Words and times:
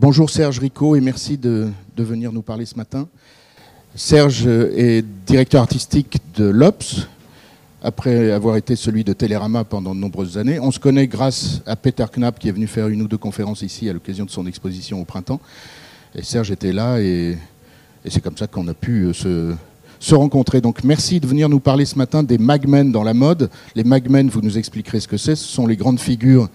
Bonjour 0.00 0.30
Serge 0.30 0.60
Rico 0.60 0.94
et 0.94 1.00
merci 1.00 1.36
de, 1.36 1.72
venir 1.96 2.32
nous 2.32 2.42
parler 2.42 2.66
ce 2.66 2.76
matin. 2.76 3.08
Serge 3.96 4.46
est 4.46 5.04
directeur 5.26 5.60
artistique 5.60 6.18
de 6.36 6.44
l'OPS, 6.44 7.08
après 7.82 8.30
avoir 8.30 8.54
été 8.54 8.76
celui 8.76 9.02
de 9.02 9.12
Télérama 9.12 9.64
pendant 9.64 9.96
de 9.96 10.00
nombreuses 10.00 10.38
années. 10.38 10.60
On 10.60 10.70
se 10.70 10.78
connaît 10.78 11.08
grâce 11.08 11.62
à 11.66 11.74
Peter 11.74 12.04
Knapp 12.16 12.38
qui 12.38 12.48
est 12.48 12.52
venu 12.52 12.68
faire 12.68 12.86
une 12.86 13.02
ou 13.02 13.08
deux 13.08 13.18
conférences 13.18 13.62
ici 13.62 13.88
à 13.88 13.92
l'occasion 13.92 14.24
de 14.24 14.30
son 14.30 14.46
exposition 14.46 15.00
au 15.00 15.04
printemps. 15.04 15.40
Et 16.14 16.22
Serge 16.22 16.52
était 16.52 16.72
là 16.72 17.00
et, 17.00 17.36
c'est 18.06 18.20
comme 18.20 18.36
ça 18.36 18.46
qu'on 18.46 18.68
a 18.68 18.74
pu 18.74 19.12
se, 19.12 19.52
se 19.98 20.14
rencontrer. 20.14 20.60
Donc 20.60 20.84
merci 20.84 21.18
de 21.18 21.26
venir 21.26 21.48
nous 21.48 21.58
parler 21.58 21.86
ce 21.86 21.98
matin 21.98 22.22
des 22.22 22.38
magmen 22.38 22.92
dans 22.92 23.02
la 23.02 23.14
mode. 23.14 23.50
Les 23.74 23.82
magmen, 23.82 24.28
vous 24.28 24.42
nous 24.42 24.58
expliquerez 24.58 25.00
ce 25.00 25.08
que 25.08 25.16
c'est. 25.16 25.34
Ce 25.34 25.48
sont 25.48 25.66
les 25.66 25.76
grandes 25.76 25.98
figures 25.98 26.48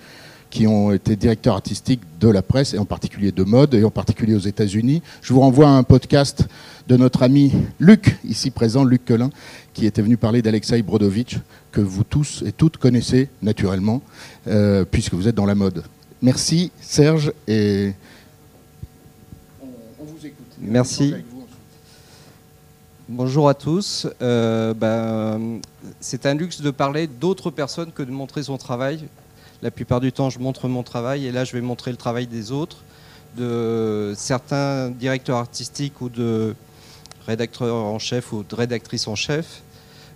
qui 0.53 0.67
ont 0.67 0.91
été 0.91 1.15
directeurs 1.15 1.55
artistiques 1.55 2.01
de 2.19 2.27
la 2.29 2.43
presse, 2.43 2.75
et 2.75 2.77
en 2.77 2.85
particulier 2.85 3.31
de 3.31 3.43
mode, 3.43 3.73
et 3.73 3.83
en 3.83 3.89
particulier 3.89 4.35
aux 4.35 4.39
États-Unis. 4.39 5.01
Je 5.23 5.33
vous 5.33 5.39
renvoie 5.39 5.65
à 5.67 5.71
un 5.71 5.81
podcast 5.81 6.47
de 6.87 6.95
notre 6.95 7.23
ami 7.23 7.51
Luc, 7.79 8.19
ici 8.23 8.51
présent, 8.51 8.83
Luc 8.83 9.03
Collin, 9.03 9.31
qui 9.73 9.87
était 9.87 10.03
venu 10.03 10.15
parler 10.15 10.43
d'Alexei 10.43 10.83
Brodovitch, 10.83 11.39
que 11.71 11.81
vous 11.81 12.03
tous 12.03 12.43
et 12.45 12.51
toutes 12.51 12.77
connaissez 12.77 13.29
naturellement, 13.41 14.03
euh, 14.47 14.85
puisque 14.85 15.15
vous 15.15 15.27
êtes 15.27 15.33
dans 15.33 15.47
la 15.47 15.55
mode. 15.55 15.83
Merci 16.21 16.71
Serge, 16.79 17.33
et 17.47 17.93
on, 19.59 20.05
vous 20.05 20.23
écoute. 20.23 20.45
Merci. 20.61 21.15
Bonjour 23.09 23.49
à 23.49 23.55
tous. 23.55 24.07
Euh, 24.21 24.75
ben, 24.75 25.59
c'est 25.99 26.27
un 26.27 26.35
luxe 26.35 26.61
de 26.61 26.69
parler 26.69 27.07
d'autres 27.07 27.49
personnes 27.49 27.91
que 27.91 28.03
de 28.03 28.11
montrer 28.11 28.43
son 28.43 28.59
travail. 28.59 29.03
La 29.63 29.71
plupart 29.71 30.01
du 30.01 30.11
temps, 30.11 30.29
je 30.29 30.39
montre 30.39 30.67
mon 30.67 30.83
travail 30.83 31.25
et 31.25 31.31
là, 31.31 31.45
je 31.45 31.53
vais 31.53 31.61
montrer 31.61 31.89
le 31.89 31.95
travail 31.95 32.27
des 32.27 32.51
autres, 32.51 32.83
de 33.37 34.13
certains 34.13 34.89
directeurs 34.89 35.37
artistiques 35.37 36.01
ou 36.01 36.09
de 36.09 36.53
rédacteurs 37.25 37.73
en 37.73 37.97
chef 37.97 38.33
ou 38.33 38.43
de 38.43 38.55
rédactrices 38.55 39.07
en 39.07 39.15
chef 39.15 39.61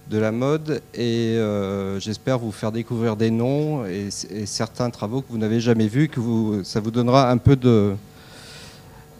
de 0.09 0.17
la 0.17 0.33
mode 0.33 0.81
et 0.93 1.37
euh, 1.37 1.97
j'espère 1.97 2.39
vous 2.39 2.51
faire 2.51 2.73
découvrir 2.73 3.15
des 3.15 3.31
noms 3.31 3.85
et, 3.85 4.09
certains 4.45 4.89
travaux 4.89 5.21
que 5.21 5.31
vous 5.31 5.37
n'avez 5.37 5.61
jamais 5.61 5.87
vus, 5.87 6.09
que 6.09 6.19
ça 6.65 6.81
vous 6.81 6.91
donnera 6.91 7.31
un 7.31 7.37
peu 7.37 7.57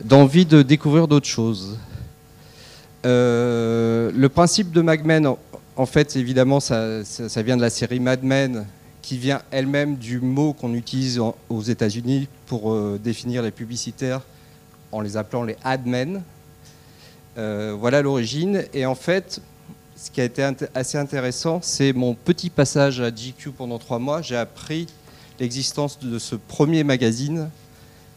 d'envie 0.04 0.46
de 0.46 0.62
découvrir 0.62 1.08
d'autres 1.08 1.26
choses. 1.26 1.80
Euh, 3.06 4.12
le 4.14 4.28
principe 4.28 4.74
de 4.74 4.82
Magmen, 4.82 5.36
en, 5.78 5.86
fait, 5.86 6.18
évidemment, 6.18 6.60
ça, 6.60 7.06
ça, 7.06 7.42
vient 7.42 7.56
de 7.56 7.62
la 7.62 7.70
série 7.70 8.02
Mad 8.02 8.24
Men, 8.24 8.66
qui 9.08 9.18
vient 9.18 9.42
elle-même 9.52 9.96
du 9.96 10.20
mot 10.20 10.52
qu'on 10.52 10.74
utilise 10.74 11.22
aux 11.48 11.62
États-Unis 11.62 12.28
pour 12.46 12.74
euh, 12.74 13.00
définir 13.02 13.42
les 13.42 13.52
publicitaires 13.52 14.20
en 14.92 15.00
les 15.00 15.16
appelant 15.16 15.44
les 15.44 15.56
admen. 15.64 16.22
Euh, 17.38 17.74
voilà 17.80 18.02
l'origine. 18.02 18.66
Et 18.74 18.86
en 18.86 18.96
fait, 18.96 19.42
ce 19.96 20.12
qui 20.12 20.20
a 20.20 20.26
été 20.26 20.46
assez 20.76 20.98
intéressant, 20.98 21.62
c'est 21.64 21.94
mon 21.94 22.16
petit 22.16 22.50
passage 22.50 23.00
à 23.00 23.10
GQ 23.10 23.52
pendant 23.52 23.80
trois 23.80 23.98
mois. 23.98 24.22
J'ai 24.22 24.36
appris 24.36 24.88
l'existence 25.40 26.00
de 26.00 26.20
ce 26.20 26.36
premier 26.36 26.84
magazine 26.84 27.50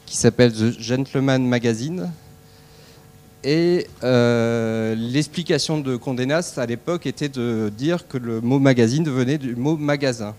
qui 0.06 0.16
s'appelle 0.16 0.52
The 0.52 0.76
Gentleman 0.76 1.46
Magazine. 1.46 2.10
Et 3.44 3.86
euh, 4.02 4.96
l'explication 4.96 5.78
de 5.78 5.94
Condé 5.94 6.26
Nast 6.26 6.58
à 6.58 6.66
l'époque 6.66 7.06
était 7.06 7.28
de 7.28 7.70
dire 7.78 8.08
que 8.08 8.18
le 8.18 8.40
mot 8.40 8.58
magazine 8.58 9.08
venait 9.08 9.38
du 9.38 9.54
mot 9.54 9.76
magasin. 9.76 10.34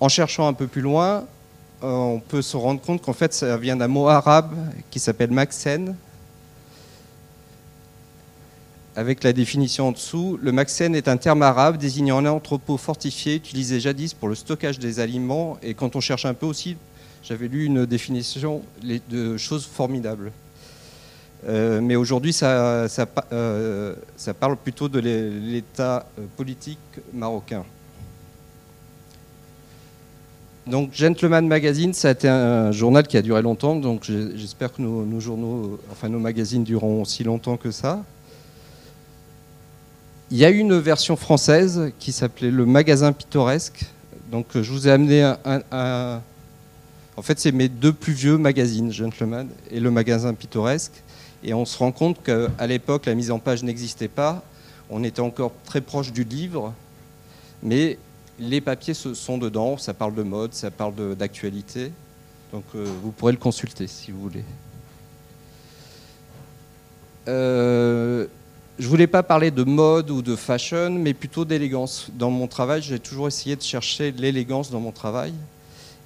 En 0.00 0.08
cherchant 0.08 0.46
un 0.46 0.52
peu 0.52 0.66
plus 0.66 0.82
loin, 0.82 1.24
euh, 1.82 1.86
on 1.86 2.20
peut 2.20 2.42
se 2.42 2.56
rendre 2.56 2.80
compte 2.80 3.02
qu'en 3.02 3.12
fait, 3.12 3.32
ça 3.32 3.56
vient 3.56 3.76
d'un 3.76 3.88
mot 3.88 4.08
arabe 4.08 4.54
qui 4.90 4.98
s'appelle 4.98 5.30
maxen. 5.30 5.94
Avec 8.94 9.22
la 9.24 9.32
définition 9.32 9.88
en 9.88 9.92
dessous, 9.92 10.38
le 10.42 10.52
maxen 10.52 10.94
est 10.94 11.08
un 11.08 11.16
terme 11.18 11.42
arabe 11.42 11.76
désignant 11.76 12.18
un 12.18 12.26
entrepôt 12.26 12.78
fortifié 12.78 13.34
utilisé 13.34 13.78
jadis 13.78 14.14
pour 14.14 14.28
le 14.28 14.34
stockage 14.34 14.78
des 14.78 15.00
aliments. 15.00 15.58
Et 15.62 15.74
quand 15.74 15.96
on 15.96 16.00
cherche 16.00 16.24
un 16.24 16.34
peu 16.34 16.46
aussi, 16.46 16.76
j'avais 17.22 17.48
lu 17.48 17.64
une 17.64 17.84
définition 17.84 18.62
de 18.82 19.36
choses 19.36 19.66
formidables. 19.66 20.32
Euh, 21.46 21.80
mais 21.80 21.96
aujourd'hui, 21.96 22.36
euh, 22.42 22.88
ça, 22.88 24.34
parle 24.34 24.56
plutôt 24.56 24.88
de 24.88 24.98
l'état 24.98 26.06
politique 26.36 26.78
marocain. 27.12 27.64
Donc 30.66 30.90
Gentleman 30.92 31.46
Magazine, 31.46 31.94
ça 31.94 32.08
a 32.08 32.10
été 32.10 32.28
un 32.28 32.72
journal 32.72 33.06
qui 33.06 33.16
a 33.16 33.22
duré 33.22 33.40
longtemps, 33.40 33.76
donc 33.76 34.02
j'espère 34.04 34.72
que 34.72 34.82
nos, 34.82 35.20
journaux, 35.20 35.78
enfin 35.92 36.08
nos 36.08 36.18
magazines 36.18 36.64
dureront 36.64 37.02
aussi 37.02 37.22
longtemps 37.22 37.56
que 37.56 37.70
ça. 37.70 38.02
Il 40.32 40.38
y 40.38 40.44
a 40.44 40.50
une 40.50 40.76
version 40.76 41.14
française 41.14 41.92
qui 42.00 42.10
s'appelait 42.10 42.50
le 42.50 42.66
Magasin 42.66 43.12
Pittoresque. 43.12 43.84
Donc 44.32 44.46
je 44.54 44.72
vous 44.72 44.88
ai 44.88 44.90
amené 44.90 45.22
un... 45.44 46.20
en 47.16 47.22
fait, 47.22 47.38
c'est 47.38 47.52
mes 47.52 47.68
deux 47.68 47.92
plus 47.92 48.12
vieux 48.12 48.36
magazines, 48.36 48.92
Gentleman 48.92 49.46
et 49.70 49.78
le 49.78 49.92
Magasin 49.92 50.34
Pittoresque. 50.34 51.00
Et 51.44 51.54
on 51.54 51.64
se 51.64 51.78
rend 51.78 51.92
compte 51.92 52.24
qu'à 52.24 52.66
l'époque, 52.66 53.06
la 53.06 53.14
mise 53.14 53.30
en 53.30 53.38
page 53.38 53.62
n'existait 53.62 54.08
pas. 54.08 54.42
On 54.90 55.04
était 55.04 55.20
encore 55.20 55.52
très 55.64 55.80
proche 55.80 56.12
du 56.12 56.24
livre, 56.24 56.74
mais 57.62 57.98
les 58.38 58.60
papiers 58.60 58.94
sont 58.94 59.38
dedans, 59.38 59.78
ça 59.78 59.94
parle 59.94 60.14
de 60.14 60.22
mode, 60.22 60.52
ça 60.52 60.70
parle 60.70 61.16
d'actualité. 61.16 61.92
Donc 62.52 62.64
euh, 62.74 62.86
vous 63.02 63.12
pourrez 63.12 63.32
le 63.32 63.38
consulter 63.38 63.86
si 63.86 64.10
vous 64.10 64.20
voulez. 64.20 64.44
Euh, 67.28 68.26
je 68.78 68.88
voulais 68.88 69.06
pas 69.06 69.22
parler 69.22 69.50
de 69.50 69.64
mode 69.64 70.10
ou 70.10 70.22
de 70.22 70.36
fashion, 70.36 70.90
mais 70.90 71.14
plutôt 71.14 71.44
d'élégance. 71.44 72.08
Dans 72.14 72.30
mon 72.30 72.46
travail, 72.46 72.82
j'ai 72.82 72.98
toujours 72.98 73.26
essayé 73.26 73.56
de 73.56 73.62
chercher 73.62 74.12
l'élégance 74.12 74.70
dans 74.70 74.80
mon 74.80 74.92
travail. 74.92 75.32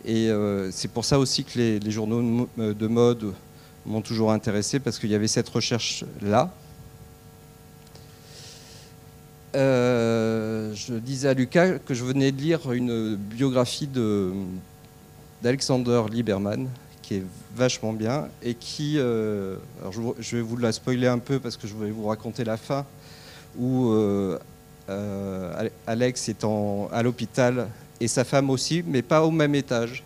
Et 0.04 0.30
euh, 0.30 0.70
c'est 0.70 0.88
pour 0.88 1.04
ça 1.04 1.18
aussi 1.18 1.44
que 1.44 1.58
les 1.58 1.90
journaux 1.90 2.48
de 2.56 2.86
mode 2.86 3.34
m'ont 3.84 4.00
toujours 4.00 4.32
intéressé, 4.32 4.78
parce 4.78 4.98
qu'il 4.98 5.10
y 5.10 5.14
avait 5.14 5.28
cette 5.28 5.48
recherche-là. 5.48 6.50
Euh, 9.56 10.72
je 10.74 10.94
disais 10.94 11.28
à 11.28 11.34
Lucas 11.34 11.78
que 11.78 11.92
je 11.92 12.04
venais 12.04 12.30
de 12.30 12.40
lire 12.40 12.70
une 12.72 13.16
biographie 13.16 13.88
d'Alexander 15.42 16.02
Lieberman, 16.10 16.68
qui 17.02 17.16
est 17.16 17.24
vachement 17.56 17.92
bien, 17.92 18.28
et 18.42 18.54
qui, 18.54 18.94
euh, 18.98 19.56
je, 20.20 20.36
vais 20.36 20.42
vous 20.42 20.56
la 20.56 20.70
spoiler 20.70 21.08
un 21.08 21.18
peu 21.18 21.40
parce 21.40 21.56
que 21.56 21.66
je 21.66 21.74
vais 21.74 21.90
vous 21.90 22.06
raconter 22.06 22.44
la 22.44 22.56
fin, 22.56 22.86
où 23.58 23.90
euh, 23.90 24.38
Alex 25.86 26.28
est 26.28 26.44
à 26.92 27.02
l'hôpital, 27.02 27.66
et 28.00 28.06
sa 28.06 28.24
femme 28.24 28.50
aussi, 28.50 28.84
mais 28.86 29.02
pas 29.02 29.24
au 29.24 29.32
même 29.32 29.54
étage. 29.56 30.04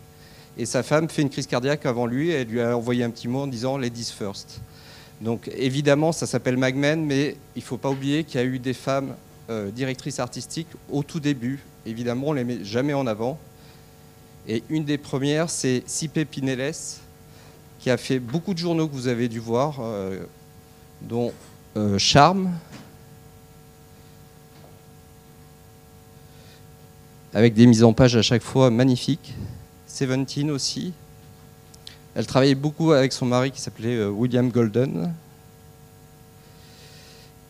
Et 0.57 0.67
sa 0.67 0.83
femme 0.83 1.09
fait 1.09 1.23
une 1.23 1.31
crise 1.31 1.47
cardiaque 1.47 1.85
avant 1.85 2.07
lui, 2.07 2.31
et 2.31 2.35
elle 2.35 2.49
lui 2.49 2.63
a 2.63 2.77
envoyé 2.77 3.05
un 3.05 3.11
petit 3.11 3.29
mot 3.29 3.43
en 3.43 3.47
disant 3.47 3.77
Ladies 3.77 4.13
first. 4.17 4.61
Donc 5.21 5.51
évidemment, 5.55 6.13
ça 6.13 6.27
s'appelle 6.27 6.57
Magmen, 6.57 7.05
mais 7.05 7.37
il 7.55 7.61
ne 7.61 7.65
faut 7.65 7.77
pas 7.77 7.91
oublier 7.91 8.25
qu'il 8.25 8.41
y 8.41 8.43
a 8.43 8.47
eu 8.47 8.59
des 8.59 8.73
femmes 8.73 9.15
euh, 9.51 9.71
directrice 9.71 10.21
artistique 10.21 10.69
au 10.91 11.03
tout 11.03 11.21
début. 11.21 11.63
Évidemment, 11.85 12.29
on 12.29 12.33
ne 12.33 12.39
les 12.39 12.45
met 12.45 12.65
jamais 12.65 12.95
en 12.95 13.07
avant. 13.07 13.39
Et 14.49 14.63
une 14.71 14.85
des 14.85 14.97
premières, 14.97 15.51
c'est 15.51 15.83
Sipe 15.87 16.19
Pinelles, 16.31 16.73
qui 17.79 17.91
a 17.91 17.99
fait 17.99 18.19
beaucoup 18.19 18.55
de 18.55 18.59
journaux 18.59 18.89
que 18.89 18.95
vous 18.95 19.09
avez 19.09 19.29
dû 19.29 19.41
voir, 19.41 19.81
euh, 19.81 20.25
dont 21.03 21.33
euh, 21.77 21.99
Charme, 21.99 22.53
avec 27.35 27.53
des 27.53 27.67
mises 27.67 27.85
en 27.85 27.93
page 27.93 28.17
à 28.17 28.23
chaque 28.23 28.43
fois 28.43 28.71
magnifiques. 28.71 29.35
Seventeen 29.87 30.51
aussi. 30.51 30.95
Elle 32.15 32.27
travaillait 32.27 32.55
beaucoup 32.55 32.93
avec 32.93 33.13
son 33.13 33.27
mari 33.27 33.51
qui 33.51 33.61
s'appelait 33.61 34.07
William 34.07 34.49
Golden. 34.49 35.13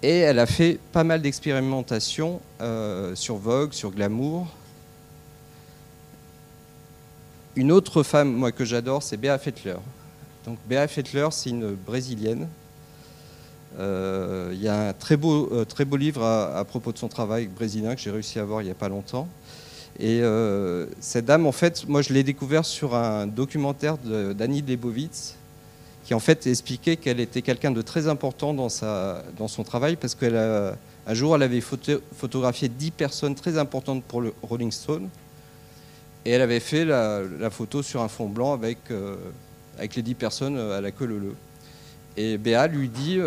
Et 0.04 0.18
elle 0.18 0.38
a 0.38 0.44
fait 0.44 0.78
pas 0.92 1.02
mal 1.02 1.22
d'expérimentations 1.22 2.42
euh, 2.60 3.14
sur 3.14 3.36
Vogue, 3.36 3.72
sur 3.72 3.90
Glamour. 3.90 4.46
Une 7.56 7.72
autre 7.72 8.02
femme, 8.02 8.30
moi, 8.30 8.52
que 8.52 8.66
j'adore, 8.66 9.02
c'est 9.02 9.16
Béa 9.16 9.38
Fettler. 9.38 9.76
Donc 10.44 10.58
Fettler, 10.88 11.28
c'est 11.30 11.48
une 11.48 11.72
brésilienne. 11.72 12.48
Euh, 13.78 14.50
il 14.52 14.60
y 14.60 14.68
a 14.68 14.88
un 14.88 14.92
très 14.92 15.16
beau, 15.16 15.48
euh, 15.50 15.64
très 15.64 15.86
beau 15.86 15.96
livre 15.96 16.22
à, 16.22 16.62
propos 16.66 16.92
de 16.92 16.98
son 16.98 17.08
travail 17.08 17.46
brésilien 17.46 17.94
que 17.94 18.00
j'ai 18.02 18.10
réussi 18.10 18.38
à 18.38 18.44
voir 18.44 18.60
il 18.60 18.66
n'y 18.66 18.70
a 18.70 18.74
pas 18.74 18.90
longtemps. 18.90 19.26
Et 19.98 20.20
cette 21.00 21.24
dame, 21.24 21.46
en 21.46 21.52
fait, 21.52 21.88
moi 21.88 22.02
je 22.02 22.12
l'ai 22.12 22.24
découvert 22.24 22.66
sur 22.66 22.94
un 22.94 23.26
documentaire 23.26 23.96
d'Annie 23.96 24.60
Lebovitz 24.60 25.36
qui 26.04 26.12
en 26.12 26.20
fait 26.20 26.46
expliquait 26.46 26.96
qu'elle 26.96 27.18
était 27.18 27.42
quelqu'un 27.42 27.70
de 27.70 27.82
très 27.82 28.08
important 28.08 28.52
dans, 28.52 28.68
son 28.68 29.64
travail 29.64 29.96
parce 29.96 30.14
qu'un 30.14 30.76
jour 31.10 31.34
elle 31.34 31.42
avait 31.42 31.62
photographié 31.62 32.68
10 32.68 32.90
personnes 32.90 33.34
très 33.34 33.56
importantes 33.58 34.04
pour 34.04 34.20
le 34.20 34.34
Rolling 34.42 34.70
Stone 34.70 35.08
et 36.26 36.30
elle 36.30 36.42
avait 36.42 36.60
fait 36.60 36.84
la, 36.84 37.50
photo 37.50 37.82
sur 37.82 38.02
un 38.02 38.08
fond 38.08 38.28
blanc 38.28 38.52
avec 38.52 38.78
euh, 38.90 39.16
les 39.78 40.02
10 40.02 40.14
personnes 40.14 40.58
à 40.58 40.80
la 40.80 40.90
queue 40.90 41.06
leu. 41.06 41.34
Et 42.16 42.38
Béa 42.38 42.66
lui 42.68 42.88
dit 42.88 43.18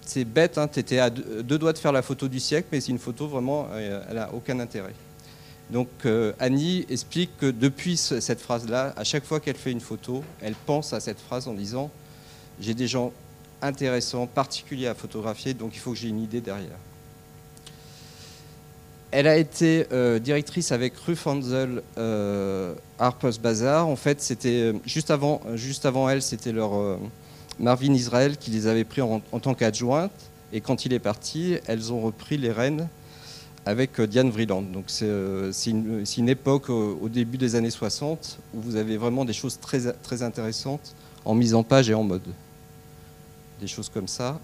C'est 0.00 0.24
bête, 0.24 0.56
hein, 0.56 0.68
tu 0.68 0.78
étais 0.78 0.98
à 0.98 1.10
deux 1.10 1.58
doigts 1.58 1.72
de 1.72 1.78
faire 1.78 1.92
la 1.92 2.02
photo 2.02 2.26
du 2.26 2.40
siècle, 2.40 2.68
mais 2.72 2.80
c'est 2.80 2.92
une 2.92 2.98
photo 2.98 3.26
vraiment, 3.26 3.68
elle 3.76 4.14
n'a 4.14 4.32
aucun 4.32 4.58
intérêt. 4.60 4.94
Donc 5.68 5.88
Annie 6.38 6.86
explique 6.88 7.36
que 7.38 7.50
depuis 7.50 7.96
cette 7.96 8.40
phrase-là, 8.40 8.94
à 8.96 9.04
chaque 9.04 9.24
fois 9.24 9.40
qu'elle 9.40 9.56
fait 9.56 9.72
une 9.72 9.80
photo, 9.80 10.24
elle 10.40 10.54
pense 10.54 10.92
à 10.92 11.00
cette 11.00 11.20
phrase 11.20 11.46
en 11.48 11.54
disant 11.54 11.90
J'ai 12.60 12.74
des 12.74 12.86
gens 12.86 13.12
intéressants, 13.62 14.26
particuliers 14.26 14.86
à 14.86 14.94
photographier, 14.94 15.54
donc 15.54 15.74
il 15.74 15.78
faut 15.78 15.92
que 15.92 15.98
j'ai 15.98 16.08
une 16.08 16.22
idée 16.22 16.40
derrière. 16.40 16.78
Elle 19.12 19.26
a 19.26 19.36
été 19.36 19.86
euh, 19.92 20.20
directrice 20.20 20.70
avec 20.70 20.96
Ruth 20.96 21.26
Hansel 21.26 21.82
euh, 21.98 22.74
Harper's 22.98 23.38
Bazaar. 23.38 23.88
En 23.88 23.96
fait, 23.96 24.22
c'était 24.22 24.72
euh, 24.72 24.72
juste 24.86 25.10
avant, 25.10 25.40
juste 25.54 25.84
avant 25.84 26.08
elle, 26.08 26.22
c'était 26.22 26.52
leur 26.52 26.98
Marvin 27.58 27.92
Israel 27.92 28.36
qui 28.36 28.52
les 28.52 28.66
avait 28.68 28.84
pris 28.84 29.00
en, 29.00 29.20
tant 29.20 29.54
qu'adjointe. 29.54 30.12
Et 30.52 30.60
quand 30.60 30.84
il 30.84 30.92
est 30.92 31.00
parti, 31.00 31.56
elles 31.66 31.92
ont 31.92 32.00
repris 32.00 32.36
les 32.36 32.52
rênes 32.52 32.88
avec 33.66 34.00
Diane 34.00 34.30
Vreeland. 34.30 34.62
Donc 34.62 34.84
c'est 34.86 35.70
une, 35.70 36.04
une, 36.16 36.28
époque 36.28 36.70
au, 36.70 37.08
début 37.08 37.36
des 37.38 37.56
années 37.56 37.70
60 37.70 38.38
où 38.54 38.60
vous 38.60 38.76
avez 38.76 38.96
vraiment 38.96 39.24
des 39.24 39.32
choses 39.32 39.58
très, 39.58 39.92
très 39.92 40.22
intéressantes 40.22 40.94
en 41.24 41.34
mise 41.34 41.54
en 41.54 41.62
page 41.62 41.90
et 41.90 41.94
en 41.94 42.04
mode. 42.04 42.22
Des 43.60 43.66
choses 43.66 43.88
comme 43.88 44.08
ça. 44.08 44.40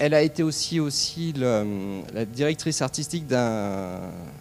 elle 0.00 0.14
a 0.14 0.22
été 0.22 0.42
aussi, 0.42 1.34
la 1.34 2.24
directrice 2.24 2.80
artistique 2.80 3.26
d'un. 3.26 4.00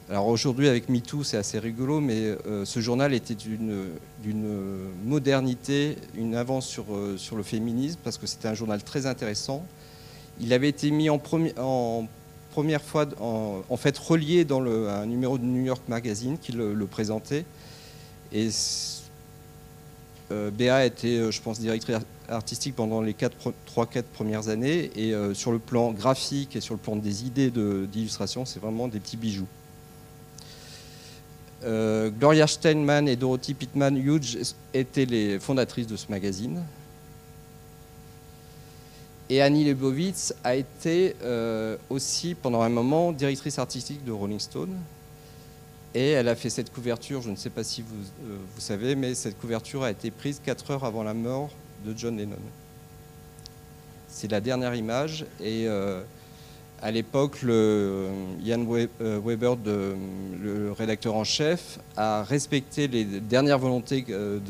Alors 0.10 0.28
aujourd'hui, 0.28 0.70
avec 0.70 0.88
MeToo, 0.88 1.26
c'est 1.26 1.36
assez 1.36 1.60
rigolo, 1.60 2.00
mais 2.00 2.38
euh, 2.48 2.64
ce 2.64 2.80
journal 2.80 3.14
était 3.14 3.36
d'une 3.36 3.90
modernité, 5.06 5.98
une 6.16 6.36
avance 6.36 6.66
sur, 6.66 6.86
euh, 6.96 7.18
sur 7.18 7.36
le 7.36 7.44
féminisme, 7.44 8.00
parce 8.06 8.18
que 8.18 8.26
c'était 8.26 8.48
un 8.48 8.54
journal 8.54 8.82
très 8.82 9.06
intéressant. 9.06 9.66
Il 10.40 10.54
avait 10.54 10.70
été 10.70 10.92
mis 10.92 11.10
en, 11.10 11.22
en 11.58 12.08
première 12.52 12.82
fois, 12.82 13.06
en, 13.20 13.78
fait, 13.78 13.98
relié 13.98 14.46
dans 14.46 14.62
le, 14.62 14.88
un 14.88 15.08
numéro 15.08 15.38
de 15.38 15.44
New 15.44 15.66
York 15.66 15.82
Magazine 15.90 16.38
qui 16.38 16.54
le 16.54 16.86
présentait. 16.86 17.44
Et 18.32 18.50
euh, 20.32 20.52
Béa 20.52 20.86
était, 20.86 21.18
euh, 21.18 21.32
je 21.32 21.42
pense, 21.42 21.60
directrice 21.60 21.98
artistique 22.28 22.76
pendant 22.76 23.02
les 23.02 23.14
3-4 23.14 24.04
premières 24.14 24.50
années. 24.50 24.92
Et 24.96 25.14
euh, 25.14 25.34
sur 25.34 25.52
le 25.52 25.60
plan 25.60 25.92
graphique 25.92 26.56
et 26.56 26.62
sur 26.62 26.76
le 26.76 26.80
plan 26.80 26.96
des 26.96 27.26
idées 27.26 27.50
d'illustration, 27.50 28.46
c'est 28.46 28.60
vraiment 28.60 28.88
des 28.88 29.00
petits 29.00 29.18
bijoux. 29.18 29.48
Gloria 31.62 32.48
Steinman 32.48 33.10
et 33.10 33.18
Dorothy 33.18 33.54
Pittman 33.54 33.98
Hughes 33.98 34.56
étaient 34.74 35.04
les 35.04 35.40
fondatrices 35.40 35.88
de 35.88 35.98
ce 35.98 36.06
magazine. 36.10 36.64
Et 39.30 39.42
Annie 39.42 39.66
Leibovitz 39.66 40.34
a 40.46 40.56
été 40.56 41.16
aussi 41.90 42.34
pendant 42.34 42.62
un 42.62 42.70
moment 42.70 43.12
directrice 43.12 43.60
artistique 43.60 44.06
de 44.06 44.14
Rolling 44.14 44.40
Stone. 44.40 44.74
Et 45.96 46.12
elle 46.12 46.28
a 46.28 46.36
fait 46.36 46.50
cette 46.50 46.72
couverture, 46.72 47.22
je 47.22 47.32
ne 47.32 47.36
sais 47.36 47.50
pas 47.50 47.64
si 47.64 47.82
vous, 47.82 47.96
euh, 48.28 48.38
savez, 48.60 48.96
mais 48.96 49.16
cette 49.16 49.40
couverture 49.40 49.84
a 49.84 49.92
été 49.92 50.12
prise 50.12 50.40
4 50.44 50.72
heures 50.72 50.84
avant 50.86 51.04
la 51.04 51.16
mort 51.16 51.50
de 51.84 51.98
John 51.98 52.16
Lennon. 52.16 52.36
C'est 54.08 54.30
la 54.30 54.40
dernière 54.40 54.76
image. 54.76 55.26
Et 55.42 55.68
euh, 55.68 56.02
à 56.82 56.92
l'époque, 56.92 57.40
Ian 57.42 57.48
euh, 59.02 59.20
Weber, 59.24 59.58
le 59.66 60.72
rédacteur 60.78 61.16
en 61.16 61.24
chef, 61.24 61.80
a 61.98 62.24
respecté 62.24 62.88
les 62.88 63.04
dernières 63.04 63.60
volontés 63.60 64.04
de, 64.04 64.42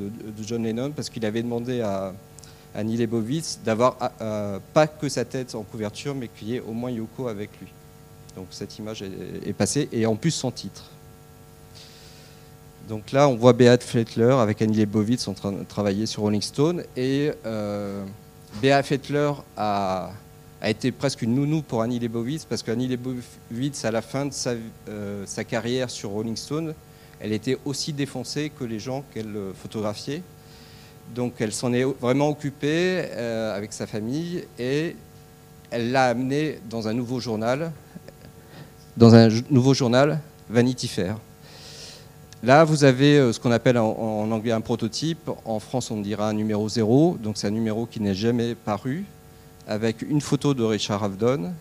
John 0.46 0.64
Lennon 0.64 0.92
parce 0.92 1.10
qu'il 1.10 1.26
avait 1.26 1.42
demandé 1.42 1.80
à, 1.82 2.14
Annie 2.76 2.98
Leibovitz 2.98 3.60
d'avoir 3.64 3.98
pas 4.74 4.88
que 4.88 5.10
sa 5.10 5.26
tête 5.26 5.56
en 5.56 5.64
couverture, 5.64 6.14
mais 6.14 6.28
qu'il 6.28 6.50
y 6.50 6.56
ait 6.56 6.60
au 6.60 6.74
moins 6.74 6.92
Yoko 6.92 7.28
avec 7.28 7.50
lui. 7.60 7.68
Donc 8.36 8.48
cette 8.52 8.78
image 8.78 9.02
est 9.02 9.54
passée, 9.54 9.90
et 9.92 10.06
en 10.06 10.16
plus 10.16 10.32
son 10.32 10.52
titre. 10.52 10.86
Donc 12.90 13.12
là, 13.12 13.30
on 13.30 13.36
voit 13.36 13.54
Beat 13.54 13.84
Fettler 13.84 14.34
avec 14.40 14.64
Annie 14.64 14.78
Leibovitz 14.78 15.28
en 15.28 15.36
train 15.36 15.52
de 15.52 15.64
travailler 15.64 16.08
sur 16.08 16.24
Rolling 16.24 16.42
Stone. 16.42 16.84
Et 16.98 17.32
euh, 17.46 18.04
Beat 18.64 18.84
Fettler 18.84 19.32
a, 19.56 20.10
été 20.64 20.92
presque 20.92 21.22
une 21.22 21.36
nounou 21.36 21.62
pour 21.62 21.84
Annie 21.84 22.00
Leibovitz 22.00 22.46
parce 22.46 22.64
qu'Annie 22.64 22.88
Leibovitz, 22.88 23.86
à 23.86 23.92
la 23.92 24.02
fin 24.02 24.26
de 24.26 24.34
euh, 24.90 25.24
sa, 25.28 25.44
carrière 25.44 25.92
sur 25.92 26.10
Rolling 26.10 26.36
Stone, 26.36 26.74
elle 27.20 27.32
était 27.32 27.60
aussi 27.64 27.94
défoncée 27.94 28.52
que 28.58 28.64
les 28.64 28.80
gens 28.80 29.04
qu'elle 29.14 29.38
photographiait. 29.54 30.24
Donc 31.14 31.34
elle 31.38 31.54
s'en 31.54 31.72
est 31.74 31.84
vraiment 31.84 32.30
occupée 32.30 33.04
euh, 33.12 33.56
avec 33.56 33.72
sa 33.72 33.86
famille 33.86 34.46
et 34.58 34.96
elle 35.70 35.92
l'a 35.92 36.06
amené 36.06 36.60
dans 36.68 36.88
un 36.88 36.94
nouveau 36.94 37.20
journal, 37.20 37.72
dans 38.98 39.14
un 39.14 39.30
nouveau 39.52 39.76
journal, 39.76 40.20
Vanity 40.50 40.88
Fair. 40.88 41.18
Là, 42.42 42.64
vous 42.64 42.86
avez 42.86 43.18
euh, 43.18 43.34
ce 43.34 43.40
qu'on 43.40 43.52
appelle 43.52 43.78
en, 43.78 44.32
anglais 44.32 44.54
un 44.54 44.62
prototype. 44.62 45.30
En 45.44 45.60
France, 45.60 45.92
on 45.92 46.00
dira 46.00 46.30
un 46.30 46.34
numéro 46.34 46.70
0. 46.70 47.18
Donc, 47.22 47.38
c'est 47.38 47.48
un 47.48 47.52
numéro 47.52 47.86
qui 47.86 48.00
n'est 48.00 48.16
jamais 48.16 48.56
paru, 48.56 49.06
avec 49.68 50.02
une 50.02 50.22
photo 50.22 50.54
de 50.54 50.64
Richard 50.64 51.04
Avedon. 51.04 51.52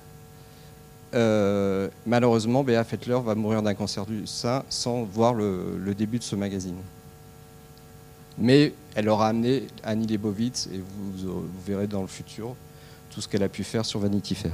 Euh, 1.14 1.88
malheureusement, 2.06 2.62
Béa 2.62 2.84
Fettler 2.84 3.18
va 3.24 3.34
mourir 3.34 3.62
d'un 3.62 3.74
cancer 3.74 4.06
du 4.06 4.26
sein 4.26 4.62
sans 4.68 5.02
voir 5.02 5.34
le, 5.34 5.94
début 5.96 6.18
de 6.18 6.24
ce 6.24 6.36
magazine. 6.36 6.76
Mais 8.36 8.72
elle 8.94 9.08
aura 9.08 9.28
amené 9.28 9.66
Annie 9.82 10.06
Leibovitz, 10.06 10.68
et 10.72 10.78
vous 10.78 11.44
verrez 11.66 11.88
dans 11.88 12.02
le 12.02 12.06
futur 12.06 12.54
tout 13.10 13.20
ce 13.20 13.26
qu'elle 13.26 13.42
a 13.42 13.48
pu 13.48 13.64
faire 13.64 13.84
sur 13.84 13.98
Vanity 13.98 14.36
Fair 14.36 14.52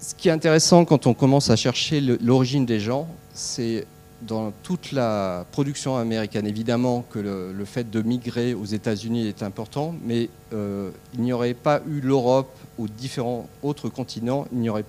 ce 0.00 0.14
qui 0.14 0.28
est 0.28 0.32
intéressant 0.32 0.84
quand 0.84 1.06
on 1.06 1.14
commence 1.14 1.50
à 1.50 1.56
chercher 1.56 2.00
l'origine 2.00 2.64
des 2.64 2.80
gens, 2.80 3.08
c'est 3.34 3.86
dans 4.22 4.52
toute 4.62 4.92
la 4.92 5.46
production 5.52 5.96
américaine, 5.96 6.46
évidemment 6.46 7.04
que 7.10 7.18
le, 7.18 7.64
fait 7.64 7.88
de 7.88 8.02
migrer 8.02 8.52
aux 8.54 8.64
États-Unis 8.64 9.28
est 9.28 9.42
important, 9.42 9.94
mais 10.04 10.28
euh, 10.52 10.90
il 11.14 11.20
n'y 11.20 11.32
aurait 11.32 11.54
pas 11.54 11.80
eu 11.88 12.00
l'Europe 12.00 12.50
ou 12.78 12.88
différents 12.88 13.48
autres 13.62 13.88
continents, 13.88 14.46
il 14.52 14.58
n'y 14.58 14.70
aurait 14.70 14.84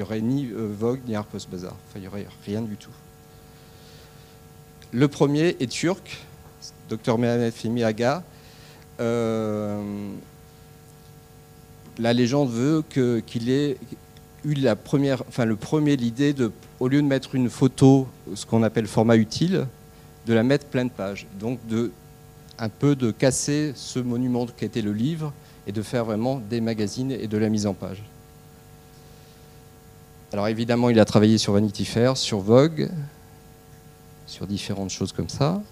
aurait 0.00 0.20
ni 0.20 0.46
euh, 0.46 0.68
Vogue 0.78 1.00
ni 1.06 1.14
Harper's 1.14 1.46
Bazaar. 1.46 1.74
Enfin, 1.88 1.96
il 1.96 2.02
n'y 2.02 2.08
aurait 2.08 2.26
rien 2.46 2.62
du 2.62 2.76
tout. 2.76 2.90
Le 4.92 5.08
premier 5.08 5.56
est 5.60 5.70
turc, 5.70 6.18
Dr 6.88 7.18
Mehmet 7.18 7.50
Femi 7.50 7.82
Aga. 7.82 8.22
Euh, 9.00 10.10
la 11.98 12.12
légende 12.12 12.50
veut 12.50 12.82
qu'il 13.26 13.50
ait 13.50 13.76
eu 14.44 14.54
la 14.54 14.76
première, 14.76 15.22
enfin 15.28 15.44
le 15.44 15.56
premier 15.56 15.96
l'idée 15.96 16.32
de, 16.32 16.52
au 16.78 16.88
lieu 16.88 17.02
de 17.02 17.06
mettre 17.06 17.34
une 17.34 17.50
photo, 17.50 18.06
ce 18.34 18.46
qu'on 18.46 18.62
appelle 18.62 18.86
format 18.86 19.16
utile, 19.16 19.66
de 20.26 20.34
la 20.34 20.42
mettre 20.42 20.66
pleine 20.66 20.90
page. 20.90 21.26
Donc 21.38 21.58
de 21.68 21.92
un 22.58 22.68
peu 22.68 22.94
de 22.94 23.10
casser 23.10 23.72
ce 23.74 23.98
monument 23.98 24.46
qui 24.46 24.66
était 24.66 24.82
le 24.82 24.92
livre 24.92 25.32
et 25.66 25.72
de 25.72 25.80
faire 25.82 26.04
vraiment 26.04 26.42
des 26.50 26.60
magazines 26.60 27.10
et 27.10 27.26
de 27.26 27.38
la 27.38 27.48
mise 27.48 27.66
en 27.66 27.72
page. 27.72 28.02
Alors 30.32 30.46
évidemment, 30.46 30.90
il 30.90 31.00
a 31.00 31.04
travaillé 31.04 31.38
sur 31.38 31.54
Vanity 31.54 31.84
Fair, 31.86 32.16
sur 32.16 32.40
Vogue, 32.40 32.90
sur 34.26 34.46
différentes 34.46 34.90
choses 34.90 35.12
comme 35.12 35.30
ça. 35.30 35.62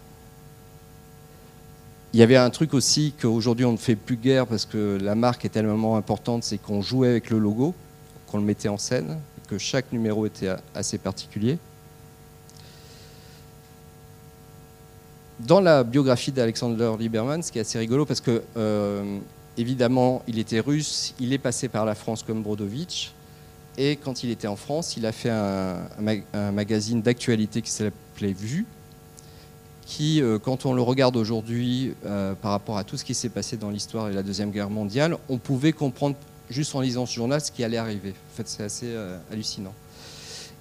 Il 2.15 2.21
y 2.21 2.23
avait 2.23 2.37
un 2.37 2.49
truc 2.49 2.73
aussi 2.73 3.13
qu'aujourd'hui 3.21 3.67
on 3.67 3.73
ne 3.73 3.77
fait 3.77 3.95
plus 3.95 4.17
guère 4.17 4.47
parce 4.47 4.65
que 4.65 4.99
la 5.01 5.15
marque 5.15 5.45
est 5.45 5.51
tellement 5.51 5.97
importante, 5.97 6.43
c'est 6.43 6.57
qu'on 6.57 6.81
jouait 6.81 7.09
avec 7.09 7.29
le 7.29 7.39
logo 7.39 7.75
qu'on 8.31 8.39
le 8.39 8.45
mettait 8.45 8.69
en 8.69 8.79
scène, 8.79 9.19
que 9.49 9.59
chaque 9.59 9.93
numéro 9.93 10.27
était 10.27 10.51
assez 10.75 10.99
particulier. 10.99 11.59
Dans 15.41 15.61
la 15.61 15.85
biographie 15.85 16.33
d'Alexander 16.33 16.93
Lieberman, 16.99 17.43
ce 17.43 17.53
qui 17.53 17.59
est 17.59 17.63
assez 17.63 17.79
rigolo, 17.79 18.05
parce 18.05 18.21
que 18.21 18.43
euh, 18.57 19.19
évidemment, 19.57 20.23
il 20.27 20.39
était 20.39 20.61
russe, 20.61 21.15
il 21.21 21.33
est 21.33 21.39
passé 21.39 21.69
par 21.69 21.85
la 21.85 21.95
France 21.95 22.25
comme 22.25 22.43
Brodovitch, 22.43 23.13
et 23.77 23.97
quand 23.97 24.25
il 24.25 24.31
était 24.31 24.49
en 24.49 24.57
France, 24.57 24.97
il 24.97 25.07
a 25.07 25.13
fait 25.13 25.31
un, 25.31 25.79
magazine 26.53 27.01
d'actualité 27.01 27.63
qui 27.63 27.71
s'appelait 27.71 28.33
Vue, 28.33 28.67
qui, 29.87 30.21
euh, 30.21 30.39
quand 30.39 30.67
on 30.67 30.75
le 30.75 30.83
regarde 30.83 31.17
aujourd'hui 31.17 31.95
euh, 32.05 32.35
par 32.35 32.51
rapport 32.51 32.77
à 32.77 32.85
tout 32.85 32.97
ce 32.97 33.05
qui 33.05 33.15
s'est 33.15 33.29
passé 33.29 33.57
dans 33.57 33.71
l'histoire 33.71 34.09
de 34.09 34.15
la 34.15 34.25
Deuxième 34.25 34.51
Guerre 34.51 34.69
mondiale, 34.69 35.17
on 35.29 35.39
pouvait 35.39 35.73
comprendre 35.73 36.17
juste 36.51 36.75
en 36.75 36.81
lisant 36.81 37.07
ce 37.07 37.15
journal 37.15 37.41
ce 37.41 37.51
qui 37.51 37.65
allait 37.65 37.77
arriver. 37.77 38.11
En 38.11 38.37
fait, 38.37 38.49
c'est 38.49 38.63
assez 38.63 38.87
euh, 38.87 39.19
hallucinant. 39.33 39.73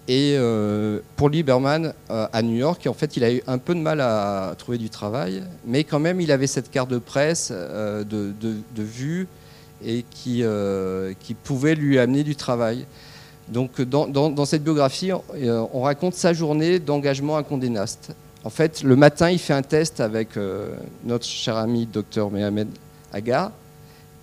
Et 0.08 0.36
euh, 0.38 1.00
pour 1.18 1.30
Lieberman, 1.30 1.94
euh, 2.10 2.28
à 2.32 2.42
New 2.42 2.56
York, 2.56 2.88
en 2.88 2.94
fait, 2.94 3.18
il 3.18 3.24
a 3.24 3.32
eu 3.32 3.44
un 3.46 3.58
peu 3.58 3.76
de 3.76 3.80
mal 3.80 4.00
à 4.00 4.56
trouver 4.58 4.78
du 4.78 4.90
travail, 4.90 5.44
mais 5.66 5.84
quand 5.84 6.00
même, 6.00 6.22
il 6.22 6.32
avait 6.32 6.48
cette 6.48 6.72
carte 6.72 6.90
de 6.90 6.98
presse 6.98 7.52
de, 7.52 8.64
vue 8.78 9.28
et 9.84 10.06
qui, 10.10 10.44
pouvait 11.44 11.76
lui 11.76 12.00
amener 12.00 12.24
du 12.24 12.36
travail. 12.36 12.86
Donc 13.50 13.82
dans, 13.82 14.46
cette 14.46 14.64
biographie, 14.64 15.12
on 15.14 15.82
raconte 15.82 16.14
sa 16.14 16.34
journée 16.34 16.80
d'engagement 16.80 17.36
à 17.36 17.44
Condé 17.44 17.70
Nast. 17.70 18.12
En 18.46 18.50
fait, 18.50 18.84
le 18.84 18.96
matin, 18.96 19.30
il 19.30 19.40
fait 19.40 19.54
un 19.54 19.62
test 19.62 20.00
avec 20.00 20.30
notre 21.04 21.26
cher 21.26 21.58
ami 21.58 21.86
Dr 21.86 22.30
Mohamed 22.32 22.70
Aga. 23.12 23.52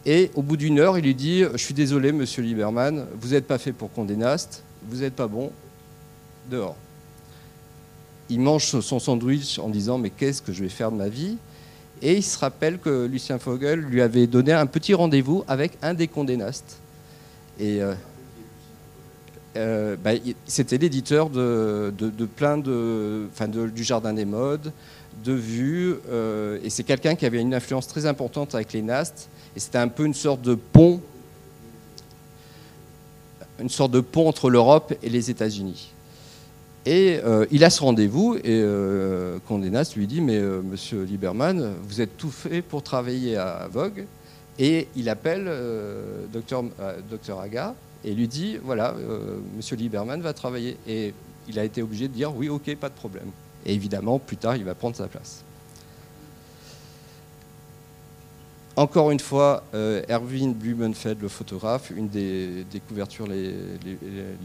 Et 0.06 0.30
au 0.34 0.42
bout 0.42 0.56
d'une 0.56 0.78
heure, 0.78 0.98
il 0.98 1.04
lui 1.04 1.14
dit 1.14 1.44
Je 1.52 1.58
suis 1.58 1.74
désolé, 1.74 2.12
monsieur 2.12 2.42
Lieberman, 2.42 3.06
vous 3.20 3.28
n'êtes 3.28 3.46
pas 3.46 3.58
fait 3.58 3.72
pour 3.72 3.92
Condé 3.92 4.16
Nast, 4.16 4.62
vous 4.88 4.98
n'êtes 4.98 5.14
pas 5.14 5.26
bon, 5.26 5.50
dehors. 6.50 6.76
Il 8.28 8.40
mange 8.40 8.64
son 8.64 8.98
sandwich 8.98 9.58
en 9.58 9.68
disant 9.68 9.98
Mais 9.98 10.10
qu'est-ce 10.10 10.42
que 10.42 10.52
je 10.52 10.62
vais 10.62 10.68
faire 10.68 10.90
de 10.90 10.96
ma 10.96 11.08
vie? 11.08 11.36
Et 12.02 12.16
il 12.16 12.22
se 12.22 12.38
rappelle 12.38 12.78
que 12.78 13.06
Lucien 13.06 13.38
Fogel 13.38 13.80
lui 13.80 14.02
avait 14.02 14.26
donné 14.26 14.52
un 14.52 14.66
petit 14.66 14.94
rendez-vous 14.94 15.44
avec 15.48 15.72
un 15.82 15.94
des 15.94 16.08
Condé 16.08 16.36
Nast. 16.36 16.78
Et. 17.58 17.82
Euh, 17.82 17.94
euh, 19.56 19.96
bah, 20.02 20.10
c'était 20.46 20.78
l'éditeur 20.78 21.30
de, 21.30 21.92
plein 22.36 22.58
de, 22.58 23.28
du 23.72 23.84
Jardin 23.84 24.12
des 24.12 24.24
Modes, 24.24 24.72
de 25.24 25.32
Vues, 25.32 25.94
euh, 26.10 26.58
et 26.64 26.70
c'est 26.70 26.82
quelqu'un 26.82 27.14
qui 27.14 27.24
avait 27.24 27.40
une 27.40 27.54
influence 27.54 27.86
très 27.86 28.06
importante 28.06 28.54
avec 28.54 28.72
les 28.72 28.82
Nast, 28.82 29.28
et 29.56 29.60
c'était 29.60 29.78
un 29.78 29.88
peu 29.88 30.04
une 30.04 30.14
sorte 30.14 30.42
de 30.42 30.54
pont, 30.54 31.00
une 33.60 33.68
sorte 33.68 33.92
de 33.92 34.00
pont 34.00 34.28
entre 34.28 34.50
l'Europe 34.50 34.94
et 35.02 35.08
les 35.08 35.30
États-Unis. 35.30 35.92
Et 36.86 37.18
euh, 37.24 37.46
il 37.50 37.64
a 37.64 37.70
ce 37.70 37.82
rendez-vous 37.82 38.36
et 38.44 38.62
Condé 39.46 39.70
Nast 39.70 39.96
lui 39.96 40.06
dit 40.06 40.20
mais 40.20 40.38
Monsieur 40.40 41.04
Lieberman, 41.04 41.74
vous 41.82 42.00
êtes 42.00 42.16
tout 42.18 42.30
fait 42.30 42.62
pour 42.62 42.82
travailler 42.82 43.36
à 43.36 43.68
Vogue. 43.70 44.04
Et 44.58 44.88
il 44.94 45.08
appelle 45.08 45.50
docteur, 46.32 46.64
docteur 47.08 47.40
Aga 47.40 47.74
et 48.04 48.12
lui 48.14 48.28
dit 48.28 48.58
voilà, 48.62 48.94
euh, 48.98 49.38
Monsieur 49.56 49.76
Lieberman 49.76 50.20
va 50.20 50.32
travailler. 50.32 50.76
Et 50.86 51.14
il 51.48 51.58
a 51.58 51.64
été 51.64 51.82
obligé 51.82 52.08
de 52.08 52.12
dire 52.12 52.34
oui, 52.36 52.48
ok, 52.48 52.76
pas 52.76 52.88
de 52.88 52.94
problème. 52.94 53.30
Et 53.66 53.72
évidemment, 53.72 54.18
plus 54.18 54.36
tard, 54.36 54.56
il 54.56 54.64
va 54.64 54.74
prendre 54.74 54.94
sa 54.94 55.06
place. 55.06 55.42
Encore 58.76 59.12
une 59.12 59.20
fois, 59.20 59.62
euh, 59.72 60.02
Erwin 60.10 60.52
Blumenfeld, 60.52 61.22
le 61.22 61.28
photographe, 61.28 61.92
une 61.94 62.08
des, 62.08 62.64
couvertures 62.88 63.28
les, 63.28 63.54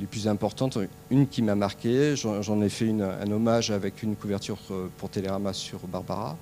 plus 0.09 0.27
importantes, 0.27 0.77
une 1.09 1.27
qui 1.27 1.41
m'a 1.41 1.55
marqué. 1.55 2.15
J'en 2.15 2.61
ai 2.61 2.69
fait 2.69 2.89
un 2.89 3.31
hommage 3.31 3.71
avec 3.71 4.03
une 4.03 4.15
couverture 4.15 4.59
euh, 4.69 4.87
pour 4.97 5.09
Télérama 5.09 5.53
sur 5.53 5.79
Barbara. 5.87 6.37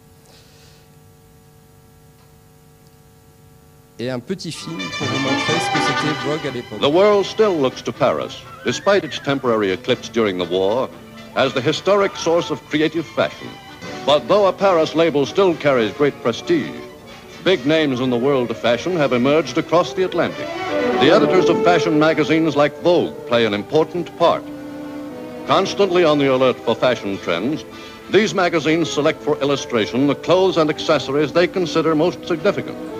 et 4.00 4.12
un 4.12 4.20
petit 4.20 4.52
film 4.52 4.78
pour 4.78 5.08
vous 5.08 5.20
montrer 5.22 5.54
ce 5.54 5.74
que 5.74 5.80
c'était 5.80 6.28
Vogue 6.28 6.48
à 6.48 6.52
l'époque. 6.52 6.80
The 6.80 6.94
world 6.94 7.26
still 7.26 7.60
looks 7.60 7.84
to 7.84 7.92
Paris, 7.92 8.44
despite 8.64 9.04
its 9.04 9.20
temporary 9.20 9.72
eclipse 9.72 10.08
during 10.08 10.38
the 10.38 10.48
war, 10.48 10.88
as 11.36 11.52
the 11.54 11.62
historic 11.62 12.16
source 12.16 12.52
of 12.52 12.62
creative 12.70 13.06
fashion. 13.06 13.50
But 14.06 14.28
though 14.28 14.48
a 14.48 14.54
Paris 14.54 14.94
label 14.94 15.26
still 15.26 15.56
carries 15.56 15.92
great 15.94 16.14
prestige, 16.22 16.87
big 17.48 17.66
names 17.66 18.02
in 18.02 18.10
the 18.10 18.18
world 18.18 18.52
of 18.52 18.58
fashion 18.58 18.98
have 18.98 19.14
emerged 19.14 19.58
across 19.58 19.94
the 19.94 20.04
Atlantic. 20.04 20.46
The 21.00 21.12
editors 21.16 21.48
of 21.48 21.64
fashion 21.64 21.98
magazines 21.98 22.58
like 22.58 22.78
Vogue 22.82 23.16
play 23.26 23.46
an 23.46 23.54
important 23.54 24.14
part. 24.18 24.44
Constantly 25.48 26.04
on 26.04 26.18
the 26.18 26.28
alert 26.30 26.60
for 26.60 26.76
fashion 26.76 27.18
trends, 27.20 27.64
these 28.10 28.34
magazines 28.34 28.92
select 28.92 29.24
for 29.24 29.40
illustration 29.40 30.08
the 30.08 30.16
clothes 30.16 30.58
and 30.58 30.70
accessories 30.70 31.32
they 31.32 31.48
consider 31.48 31.96
most 31.96 32.28
significant. 32.28 32.97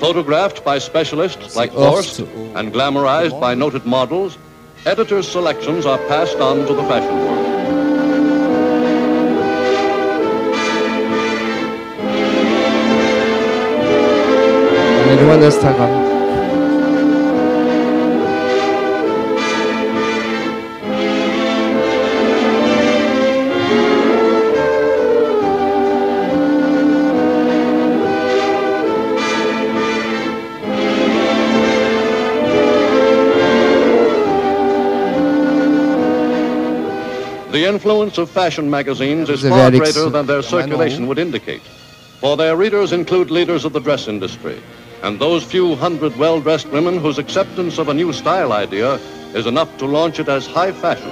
Photographed 0.00 0.64
by 0.64 0.78
specialists 0.78 1.54
like 1.56 1.72
Horst 1.72 2.20
and 2.20 2.72
glamorized 2.72 3.38
by 3.38 3.54
noted 3.54 3.84
models, 3.84 4.38
editors' 4.86 5.28
selections 5.28 5.84
are 5.84 5.98
passed 6.08 6.38
on 6.38 6.66
to 6.66 6.72
the 6.72 6.82
fashion 6.84 7.18
world. 7.18 7.50
On 15.30 15.42
est 15.42 16.09
d'Instagram. 37.60 37.74
influence 37.74 38.18
of 38.18 38.30
fashion 38.30 38.70
magazines 38.70 39.28
is 39.28 39.42
far 39.42 39.70
greater 39.70 40.08
than 40.10 40.26
their 40.26 40.42
circulation 40.42 41.06
would 41.06 41.18
indicate. 41.18 41.62
For 42.20 42.36
their 42.36 42.56
readers 42.56 42.92
include 42.92 43.30
leaders 43.30 43.64
of 43.64 43.72
the 43.72 43.80
dress 43.80 44.08
industry, 44.08 44.60
and 45.02 45.18
those 45.18 45.44
few 45.44 45.74
hundred 45.76 46.16
well-dressed 46.16 46.68
women 46.68 46.98
whose 46.98 47.18
acceptance 47.18 47.78
of 47.78 47.88
a 47.88 47.94
new 47.94 48.12
style 48.12 48.52
idea 48.52 48.98
is 49.34 49.46
enough 49.46 49.76
to 49.78 49.86
launch 49.86 50.18
it 50.18 50.28
as 50.28 50.46
high 50.46 50.72
fashion. 50.72 51.10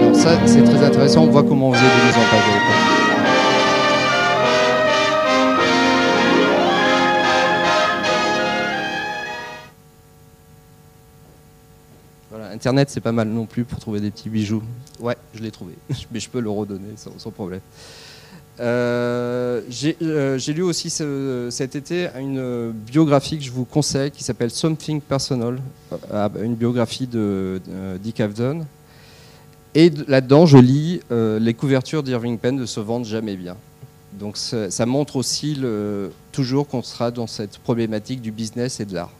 Alors 0.00 0.16
ça, 0.16 0.46
c'est 0.46 0.62
très 0.64 0.82
intéressant. 0.84 1.24
On 1.24 1.30
voit 1.30 1.44
comment 1.44 1.70
on 1.70 1.72
faisait 1.74 1.84
des 1.84 2.06
mises 2.06 2.16
en 2.16 2.26
page 2.30 2.61
Internet, 12.62 12.90
c'est 12.90 13.00
pas 13.00 13.10
mal 13.10 13.26
non 13.26 13.44
plus 13.44 13.64
pour 13.64 13.80
trouver 13.80 13.98
des 13.98 14.12
petits 14.12 14.28
bijoux. 14.28 14.62
Ouais, 15.00 15.16
je 15.34 15.42
l'ai 15.42 15.50
trouvé, 15.50 15.72
mais 16.12 16.20
je 16.20 16.30
peux 16.30 16.38
le 16.38 16.48
redonner 16.48 16.94
sans, 16.94 17.30
problème. 17.32 17.58
Euh, 18.60 19.62
euh, 20.00 20.38
j'ai 20.38 20.52
lu 20.52 20.62
aussi 20.62 20.88
cet 20.88 21.74
été 21.74 22.06
une 22.20 22.70
biographie 22.70 23.38
que 23.38 23.42
je 23.42 23.50
vous 23.50 23.64
conseille 23.64 24.12
qui 24.12 24.22
s'appelle 24.22 24.52
Something 24.52 25.00
Personal, 25.00 25.58
euh, 26.12 26.28
une 26.40 26.54
biographie 26.54 27.08
de, 27.08 27.60
Dick 28.00 28.20
Avdon. 28.20 28.64
Et 29.74 29.90
là-dedans, 30.06 30.46
je 30.46 30.58
lis 30.58 31.00
les 31.10 31.54
couvertures 31.54 32.04
d'Irving 32.04 32.38
Penn 32.38 32.54
ne 32.54 32.66
se 32.66 32.78
vendent 32.78 33.06
jamais 33.06 33.34
bien. 33.34 33.56
Donc 34.12 34.36
ça 34.36 34.86
montre 34.86 35.16
aussi 35.16 35.56
le, 35.56 36.12
toujours 36.30 36.68
qu'on 36.68 36.82
sera 36.82 37.10
dans 37.10 37.26
cette 37.26 37.58
problématique 37.58 38.20
du 38.20 38.30
business 38.30 38.78
et 38.78 38.84
de 38.84 38.94
l'art. 38.94 39.10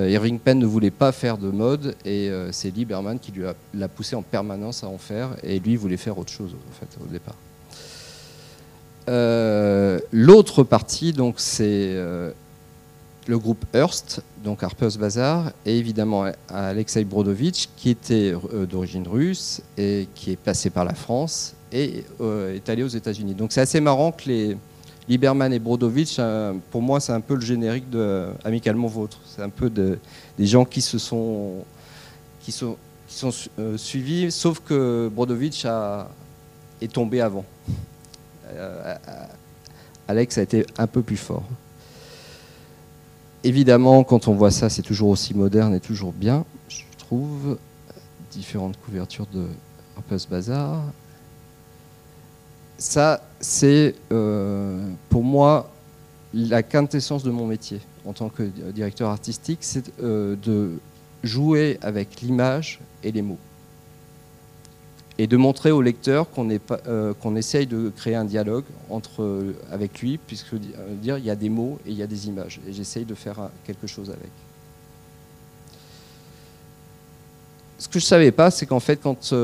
Euh, 0.00 0.10
Irving 0.10 0.38
Penn 0.38 0.58
ne 0.58 0.66
voulait 0.66 0.90
pas 0.90 1.12
faire 1.12 1.36
de 1.38 1.50
mode 1.50 1.94
et 2.04 2.28
euh, 2.28 2.52
c'est 2.52 2.70
Lieberman 2.70 3.18
qui 3.18 3.32
lui 3.32 3.44
l'a 3.74 3.88
poussé 3.88 4.16
en 4.16 4.22
permanence 4.22 4.82
à 4.82 4.88
en 4.88 4.98
faire 4.98 5.30
et 5.42 5.58
lui 5.58 5.76
voulait 5.76 5.96
faire 5.96 6.18
autre 6.18 6.32
chose 6.32 6.54
au 7.00 7.12
départ. 7.12 7.34
Euh, 9.08 9.98
l'autre 10.12 10.62
partie 10.62 11.12
donc 11.12 11.34
c'est 11.38 11.94
le 13.26 13.38
groupe 13.38 13.64
Hearst, 13.74 14.22
donc 14.42 14.62
Harper's 14.62 14.96
Bazaar, 14.96 15.52
et 15.66 15.76
évidemment 15.76 16.24
Alexei 16.48 17.04
Brodovitch, 17.04 17.68
qui 17.76 17.90
était 17.90 18.34
d'origine 18.68 19.06
russe 19.06 19.60
et 19.76 20.08
qui 20.14 20.32
est 20.32 20.38
passé 20.38 20.70
par 20.70 20.84
la 20.84 20.94
France 20.94 21.54
et 21.70 22.04
est 22.20 22.68
allé 22.68 22.82
aux 22.82 22.88
États-Unis. 22.88 23.34
Donc 23.34 23.52
c'est 23.52 23.60
assez 23.60 23.80
marrant 23.80 24.10
que 24.10 24.28
les, 24.28 24.56
Lieberman 25.08 25.52
et 25.52 25.58
Brodovitch, 25.58 26.16
euh, 26.18 26.54
pour 26.70 26.82
moi, 26.82 27.00
c'est 27.00 27.12
un 27.12 27.20
peu 27.20 27.34
le 27.34 27.40
générique 27.40 27.90
de 27.90 27.98
euh, 27.98 28.32
Amicalement 28.44 28.86
Vôtre. 28.86 29.18
C'est 29.26 29.42
un 29.42 29.48
peu 29.48 29.70
des 29.70 29.98
gens 30.46 30.64
qui 30.64 30.80
se 30.80 30.98
sont, 30.98 31.64
qui 32.40 32.52
sont, 32.52 32.76
euh, 33.58 33.76
suivis, 33.76 34.30
sauf 34.30 34.60
que 34.60 35.10
Brodovitch 35.12 35.66
est 36.80 36.92
tombé 36.92 37.20
avant. 37.20 37.44
Alex 40.08 40.38
a 40.38 40.42
été 40.42 40.66
un 40.76 40.86
peu 40.86 41.02
plus 41.02 41.16
fort. 41.16 41.44
Évidemment, 43.42 44.04
quand 44.04 44.28
on 44.28 44.34
voit 44.34 44.50
ça, 44.50 44.68
c'est 44.68 44.82
toujours 44.82 45.08
aussi 45.08 45.34
moderne 45.34 45.74
et 45.74 45.80
toujours 45.80 46.12
bien, 46.12 46.44
je 46.68 46.82
trouve. 46.98 47.58
Différentes 48.32 48.76
couvertures 48.84 49.26
de 49.32 49.46
Harper's 49.96 50.28
Bazaar 50.28 50.84
ça, 52.80 53.22
c'est 53.40 53.94
euh, 54.10 54.88
pour 55.10 55.22
moi 55.22 55.70
la 56.32 56.62
quintessence 56.62 57.22
de 57.22 57.30
mon 57.30 57.46
métier 57.46 57.80
en 58.06 58.14
tant 58.14 58.30
que 58.30 58.42
directeur 58.42 59.10
artistique, 59.10 59.58
c'est 59.60 59.92
euh, 60.02 60.34
de 60.42 60.78
jouer 61.22 61.78
avec 61.82 62.22
l'image 62.22 62.80
et 63.04 63.12
les 63.12 63.20
mots. 63.20 63.38
Et 65.18 65.26
de 65.26 65.36
montrer 65.36 65.70
au 65.70 65.82
lecteur 65.82 66.30
qu'on 66.30 66.48
euh, 66.86 67.36
essaye 67.36 67.66
de 67.66 67.92
créer 67.94 68.14
un 68.14 68.24
dialogue 68.24 68.64
entre, 68.88 69.52
avec 69.70 70.00
lui, 70.00 70.16
puisque 70.16 70.54
dire 71.02 71.18
il 71.18 71.24
y 71.26 71.30
a 71.30 71.36
des 71.36 71.50
mots 71.50 71.78
et 71.84 71.90
il 71.90 71.98
y 71.98 72.02
a 72.02 72.06
des 72.06 72.28
images. 72.28 72.60
Et 72.66 72.72
j'essaye 72.72 73.04
de 73.04 73.14
faire 73.14 73.50
quelque 73.66 73.86
chose 73.86 74.08
avec. 74.08 74.30
ce 77.78 77.88
que 77.88 77.98
je 77.98 78.04
savais 78.04 78.30
pas, 78.30 78.50
c'est 78.50 78.66
qu'en 78.66 78.80
fait, 78.80 78.96
quand 79.02 79.34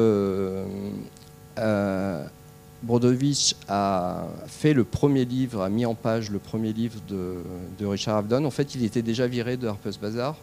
Brodovich 2.86 3.56
a 3.68 4.26
fait 4.46 4.72
le 4.72 4.84
premier 4.84 5.24
livre, 5.24 5.60
a 5.62 5.68
mis 5.68 5.84
en 5.84 5.96
page 5.96 6.30
le 6.30 6.38
premier 6.38 6.72
livre 6.72 7.00
de, 7.08 7.84
Richard 7.84 8.16
Avedon, 8.16 8.44
en 8.44 8.50
fait, 8.50 8.76
il 8.76 8.84
était 8.84 9.02
déjà 9.02 9.26
viré 9.26 9.56
de 9.56 9.66
Harper's 9.66 9.98
Bazaar 9.98 10.36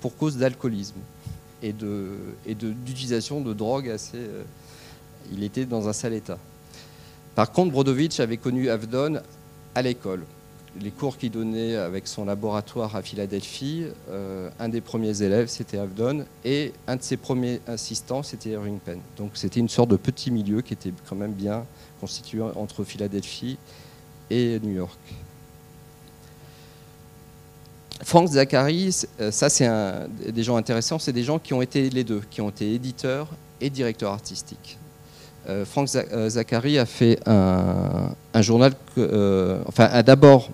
pour 0.00 0.16
cause 0.16 0.38
d'alcoolisme 0.38 0.96
et 1.62 1.74
d'utilisation 1.74 3.40
de, 3.42 3.52
drogue 3.52 3.90
assez. 3.90 4.18
il 5.32 5.44
était 5.44 5.66
dans 5.66 5.88
un 5.88 5.92
sale 5.92 6.14
état. 6.14 6.38
Par 7.34 7.52
contre, 7.52 7.72
Brodovitch 7.72 8.18
avait 8.20 8.36
connu 8.38 8.70
Avdon 8.70 9.20
à 9.74 9.82
l'école. 9.82 10.24
Les 10.80 10.90
cours 10.90 11.16
qu'il 11.16 11.30
donnait 11.30 11.76
avec 11.76 12.08
son 12.08 12.24
laboratoire 12.24 12.96
à 12.96 13.02
Philadelphie, 13.02 13.86
euh, 14.10 14.50
un 14.58 14.68
des 14.68 14.80
premiers 14.80 15.22
élèves, 15.22 15.46
c'était 15.46 15.78
Avdon, 15.78 16.24
et 16.44 16.72
un 16.88 16.96
de 16.96 17.02
ses 17.02 17.16
premiers 17.16 17.60
assistants, 17.68 18.22
c'était 18.22 18.50
Irving 18.50 18.78
Penn. 18.78 18.98
Donc 19.16 19.30
c'était 19.34 19.60
une 19.60 19.68
sorte 19.68 19.90
de 19.90 19.96
petit 19.96 20.30
milieu 20.30 20.62
qui 20.62 20.72
était 20.72 20.92
quand 21.08 21.14
même 21.16 21.32
bien 21.32 21.64
constitué 22.00 22.42
entre 22.42 22.82
Philadelphie 22.82 23.56
et 24.30 24.58
New 24.60 24.74
York. 24.74 24.98
Frank 28.02 28.28
Zachary, 28.28 28.94
euh, 29.20 29.30
ça 29.30 29.48
c'est 29.48 29.68
des 30.28 30.42
gens 30.42 30.56
intéressants, 30.56 30.98
c'est 30.98 31.12
des 31.12 31.22
gens 31.22 31.38
qui 31.38 31.54
ont 31.54 31.62
été 31.62 31.88
les 31.88 32.02
deux, 32.02 32.22
qui 32.30 32.40
ont 32.40 32.50
été 32.50 32.74
éditeurs 32.74 33.28
et 33.60 33.70
directeurs 33.70 34.12
artistiques. 34.12 34.76
Euh, 35.48 35.64
Frank 35.64 35.88
euh, 35.94 36.28
Zachary 36.28 36.78
a 36.78 36.86
fait 36.86 37.18
un, 37.26 38.14
journal, 38.40 38.72
euh, 38.98 39.60
enfin, 39.66 39.84
a 39.84 40.02
d'abord, 40.02 40.48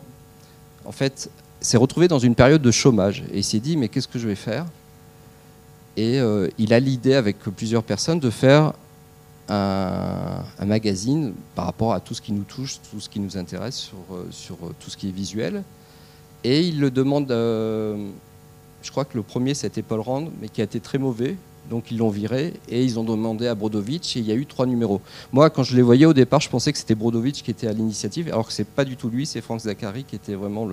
en 0.91 0.93
fait, 0.93 1.31
s'est 1.61 1.77
retrouvé 1.77 2.09
dans 2.09 2.19
une 2.19 2.35
période 2.35 2.63
de 2.63 2.71
chômage 2.73 3.23
et 3.33 3.39
il 3.39 3.45
s'est 3.45 3.61
dit 3.61 3.77
mais 3.77 3.89
qu'est-ce 3.89 4.09
que 4.09 4.19
je 4.19 4.27
vais 4.27 4.35
faire? 4.35 4.67
Et 5.97 6.19
il 6.59 6.73
a 6.73 6.81
l'idée 6.81 7.15
avec 7.15 7.39
plusieurs 7.39 7.85
personnes 7.85 8.19
de 8.19 8.29
faire 8.29 8.73
un, 9.49 10.43
magazine 10.67 11.33
par 11.55 11.67
rapport 11.67 11.93
à 11.93 12.01
tout 12.01 12.13
ce 12.13 12.21
qui 12.21 12.33
nous 12.33 12.43
touche, 12.43 12.81
tout 12.91 12.99
ce 12.99 13.09
qui 13.09 13.21
nous 13.21 13.39
intéresse 13.39 13.77
sur, 13.77 13.99
sur 14.33 14.57
tout 14.81 14.91
ce 14.91 14.97
qui 14.97 15.11
est 15.11 15.13
visuel. 15.13 15.63
Et 16.43 16.67
il 16.67 16.81
le 16.81 16.91
demande, 16.91 17.29
je 17.29 18.91
crois 18.91 19.05
que 19.05 19.17
le 19.17 19.23
premier 19.23 19.55
c'était 19.55 19.83
Paul 19.83 20.01
Rand, 20.01 20.29
mais 20.41 20.49
qui 20.49 20.63
a 20.63 20.65
été 20.65 20.81
très 20.81 20.99
mauvais 20.99 21.37
donc 21.71 21.91
ils 21.93 21.99
l'ont 21.99 22.11
viré 22.11 22.53
et 22.69 22.85
ils 22.85 22.99
ont 22.99 23.05
demandé 23.05 23.47
à 23.47 23.55
Brodovitch 23.55 24.17
et 24.17 24.21
il 24.21 24.27
y 24.27 24.33
a 24.33 24.35
eu 24.35 24.45
trois 24.45 24.67
numéros. 24.67 25.01
Moi, 25.33 25.49
quand 25.49 25.63
je 25.63 25.77
les 25.77 25.83
voyais 25.83 26.05
au 26.05 26.13
départ, 26.13 26.41
je 26.41 26.51
pensais 26.51 26.73
que 26.73 26.79
c'était 26.79 26.97
Brodovitch 26.97 27.43
qui 27.43 27.51
était 27.53 27.69
à 27.69 27.73
l'initiative, 27.73 28.29
alors 28.29 28.49
que 28.49 28.53
c'est 28.53 28.67
pas 28.67 28.85
du 28.85 28.97
tout 28.97 29.09
lui, 29.09 29.25
c'est 29.25 29.41
Frank 29.41 29.61
Zachary 29.61 30.05
qui 30.05 30.17
était 30.17 30.35
vraiment 30.35 30.69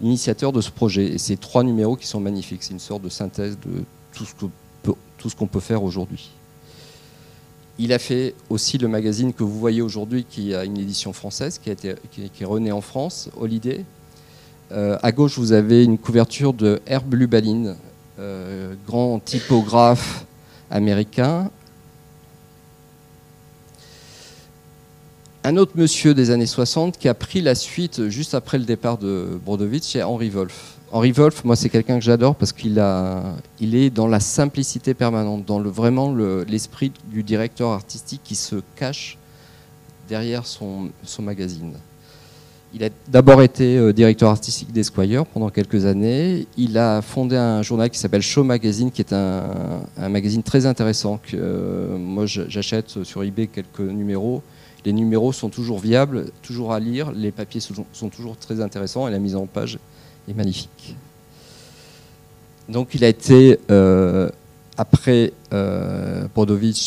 l'initiateur 0.00 0.52
de 0.52 0.60
ce 0.60 0.70
projet. 0.70 1.06
Et 1.06 1.18
c'est 1.18 1.40
trois 1.40 1.64
numéros 1.64 1.96
qui 1.96 2.06
sont 2.06 2.20
magnifiques. 2.20 2.62
C'est 2.62 2.74
une 2.74 2.80
sorte 2.80 3.02
de 3.02 3.08
synthèse 3.08 3.58
de 3.58 3.82
tout 4.12 4.24
ce 5.30 5.34
qu'on 5.34 5.46
peut, 5.46 5.60
faire 5.60 5.82
aujourd'hui. 5.82 6.30
Il 7.78 7.92
a 7.92 7.98
fait 7.98 8.34
aussi 8.50 8.76
le 8.76 8.86
magazine 8.86 9.32
que 9.32 9.42
vous 9.42 9.58
voyez 9.58 9.80
aujourd'hui, 9.80 10.26
qui 10.28 10.54
a 10.54 10.64
une 10.64 10.76
édition 10.76 11.14
française, 11.14 11.58
qui, 11.58 11.70
a 11.70 11.72
été, 11.72 11.94
qui, 12.12 12.30
est 12.42 12.44
rené 12.44 12.70
en 12.72 12.82
France, 12.82 13.30
Holiday. 13.40 13.84
Euh, 14.70 14.98
à 15.02 15.12
gauche, 15.12 15.38
vous 15.38 15.52
avez 15.52 15.82
une 15.82 15.98
couverture 15.98 16.52
de 16.52 16.80
Herbe 16.86 17.14
Lubaline, 17.14 17.74
euh, 18.18 18.74
grand 18.86 19.18
typographe 19.18 20.24
américain. 20.70 21.50
Un 25.42 25.56
autre 25.56 25.72
monsieur 25.74 26.14
des 26.14 26.30
années 26.30 26.46
60 26.46 26.96
qui 26.96 27.08
a 27.08 27.14
pris 27.14 27.40
la 27.40 27.54
suite 27.54 28.08
juste 28.08 28.34
après 28.34 28.56
le 28.56 28.64
départ 28.64 28.98
de 28.98 29.38
Brodovitch, 29.44 29.84
c'est 29.84 30.02
Henri 30.02 30.30
Wolf. 30.30 30.78
Henri 30.92 31.12
Wolf, 31.12 31.44
moi, 31.44 31.56
c'est 31.56 31.68
quelqu'un 31.68 31.98
que 31.98 32.04
j'adore 32.04 32.36
parce 32.36 32.52
qu'il 32.52 32.82
il 33.60 33.74
est 33.74 33.90
dans 33.90 34.06
la 34.06 34.20
simplicité 34.20 34.94
permanente, 34.94 35.44
dans 35.44 35.58
le, 35.58 35.68
vraiment 35.68 36.14
l'esprit 36.14 36.92
du 37.06 37.24
directeur 37.24 37.70
artistique 37.70 38.20
qui 38.22 38.36
se 38.36 38.56
cache 38.76 39.18
derrière 40.08 40.46
son 40.46 40.92
magazine. 41.18 41.74
Il 42.74 42.82
a 42.82 42.88
d'abord 43.06 43.40
été 43.40 43.78
euh, 43.78 43.92
directeur 43.92 44.30
artistique 44.30 44.72
d'Esquire 44.72 45.24
pendant 45.26 45.48
quelques 45.48 45.86
années. 45.86 46.48
Il 46.56 46.76
a 46.76 47.02
fondé 47.02 47.36
un 47.36 47.62
journal 47.62 47.88
qui 47.88 48.00
s'appelle 48.00 48.20
Show 48.20 48.42
Magazine, 48.42 48.90
qui 48.90 49.00
est 49.00 49.12
un, 49.12 50.08
magazine 50.08 50.42
très 50.42 50.66
intéressant 50.66 51.18
que 51.18 51.36
euh, 51.36 51.96
moi 51.96 52.26
j'achète 52.26 53.04
sur 53.04 53.22
eBay 53.22 53.46
quelques 53.46 53.78
numéros. 53.78 54.42
Les 54.84 54.92
numéros 54.92 55.32
sont 55.32 55.50
toujours 55.50 55.78
viables, 55.78 56.26
toujours 56.42 56.72
à 56.72 56.80
lire. 56.80 57.12
Les 57.12 57.30
papiers 57.30 57.60
sont, 57.60 58.08
toujours 58.08 58.36
très 58.36 58.60
intéressants 58.60 59.06
et 59.06 59.12
la 59.12 59.20
mise 59.20 59.36
en 59.36 59.46
page 59.46 59.78
est 60.28 60.34
magnifique. 60.34 60.96
Donc 62.68 62.88
il 62.94 63.04
a 63.04 63.08
été 63.08 63.60
euh, 63.70 64.28
après 64.76 65.32
euh, 65.52 66.26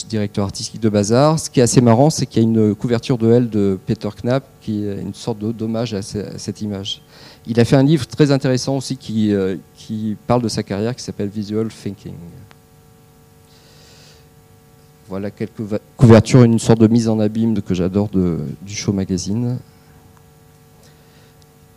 directeur 0.09 0.45
artistique 0.45 0.81
de 0.81 0.89
Bazar. 0.89 1.39
Ce 1.39 1.49
qui 1.49 1.59
est 1.59 1.63
assez 1.63 1.81
marrant, 1.81 2.09
c'est 2.09 2.25
qu'il 2.25 2.43
y 2.43 2.45
a 2.45 2.49
une 2.49 2.75
couverture 2.75 3.17
de 3.17 3.31
L 3.31 3.49
de 3.49 3.79
Peter 3.85 4.09
Knapp 4.23 4.43
qui 4.61 4.85
est 4.85 5.01
une 5.01 5.13
sorte 5.13 5.39
d'hommage 5.39 5.93
à, 5.93 6.01
cette 6.01 6.61
image. 6.61 7.01
Il 7.45 7.59
a 7.59 7.65
fait 7.65 7.77
un 7.77 7.83
livre 7.83 8.05
très 8.05 8.31
intéressant 8.31 8.77
aussi 8.77 8.97
qui, 8.97 9.33
euh, 9.33 9.55
qui 9.75 10.17
parle 10.27 10.41
de 10.41 10.49
sa 10.49 10.63
carrière 10.63 10.95
qui 10.95 11.03
s'appelle 11.03 11.29
Visual 11.29 11.69
Thinking. 11.69 12.15
Voilà 15.07 15.31
quelques 15.31 15.61
couvertures, 15.95 16.43
une 16.43 16.59
sorte 16.59 16.81
de 16.81 16.87
mise 16.87 17.07
en 17.07 17.21
abîme 17.21 17.61
que 17.61 17.73
j'adore 17.73 18.09
du 18.09 18.75
show 18.75 18.91
magazine. 18.91 19.57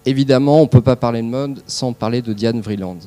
Évidemment, 0.05 0.59
on 0.59 0.63
ne 0.63 0.69
peut 0.69 0.81
pas 0.81 0.97
parler 0.97 1.23
de 1.23 1.29
mode 1.29 1.63
sans 1.69 1.93
parler 1.93 2.23
de 2.23 2.33
Diane 2.33 2.61
Vreeland. 2.61 2.99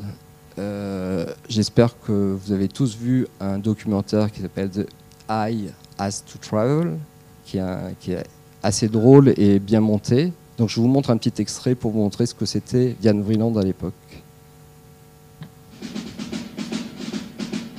Euh, 0.59 1.25
j'espère 1.49 1.99
que 1.99 2.11
vous 2.11 2.51
avez 2.51 2.67
tous 2.67 2.95
vu 2.95 3.27
un 3.39 3.57
documentaire 3.57 4.31
qui 4.31 4.41
s'appelle 4.41 4.69
The 4.69 4.87
Eye 5.29 5.71
Has 5.97 6.23
to 6.31 6.37
Travel, 6.39 6.97
qui, 7.45 7.57
est 7.57 8.23
assez 8.61 8.87
drôle 8.87 9.33
et 9.37 9.59
bien 9.59 9.81
monté. 9.81 10.31
Donc 10.57 10.69
je 10.69 10.79
vous 10.79 10.87
montre 10.87 11.09
un 11.09 11.17
petit 11.17 11.41
extrait 11.41 11.75
pour 11.75 11.91
vous 11.91 11.99
montrer 11.99 12.25
ce 12.25 12.35
que 12.35 12.45
c'était 12.45 12.95
Diane 13.01 13.21
Vreeland 13.21 13.55
à 13.57 13.63
l'époque. 13.63 13.93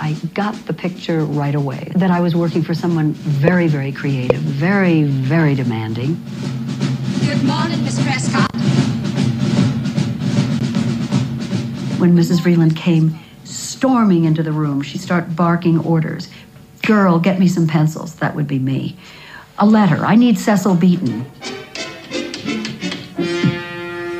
I 0.01 0.15
got 0.35 0.53
the 0.67 0.75
picture 0.75 1.25
right 1.25 1.55
away 1.55 1.91
that 1.97 2.11
I 2.11 2.21
was 2.21 2.35
working 2.35 2.63
for 2.63 2.75
someone 2.75 3.15
very, 3.15 3.69
very 3.69 3.91
creative, 3.91 4.41
very, 4.41 5.05
very 5.05 5.55
demanding. 5.55 6.19
Good 7.25 7.43
morning, 7.45 7.83
Miss 7.85 7.99
Prescott. 8.03 8.54
When 12.05 12.14
Mrs. 12.14 12.40
Vreeland 12.40 12.77
came 12.77 13.19
storming 13.45 14.27
into 14.27 14.43
the 14.43 14.53
room, 14.53 14.83
she 14.83 14.99
started 14.99 15.35
barking 15.35 15.79
orders. 15.79 16.29
Girl, 16.83 17.19
get 17.19 17.40
me 17.40 17.49
some 17.49 17.67
pencils. 17.67 18.17
That 18.17 18.37
would 18.37 18.47
be 18.47 18.59
me. 18.59 18.99
A 19.59 19.64
letter. 19.64 20.05
I 20.05 20.14
need 20.14 20.38
Cecil 20.38 20.75
Beaton. 20.75 21.25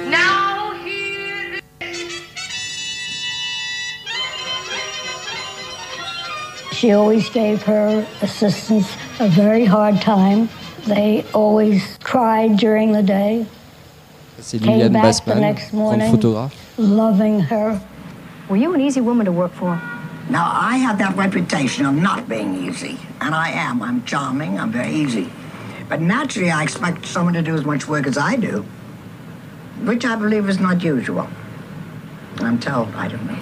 Now 0.09 0.73
here. 0.83 1.61
She 6.73 6.93
always 6.93 7.29
gave 7.29 7.63
her 7.65 8.07
assistants 8.23 8.97
a 9.21 9.29
very 9.29 9.67
hard 9.67 10.01
time. 10.01 10.49
They 10.87 11.27
always 11.35 11.99
cried 12.03 12.57
during 12.57 12.93
the 12.93 13.03
day. 13.03 13.47
C'est 14.41 14.59
Liliane 14.59 14.91
Bassman, 14.91 15.55
grande 15.71 16.11
photographe. 16.11 16.64
Loving 16.79 17.41
her. 17.41 17.81
Were 18.49 18.57
you 18.57 18.75
an 18.75 18.81
easy 18.81 19.01
woman 19.01 19.27
to 19.27 19.33
work 19.33 19.53
for? 19.53 19.81
Now, 20.29 20.51
I 20.53 20.77
have 20.79 20.99
that 20.99 21.17
reputation 21.17 21.85
of 21.87 21.95
not 21.95 22.29
being 22.29 22.55
easy, 22.55 22.99
and 23.21 23.35
I 23.35 23.51
am. 23.51 23.83
I'm 23.83 24.05
charming, 24.05 24.59
I'm 24.59 24.73
very 24.73 24.95
easy. 24.95 25.31
But 25.89 26.01
naturally, 26.01 26.51
I 26.51 26.63
expect 26.63 27.07
someone 27.07 27.35
to 27.35 27.43
do 27.43 27.55
as 27.55 27.65
much 27.65 27.87
work 27.87 28.07
as 28.07 28.17
I 28.17 28.37
do, 28.37 28.65
which 29.85 30.05
I 30.05 30.17
believe 30.17 30.49
is 30.49 30.59
not 30.59 30.83
usual. 30.83 31.29
I'm 32.41 32.59
told, 32.59 32.89
I 32.97 33.09
don't 33.09 33.27
know. 33.27 33.39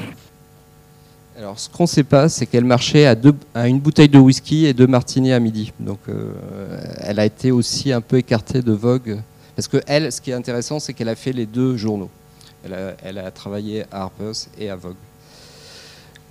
Alors, 1.37 1.59
ce 1.59 1.69
qu'on 1.69 1.85
ne 1.85 1.89
sait 1.89 2.05
pas, 2.05 2.29
c'est 2.29 2.47
qu'elle 2.47 2.65
marchait 2.65 3.07
à, 3.07 3.15
deux, 3.15 3.35
à, 3.55 3.67
une 3.67 3.81
bouteille 3.81 4.09
de 4.09 4.19
whisky 4.19 4.67
et 4.67 4.75
deux 4.75 4.87
martinis 4.87 5.33
à 5.33 5.41
midi. 5.41 5.73
Donc, 5.81 5.99
euh, 6.09 6.33
elle 6.99 7.19
a 7.19 7.25
été 7.25 7.51
aussi 7.51 7.93
un 7.93 8.01
peu 8.01 8.19
écartée 8.19 8.61
de 8.61 8.73
Vogue. 8.73 9.19
Parce 9.57 9.67
que 9.67 9.79
elle, 9.87 10.13
ce 10.13 10.21
qui 10.21 10.31
est 10.31 10.35
intéressant, 10.35 10.79
c'est 10.79 10.93
qu'elle 10.93 11.09
a 11.09 11.15
fait 11.15 11.33
les 11.33 11.47
deux 11.47 11.77
journaux. 11.77 12.11
Elle 12.65 13.19
a, 13.19 13.31
travaillé 13.31 13.85
à 13.91 14.03
Harper's 14.03 14.49
et 14.59 14.71
à 14.71 14.77
Vogue. 14.77 14.97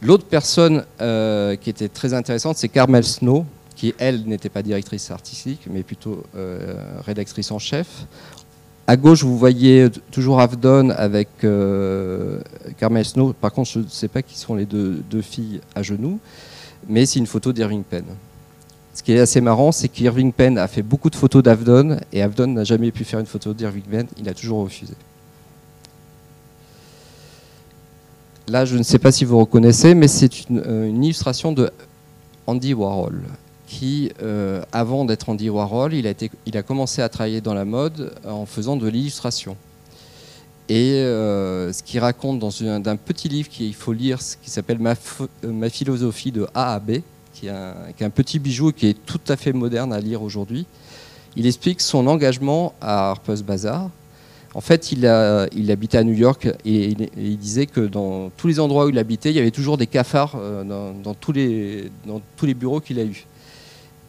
L'autre 0.01 0.25
personne 0.25 0.83
euh, 0.99 1.55
qui 1.55 1.69
était 1.69 1.89
très 1.89 2.13
intéressante, 2.13 2.57
c'est 2.57 2.69
Carmel 2.69 3.03
Snow, 3.03 3.45
qui, 3.75 3.93
elle, 3.99 4.23
n'était 4.25 4.49
pas 4.49 4.63
directrice 4.63 5.11
artistique, 5.11 5.61
mais 5.69 5.83
plutôt 5.83 6.23
euh, 6.35 6.75
rédactrice 7.05 7.51
en 7.51 7.59
chef. 7.59 7.87
À 8.87 8.97
gauche, 8.97 9.23
vous 9.23 9.37
voyez 9.37 9.89
toujours 10.11 10.41
Avdon 10.41 10.89
avec 10.89 11.29
euh, 11.43 12.41
Carmel 12.77 13.05
Snow. 13.05 13.33
Par 13.33 13.51
contre, 13.51 13.69
je 13.69 13.79
ne 13.79 13.87
sais 13.87 14.07
pas 14.07 14.21
qui 14.21 14.37
sont 14.37 14.55
les 14.55 14.65
deux, 14.65 15.21
filles 15.21 15.61
à 15.75 15.83
genoux, 15.83 16.19
mais 16.89 17.05
c'est 17.05 17.19
une 17.19 17.27
photo 17.27 17.53
d'Irving 17.53 17.83
Penn. 17.83 18.05
Ce 18.93 19.03
qui 19.03 19.13
est 19.13 19.19
assez 19.19 19.39
marrant, 19.39 19.71
c'est 19.71 19.87
qu'Irving 19.87 20.33
Penn 20.33 20.57
a 20.57 20.67
fait 20.67 20.81
beaucoup 20.81 21.09
de 21.09 21.15
photos 21.15 21.41
d'Avdon, 21.43 21.97
et 22.11 22.21
Avdon 22.21 22.47
n'a 22.47 22.63
jamais 22.63 22.91
pu 22.91 23.03
faire 23.03 23.19
une 23.19 23.25
photo 23.27 23.53
d'Irving 23.53 23.83
Penn, 23.83 24.07
il 24.17 24.27
a 24.27 24.33
toujours 24.33 24.63
refusé. 24.63 24.93
Là, 28.47 28.65
je 28.65 28.77
ne 28.77 28.83
sais 28.83 28.99
pas 28.99 29.11
si 29.11 29.23
vous 29.23 29.39
reconnaissez, 29.39 29.93
mais 29.95 30.07
c'est 30.07 30.49
une, 30.49 30.61
euh, 30.65 30.89
illustration 30.89 31.51
de 31.51 31.69
Andy 32.47 32.73
Warhol, 32.73 33.21
qui, 33.67 34.11
euh, 34.21 34.63
avant 34.71 35.05
d'être 35.05 35.29
Andy 35.29 35.49
Warhol, 35.49 35.93
il 35.93 36.07
a, 36.07 36.63
commencé 36.63 37.01
à 37.01 37.09
travailler 37.09 37.39
dans 37.39 37.53
la 37.53 37.65
mode 37.65 38.13
en 38.27 38.45
faisant 38.45 38.75
de 38.75 38.87
l'illustration. 38.87 39.55
Et 40.67 40.93
euh, 40.95 41.71
ce 41.71 41.83
qu'il 41.83 41.99
raconte 41.99 42.39
dans 42.39 42.63
un, 42.63 42.95
petit 42.95 43.29
livre 43.29 43.49
qu'il 43.49 43.73
faut 43.73 43.93
lire, 43.93 44.19
qui 44.41 44.49
s'appelle 44.49 44.79
ma, 44.79 44.95
ph- 44.95 45.29
ma 45.43 45.69
philosophie 45.69 46.31
de 46.31 46.47
A 46.53 46.73
à 46.73 46.79
B, 46.79 46.99
qui 47.33 47.47
est, 47.47 47.51
un, 47.51 47.73
qui 47.95 48.03
est 48.03 48.05
un 48.05 48.09
petit 48.09 48.39
bijou 48.39 48.71
qui 48.71 48.87
est 48.87 49.05
tout 49.05 49.21
à 49.27 49.35
fait 49.35 49.53
moderne 49.53 49.93
à 49.93 49.99
lire 49.99 50.21
aujourd'hui, 50.21 50.65
il 51.35 51.45
explique 51.45 51.79
son 51.79 52.07
engagement 52.07 52.73
à 52.81 53.11
Harper's 53.11 53.43
Bazaar. 53.43 53.89
En 54.53 54.59
fait, 54.61 54.91
il, 54.91 55.05
habitait 55.05 55.97
à 55.97 56.03
New 56.03 56.13
York 56.13 56.49
et 56.65 56.93
il, 57.17 57.37
disait 57.37 57.67
que 57.67 57.79
dans 57.79 58.29
tous 58.31 58.47
les 58.47 58.59
endroits 58.59 58.85
où 58.85 58.89
il 58.89 58.97
habitait, 58.97 59.29
il 59.29 59.35
y 59.35 59.39
avait 59.39 59.51
toujours 59.51 59.77
des 59.77 59.87
cafards 59.87 60.35
euh, 60.35 60.63
dans, 60.63 61.13
tous, 61.13 61.31
les, 61.31 61.89
bureaux 62.53 62.81
qu'il 62.81 62.99
a 62.99 63.03
eus. 63.03 63.25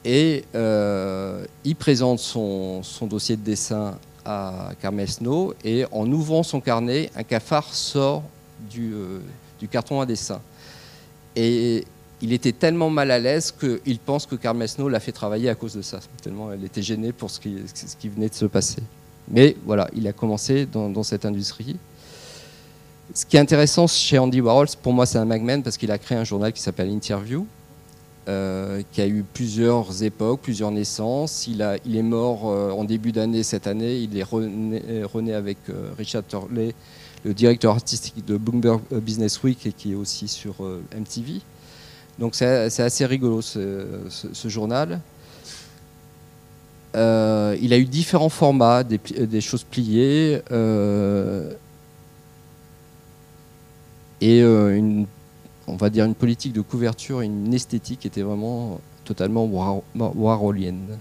Et 0.04 0.44
euh, 0.56 1.44
il 1.64 1.76
présente 1.76 2.18
son, 2.18 2.82
dossier 3.02 3.36
de 3.36 3.42
dessin 3.42 3.96
à 4.24 4.70
Carmel 4.80 5.08
Snow 5.08 5.54
et 5.64 5.84
en 5.92 6.10
ouvrant 6.10 6.42
son 6.42 6.60
carnet, 6.60 7.10
un 7.14 7.22
cafard 7.22 7.72
sort 7.72 8.24
du, 8.68 8.94
euh, 8.94 9.20
du 9.60 9.68
carton 9.68 10.00
à 10.00 10.06
dessin. 10.06 10.40
Et 11.36 11.84
il 12.20 12.32
était 12.32 12.52
tellement 12.52 12.90
mal 12.90 13.12
à 13.12 13.20
l'aise 13.20 13.52
qu'il 13.52 13.98
pense 14.00 14.26
que 14.26 14.34
Carmel 14.34 14.68
Snow 14.68 14.88
l'a 14.88 15.00
fait 15.00 15.12
travailler 15.12 15.48
à 15.48 15.54
cause 15.54 15.74
de 15.74 15.82
ça, 15.82 16.00
tellement 16.20 16.52
elle 16.52 16.64
était 16.64 16.82
gênée 16.82 17.12
pour 17.12 17.30
ce 17.30 17.38
qui 17.38 18.08
venait 18.08 18.28
de 18.28 18.34
se 18.34 18.46
passer. 18.46 18.82
Mais 19.30 19.56
voilà, 19.64 19.88
il 19.96 20.06
a 20.06 20.12
commencé 20.12 20.66
dans, 20.66 21.02
cette 21.02 21.24
industrie. 21.24 21.76
Ce 23.14 23.26
qui 23.26 23.36
est 23.36 23.40
intéressant 23.40 23.86
chez 23.86 24.18
Andy 24.18 24.40
Warhol, 24.40 24.66
pour 24.82 24.92
moi 24.92 25.06
c'est 25.06 25.18
un 25.18 25.24
magman 25.24 25.62
parce 25.62 25.76
qu'il 25.76 25.90
a 25.90 25.98
créé 25.98 26.16
un 26.16 26.24
journal 26.24 26.52
qui 26.52 26.62
s'appelle 26.62 26.88
Interview, 26.88 27.46
euh, 28.28 28.82
qui 28.92 29.00
a 29.00 29.06
eu 29.06 29.24
plusieurs 29.34 30.02
époques, 30.02 30.40
plusieurs 30.42 30.70
naissances. 30.70 31.46
Il, 31.46 31.62
a, 31.62 31.76
il 31.84 31.96
est 31.96 32.02
mort 32.02 32.48
euh, 32.48 32.70
en 32.70 32.84
début 32.84 33.12
d'année 33.12 33.42
cette 33.42 33.66
année. 33.66 33.98
Il 33.98 34.16
est 34.16 34.22
rené, 34.22 35.04
rené 35.04 35.34
avec 35.34 35.58
euh, 35.68 35.90
Richard 35.98 36.22
Turley, 36.26 36.74
le 37.24 37.34
directeur 37.34 37.74
artistique 37.74 38.24
de 38.24 38.36
Bloomberg 38.36 38.80
Business 38.90 39.42
Week 39.42 39.66
et 39.66 39.72
qui 39.72 39.92
est 39.92 39.96
aussi 39.96 40.28
sur 40.28 40.64
euh, 40.64 40.82
MTV. 40.96 41.40
Donc 42.18 42.34
c'est 42.34 42.46
assez 42.80 43.06
rigolo 43.06 43.40
ce 43.42 44.48
journal. 44.48 45.00
Euh, 46.94 47.56
il 47.60 47.72
a 47.72 47.78
eu 47.78 47.84
différents 47.86 48.28
formats, 48.28 48.84
des, 48.84 48.98
des 48.98 49.40
choses 49.40 49.64
pliées 49.64 50.42
euh, 50.50 51.52
et 54.20 54.42
euh, 54.42 54.76
une, 54.76 55.06
on 55.66 55.76
va 55.76 55.88
dire 55.90 56.04
une 56.04 56.14
politique 56.14 56.52
de 56.52 56.60
couverture, 56.60 57.20
une 57.22 57.52
esthétique 57.54 58.00
qui 58.00 58.06
était 58.06 58.22
vraiment 58.22 58.80
totalement 59.04 59.44
war- 59.46 59.82
warholienne. 59.96 60.98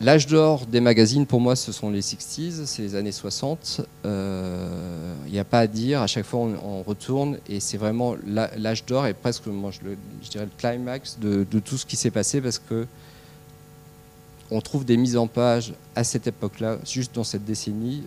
L'âge 0.00 0.26
d'or 0.26 0.66
des 0.66 0.80
magazines, 0.80 1.26
pour 1.26 1.40
moi, 1.40 1.54
ce 1.54 1.70
sont 1.70 1.88
les 1.88 2.00
60s, 2.00 2.62
c'est 2.66 2.82
les 2.82 2.94
années 2.96 3.12
60. 3.12 3.82
Euh, 4.04 5.14
Il 5.26 5.32
n'y 5.32 5.38
a 5.38 5.44
pas 5.44 5.60
à 5.60 5.66
dire, 5.68 6.00
à 6.02 6.08
chaque 6.08 6.24
fois 6.24 6.40
on, 6.40 6.82
retourne, 6.82 7.38
et 7.48 7.60
c'est 7.60 7.76
vraiment 7.76 8.16
l'âge 8.26 8.84
d'or 8.84 9.06
et 9.06 9.14
presque, 9.14 9.46
moi, 9.46 9.70
je, 9.70 9.78
le- 9.88 9.96
dirais, 10.28 10.46
le 10.46 10.50
climax 10.58 11.18
de, 11.20 11.46
de 11.48 11.58
tout 11.60 11.76
ce 11.78 11.86
qui 11.86 11.94
s'est 11.94 12.10
passé, 12.10 12.40
parce 12.40 12.58
que 12.58 12.86
on 14.52 14.60
trouve 14.60 14.84
des 14.84 14.96
mises 14.96 15.16
en 15.16 15.26
page 15.26 15.72
à 15.96 16.04
cette 16.04 16.26
époque-là, 16.26 16.78
juste 16.84 17.14
dans 17.14 17.24
cette 17.24 17.44
décennie, 17.44 18.04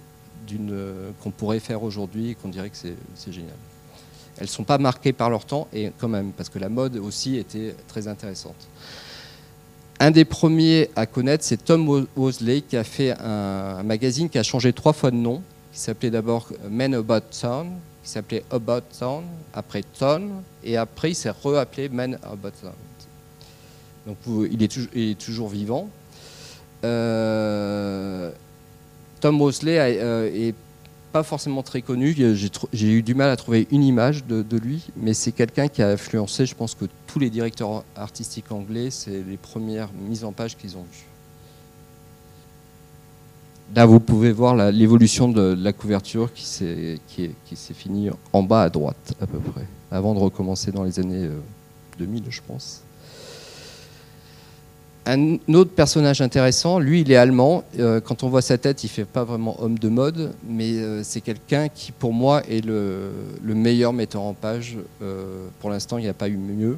euh, 0.70 1.10
qu'on 1.24 1.32
pourrait 1.32 1.60
faire 1.60 1.82
aujourd'hui 1.84 2.32
et 2.32 2.36
qu'on 2.36 2.50
dirait 2.50 2.70
que 2.70 2.78
c'est 2.78 3.34
génial. 3.34 3.56
Elles 4.38 4.44
ne 4.44 4.50
sont 4.50 4.64
pas 4.64 4.78
marquées 4.78 5.14
par 5.14 5.30
leur 5.30 5.46
temps, 5.46 5.68
et 5.74 5.92
quand 5.98 6.08
même, 6.08 6.32
parce 6.34 6.50
que 6.50 6.60
la 6.60 6.70
mode 6.70 6.98
aussi 6.98 7.38
était 7.38 7.76
très 7.88 8.08
intéressante. 8.08 8.68
Un 10.00 10.12
des 10.12 10.26
premiers 10.26 10.90
à 10.96 11.06
connaître, 11.06 11.44
c'est 11.44 11.64
Tom 11.64 11.88
Wo- 11.88 12.08
Wosley, 12.16 12.62
qui 12.62 12.76
a 12.76 12.84
fait 12.84 13.16
un, 13.20 13.82
magazine 13.84 14.30
qui 14.30 14.38
a 14.38 14.44
changé 14.44 14.74
trois 14.74 14.94
fois 14.94 15.10
de 15.10 15.16
nom, 15.16 15.42
qui 15.72 15.80
s'appelait 15.80 16.12
d'abord 16.12 16.50
Men 16.70 16.94
About 16.96 17.22
Town, 17.42 17.72
qui 18.04 18.10
s'appelait 18.10 18.44
About 18.52 18.82
Town, 19.00 19.24
après 19.54 19.84
Town, 19.98 20.44
et 20.64 20.78
après 20.78 21.12
il 21.12 21.16
s'est 21.16 21.32
reappelé 21.32 21.90
Men 21.90 22.20
About 22.24 22.52
Town. 22.62 22.74
Donc 24.06 24.18
il 24.52 24.62
est 24.62 25.20
toujours 25.20 25.50
vivant. 25.50 25.90
Euh, 26.86 28.32
Tom 29.20 29.38
Mosley 29.38 29.80
a- 29.80 29.86
euh, 29.86 30.52
pas 31.12 31.24
forcément 31.24 31.64
très 31.64 31.82
connu. 31.82 32.14
J'ai 32.74 32.92
eu 32.92 33.02
du 33.02 33.16
mal 33.16 33.30
à 33.30 33.38
trouver 33.38 33.68
une 33.72 33.84
image 33.84 34.26
de, 34.26 34.58
lui, 34.58 34.86
mais 34.98 35.14
c'est 35.14 35.32
quelqu'un 35.32 35.70
qui 35.70 35.82
a 35.82 35.88
influencé, 35.90 36.46
je 36.46 36.54
pense 36.54 36.76
que 36.76 36.86
tous 37.08 37.20
les 37.20 37.30
directeurs 37.30 37.86
artistiques 37.96 38.52
anglais, 38.52 38.90
c'est 38.92 39.24
les 39.24 39.38
premières 39.38 39.90
mises 40.10 40.26
en 40.26 40.34
page 40.34 40.58
qu'ils 40.58 40.76
ont 40.76 40.84
vues. 40.92 41.06
Là, 43.74 43.86
vous 43.86 44.00
pouvez 44.02 44.32
voir 44.32 44.56
l'évolution 44.72 45.30
de, 45.30 45.58
la 45.58 45.74
couverture 45.74 46.34
qui 46.34 46.44
s'est 46.46 47.00
finie 47.74 48.10
en 48.34 48.44
bas 48.44 48.64
à 48.64 48.70
droite, 48.70 49.14
à 49.22 49.26
peu 49.26 49.40
près, 49.40 49.66
avant 49.92 50.14
de 50.14 50.20
recommencer 50.20 50.72
dans 50.72 50.84
les 50.84 51.00
années 51.00 51.26
euh, 51.26 51.40
2000, 51.98 52.24
je 52.30 52.42
pense. 52.46 52.84
Un 55.08 55.38
autre 55.54 55.70
personnage 55.70 56.22
intéressant, 56.22 56.80
lui, 56.80 57.02
il 57.02 57.12
est 57.12 57.16
allemand. 57.16 57.64
Euh, 57.78 58.02
quand 58.02 58.24
on 58.24 58.30
voit 58.30 58.42
sa 58.42 58.58
tête, 58.58 58.84
il 58.84 58.88
fait 58.88 59.06
pas 59.06 59.24
vraiment 59.24 59.56
homme 59.62 59.78
de 59.78 59.88
mode, 59.88 60.34
mais 60.48 60.78
euh, 60.78 61.04
c'est 61.04 61.22
quelqu'un 61.22 61.70
qui, 61.70 61.92
pour 61.92 62.12
moi, 62.12 62.42
est 62.50 62.66
le, 62.66 63.12
le 63.44 63.54
meilleur 63.54 63.94
metteur 63.94 64.24
en 64.24 64.34
page. 64.34 64.78
Euh, 65.04 65.48
pour 65.60 65.70
l'instant, 65.70 66.00
il 66.00 66.02
n'y 66.02 66.10
a 66.10 66.16
pas 66.16 66.28
eu 66.28 66.38
mieux. 66.38 66.78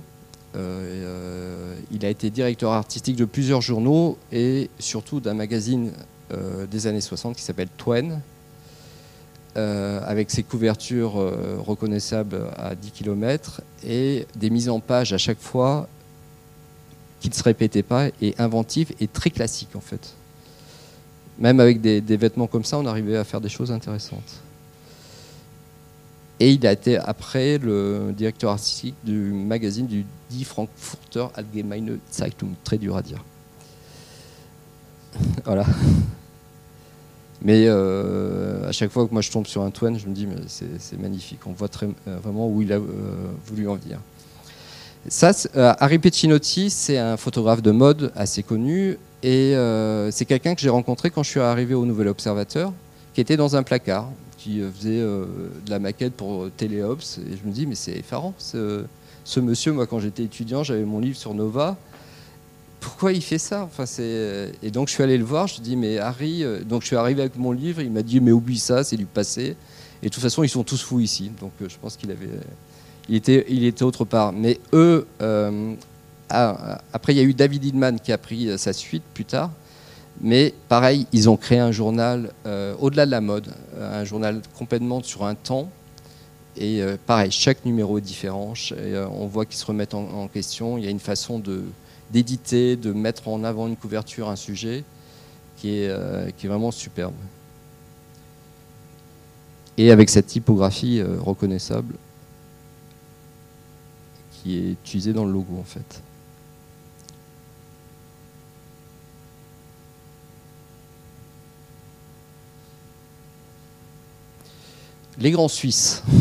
Il 1.92 2.04
a 2.04 2.10
été 2.10 2.32
directeur 2.32 2.72
artistique 2.72 3.16
de 3.16 3.26
plusieurs 3.26 3.62
journaux 3.62 4.18
et 4.32 4.72
surtout 4.80 5.20
d'un 5.20 5.36
magazine 5.36 5.92
des 6.72 6.88
années 6.88 7.02
60 7.02 7.36
qui 7.36 7.44
s'appelle 7.44 7.68
Twain, 7.78 8.22
avec 9.54 10.32
ses 10.32 10.42
couvertures 10.42 11.14
reconnaissables 11.64 12.40
à 12.58 12.74
10 12.74 12.90
km 12.90 13.62
et 13.86 14.26
des 14.36 14.50
mises 14.50 14.70
en 14.70 14.80
page 14.80 15.14
à 15.14 15.20
chaque 15.20 15.40
fois 15.40 15.88
qui 17.20 17.30
ne 17.30 17.34
se 17.34 17.44
répétaient 17.44 17.84
pas 17.84 18.08
et 18.22 18.36
inventives 18.38 18.94
et 19.00 19.08
très 19.08 19.30
classiques 19.30 19.76
en 19.76 19.82
fait. 19.82 20.14
Même 21.40 21.60
avec 21.60 21.82
des, 21.82 22.18
vêtements 22.18 22.48
comme 22.48 22.64
ça, 22.64 22.80
on 22.80 22.86
arrivait 22.86 23.18
à 23.18 23.24
faire 23.24 23.42
des 23.42 23.50
choses 23.50 23.72
intéressantes. 23.72 24.42
Et 26.40 26.52
il 26.52 26.66
a 26.66 26.72
été 26.72 26.98
après 26.98 27.58
le 27.58 28.14
directeur 28.16 28.52
artistique 28.52 28.96
du 29.04 29.14
magazine 29.14 29.88
du 29.88 30.06
Die 30.30 30.44
Frankfurter 30.44 31.28
Allgemeine 31.36 32.00
Zeitung, 32.12 32.52
très 32.64 32.78
dur 32.78 32.96
à 32.96 33.02
dire. 33.02 33.24
voilà. 35.46 35.66
Mais 37.42 37.66
euh, 37.68 38.68
à 38.68 38.72
chaque 38.72 38.92
fois 38.92 39.08
que 39.08 39.14
moi 39.14 39.22
je 39.22 39.32
tombe 39.32 39.46
sur 39.46 39.62
un 39.62 39.70
Twain, 39.70 39.98
je 39.98 40.08
me 40.08 40.14
dis 40.14 40.26
mais 40.26 40.36
c'est 40.48 40.80
c'est 40.80 41.00
magnifique. 41.00 41.40
On 41.46 41.52
voit 41.52 41.70
très, 41.70 41.88
euh, 42.08 42.18
vraiment 42.18 42.50
où 42.50 42.62
il 42.62 42.74
a 42.74 42.78
euh, 42.78 42.82
voulu 43.46 43.68
en 43.68 43.76
venir. 43.76 44.00
Ça, 45.10 45.32
euh, 45.56 45.74
Harry 45.80 46.00
Pecinotti, 46.00 46.70
c'est 46.70 46.98
un 46.98 47.16
photographe 47.16 47.62
de 47.62 47.72
mode 47.72 48.12
assez 48.18 48.44
connu 48.44 48.98
et 49.24 49.56
euh, 49.56 50.12
c'est 50.12 50.26
quelqu'un 50.26 50.54
que 50.54 50.60
j'ai 50.60 50.70
rencontré 50.70 51.12
quand 51.12 51.24
je 51.24 51.30
suis 51.30 51.40
arrivé 51.40 51.74
au 51.74 51.86
Nouvel 51.86 52.10
Observateur, 52.10 52.74
qui 53.14 53.22
était 53.22 53.38
dans 53.38 53.56
un 53.56 53.64
placard, 53.64 54.10
qui 54.38 54.60
euh, 54.60 54.70
faisait 54.70 55.00
de 55.00 55.70
la 55.70 55.80
maquette 55.80 56.14
pour 56.14 56.50
Téléops. 56.58 57.20
Et 57.20 57.38
je 57.42 57.48
me 57.48 57.54
dis, 57.54 57.66
mais 57.66 57.76
c'est 57.76 57.94
effarant, 57.94 58.34
ce, 58.38 58.84
monsieur, 59.38 59.72
moi 59.72 59.88
quand 59.88 60.02
j'étais 60.02 60.24
étudiant, 60.24 60.64
j'avais 60.64 60.84
mon 60.84 61.00
livre 61.00 61.18
sur 61.18 61.34
Nova. 61.34 61.78
Pourquoi 62.82 63.14
il 63.14 63.24
fait 63.24 63.40
ça? 63.40 63.64
Enfin, 63.64 63.86
Et 64.62 64.72
donc 64.72 64.90
je 64.90 64.94
suis 64.94 65.04
allé 65.04 65.18
le 65.18 65.24
voir, 65.24 65.48
je 65.48 65.62
dis, 65.62 65.78
mais 65.78 66.00
Harry, 66.00 66.44
donc 66.66 66.82
je 66.82 66.88
suis 66.88 66.98
arrivé 66.98 67.22
avec 67.22 67.38
mon 67.38 67.54
livre, 67.54 67.82
il 67.82 67.92
m'a 67.92 68.04
dit, 68.04 68.20
mais 68.20 68.34
oublie 68.34 68.60
ça, 68.60 68.84
c'est 68.84 68.98
du 68.98 69.06
passé. 69.06 69.56
Et 70.04 70.10
de 70.10 70.14
toute 70.14 70.22
façon, 70.22 70.44
ils 70.44 70.50
sont 70.50 70.64
tous 70.64 70.82
fous 70.82 71.00
ici. 71.00 71.32
Donc 71.40 71.54
je 71.62 71.76
pense 71.82 71.96
qu'il 71.96 72.12
avait 72.12 72.28
il 73.10 73.16
était, 73.16 73.46
il 73.50 73.64
était 73.64 73.84
autre 73.84 74.06
part. 74.06 74.34
Mais 74.34 74.60
eux, 74.74 75.08
euh, 75.22 75.74
ah, 76.30 76.82
après, 76.94 77.14
il 77.14 77.18
y 77.18 77.22
a 77.22 77.24
eu 77.24 77.34
David 77.34 77.64
Hillman 77.64 77.98
qui 78.04 78.12
a 78.12 78.18
pris 78.18 78.50
euh, 78.50 78.58
sa 78.58 78.74
suite 78.74 79.04
plus 79.14 79.26
tard. 79.26 79.52
Mais 80.20 80.54
pareil, 80.68 81.06
ils 81.14 81.30
ont 81.30 81.38
créé 81.38 81.60
un 81.60 81.72
journal 81.72 82.32
euh, 82.46 82.74
au-delà 82.80 83.06
de 83.06 83.12
la 83.12 83.22
mode, 83.22 83.54
un 83.80 84.04
journal 84.04 84.42
complètement 84.58 85.04
sur 85.04 85.26
un 85.26 85.36
temps. 85.36 85.70
Et 86.60 86.82
pareil, 87.06 87.30
chaque 87.30 87.66
numéro 87.66 88.00
est 88.00 88.02
différent. 88.02 88.54
on 89.12 89.28
voit 89.28 89.46
qu'ils 89.46 89.60
se 89.60 89.66
remettent 89.68 89.94
en, 89.94 90.10
en 90.10 90.28
question. 90.28 90.80
Il 90.80 90.86
y 90.86 90.88
a 90.88 90.90
une 90.90 91.00
façon 91.00 91.38
de 91.38 91.62
d'éditer, 92.10 92.76
de 92.78 92.94
mettre 92.94 93.28
en 93.28 93.44
avant 93.44 93.68
une 93.68 93.76
couverture, 93.76 94.28
un 94.28 94.36
sujet, 94.36 94.84
qui 95.58 95.82
est, 95.82 96.36
qui 96.36 96.48
est 96.48 96.50
vraiment 96.50 96.72
superbe. 96.72 97.14
Et 99.78 99.92
avec 99.92 100.10
cette 100.10 100.26
typographie 100.26 101.00
reconnaissable 101.04 101.94
est 104.56 104.72
utilisé 104.72 105.14
dans 105.14 105.26
le 105.26 105.32
logo 105.32 105.58
en 105.60 105.64
fait. 105.64 106.02
Les 115.20 115.32
grands 115.32 115.48
Suisses. 115.48 116.04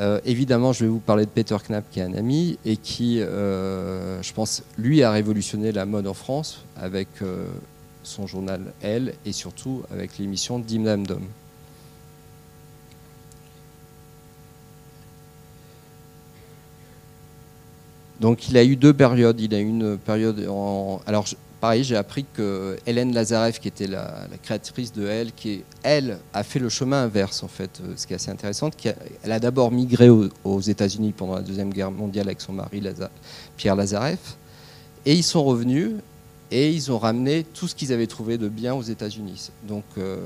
Euh, 0.00 0.20
évidemment, 0.24 0.72
je 0.72 0.84
vais 0.84 0.90
vous 0.90 0.98
parler 0.98 1.24
de 1.24 1.30
Peter 1.30 1.56
Knapp, 1.68 1.84
qui 1.88 2.00
est 2.00 2.02
un 2.02 2.14
ami 2.14 2.58
et 2.64 2.76
qui, 2.76 3.20
euh, 3.20 4.20
je 4.22 4.32
pense, 4.32 4.64
lui 4.76 5.04
a 5.04 5.12
révolutionné 5.12 5.70
la 5.70 5.86
mode 5.86 6.08
en 6.08 6.14
France 6.14 6.64
avec 6.76 7.06
euh, 7.22 7.46
son 8.02 8.26
journal 8.26 8.72
Elle 8.82 9.14
et 9.24 9.30
surtout 9.30 9.82
avec 9.92 10.18
l'émission 10.18 10.58
Dim 10.58 10.82
Dam 10.82 11.06
Dom. 11.06 11.22
Donc 18.24 18.48
il 18.48 18.56
a 18.56 18.64
eu 18.64 18.74
deux 18.74 18.94
périodes. 18.94 19.38
Il 19.38 19.54
a 19.54 19.58
eu 19.58 19.68
une 19.68 19.98
période 19.98 20.46
en. 20.48 20.98
Alors 21.06 21.26
pareil, 21.60 21.84
j'ai 21.84 21.94
appris 21.94 22.24
que 22.32 22.78
Hélène 22.86 23.12
Lazarev, 23.12 23.58
qui 23.58 23.68
était 23.68 23.86
la, 23.86 24.26
créatrice 24.42 24.94
de 24.94 25.06
Elle, 25.06 25.30
qui 25.32 25.62
elle 25.82 26.16
a 26.32 26.42
fait 26.42 26.58
le 26.58 26.70
chemin 26.70 27.02
inverse 27.02 27.42
en 27.42 27.48
fait, 27.48 27.82
euh, 27.82 27.92
ce 27.96 28.06
qui 28.06 28.14
est 28.14 28.16
assez 28.16 28.30
intéressant. 28.30 28.70
elle 29.22 29.30
a 29.30 29.38
d'abord 29.38 29.70
migré 29.70 30.08
aux, 30.08 30.60
États-Unis 30.60 31.12
pendant 31.14 31.34
la 31.34 31.42
deuxième 31.42 31.70
guerre 31.70 31.90
mondiale 31.90 32.28
avec 32.28 32.40
son 32.40 32.54
mari 32.54 32.82
Pierre 33.58 33.76
Lazarev, 33.76 34.16
et 35.04 35.12
ils 35.12 35.22
sont 35.22 35.44
revenus 35.44 35.90
et 36.50 36.70
ils 36.70 36.90
ont 36.90 36.98
ramené 36.98 37.44
tout 37.44 37.68
ce 37.68 37.74
qu'ils 37.74 37.92
avaient 37.92 38.06
trouvé 38.06 38.38
de 38.38 38.48
bien 38.48 38.72
aux 38.72 38.82
États-Unis. 38.82 39.50
Donc 39.68 39.84
euh, 39.98 40.16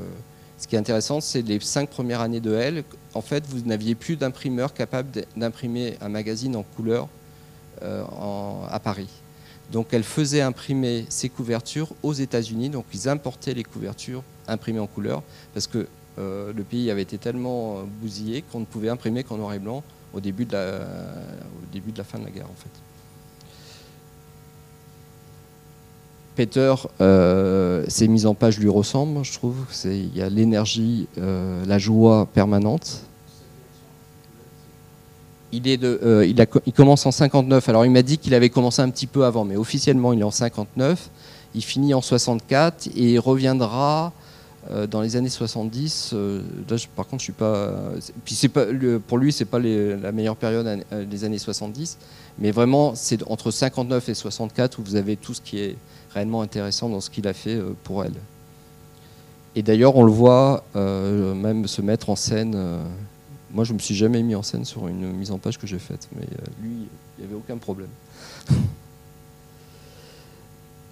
ce 0.56 0.68
qui 0.68 0.76
est 0.76 0.78
intéressant, 0.78 1.20
c'est 1.20 1.42
les 1.42 1.58
cinq 1.58 1.88
premières 1.88 2.20
années 2.20 2.38
de 2.38 2.54
Elle. 2.54 2.84
En 3.14 3.22
fait, 3.22 3.44
vous 3.48 3.62
n'aviez 3.66 3.96
plus 3.96 4.14
d'imprimeur 4.14 4.72
capable 4.72 5.08
d'imprimer 5.36 5.96
un 6.00 6.08
magazine 6.08 6.54
en 6.54 6.62
couleur 6.62 7.08
euh, 7.82 8.04
à 8.70 8.78
Paris. 8.80 9.08
Donc 9.72 9.88
elle 9.92 10.02
faisait 10.02 10.40
imprimer 10.40 11.04
ses 11.08 11.28
couvertures 11.28 11.92
aux 12.02 12.12
États-Unis, 12.12 12.70
donc 12.70 12.86
ils 12.94 13.08
importaient 13.08 13.54
les 13.54 13.64
couvertures 13.64 14.22
imprimées 14.46 14.78
en 14.78 14.86
couleur, 14.86 15.22
parce 15.52 15.66
que 15.66 15.86
euh, 16.18 16.52
le 16.52 16.62
pays 16.62 16.90
avait 16.90 17.02
été 17.02 17.18
tellement 17.18 17.76
euh, 17.76 17.82
bousillé 18.00 18.42
qu'on 18.42 18.60
ne 18.60 18.64
pouvait 18.64 18.88
imprimer 18.88 19.24
qu'en 19.24 19.36
noir 19.36 19.52
et 19.52 19.58
blanc 19.58 19.82
au 20.14 20.20
début, 20.20 20.46
de 20.46 20.52
la, 20.52 22.04
fin 22.04 22.18
de 22.18 22.24
la 22.24 22.30
guerre 22.30 22.46
en 22.46 22.56
fait. 22.56 22.70
Peter, 26.34 26.74
ses 27.90 28.08
mises 28.08 28.24
en 28.24 28.34
page 28.34 28.58
lui 28.58 28.68
ressemblent, 28.68 29.24
je 29.24 29.32
trouve. 29.32 29.56
Il 29.84 30.16
y 30.16 30.22
a 30.22 30.30
l'énergie, 30.30 31.08
la 31.16 31.78
joie 31.78 32.26
permanente 32.32 33.07
euh, 35.54 36.26
il, 36.66 36.72
commence 36.72 37.06
en 37.06 37.10
59. 37.10 37.68
Alors 37.68 37.86
il 37.86 37.90
m'a 37.90 38.02
dit 38.02 38.18
qu'il 38.18 38.34
avait 38.34 38.50
commencé 38.50 38.82
un 38.82 38.90
petit 38.90 39.06
peu 39.06 39.24
avant, 39.24 39.44
mais 39.44 39.56
officiellement 39.56 40.12
il 40.12 40.20
est 40.20 40.24
en 40.24 40.30
59. 40.30 41.10
Il 41.54 41.64
finit 41.64 41.94
en 41.94 42.02
64 42.02 42.88
et 42.88 43.12
il 43.12 43.18
reviendra 43.18 44.12
euh, 44.70 44.86
dans 44.86 45.00
les 45.00 45.16
années 45.16 45.30
70. 45.30 46.10
Euh, 46.12 46.42
par 46.94 47.06
contre, 47.06 47.20
je 47.20 47.24
suis 47.24 47.32
pas 47.32 47.72
pour 49.06 49.18
lui, 49.18 49.32
c'est 49.32 49.46
pas 49.46 49.58
la 49.58 50.12
meilleure 50.12 50.36
période 50.36 50.84
des 51.08 51.24
années 51.24 51.38
70, 51.38 51.96
mais 52.38 52.50
vraiment 52.50 52.94
c'est 52.94 53.22
entre 53.30 53.50
59 53.50 54.08
et 54.10 54.14
64 54.14 54.78
où 54.78 54.82
vous 54.82 54.96
avez 54.96 55.16
tout 55.16 55.32
ce 55.32 55.40
qui 55.40 55.60
est 55.60 55.76
réellement 56.12 56.42
intéressant 56.42 56.90
dans 56.90 57.00
ce 57.00 57.08
qu'il 57.08 57.26
a 57.26 57.32
fait 57.32 57.58
pour 57.84 58.04
elle. 58.04 58.14
Et 59.56 59.62
d'ailleurs, 59.62 59.96
on 59.96 60.04
le 60.04 60.12
voit 60.12 60.62
même 60.74 61.66
se 61.66 61.80
mettre 61.80 62.10
en 62.10 62.16
scène 62.16 62.54
moi, 63.50 63.64
je 63.64 63.72
me 63.72 63.78
suis 63.78 63.94
jamais 63.94 64.22
mis 64.22 64.34
en 64.34 64.42
scène 64.42 64.64
sur 64.64 64.88
une 64.88 65.12
mise 65.12 65.30
en 65.30 65.38
page 65.38 65.58
que 65.58 65.66
j'ai 65.66 65.78
faite, 65.78 66.08
mais 66.14 66.24
euh, 66.24 66.44
lui, 66.62 66.88
il 67.18 67.24
n'y 67.24 67.24
avait 67.24 67.36
aucun 67.36 67.56
problème. 67.56 67.90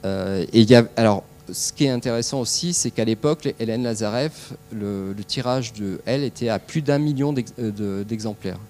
Euh, 0.05 0.47
et 0.53 0.65
alors, 0.97 1.25
ce 1.51 1.73
qui 1.73 1.87
est 1.87 1.91
intéressant 1.91 2.39
aussi, 2.39 2.75
c'est 2.75 2.93
qu'à 2.93 3.05
l'époque, 3.05 3.53
Hélène 3.59 3.83
Lazarev, 3.83 4.31
le, 4.71 5.17
tirage 5.27 5.73
de 5.73 6.01
elle 6.05 6.23
était 6.23 6.49
à 6.49 6.61
plus 6.61 6.81
d'un 6.81 6.99
million 6.99 7.35
euh, 7.59 8.05
d'exemplaires. 8.05 8.61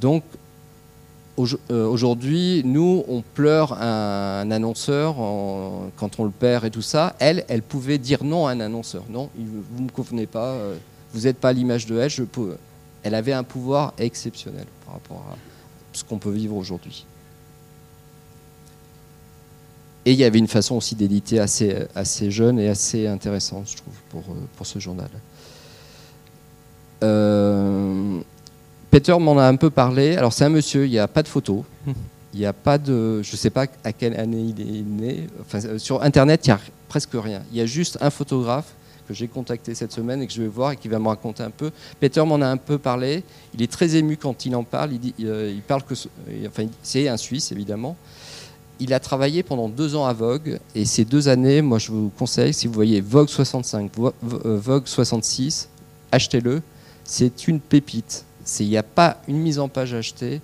Donc, 0.00 0.22
aujourd'hui, 1.36 2.62
nous, 2.64 3.04
on 3.08 3.20
pleure 3.20 3.74
un, 3.74 4.50
annonceur 4.50 5.16
quand 5.96 6.18
on 6.18 6.24
le 6.24 6.30
perd 6.30 6.64
et 6.64 6.70
tout 6.70 6.80
ça. 6.80 7.14
Elle, 7.18 7.44
elle 7.48 7.62
pouvait 7.62 7.98
dire 7.98 8.24
non 8.24 8.46
à 8.46 8.52
un 8.52 8.60
annonceur. 8.60 9.02
Non, 9.10 9.28
vous 9.36 9.80
ne 9.80 9.84
me 9.84 9.90
convenez 9.90 10.26
pas, 10.26 10.56
vous 11.12 11.22
n'êtes 11.22 11.38
pas 11.38 11.52
l'image 11.52 11.84
de 11.84 11.98
elle, 11.98 12.08
je 12.08 12.22
peux, 12.22 12.56
elle 13.02 13.14
avait 13.14 13.32
un 13.32 13.44
pouvoir 13.44 13.94
exceptionnel 13.98 14.66
par 14.84 14.94
rapport 14.94 15.24
à 15.32 15.36
ce 15.92 16.04
qu'on 16.04 16.18
peut 16.18 16.30
vivre 16.30 16.56
aujourd'hui. 16.56 17.04
Et 20.04 20.12
il 20.12 20.18
y 20.18 20.24
avait 20.24 20.38
une 20.38 20.48
façon 20.48 20.76
aussi 20.76 20.94
d'éditer 20.94 21.38
assez, 21.38 21.86
assez 21.94 22.30
jeune 22.30 22.58
et 22.58 22.68
assez 22.68 23.06
intéressante, 23.06 23.68
je 23.70 23.76
trouve, 23.76 23.94
pour, 24.08 24.20
euh, 24.20 24.38
pour 24.56 24.66
ce 24.66 24.78
journal. 24.78 25.10
Euh, 27.04 28.20
Peter 28.90 29.16
m'en 29.18 29.38
a 29.38 29.44
un 29.44 29.56
peu 29.56 29.70
parlé. 29.70 30.16
Alors 30.16 30.32
c'est 30.32 30.44
un 30.44 30.48
monsieur, 30.48 30.86
il 30.86 30.90
n'y 30.90 30.98
a 30.98 31.08
pas 31.08 31.22
de 31.22 31.28
photo. 31.28 31.64
Il 32.34 32.40
n'y 32.40 32.46
a 32.46 32.52
pas 32.52 32.76
de... 32.76 33.22
Je 33.22 33.32
ne 33.32 33.36
sais 33.38 33.48
pas 33.48 33.64
à 33.82 33.92
quelle 33.92 34.14
année 34.20 34.54
il 34.54 34.60
est 34.60 34.82
né. 34.82 35.26
Enfin, 35.40 35.78
sur 35.78 36.02
Internet, 36.02 36.46
il 36.46 36.50
n'y 36.50 36.54
a 36.54 36.60
presque 36.86 37.14
rien. 37.14 37.42
Il 37.50 37.56
y 37.56 37.60
a 37.62 37.66
juste 37.66 37.96
un 38.02 38.10
photographe 38.10 38.74
que 39.08 39.14
j'ai 39.14 39.26
contacté 39.26 39.74
cette 39.74 39.92
semaine 39.92 40.20
et 40.22 40.26
que 40.26 40.32
je 40.32 40.42
vais 40.42 40.48
voir 40.48 40.72
et 40.72 40.76
qui 40.76 40.88
va 40.88 40.98
me 40.98 41.08
raconter 41.08 41.42
un 41.42 41.50
peu. 41.50 41.70
Peter 41.98 42.22
m'en 42.24 42.40
a 42.42 42.46
un 42.46 42.58
peu 42.58 42.76
parlé. 42.78 43.24
Il 43.54 43.62
est 43.62 43.72
très 43.72 43.96
ému 43.96 44.18
quand 44.18 44.44
il 44.44 44.54
en 44.54 44.64
parle. 44.64 44.90
Il, 44.92 45.26
euh, 45.26 45.56
parle 45.66 45.82
que, 45.82 45.94
enfin, 46.46 46.66
c'est 46.82 47.08
un 47.08 47.16
Suisse 47.16 47.50
évidemment. 47.50 47.96
Il 48.80 48.92
a 48.92 49.00
travaillé 49.00 49.42
pendant 49.42 49.68
deux 49.68 49.96
ans 49.96 50.06
à 50.06 50.12
Vogue 50.12 50.60
et 50.74 50.84
ces 50.84 51.04
deux 51.04 51.28
années, 51.28 51.62
moi 51.62 51.78
je 51.78 51.90
vous 51.90 52.12
conseille, 52.16 52.54
si 52.54 52.68
vous 52.68 52.74
voyez 52.74 53.00
Vogue 53.00 53.28
65, 53.28 53.90
euh, 53.98 54.56
Vogue 54.56 54.86
66, 54.86 55.68
achetez-le. 56.12 56.62
C'est 57.04 57.48
une 57.48 57.58
pépite. 57.58 58.24
Il 58.60 58.68
n'y 58.68 58.76
a 58.76 58.82
pas 58.82 59.20
une 59.26 59.38
mise 59.38 59.58
en 59.58 59.68
page 59.68 59.94
achetée. 59.94 60.40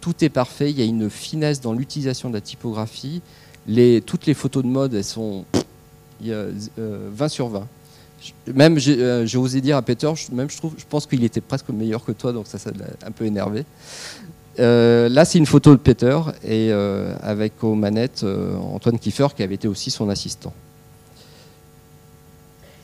Tout 0.00 0.24
est 0.24 0.28
parfait. 0.28 0.70
Il 0.70 0.78
y 0.78 0.82
a 0.82 0.84
une 0.84 1.10
finesse 1.10 1.60
dans 1.60 1.72
l'utilisation 1.72 2.28
de 2.28 2.34
la 2.34 2.40
typographie. 2.40 3.20
Toutes 4.06 4.26
les 4.26 4.34
photos 4.34 4.62
de 4.62 4.68
mode, 4.68 4.94
elles 4.94 5.04
sont 5.04 5.44
il 6.20 6.28
y 6.28 6.32
a, 6.32 6.44
20 6.44 6.50
euh, 6.78 7.28
sur 7.28 7.48
20 7.48 7.66
même 8.52 8.78
euh, 8.86 9.26
j'ai 9.26 9.38
osé 9.38 9.60
dire 9.60 9.76
à 9.76 9.82
Peter, 9.82 10.10
même 10.32 10.50
je 10.50 10.56
trouve, 10.56 10.74
je 10.76 10.84
pense 10.88 11.06
qu'il 11.06 11.24
était 11.24 11.40
presque 11.40 11.68
meilleur 11.70 12.04
que 12.04 12.12
toi, 12.12 12.32
donc 12.32 12.46
ça, 12.46 12.58
ça 12.58 12.70
l'a 12.70 12.86
un 13.06 13.10
peu 13.10 13.24
énervé. 13.24 13.64
Euh, 14.60 15.08
là, 15.08 15.24
c'est 15.24 15.38
une 15.38 15.46
photo 15.46 15.72
de 15.72 15.80
Peter 15.80 16.18
et 16.44 16.70
euh, 16.70 17.14
avec 17.22 17.64
aux 17.64 17.74
manettes 17.74 18.24
Antoine 18.72 18.98
Kiefer 18.98 19.28
qui 19.34 19.42
avait 19.42 19.56
été 19.56 19.68
aussi 19.68 19.90
son 19.90 20.08
assistant. 20.08 20.52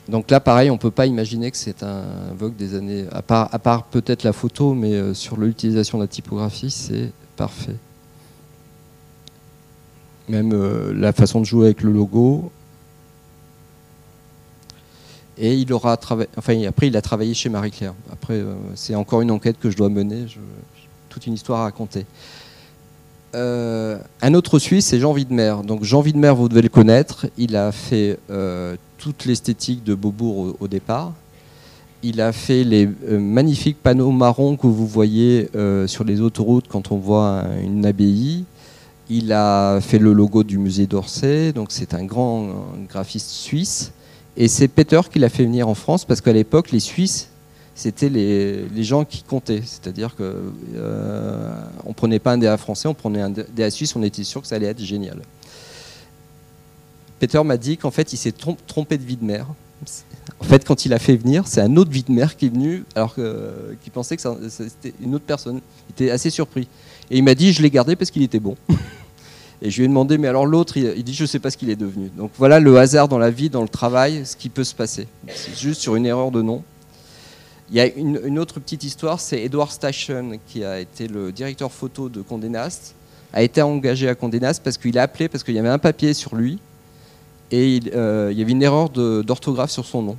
Donc 0.09 0.29
là, 0.29 0.41
pareil, 0.41 0.69
on 0.69 0.73
ne 0.73 0.79
peut 0.79 0.91
pas 0.91 1.05
imaginer 1.05 1.51
que 1.51 1.57
c'est 1.57 1.83
un 1.83 2.03
Vogue 2.37 2.55
des 2.55 2.75
années, 2.75 3.05
à 3.11 3.21
part, 3.21 3.47
à 3.53 3.59
part 3.59 3.83
peut-être 3.83 4.23
la 4.23 4.33
photo, 4.33 4.73
mais 4.73 5.13
sur 5.13 5.37
l'utilisation 5.37 5.99
de 5.99 6.03
la 6.03 6.07
typographie, 6.07 6.71
c'est 6.71 7.11
parfait. 7.37 7.77
Même 10.27 10.91
la 10.91 11.13
façon 11.13 11.39
de 11.39 11.45
jouer 11.45 11.67
avec 11.67 11.83
le 11.83 11.93
logo, 11.93 12.51
et 15.41 15.55
il 15.55 15.73
aura 15.73 15.97
travaillé, 15.97 16.29
enfin 16.37 16.61
après 16.67 16.87
il 16.87 16.95
a 16.95 17.01
travaillé 17.01 17.33
chez 17.33 17.49
Marie 17.49 17.71
Claire. 17.71 17.95
Après 18.13 18.35
euh, 18.35 18.53
c'est 18.75 18.93
encore 18.93 19.21
une 19.21 19.31
enquête 19.31 19.57
que 19.59 19.71
je 19.71 19.75
dois 19.75 19.89
mener, 19.89 20.27
toute 21.09 21.25
une 21.25 21.33
histoire 21.33 21.61
à 21.61 21.63
raconter. 21.63 22.05
Euh, 23.33 23.97
un 24.21 24.33
autre 24.35 24.59
Suisse, 24.59 24.85
c'est 24.85 24.99
Jean 24.99 25.13
Widmer. 25.13 25.55
Donc 25.65 25.83
Jean 25.83 26.03
Widmer, 26.03 26.33
vous 26.35 26.47
devez 26.47 26.61
le 26.61 26.69
connaître. 26.69 27.25
Il 27.37 27.55
a 27.55 27.71
fait 27.71 28.19
euh, 28.29 28.75
toute 28.99 29.25
l'esthétique 29.25 29.83
de 29.83 29.95
Beaubourg 29.95 30.55
au, 30.59 30.67
départ. 30.67 31.13
Il 32.03 32.21
a 32.21 32.33
fait 32.33 32.63
les 32.63 32.87
magnifiques 33.09 33.81
panneaux 33.81 34.11
marrons 34.11 34.57
que 34.57 34.67
vous 34.67 34.87
voyez 34.87 35.49
sur 35.85 36.03
les 36.03 36.19
autoroutes 36.19 36.67
quand 36.67 36.91
on 36.91 36.97
voit 36.97 37.45
une 37.63 37.85
abbaye. 37.85 38.43
Il 39.09 39.31
a 39.33 39.79
fait 39.81 39.99
le 39.99 40.11
logo 40.11 40.43
du 40.43 40.57
musée 40.57 40.87
d'Orsay. 40.87 41.53
Donc 41.53 41.71
c'est 41.71 41.93
un 41.93 42.03
grand 42.03 42.47
graphiste 42.89 43.29
suisse. 43.29 43.91
Et 44.37 44.47
c'est 44.47 44.67
Peter 44.67 45.01
qui 45.11 45.19
l'a 45.19 45.29
fait 45.29 45.43
venir 45.43 45.67
en 45.67 45.75
France 45.75 46.05
parce 46.05 46.21
qu'à 46.21 46.33
l'époque, 46.33 46.71
les 46.71 46.79
Suisses, 46.79 47.29
c'était 47.75 48.09
les, 48.09 48.83
gens 48.83 49.05
qui 49.05 49.23
comptaient. 49.23 49.63
C'est-à-dire 49.65 50.15
qu'on 50.15 50.23
euh, 50.75 51.63
ne 51.87 51.93
prenait 51.93 52.19
pas 52.19 52.33
un 52.33 52.37
DA 52.37 52.57
français, 52.57 52.87
on 52.87 52.93
prenait 52.93 53.21
un 53.21 53.29
DA 53.29 53.71
suisse, 53.71 53.95
on 53.95 54.03
était 54.03 54.23
sûr 54.23 54.41
que 54.41 54.47
ça 54.47 54.55
allait 54.55 54.67
être 54.67 54.81
génial. 54.81 55.21
Peter 57.19 57.43
m'a 57.43 57.57
dit 57.57 57.77
qu'en 57.77 57.91
fait, 57.91 58.13
il 58.13 58.17
s'est 58.17 58.33
trompé 58.67 58.97
de 58.97 59.03
vie 59.03 59.17
de 59.17 59.23
mère. 59.23 59.47
En 60.39 60.43
fait, 60.43 60.65
quand 60.65 60.85
il 60.85 60.93
a 60.93 60.99
fait 60.99 61.15
venir, 61.15 61.47
c'est 61.47 61.61
un 61.61 61.75
autre 61.75 61.91
vie 61.91 62.03
de 62.03 62.11
mère 62.11 62.35
qui 62.35 62.47
est 62.47 62.49
venu, 62.49 62.83
alors 62.95 63.15
qu'il 63.15 63.91
pensait 63.91 64.17
que 64.17 64.23
c'était 64.49 64.93
une 65.01 65.15
autre 65.15 65.25
personne. 65.25 65.61
Il 65.89 65.91
était 65.91 66.11
assez 66.11 66.29
surpris. 66.29 66.67
Et 67.09 67.17
il 67.17 67.23
m'a 67.23 67.35
dit, 67.35 67.53
je 67.53 67.61
l'ai 67.61 67.69
gardé 67.69 67.95
parce 67.95 68.11
qu'il 68.11 68.23
était 68.23 68.39
bon. 68.39 68.55
Et 69.61 69.69
je 69.69 69.77
lui 69.77 69.85
ai 69.85 69.87
demandé, 69.87 70.17
mais 70.17 70.27
alors 70.27 70.45
l'autre, 70.45 70.77
il, 70.77 71.03
dit, 71.03 71.13
je 71.13 71.23
ne 71.23 71.27
sais 71.27 71.39
pas 71.39 71.51
ce 71.51 71.57
qu'il 71.57 71.69
est 71.69 71.75
devenu. 71.75 72.09
Donc 72.17 72.31
voilà 72.37 72.59
le 72.59 72.77
hasard 72.77 73.07
dans 73.07 73.19
la 73.19 73.29
vie, 73.29 73.49
dans 73.49 73.61
le 73.61 73.69
travail, 73.69 74.25
ce 74.25 74.35
qui 74.35 74.49
peut 74.49 74.63
se 74.63 74.73
passer. 74.73 75.07
C'est 75.27 75.57
juste 75.57 75.81
sur 75.81 75.95
une 75.95 76.05
erreur 76.05 76.31
de 76.31 76.41
nom. 76.41 76.63
Il 77.69 77.77
y 77.77 77.79
a 77.79 77.85
une, 77.85 78.39
autre 78.39 78.59
petite 78.59 78.83
histoire, 78.83 79.19
c'est 79.19 79.41
Edward 79.43 79.71
Station, 79.71 80.39
qui 80.47 80.65
a 80.65 80.79
été 80.79 81.07
le 81.07 81.31
directeur 81.31 81.71
photo 81.71 82.09
de 82.09 82.21
Condé 82.21 82.49
Nast, 82.49 82.95
a 83.33 83.43
été 83.43 83.61
engagé 83.61 84.09
à 84.09 84.15
Condé 84.15 84.39
Nast 84.39 84.61
parce 84.63 84.77
qu'il 84.77 84.97
a 84.97 85.03
appelé, 85.03 85.29
parce 85.29 85.43
qu'il 85.43 85.55
y 85.55 85.59
avait 85.59 85.69
un 85.69 85.79
papier 85.79 86.13
sur 86.13 86.35
lui, 86.35 86.59
et 87.49 87.75
il, 87.75 87.91
euh, 87.95 88.29
il 88.31 88.37
y 88.37 88.41
avait 88.41 88.51
une 88.51 88.63
erreur 88.63 88.89
d'orthographe 88.89 89.71
sur 89.71 89.85
son 89.85 90.01
nom. 90.01 90.17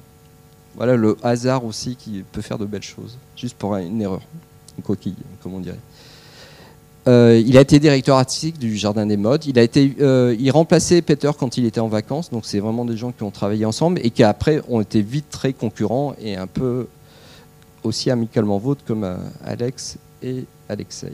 Voilà 0.76 0.96
le 0.96 1.18
hasard 1.22 1.64
aussi 1.66 1.96
qui 1.96 2.24
peut 2.32 2.40
faire 2.40 2.58
de 2.58 2.64
belles 2.64 2.82
choses, 2.82 3.18
juste 3.36 3.56
pour 3.58 3.76
une 3.76 4.00
erreur. 4.00 4.22
une 4.78 4.84
coquille, 4.84 5.16
comme 5.42 5.52
on 5.52 5.60
dirait. 5.60 5.78
Euh, 7.08 7.42
il 7.44 7.58
a 7.58 7.62
été 7.62 7.80
directeur 7.80 8.16
artistique 8.16 8.58
du 8.58 8.76
Jardin 8.76 9.06
des 9.06 9.16
Modes. 9.16 9.44
Il 9.46 9.58
a 9.58 9.62
été, 9.62 9.96
euh, 10.00 10.36
il 10.38 10.50
remplaçait 10.50 11.02
Peter 11.02 11.30
quand 11.36 11.56
il 11.56 11.64
était 11.64 11.80
en 11.80 11.88
vacances. 11.88 12.30
Donc 12.30 12.46
c'est 12.46 12.60
vraiment 12.60 12.84
des 12.84 12.96
gens 12.96 13.10
qui 13.10 13.24
ont 13.24 13.30
travaillé 13.30 13.64
ensemble 13.64 14.00
et 14.04 14.10
qui 14.10 14.22
après 14.22 14.62
ont 14.68 14.80
été 14.80 15.02
vite 15.02 15.28
très 15.30 15.52
concurrents 15.52 16.14
et 16.20 16.36
un 16.36 16.46
peu 16.46 16.86
aussi 17.82 18.10
amicalement 18.10 18.58
vôtres 18.58 18.84
comme 18.86 19.02
euh, 19.02 19.16
Alex 19.44 19.98
et 20.22 20.44
Alexei. 20.68 21.12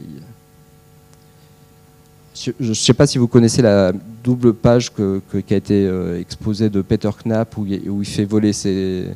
Je 2.35 2.51
ne 2.59 2.73
sais 2.73 2.93
pas 2.93 3.07
si 3.07 3.17
vous 3.17 3.27
connaissez 3.27 3.61
la 3.61 3.91
double 4.23 4.53
page 4.53 4.93
que, 4.93 5.21
qui 5.45 5.53
a 5.53 5.57
été 5.57 5.89
exposée 6.17 6.69
de 6.69 6.81
Peter 6.81 7.09
Knapp 7.25 7.57
où 7.57 7.63
où 7.63 8.01
il 8.01 8.07
fait 8.07 8.23
voler 8.23 8.53
ses. 8.53 9.07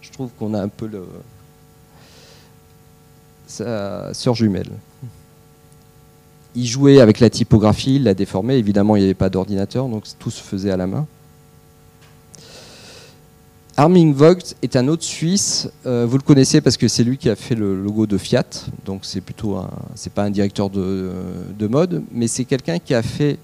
Je 0.00 0.12
trouve 0.12 0.30
qu'on 0.38 0.54
a 0.54 0.62
un 0.62 0.68
peu 0.68 0.86
le, 0.86 1.02
sa 3.48 4.14
sœur 4.14 4.34
jumelle. 4.34 4.70
Il 6.56 6.66
jouait 6.66 7.00
avec 7.00 7.20
la 7.20 7.30
typographie, 7.30 7.96
il 7.96 8.04
l'a 8.04 8.14
déformée. 8.14 8.56
Évidemment, 8.56 8.96
il 8.96 9.00
n'y 9.00 9.04
avait 9.04 9.14
pas 9.14 9.28
d'ordinateur, 9.28 9.88
donc 9.88 10.04
tout 10.18 10.30
se 10.30 10.42
faisait 10.42 10.70
à 10.70 10.76
la 10.76 10.86
main. 10.86 11.06
Armin 13.76 14.10
Vogt 14.12 14.54
est 14.62 14.74
un 14.74 14.88
autre 14.88 15.04
Suisse. 15.04 15.68
Euh, 15.84 16.06
vous 16.08 16.16
le 16.16 16.22
connaissez 16.22 16.62
parce 16.62 16.78
que 16.78 16.88
c'est 16.88 17.04
lui 17.04 17.18
qui 17.18 17.28
a 17.28 17.36
fait 17.36 17.54
le 17.54 17.76
logo 17.80 18.06
de 18.06 18.16
Fiat. 18.16 18.46
Donc 18.86 19.00
c'est 19.02 19.20
plutôt 19.20 19.58
c'est 19.94 20.12
pas 20.12 20.22
un 20.22 20.30
directeur 20.30 20.70
de, 20.70 21.10
de 21.58 21.66
mode, 21.66 22.02
mais 22.10 22.26
c'est 22.26 22.46
quelqu'un 22.46 22.78
qui 22.78 22.94
a 22.94 23.02
fait 23.02 23.38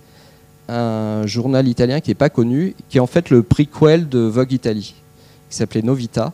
un 0.68 1.26
journal 1.26 1.68
italien 1.68 2.00
qui 2.00 2.08
n'est 2.08 2.14
pas 2.14 2.30
connu, 2.30 2.74
qui 2.88 2.96
est 2.96 3.00
en 3.00 3.06
fait 3.06 3.28
le 3.28 3.42
prequel 3.42 4.08
de 4.08 4.20
Vogue 4.20 4.52
Italie, 4.52 4.94
qui 5.50 5.56
s'appelait 5.56 5.82
Novita. 5.82 6.32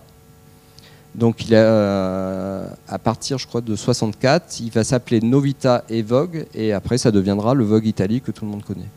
Donc 1.19 1.45
il 1.45 1.55
a, 1.55 1.59
euh, 1.59 2.69
à 2.87 2.99
partir, 3.01 3.39
je 3.39 3.47
crois, 3.49 3.61
de 3.61 3.75
64, 3.75 4.61
il 4.61 4.71
va 4.71 4.85
s'appeler 4.85 5.21
Novita 5.21 5.83
et 5.89 6.03
Vogue, 6.03 6.47
et 6.55 6.73
après 6.73 6.97
ça 6.97 7.11
deviendra 7.11 7.55
le 7.55 7.65
Vogue 7.65 7.87
Italie 7.87 8.21
que 8.21 8.31
tout 8.31 8.45
le 8.45 8.53
monde 8.53 8.63
connaît. 8.63 8.89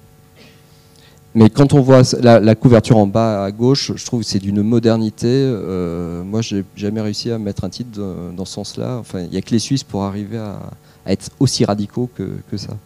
Mais 1.34 1.50
quand 1.50 1.74
on 1.74 1.82
voit 1.82 2.04
la, 2.22 2.56
couverture 2.56 2.98
en 2.98 3.08
bas 3.08 3.44
à 3.44 3.52
gauche, 3.52 3.94
je 3.96 4.06
trouve 4.06 4.22
que 4.22 4.28
c'est 4.28 4.40
d'une 4.40 4.62
modernité. 4.62 5.30
Euh, 5.30 6.24
moi, 6.24 6.42
j'ai 6.42 6.66
jamais 6.76 7.00
réussi 7.00 7.32
à 7.32 7.40
mettre 7.40 7.64
un 7.64 7.70
titre 7.70 8.00
dans 8.36 8.46
ce 8.46 8.54
sens-là. 8.54 8.98
Enfin, 8.98 9.22
il 9.22 9.30
n'y 9.30 9.38
a 9.38 9.42
que 9.42 9.52
les 9.52 9.60
Suisses 9.60 9.84
pour 9.84 10.04
arriver 10.04 10.38
à, 10.38 10.60
être 11.08 11.30
aussi 11.40 11.64
radicaux 11.66 12.10
que, 12.16 12.58
ça. 12.58 12.78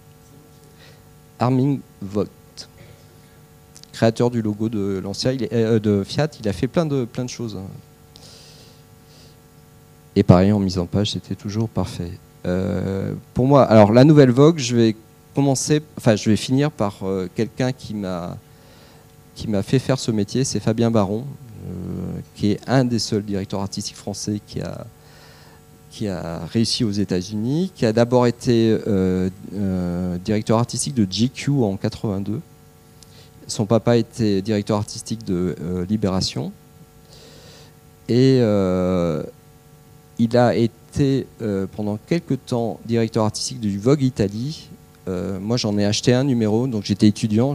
Armin 1.39 1.80
Vogt, 2.02 2.30
créateur 3.91 4.30
du 4.30 4.41
logo 4.41 4.69
de 4.69 5.02
euh, 5.04 5.80
de 5.80 6.04
Fiat, 6.06 6.30
il 6.39 6.48
a 6.48 6.54
fait 6.54 6.67
plein 6.67 6.86
de 6.86 7.04
plein 7.04 7.26
de 7.26 7.30
choses. 7.30 7.58
Et 10.15 10.23
pareil, 10.23 10.51
en 10.51 10.60
mise 10.60 10.78
en 10.78 10.86
page, 10.86 11.12
c'était 11.12 11.36
toujours 11.36 11.67
parfait. 11.67 12.12
Euh, 12.45 13.13
pour 13.34 13.47
moi, 13.47 13.63
alors 13.63 13.91
la 13.91 14.04
nouvelle 14.04 14.32
Vogue, 14.32 14.60
je 14.60 14.75
vais 14.75 14.95
commencer, 15.34 15.82
enfin, 15.97 16.15
je 16.15 16.30
vais 16.30 16.36
finir 16.38 16.71
par 16.71 16.99
euh, 17.04 17.28
quelqu'un 17.36 17.71
qui 17.71 17.93
m'a 17.93 18.38
qui 19.36 19.49
m'a 19.49 19.63
fait 19.63 19.80
faire 19.80 19.99
ce 19.99 20.12
métier, 20.12 20.45
c'est 20.45 20.62
Fabien 20.62 20.89
Baron, 20.89 21.25
euh, 21.25 22.19
qui 22.36 22.51
est 22.51 22.60
un 22.67 22.86
des 22.86 22.99
seuls 22.99 23.23
directeurs 23.23 23.60
artistiques 23.60 23.97
français 23.97 24.39
qui 24.47 24.62
a 24.62 24.86
qui 25.91 26.08
a 26.08 26.45
réussi 26.51 26.84
aux 26.86 26.91
États-Unis, 26.91 27.71
qui 27.75 27.86
a 27.86 27.93
d'abord 27.93 28.28
été 28.28 28.78
directeur 30.25 30.60
artistique 30.60 30.93
de 30.93 31.06
GQ 31.06 31.51
en 31.63 31.78
82. 31.78 32.41
Son 33.47 33.65
papa 33.65 33.95
était 33.95 34.41
directeur 34.41 34.78
artistique 34.78 35.23
de 35.23 35.56
Libération. 35.88 36.51
Et 38.10 38.41
il 40.19 40.38
a 40.38 40.56
été 40.56 41.28
euh, 41.41 41.67
pendant 41.75 41.97
quelques 41.97 42.45
temps 42.45 42.80
directeur 42.86 43.25
artistique 43.25 43.60
du 43.60 43.78
Vogue 43.78 44.01
Italie. 44.01 44.69
Euh, 45.08 45.39
moi, 45.39 45.58
j'en 45.58 45.78
ai 45.78 45.86
acheté 45.86 46.13
un 46.13 46.23
numéro, 46.23 46.67
donc 46.67 46.84
j'étais 46.84 47.08
étudiant 47.08 47.54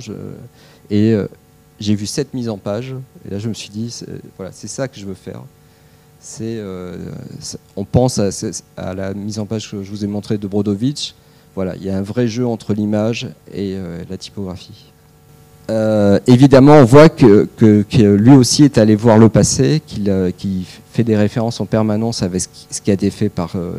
et 0.90 1.12
euh, 1.12 1.26
j'ai 1.78 1.94
vu 1.94 2.06
cette 2.06 2.34
mise 2.34 2.48
en 2.48 2.58
page. 2.58 2.94
Et 3.26 3.30
là, 3.30 3.38
je 3.38 3.48
me 3.48 3.54
suis 3.54 3.70
dit, 3.70 4.02
voilà, 4.36 4.52
c'est 4.52 4.68
ça 4.68 4.88
que 4.88 4.98
je 4.98 5.06
veux 5.06 5.14
faire. 5.14 5.42
C'est, 6.22 6.60
on 7.76 7.84
pense 7.86 8.18
à, 8.18 8.28
à 8.76 8.92
la 8.92 9.14
mise 9.14 9.38
en 9.38 9.46
page 9.46 9.70
que 9.70 9.82
je 9.82 9.90
vous 9.90 10.04
ai 10.04 10.06
montrée 10.06 10.36
de 10.36 10.46
Brodovitch. 10.46 11.14
Voilà, 11.54 11.74
il 11.76 11.82
y 11.82 11.88
a 11.88 11.96
un 11.96 12.02
vrai 12.02 12.28
jeu 12.28 12.46
entre 12.46 12.74
l'image 12.74 13.28
et 13.54 13.78
la 14.08 14.18
typographie. 14.18 14.89
Euh, 15.70 16.18
évidemment, 16.26 16.74
on 16.74 16.84
voit 16.84 17.08
que, 17.08 17.48
lui 18.02 18.32
aussi 18.32 18.64
est 18.64 18.76
allé 18.76 18.96
voir 18.96 19.18
le 19.18 19.28
passé, 19.28 19.80
qu'il 19.86 20.10
euh, 20.10 20.30
fait 20.92 21.04
des 21.04 21.16
références 21.16 21.60
en 21.60 21.66
permanence 21.66 22.22
avec 22.24 22.42
ce 22.70 22.80
qui, 22.80 22.90
a 22.90 22.94
été 22.94 23.10
fait 23.10 23.28
par 23.28 23.52
euh, 23.54 23.72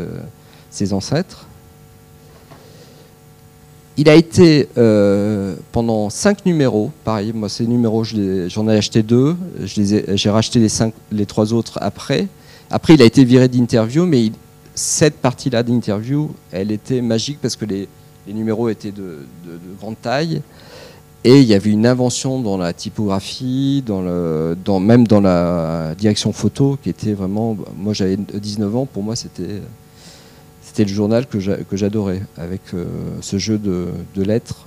ses 0.70 0.94
ancêtres. 0.94 1.48
Il 3.98 4.08
a 4.10 4.16
été 4.16 4.70
pendant 5.74 6.10
cinq 6.10 6.46
numéros, 6.46 6.92
pareil, 7.04 7.34
moi 7.36 7.50
ces 7.50 7.68
numéros, 7.68 8.06
j'en 8.06 8.70
ai 8.70 8.78
acheté 8.78 9.04
deux, 9.04 9.36
j'ai 9.66 10.30
racheté 10.30 10.66
les, 11.12 11.26
trois 11.26 11.54
autres 11.54 11.78
après. 11.82 12.28
Après, 12.72 12.94
il 12.94 13.02
a 13.02 13.06
été 13.06 13.26
viré 13.26 13.50
d'interview, 13.50 14.06
mais 14.06 14.32
cette 14.74 15.16
partie-là 15.16 15.62
d'interview, 15.62 16.32
elle 16.54 16.72
était 16.72 17.02
magique 17.02 17.40
parce 17.42 17.58
que 17.58 17.66
les, 17.66 17.88
numéros 18.28 18.70
étaient 18.70 18.94
de 18.94 19.20
grande 19.78 20.00
taille. 20.02 20.42
Et 21.24 21.40
il 21.42 21.48
y 21.48 21.54
avait 21.54 21.70
une 21.70 21.86
invention 21.86 22.40
dans 22.42 22.58
la 22.58 22.74
typographie, 22.74 23.84
dans 23.86 24.80
même 24.80 25.08
dans 25.08 25.22
la 25.22 25.94
direction 25.96 26.34
photo, 26.34 26.80
qui 26.82 26.90
était 26.90 27.14
vraiment. 27.14 27.56
Moi, 27.78 27.94
j'avais 27.94 28.18
19 28.18 28.76
ans, 28.76 28.86
pour 28.88 29.04
moi, 29.04 29.16
c'était, 29.16 29.62
c'était 30.64 30.84
le 30.84 30.90
journal 30.90 31.28
que, 31.28 31.40
j'a- 31.40 31.58
que 31.58 31.78
j'adorais, 31.78 32.24
avec 32.38 32.62
euh, 32.74 32.86
ce 33.22 33.38
jeu 33.38 33.60
de, 33.60 33.90
de 34.16 34.24
lettres. 34.24 34.66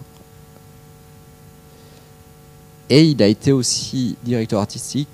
Et 2.88 3.02
il 3.04 3.20
a 3.22 3.26
été 3.26 3.50
aussi 3.50 4.14
directeur 4.24 4.60
artistique 4.60 5.08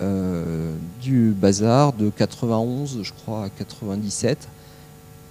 euh, 0.00 0.72
du 1.02 1.32
Bazar 1.38 1.92
de 1.92 2.08
91, 2.08 3.00
je 3.02 3.12
crois, 3.12 3.44
à 3.44 3.48
97. 3.50 4.48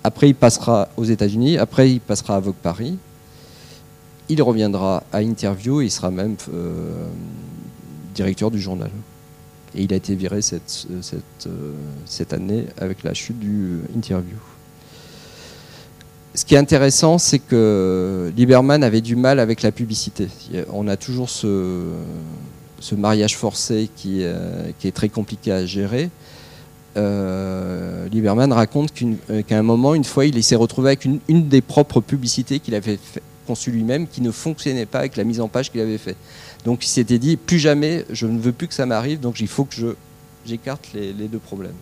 Après, 0.03 0.29
il 0.29 0.35
passera 0.35 0.89
aux 0.95 1.05
États-Unis. 1.05 1.57
Après, 1.57 1.89
il 1.89 1.99
passera 2.01 2.35
à 2.35 2.39
Vogue 2.39 2.53
Paris. 2.61 2.99
Il 4.29 4.41
reviendra 4.41 5.03
à 5.11 5.21
Interview 5.21 5.81
et 5.81 5.85
il 5.85 5.91
sera 5.91 6.11
même 6.11 6.35
euh, 6.53 7.07
directeur 8.13 8.51
du 8.51 8.59
journal. 8.59 8.91
Et 9.75 9.83
il 9.83 9.93
a 9.93 9.95
été 9.95 10.15
viré 10.15 10.41
cette, 10.41 10.87
euh, 11.47 11.73
cette 12.05 12.33
année 12.33 12.65
avec 12.79 13.03
la 13.03 13.13
chute 13.13 13.39
du 13.39 13.81
Interview. 13.95 14.37
Ce 16.35 16.45
qui 16.45 16.55
est 16.55 16.59
intéressant, 16.59 17.17
c'est 17.17 17.39
que 17.39 18.31
Lieberman 18.37 18.83
avait 18.83 19.01
du 19.01 19.15
mal 19.15 19.39
avec 19.39 19.61
la 19.63 19.71
publicité. 19.71 20.27
On 20.71 20.87
a 20.87 20.95
toujours 20.95 21.29
ce, 21.29 21.85
mariage 22.95 23.35
forcé 23.35 23.89
qui, 23.95 24.19
euh, 24.23 24.71
est 24.83 24.95
très 24.95 25.09
compliqué 25.09 25.51
à 25.51 25.65
gérer. 25.65 26.09
Euh, 26.97 28.07
Lieberman 28.09 28.53
raconte 28.53 28.91
euh, 29.29 29.41
qu'à 29.41 29.57
un 29.57 29.63
moment, 29.63 29.95
une 29.95 30.03
fois, 30.03 30.25
il 30.25 30.43
s'est 30.43 30.55
retrouvé 30.55 30.89
avec 30.89 31.05
une, 31.05 31.19
une 31.27 31.47
des 31.47 31.61
propres 31.61 31.99
publicités 31.99 32.59
qu'il 32.59 32.75
avait 32.75 32.99
conçues 33.49 33.71
lui-même 33.71 34.07
qui 34.07 34.21
ne 34.21 34.29
fonctionnait 34.29 34.85
pas 34.85 34.99
avec 34.99 35.17
la 35.17 35.23
mise 35.23 35.41
en 35.41 35.47
page 35.47 35.71
qu'il 35.71 35.81
avait 35.81 35.97
fait. 35.97 36.15
Donc 36.65 36.85
il 36.85 36.87
s'était 36.87 37.17
dit, 37.17 37.35
plus 37.35 37.57
jamais, 37.57 38.05
je 38.11 38.27
ne 38.27 38.37
veux 38.37 38.51
plus 38.51 38.67
que 38.67 38.75
ça 38.75 38.85
m'arrive, 38.85 39.19
donc 39.19 39.39
il 39.39 39.47
faut 39.47 39.65
que 39.65 39.95
j'écarte 40.45 40.87
les, 40.93 41.27
deux 41.27 41.39
problèmes. 41.39 41.73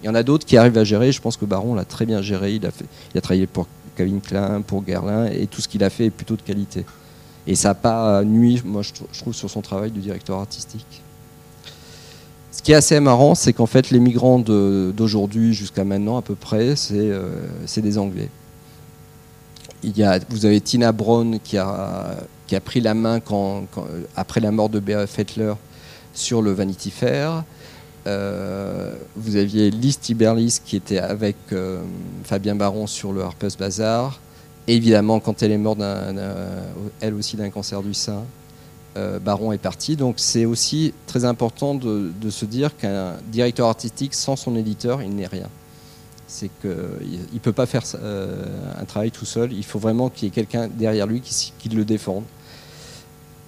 Il 0.00 0.06
y 0.06 0.08
en 0.08 0.14
a 0.14 0.22
d'autres 0.22 0.46
qui 0.46 0.56
arrivent 0.56 0.78
à 0.78 0.84
gérer, 0.84 1.10
je 1.10 1.20
pense 1.20 1.36
que 1.36 1.44
Baron 1.44 1.74
l'a 1.74 1.84
très 1.84 2.06
bien 2.06 2.22
géré, 2.22 2.54
il 2.54 2.64
a, 2.66 3.20
travaillé 3.20 3.48
pour 3.48 3.66
Calvin 3.96 4.20
Klein, 4.20 4.60
pour 4.60 4.82
Guerlain, 4.84 5.26
et 5.26 5.48
tout 5.48 5.60
ce 5.60 5.66
qu'il 5.66 5.82
a 5.82 5.90
fait 5.90 6.06
est 6.06 6.10
plutôt 6.10 6.36
de 6.36 6.42
qualité. 6.42 6.84
Et 7.48 7.56
ça 7.56 7.70
n'a 7.70 7.74
pas 7.74 8.22
nuit, 8.22 8.62
moi 8.64 8.82
je, 8.82 8.92
trou- 8.92 9.08
je 9.12 9.18
trouve, 9.18 9.34
sur 9.34 9.50
son 9.50 9.60
travail 9.60 9.90
de 9.90 9.98
directeur 9.98 10.38
artistique. 10.38 11.02
Ce 12.52 12.62
qui 12.62 12.70
est 12.70 12.76
assez 12.76 13.00
marrant, 13.00 13.34
c'est 13.34 13.52
qu'en 13.52 13.66
fait, 13.66 13.90
les 13.90 13.98
migrants 13.98 14.38
d'aujourd'hui 14.38 15.52
jusqu'à 15.52 15.82
maintenant, 15.84 16.16
à 16.16 16.22
peu 16.22 16.36
près, 16.36 16.76
c'est 16.76 17.10
euh, 17.10 17.30
c'est 17.66 17.82
des 17.82 17.98
Anglais. 17.98 18.28
Il 19.84 19.96
y 19.96 20.02
a, 20.02 20.18
vous 20.28 20.44
avez 20.44 20.60
Tina 20.60 20.92
Brown 20.92 21.38
qui 21.42 21.56
a, 21.56 22.16
pris 22.64 22.80
la 22.80 22.94
main 22.94 23.20
après 24.16 24.40
la 24.40 24.50
mort 24.50 24.68
de 24.68 24.80
Bea 24.80 25.06
Fettler 25.06 25.54
sur 26.14 26.42
le 26.42 26.52
Vanity 26.52 26.90
Fair. 26.90 27.44
Euh, 28.06 28.94
vous 29.16 29.36
aviez 29.36 29.70
Liz 29.70 30.00
Tiberlis 30.00 30.60
qui 30.64 30.76
était 30.76 30.98
avec 30.98 31.36
euh, 31.52 31.80
Fabien 32.24 32.54
Baron 32.54 32.86
sur 32.86 33.12
le 33.12 33.22
Harper's 33.22 33.56
Bazaar. 33.56 34.20
Et 34.66 34.74
évidemment, 34.76 35.20
quand 35.20 35.42
elle 35.42 35.52
est 35.52 35.58
morte, 35.58 35.78
d'un- 35.78 36.14
elle 37.00 37.14
aussi 37.14 37.36
d'un 37.36 37.50
cancer 37.50 37.82
du 37.82 37.94
sein, 37.94 38.22
euh, 38.96 39.18
Baron 39.18 39.52
est 39.52 39.58
parti. 39.58 39.94
Donc 39.96 40.14
c'est 40.18 40.44
aussi 40.44 40.92
très 41.06 41.24
important 41.24 41.74
de 41.74 42.30
se 42.30 42.44
dire 42.44 42.76
qu'un 42.76 43.14
directeur 43.30 43.68
artistique 43.68 44.14
sans 44.14 44.36
son 44.36 44.56
éditeur, 44.56 45.02
il 45.02 45.14
n'est 45.14 45.26
rien. 45.26 45.48
C'est 46.30 46.50
qu'il 46.60 46.70
ne 47.32 47.38
peut 47.40 47.52
pas 47.54 47.64
faire 47.66 47.82
euh, 47.94 48.44
un 48.78 48.84
travail 48.84 49.10
tout 49.10 49.24
seul. 49.24 49.50
Il 49.52 49.64
faut 49.64 49.78
vraiment 49.78 50.10
qu'il 50.10 50.26
y 50.26 50.28
ait 50.28 50.34
quelqu'un 50.34 50.68
derrière 50.68 51.06
lui 51.06 51.20
qui, 51.22 51.52
qui 51.58 51.68
le 51.70 51.84
défende. 51.86 52.24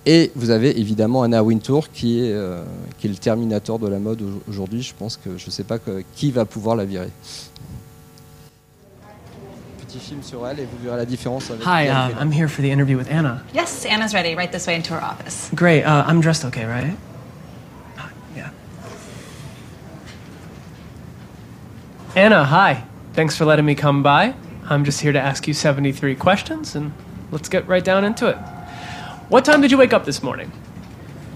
Et 0.07 0.33
vous 0.35 0.49
avez 0.49 0.81
évidemment 0.81 1.23
Anna 1.23 1.45
Wintour 1.45 1.91
qui 1.91 2.21
est, 2.25 2.33
euh, 2.33 2.65
qui 2.99 3.07
est 3.07 3.11
le 3.11 3.17
terminateur 3.17 3.79
de 3.79 3.87
la 3.87 3.99
mode 3.99 4.23
au- 4.23 4.43
aujourd'hui. 4.49 4.83
Je 4.83 4.95
pense 4.99 5.19
que 5.19 5.37
je 5.37 5.45
ne 5.45 5.51
sais 5.51 5.63
pas 5.63 5.79
que- 5.79 6.03
qui 6.17 6.31
va 6.31 6.47
pouvoir 6.47 6.75
la 6.75 6.87
virer. 6.87 7.11
petit 9.87 9.99
film 9.99 10.23
sur 10.23 10.47
elle 10.47 10.61
et 10.61 10.65
vous 10.65 10.79
verrez 10.85 10.97
la 10.99 11.05
différence 11.05 11.51
avec 11.51 11.63
Hi, 11.67 11.87
uh. 11.89 12.15
I'm 12.19 12.33
here 12.33 12.49
for 12.49 12.63
the 12.65 12.69
interview 12.69 12.97
with 12.97 13.09
Anna. 13.11 13.43
Yes, 13.55 13.85
Anna's 13.85 14.15
ready. 14.15 14.35
Right 14.37 14.51
this 14.51 14.67
way 14.67 14.77
into 14.77 14.95
her 14.95 15.03
office. 15.03 15.51
Great. 15.55 15.85
Uh, 15.85 16.05
I'm 16.09 16.21
dressed 16.21 16.45
okay, 16.47 16.65
right? 16.65 16.95
Anna, 22.17 22.45
hi. 22.45 22.83
Thanks 23.13 23.37
for 23.37 23.45
letting 23.45 23.65
me 23.65 23.77
come 23.77 24.03
by. 24.03 24.35
I'm 24.65 24.85
just 24.85 25.01
here 25.01 25.13
to 25.13 25.21
ask 25.21 25.47
you 25.47 25.55
73 25.55 26.17
questions, 26.17 26.75
and 26.75 26.93
let's 27.31 27.49
get 27.49 27.69
right 27.69 27.85
down 27.85 28.05
into 28.05 28.27
it. 28.27 28.37
What 29.29 29.45
time 29.45 29.61
did 29.61 29.71
you 29.71 29.79
wake 29.79 29.93
up 29.93 30.05
this 30.05 30.21
morning? 30.21 30.51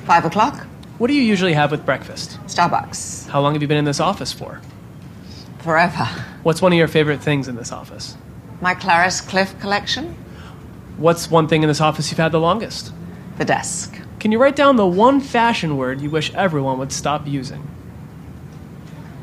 Five 0.04 0.24
o'clock? 0.24 0.66
What 0.98 1.06
do 1.06 1.14
you 1.14 1.22
usually 1.22 1.52
have 1.52 1.70
with 1.70 1.86
breakfast? 1.86 2.40
Starbucks. 2.46 3.28
How 3.28 3.40
long 3.40 3.52
have 3.52 3.62
you 3.62 3.68
been 3.68 3.76
in 3.76 3.84
this 3.84 4.00
office 4.00 4.32
for? 4.32 4.60
Forever. 5.58 6.08
What's 6.42 6.60
one 6.60 6.72
of 6.72 6.78
your 6.78 6.88
favorite 6.88 7.20
things 7.20 7.46
in 7.46 7.54
this 7.54 7.70
office? 7.70 8.16
My 8.60 8.74
Clarice 8.74 9.20
Cliff 9.20 9.56
collection? 9.60 10.16
What's 10.96 11.30
one 11.30 11.46
thing 11.46 11.62
in 11.62 11.68
this 11.68 11.80
office 11.80 12.10
you've 12.10 12.18
had 12.18 12.32
the 12.32 12.40
longest? 12.40 12.92
The 13.38 13.44
desk. 13.44 13.96
Can 14.18 14.32
you 14.32 14.38
write 14.38 14.56
down 14.56 14.74
the 14.74 14.86
one 14.86 15.20
fashion 15.20 15.76
word 15.76 16.00
you 16.00 16.10
wish 16.10 16.34
everyone 16.34 16.78
would 16.78 16.90
stop 16.90 17.28
using? 17.28 17.64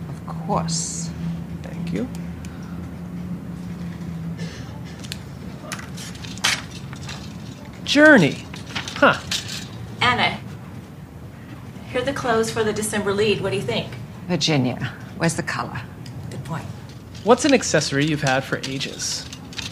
Of 0.08 0.28
course. 0.28 1.01
Thank 1.92 2.08
you. 2.08 2.22
Journey. 7.84 8.46
Huh. 8.96 9.20
Anna, 10.02 10.40
here 11.90 12.02
are 12.02 12.06
the 12.06 12.14
clothes 12.14 12.50
for 12.50 12.64
the 12.64 12.72
December 12.72 13.14
lead. 13.14 13.42
What 13.42 13.50
do 13.50 13.58
you 13.58 13.62
think? 13.62 13.88
Virginia. 14.28 14.94
Where's 15.18 15.36
the 15.36 15.44
color? 15.44 15.82
Good 16.30 16.44
point. 16.46 16.64
What's 17.26 17.44
an 17.44 17.54
accessory 17.54 18.06
you've 18.06 18.22
had 18.22 18.46
for 18.46 18.60
ages? 18.60 19.28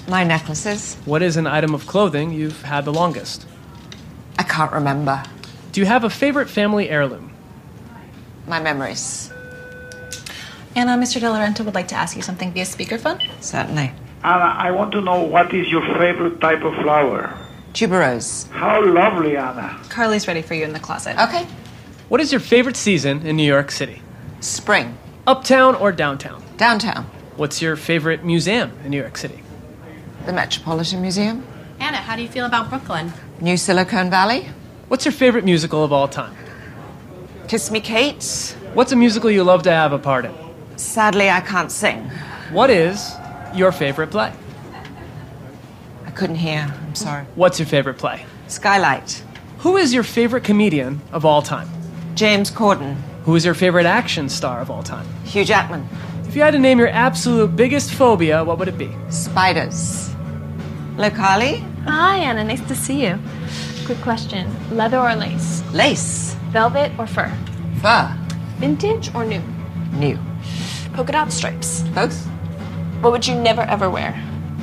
My 0.10 0.26
necklaces? 0.26 0.96
What 1.06 1.22
is 1.22 1.38
an 1.38 1.48
item 1.48 1.74
of 1.74 1.88
clothing 1.88 2.34
you've 2.34 2.64
had 2.64 2.84
the 2.84 2.92
longest? 2.92 3.48
I 4.38 4.44
can't 4.44 4.74
remember. 4.74 5.24
Do 5.72 5.80
you 5.80 5.86
have 5.86 6.04
a 6.04 6.10
favorite 6.10 6.50
family 6.50 6.90
heirloom? 6.90 7.32
My 8.48 8.60
memories. 8.60 9.32
Anna, 10.76 10.98
Mr. 10.98 11.20
De 11.20 11.26
Laurenta 11.26 11.66
would 11.66 11.76
like 11.76 11.88
to 11.90 11.96
ask 11.96 12.16
you 12.16 12.22
something 12.22 12.52
via 12.54 12.64
speakerphone. 12.64 13.20
Certainly. 13.42 13.92
Anna, 14.24 14.56
I 14.58 14.72
want 14.72 14.92
to 14.92 15.02
know 15.02 15.24
what 15.24 15.54
is 15.54 15.70
your 15.70 15.82
favorite 15.98 16.40
type 16.42 16.64
of 16.64 16.74
flower? 16.76 17.36
Tuberose. 17.74 18.50
How 18.50 18.84
lovely, 18.86 19.38
Anna. 19.38 19.80
Carly's 19.90 20.28
ready 20.28 20.42
for 20.42 20.54
you 20.54 20.64
in 20.66 20.74
the 20.74 20.80
closet. 20.80 21.18
Okay. 21.20 21.46
What 22.10 22.20
is 22.22 22.32
your 22.32 22.42
favorite 22.42 22.76
season 22.76 23.26
in 23.26 23.36
New 23.36 23.44
York 23.48 23.72
City? 23.72 24.02
Spring. 24.42 24.98
Uptown 25.28 25.76
or 25.76 25.92
downtown? 25.92 26.44
Downtown. 26.58 27.06
What's 27.36 27.62
your 27.62 27.76
favorite 27.76 28.24
museum 28.24 28.72
in 28.84 28.92
New 28.92 28.98
York 29.00 29.18
City? 29.18 29.42
The 30.26 30.34
Metropolitan 30.34 31.02
Museum. 31.02 31.46
Anna, 31.80 31.98
how 31.98 32.16
do 32.16 32.22
you 32.22 32.28
feel 32.28 32.46
about 32.46 32.70
Brooklyn? 32.70 33.14
New 33.40 33.58
Silicon 33.58 34.10
Valley. 34.10 34.50
What's 34.88 35.06
your 35.06 35.12
favorite 35.14 35.46
musical 35.46 35.84
of 35.84 35.94
all 35.94 36.08
time? 36.08 36.36
Kiss 37.48 37.72
Me 37.72 37.80
Kate. 37.80 38.56
What's 38.74 38.92
a 38.92 38.96
musical 38.96 39.32
you 39.32 39.44
love 39.44 39.64
to 39.64 39.72
have 39.72 39.94
a 39.94 40.00
part 40.00 40.26
in? 40.26 40.34
Sadly, 40.80 41.30
I 41.30 41.42
can't 41.42 41.70
sing. 41.70 42.10
What 42.54 42.70
is 42.70 43.12
your 43.54 43.74
favorite 43.74 44.12
play? 44.12 44.32
I 46.06 46.12
couldn't 46.12 46.38
hear. 46.38 46.74
I'm 46.88 46.96
sorry. 46.96 47.26
What's 47.36 47.60
your 47.60 47.66
favorite 47.66 47.98
play? 47.98 48.26
Skylight. 48.48 49.22
Who 49.60 49.76
is 49.76 49.94
your 49.94 50.04
favorite 50.04 50.46
comedian 50.46 51.02
of 51.12 51.26
all 51.26 51.42
time? 51.42 51.68
James 52.16 52.50
Corden. 52.50 52.96
Who 53.26 53.36
is 53.36 53.44
your 53.44 53.56
favorite 53.56 53.86
action 53.86 54.30
star 54.30 54.62
of 54.62 54.72
all 54.72 54.82
time? 54.82 55.06
Hugh 55.26 55.44
Jackman. 55.44 55.86
If 56.30 56.36
you 56.38 56.44
had 56.44 56.52
to 56.52 56.60
name 56.60 56.80
your 56.80 56.88
absolute 56.88 57.58
biggest 57.58 57.92
phobia, 57.92 58.42
what 58.46 58.58
would 58.58 58.70
it 58.70 58.78
be? 58.78 58.90
Spiders. 59.10 60.10
Hello, 60.96 61.10
Carly. 61.10 61.58
Hi, 61.84 62.20
Anna. 62.20 62.46
Nice 62.46 62.66
to 62.70 62.76
see 62.76 63.04
you. 63.06 63.20
Quick 63.86 64.00
question 64.00 64.48
leather 64.78 64.98
or 64.98 65.14
lace? 65.14 65.62
Lace. 65.74 66.36
Velvet 66.52 66.94
or 66.98 67.06
fur? 67.06 67.30
Fur. 67.82 68.18
Vintage 68.60 69.14
or 69.14 69.26
new? 69.26 69.42
New. 69.92 70.18
Polka 71.00 71.14
dot 71.14 71.32
stripes. 71.32 71.82
Both. 71.96 72.26
What 73.00 73.14
would 73.14 73.26
you 73.26 73.34
never 73.34 73.62
ever 73.62 73.90
wear? 73.90 74.12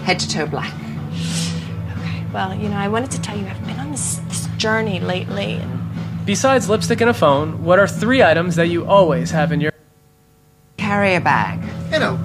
Head 0.04 0.20
to 0.20 0.28
toe 0.28 0.46
black. 0.46 0.70
Okay, 1.96 2.24
well, 2.30 2.54
you 2.54 2.68
know, 2.68 2.76
I 2.76 2.88
wanted 2.88 3.10
to 3.12 3.22
tell 3.22 3.38
you 3.38 3.46
I've 3.46 3.66
been 3.66 3.80
on 3.80 3.90
this, 3.90 4.16
this 4.28 4.46
journey 4.58 5.00
lately, 5.00 5.54
and 5.54 6.26
Besides 6.26 6.68
lipstick 6.68 7.00
and 7.00 7.08
a 7.08 7.14
phone, 7.14 7.64
what 7.64 7.78
are 7.78 7.88
three 7.88 8.22
items 8.22 8.54
that 8.56 8.66
you 8.66 8.84
always 8.84 9.30
have 9.30 9.50
in 9.50 9.62
your. 9.62 9.72
Carry 10.76 11.14
a 11.14 11.22
bag. 11.22 11.58
Anna, 11.90 12.18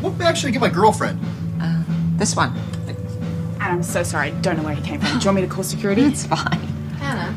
what 0.00 0.18
bag 0.18 0.36
should 0.36 0.48
I 0.48 0.50
get 0.50 0.60
my 0.60 0.68
girlfriend? 0.68 1.20
Uh, 1.60 1.84
this 2.16 2.34
one. 2.34 2.52
I'm 3.60 3.84
so 3.84 4.02
sorry. 4.02 4.32
I 4.32 4.40
don't 4.40 4.56
know 4.56 4.64
where 4.64 4.74
he 4.74 4.82
came 4.82 4.98
from. 4.98 5.20
Do 5.20 5.24
you 5.24 5.26
want 5.26 5.36
me 5.36 5.42
to 5.42 5.46
call 5.46 5.62
security? 5.62 6.02
It's 6.02 6.26
fine. 6.26 6.66
Anna, 7.00 7.36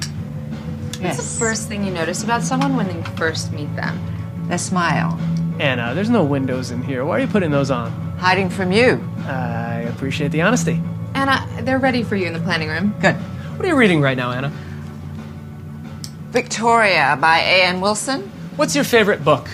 Yes. 1.00 1.18
what's 1.18 1.34
the 1.34 1.40
first 1.40 1.68
thing 1.68 1.86
you 1.86 1.92
notice 1.92 2.24
about 2.24 2.42
someone 2.42 2.76
when 2.76 2.88
you 2.90 3.04
first 3.16 3.52
meet 3.52 3.74
them? 3.76 4.00
Their 4.48 4.58
smile. 4.58 5.20
Anna, 5.60 5.93
there's 5.95 6.10
no 6.10 6.24
windows 6.24 6.72
in 6.72 6.84
here. 6.84 7.06
Why 7.06 7.18
are 7.18 7.20
you 7.22 7.28
putting 7.28 7.51
those 7.51 7.72
on? 7.72 7.91
Hiding 8.18 8.49
from 8.49 8.72
you. 8.72 9.01
I 9.26 9.86
appreciate 9.89 10.32
the 10.32 10.41
honesty. 10.41 10.82
Anna, 11.14 11.47
they're 11.62 11.80
ready 11.80 12.03
for 12.03 12.16
you 12.16 12.28
in 12.28 12.34
the 12.34 12.39
planning 12.41 12.68
room. 12.68 12.93
Good. 12.99 13.16
What 13.16 13.66
are 13.66 13.70
you 13.70 13.76
reading 13.76 14.01
right 14.01 14.18
now, 14.18 14.32
Anna? 14.32 14.51
Victoria 16.32 17.18
by 17.22 17.39
A.N. 17.39 17.80
Wilson. 17.80 18.24
What's 18.58 18.76
your 18.76 18.84
favorite 18.84 19.24
book? 19.24 19.47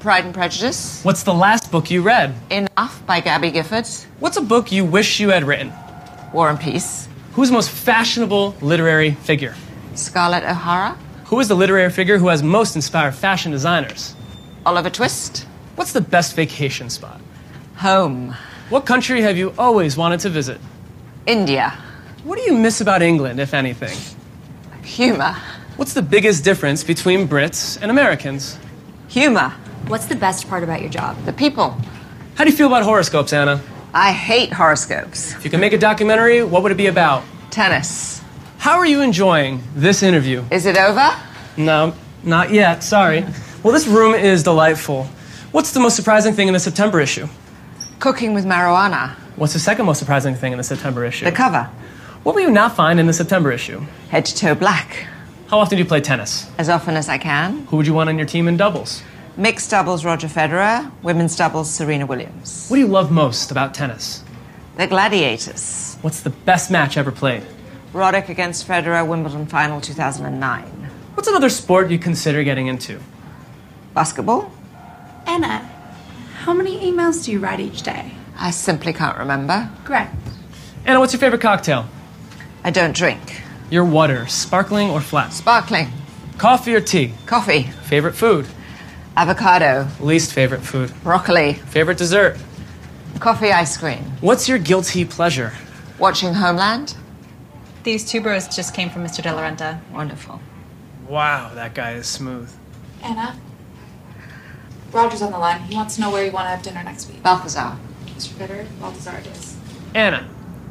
Pride 0.00 0.26
and 0.26 0.34
Prejudice. 0.34 1.02
What's 1.02 1.22
the 1.22 1.32
last 1.32 1.70
book 1.70 1.90
you 1.90 2.02
read? 2.02 2.34
Enough 2.50 3.06
by 3.06 3.20
Gabby 3.20 3.50
Gifford. 3.50 3.86
What's 4.18 4.36
a 4.36 4.42
book 4.42 4.70
you 4.70 4.84
wish 4.84 5.18
you 5.18 5.30
had 5.30 5.44
written? 5.44 5.72
War 6.34 6.50
and 6.50 6.60
Peace. 6.60 7.08
Who's 7.32 7.48
the 7.48 7.54
most 7.54 7.70
fashionable 7.70 8.56
literary 8.60 9.12
figure? 9.12 9.54
Scarlett 9.94 10.44
O'Hara. 10.44 10.98
Who 11.26 11.40
is 11.40 11.48
the 11.48 11.54
literary 11.54 11.90
figure 11.90 12.18
who 12.18 12.28
has 12.28 12.42
most 12.42 12.76
inspired 12.76 13.14
fashion 13.14 13.50
designers? 13.50 14.14
Oliver 14.64 14.90
Twist. 14.90 15.46
What's 15.74 15.92
the 15.92 16.00
best 16.00 16.36
vacation 16.36 16.88
spot? 16.90 17.20
Home. 17.76 18.34
What 18.68 18.86
country 18.86 19.22
have 19.22 19.36
you 19.36 19.52
always 19.58 19.96
wanted 19.96 20.20
to 20.20 20.28
visit? 20.28 20.60
India. 21.26 21.70
What 22.24 22.38
do 22.38 22.44
you 22.44 22.56
miss 22.56 22.80
about 22.80 23.02
England, 23.02 23.40
if 23.40 23.54
anything? 23.54 23.96
Humor. 24.84 25.34
What's 25.76 25.94
the 25.94 26.02
biggest 26.02 26.44
difference 26.44 26.84
between 26.84 27.26
Brits 27.26 27.80
and 27.82 27.90
Americans? 27.90 28.58
Humor. 29.08 29.50
What's 29.88 30.06
the 30.06 30.14
best 30.14 30.48
part 30.48 30.62
about 30.62 30.80
your 30.80 30.90
job? 30.90 31.16
The 31.24 31.32
people. 31.32 31.76
How 32.36 32.44
do 32.44 32.50
you 32.50 32.56
feel 32.56 32.68
about 32.68 32.84
horoscopes, 32.84 33.32
Anna? 33.32 33.60
I 33.92 34.12
hate 34.12 34.52
horoscopes. 34.52 35.34
If 35.34 35.44
you 35.44 35.50
could 35.50 35.60
make 35.60 35.72
a 35.72 35.78
documentary, 35.78 36.44
what 36.44 36.62
would 36.62 36.72
it 36.72 36.78
be 36.78 36.86
about? 36.86 37.24
Tennis. 37.50 38.22
How 38.58 38.78
are 38.78 38.86
you 38.86 39.00
enjoying 39.02 39.60
this 39.74 40.02
interview? 40.04 40.44
Is 40.50 40.66
it 40.66 40.76
over? 40.76 41.10
No, 41.56 41.94
not 42.22 42.52
yet, 42.52 42.84
sorry. 42.84 43.24
Well, 43.62 43.72
this 43.72 43.86
room 43.86 44.12
is 44.16 44.42
delightful. 44.42 45.04
What's 45.52 45.70
the 45.70 45.78
most 45.78 45.94
surprising 45.94 46.34
thing 46.34 46.48
in 46.48 46.52
the 46.54 46.58
September 46.58 46.98
issue? 47.00 47.28
Cooking 48.00 48.34
with 48.34 48.44
marijuana. 48.44 49.10
What's 49.36 49.52
the 49.52 49.60
second 49.60 49.86
most 49.86 50.00
surprising 50.00 50.34
thing 50.34 50.50
in 50.50 50.58
the 50.58 50.64
September 50.64 51.04
issue? 51.04 51.26
The 51.26 51.30
cover. 51.30 51.70
What 52.24 52.34
will 52.34 52.42
you 52.42 52.50
not 52.50 52.74
find 52.74 52.98
in 52.98 53.06
the 53.06 53.12
September 53.12 53.52
issue? 53.52 53.80
Head 54.08 54.26
to 54.26 54.34
toe 54.34 54.56
black. 54.56 55.06
How 55.46 55.60
often 55.60 55.76
do 55.76 55.82
you 55.84 55.88
play 55.88 56.00
tennis? 56.00 56.50
As 56.58 56.68
often 56.68 56.96
as 56.96 57.08
I 57.08 57.18
can. 57.18 57.64
Who 57.66 57.76
would 57.76 57.86
you 57.86 57.94
want 57.94 58.08
on 58.08 58.18
your 58.18 58.26
team 58.26 58.48
in 58.48 58.56
doubles? 58.56 59.00
Mixed 59.36 59.70
doubles, 59.70 60.04
Roger 60.04 60.26
Federer. 60.26 60.90
Women's 61.04 61.36
doubles, 61.36 61.70
Serena 61.70 62.04
Williams. 62.04 62.66
What 62.66 62.78
do 62.78 62.80
you 62.80 62.88
love 62.88 63.12
most 63.12 63.52
about 63.52 63.74
tennis? 63.74 64.24
The 64.76 64.88
gladiators. 64.88 65.98
What's 66.00 66.20
the 66.20 66.30
best 66.30 66.68
match 66.68 66.96
ever 66.96 67.12
played? 67.12 67.44
Roddick 67.92 68.28
against 68.28 68.66
Federer, 68.66 69.06
Wimbledon 69.06 69.46
final 69.46 69.80
2009. 69.80 70.64
What's 71.14 71.28
another 71.28 71.48
sport 71.48 71.90
you 71.92 71.98
consider 72.00 72.42
getting 72.42 72.66
into? 72.66 72.98
Basketball? 73.94 74.50
Anna, 75.26 75.58
how 76.40 76.52
many 76.52 76.78
emails 76.90 77.24
do 77.24 77.32
you 77.32 77.38
write 77.38 77.60
each 77.60 77.82
day? 77.82 78.12
I 78.38 78.50
simply 78.50 78.92
can't 78.92 79.18
remember. 79.18 79.70
Great. 79.84 80.08
Anna, 80.84 80.98
what's 80.98 81.12
your 81.12 81.20
favorite 81.20 81.40
cocktail? 81.40 81.86
I 82.64 82.70
don't 82.70 82.94
drink. 82.94 83.42
Your 83.70 83.84
water, 83.84 84.26
sparkling 84.26 84.90
or 84.90 85.00
flat? 85.00 85.32
Sparkling. 85.32 85.88
Coffee 86.38 86.74
or 86.74 86.80
tea? 86.80 87.12
Coffee. 87.26 87.62
Favorite 87.84 88.14
food? 88.14 88.46
Avocado. 89.16 89.86
Least 90.00 90.32
favorite 90.32 90.62
food? 90.62 90.92
Broccoli. 91.02 91.54
Favorite 91.54 91.98
dessert? 91.98 92.36
Coffee 93.20 93.52
ice 93.52 93.76
cream. 93.76 94.02
What's 94.20 94.48
your 94.48 94.58
guilty 94.58 95.04
pleasure? 95.04 95.52
Watching 95.98 96.34
Homeland? 96.34 96.94
These 97.84 98.08
two 98.10 98.20
bros 98.20 98.48
just 98.48 98.74
came 98.74 98.90
from 98.90 99.04
Mr. 99.04 99.22
De 99.22 99.28
Laurenta. 99.28 99.80
Wonderful. 99.92 100.40
Wow, 101.08 101.52
that 101.54 101.74
guy 101.74 101.92
is 101.94 102.06
smooth. 102.06 102.50
Anna, 103.02 103.36
Roger's 104.92 105.22
on 105.22 105.32
the 105.32 105.38
line. 105.38 105.60
He 105.62 105.74
wants 105.74 105.94
to 105.96 106.00
know 106.00 106.10
where 106.10 106.24
you 106.24 106.30
want 106.30 106.46
to 106.46 106.50
have 106.50 106.62
dinner 106.62 106.82
next 106.82 107.08
week. 107.08 107.22
Balthazar. 107.22 107.76
Mr. 108.06 108.28
Fitter, 108.32 108.66
Balthazar 108.80 109.16
it 109.18 109.26
is. 109.26 109.56
Anna, 109.94 110.28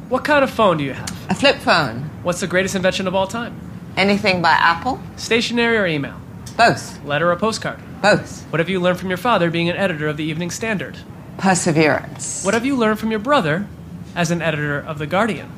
what 0.08 0.24
kind 0.24 0.44
of 0.44 0.50
phone 0.50 0.76
do 0.76 0.84
you 0.84 0.92
have? 0.92 1.30
A 1.30 1.34
flip 1.34 1.56
phone. 1.56 2.10
What's 2.22 2.40
the 2.40 2.46
greatest 2.46 2.74
invention 2.74 3.06
of 3.08 3.14
all 3.14 3.26
time? 3.26 3.58
Anything 3.96 4.40
by 4.40 4.50
Apple? 4.52 5.00
Stationery 5.16 5.76
or 5.76 5.86
email? 5.86 6.20
Both. 6.56 7.04
Letter 7.04 7.30
or 7.30 7.36
postcard? 7.36 7.80
Both. 8.00 8.44
What 8.50 8.60
have 8.60 8.68
you 8.68 8.80
learned 8.80 8.98
from 8.98 9.08
your 9.08 9.18
father 9.18 9.50
being 9.50 9.68
an 9.68 9.76
editor 9.76 10.06
of 10.06 10.16
the 10.16 10.24
Evening 10.24 10.50
Standard? 10.50 10.98
Perseverance. 11.38 12.44
What 12.44 12.54
have 12.54 12.64
you 12.66 12.76
learned 12.76 12.98
from 12.98 13.10
your 13.10 13.20
brother 13.20 13.66
as 14.14 14.30
an 14.30 14.42
editor 14.42 14.78
of 14.78 14.98
The 14.98 15.06
Guardian? 15.06 15.50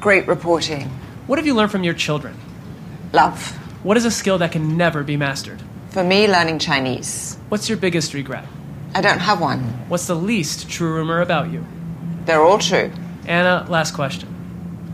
Great 0.00 0.26
reporting. 0.26 0.88
What 1.26 1.38
have 1.38 1.46
you 1.46 1.54
learned 1.54 1.70
from 1.70 1.84
your 1.84 1.94
children? 1.94 2.36
Love. 3.12 3.52
What 3.82 3.96
is 3.96 4.04
a 4.04 4.10
skill 4.10 4.38
that 4.38 4.52
can 4.52 4.76
never 4.76 5.02
be 5.02 5.16
mastered? 5.16 5.62
For 5.90 6.04
me, 6.04 6.28
learning 6.28 6.60
Chinese. 6.60 7.36
What's 7.48 7.68
your 7.68 7.76
biggest 7.76 8.14
regret? 8.14 8.46
I 8.94 9.00
don't 9.00 9.18
have 9.18 9.40
one. 9.40 9.58
What's 9.88 10.06
the 10.06 10.14
least 10.14 10.70
true 10.70 10.94
rumor 10.94 11.20
about 11.20 11.50
you? 11.50 11.66
They're 12.26 12.42
all 12.42 12.58
true. 12.58 12.92
Anna, 13.26 13.66
last 13.68 13.92
question. 13.92 14.28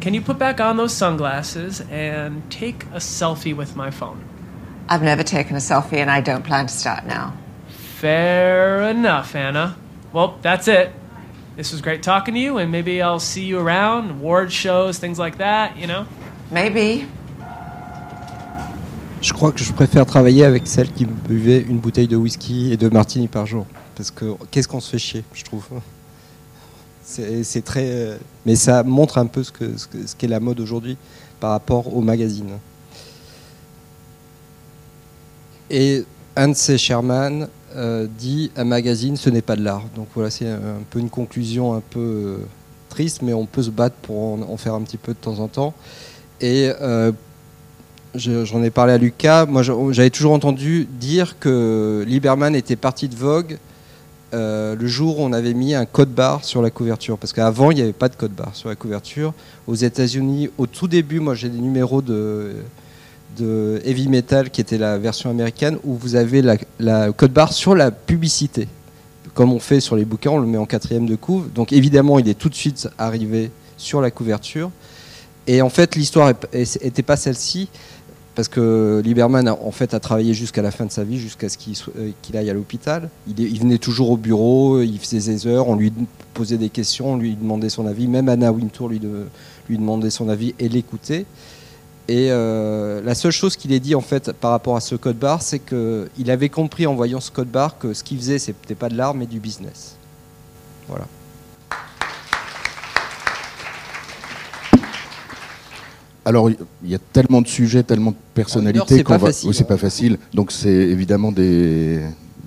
Can 0.01 0.15
you 0.15 0.23
put 0.23 0.39
back 0.39 0.59
on 0.59 0.79
those 0.79 0.95
sunglasses 0.95 1.83
and 1.83 2.51
take 2.51 2.85
a 2.87 2.99
selfie 2.99 3.55
with 3.55 3.77
my 3.77 3.91
phone? 3.91 4.25
I've 4.89 5.03
never 5.03 5.23
taken 5.23 5.55
a 5.55 5.59
selfie 5.59 5.99
and 5.99 6.11
I 6.11 6.23
don't 6.23 6.45
plan 6.45 6.67
to 6.67 6.73
start 6.73 7.05
now. 7.05 7.37
Fair 7.69 8.81
enough, 8.81 9.35
Anna. 9.35 9.77
Well, 10.15 10.39
that's 10.41 10.67
it. 10.67 10.93
This 11.57 11.73
was 11.73 11.83
great 11.83 12.03
talking 12.03 12.33
to 12.35 12.41
you, 12.41 12.57
and 12.57 12.73
maybe 12.73 13.03
I'll 13.03 13.21
see 13.21 13.45
you 13.45 13.59
around, 13.59 14.11
award 14.13 14.53
shows, 14.53 14.99
things 14.99 15.19
like 15.19 15.39
that, 15.39 15.77
you 15.77 15.87
know? 15.87 16.07
Maybe. 16.51 17.07
Je 19.27 19.33
crois 19.33 19.51
que 19.51 19.59
je 19.59 19.73
préfère 19.73 20.07
travailler 20.07 20.45
avec 20.45 20.69
celle 20.69 20.93
qui 20.93 21.05
buvait 21.05 21.59
une 21.59 21.81
bouteille 21.81 22.07
de 22.07 22.15
whisky 22.15 22.73
et 22.73 22.77
de 22.77 22.89
martini 22.89 23.27
par 23.27 23.45
jour. 23.45 23.67
Parce 23.97 24.13
que 24.13 24.37
qu'est-ce 24.53 24.69
qu'on 24.69 24.79
se 24.79 24.89
fait 24.89 25.01
chier, 25.01 25.25
je 25.35 25.43
trouve. 25.43 25.67
C'est 27.03 27.65
très. 27.65 27.87
euh, 27.87 28.19
Mais 28.47 28.55
ça 28.55 28.85
montre 28.85 29.19
un 29.19 29.27
peu 29.27 29.43
ce 29.43 29.51
qu'est 29.51 29.67
que- 29.91 30.07
ce 30.07 30.27
la 30.29 30.39
mode 30.39 30.61
aujourd'hui 30.61 30.97
par 31.41 31.51
rapport 31.51 31.93
au 31.97 32.03
magazine. 32.03 32.51
Et 35.71 36.05
un 36.37 36.51
de 36.51 36.55
ces 36.55 36.79
Sherman 36.79 37.49
euh, 37.75 38.07
dit 38.07 38.53
un 38.55 38.65
magazine, 38.65 39.17
ce 39.17 39.29
n'est 39.29 39.43
pas 39.43 39.57
de 39.57 39.65
l'art. 39.65 39.83
Donc 39.97 40.07
voilà, 40.15 40.31
c'est 40.31 40.49
un, 40.49 40.85
peu 40.89 41.01
une 41.01 41.11
conclusion 41.11 41.75
un 41.75 41.83
peu 41.91 41.99
euh, 41.99 42.39
triste, 42.89 43.23
mais 43.23 43.33
on 43.33 43.47
peut 43.47 43.65
se 43.65 43.71
battre 43.71 43.97
pour 44.03 44.49
en, 44.49 44.57
faire 44.57 44.75
un 44.75 44.83
petit 44.83 44.99
peu 44.99 45.15
de 45.15 45.19
temps 45.19 45.41
en 45.41 45.49
temps. 45.49 45.75
Et 46.41 46.71
j'en 48.17 48.63
ai 48.63 48.71
parlé 48.71 48.93
à 48.93 48.99
Lucas. 48.99 49.47
Moi, 49.47 49.63
j'avais 49.63 50.11
toujours 50.11 50.33
entendu 50.33 50.87
dire 50.99 51.39
que 51.39 52.05
Lieberman 52.07 52.55
était 52.55 52.77
parti 52.77 53.09
de 53.09 53.17
Vogue 53.17 53.59
euh, 54.35 54.75
le 54.75 54.87
jour 54.87 55.21
où 55.21 55.23
on 55.23 55.33
avait 55.33 55.55
mis 55.55 55.75
un 55.75 55.87
code 55.87 56.11
barre 56.11 56.45
sur 56.45 56.63
la 56.63 56.71
couverture. 56.71 57.19
Parce 57.19 57.33
qu'avant, 57.33 57.71
il 57.71 57.77
n'y 57.77 57.83
avait 57.83 57.93
pas 57.93 58.09
de 58.09 58.17
code 58.17 58.33
barre 58.33 58.55
sur 58.55 58.69
la 58.69 58.75
couverture. 58.75 59.33
Aux 59.67 59.75
États-Unis, 59.75 60.51
au 60.59 60.67
tout 60.67 60.89
début, 60.89 61.21
moi, 61.21 61.35
j'ai 61.35 61.49
des 61.49 61.59
numéros 61.59 62.03
de, 62.03 62.53
de 63.39 63.81
Heavy 63.85 64.09
Metal, 64.09 64.51
qui 64.51 64.61
était 64.61 64.79
la 64.79 64.99
version 64.99 65.31
américaine, 65.31 65.79
où 65.85 65.95
vous 65.95 66.17
avez 66.17 66.43
la 66.79 67.13
code 67.13 67.33
barre 67.33 67.53
sur 67.53 67.75
la 67.75 67.91
publicité. 67.91 68.69
Comme 69.35 69.53
on 69.53 69.61
fait 69.61 69.81
sur 69.81 69.97
les 69.97 70.05
bouquins, 70.05 70.31
on 70.31 70.39
le 70.39 70.47
met 70.47 70.59
en 70.59 70.67
quatrième 70.67 71.07
de 71.07 71.17
couve. 71.17 71.53
Donc 71.53 71.73
évidemment, 71.73 72.19
il 72.19 72.29
est 72.29 72.39
tout 72.39 72.49
de 72.49 72.55
suite 72.55 72.89
arrivé 72.99 73.51
sur 73.77 74.01
la 74.01 74.11
couverture. 74.11 74.71
Et 75.47 75.63
en 75.63 75.69
fait, 75.69 75.95
l'histoire 75.95 76.33
n'était 76.53 77.03
pas 77.03 77.17
celle-ci, 77.17 77.69
parce 78.37 78.49
que 78.49 79.03
Lieberman 79.03 79.49
a, 79.49 79.55
en 79.55 79.73
fait, 79.73 79.95
a 79.95 79.99
travaillé 79.99 80.35
jusqu'à 80.35 80.63
la 80.63 80.71
fin 80.71 80.85
de 80.85 80.93
sa 80.93 81.03
vie, 81.03 81.19
jusqu'à 81.19 81.49
ce 81.49 81.57
qu'il 81.57 81.75
euh, 81.99 82.39
aille 82.39 82.51
à 82.51 82.53
l'hôpital. 82.53 83.09
Il, 83.37 83.59
venait 83.59 83.79
toujours 83.79 84.11
au 84.11 84.19
bureau, 84.19 84.83
il 84.83 84.99
faisait 85.01 85.21
ses 85.21 85.47
heures, 85.47 85.69
on 85.69 85.75
lui 85.75 85.93
posait 86.35 86.59
des 86.59 86.69
questions, 86.69 87.15
on 87.15 87.17
lui 87.17 87.35
demandait 87.35 87.71
son 87.71 87.87
avis. 87.87 88.07
Même 88.07 88.29
Anna 88.29 88.53
Wintour 88.53 88.91
lui 88.91 89.01
demandait 89.71 90.11
son 90.11 90.29
avis 90.29 90.55
et 90.59 90.69
l'écoutait. 90.69 91.25
Et 92.09 92.29
euh, 92.31 93.01
la 93.03 93.15
seule 93.15 93.33
chose 93.33 93.57
qu'il 93.57 93.73
ait 93.73 93.81
dit 93.81 93.95
en 93.95 94.01
fait 94.01 94.31
par 94.33 94.53
rapport 94.53 94.77
à 94.77 94.81
ce 94.81 94.95
code 94.95 95.19
barre, 95.19 95.43
c'est 95.43 95.59
qu'il 95.59 96.31
avait 96.31 96.51
compris 96.51 96.87
en 96.87 96.95
voyant 96.95 97.21
ce 97.21 97.31
code 97.31 97.49
barre 97.49 97.79
que 97.79 97.95
ce 97.95 98.05
qu'il 98.05 98.19
faisait, 98.19 98.39
c'était 98.39 98.77
pas 98.77 98.91
de 98.91 98.97
l'art, 98.97 99.15
mais 99.15 99.27
du 99.27 99.41
business. 99.41 99.97
Voilà. 100.89 101.07
Alors, 106.27 106.51
il 106.51 106.91
y 106.91 106.95
a 106.95 106.99
tellement 106.99 107.41
de 107.41 107.47
sujets, 107.47 107.85
tellement 107.85 108.11
de 108.11 108.17
personnalités 108.35 109.05
qu'on 109.05 109.13
va. 109.17 109.27
facile, 109.29 109.55
c'est 109.55 109.63
hein. 109.63 109.67
pas 109.69 109.77
facile. 109.77 110.19
Donc, 110.35 110.51
c'est 110.51 110.69
évidemment 110.69 111.31
des, 111.31 112.01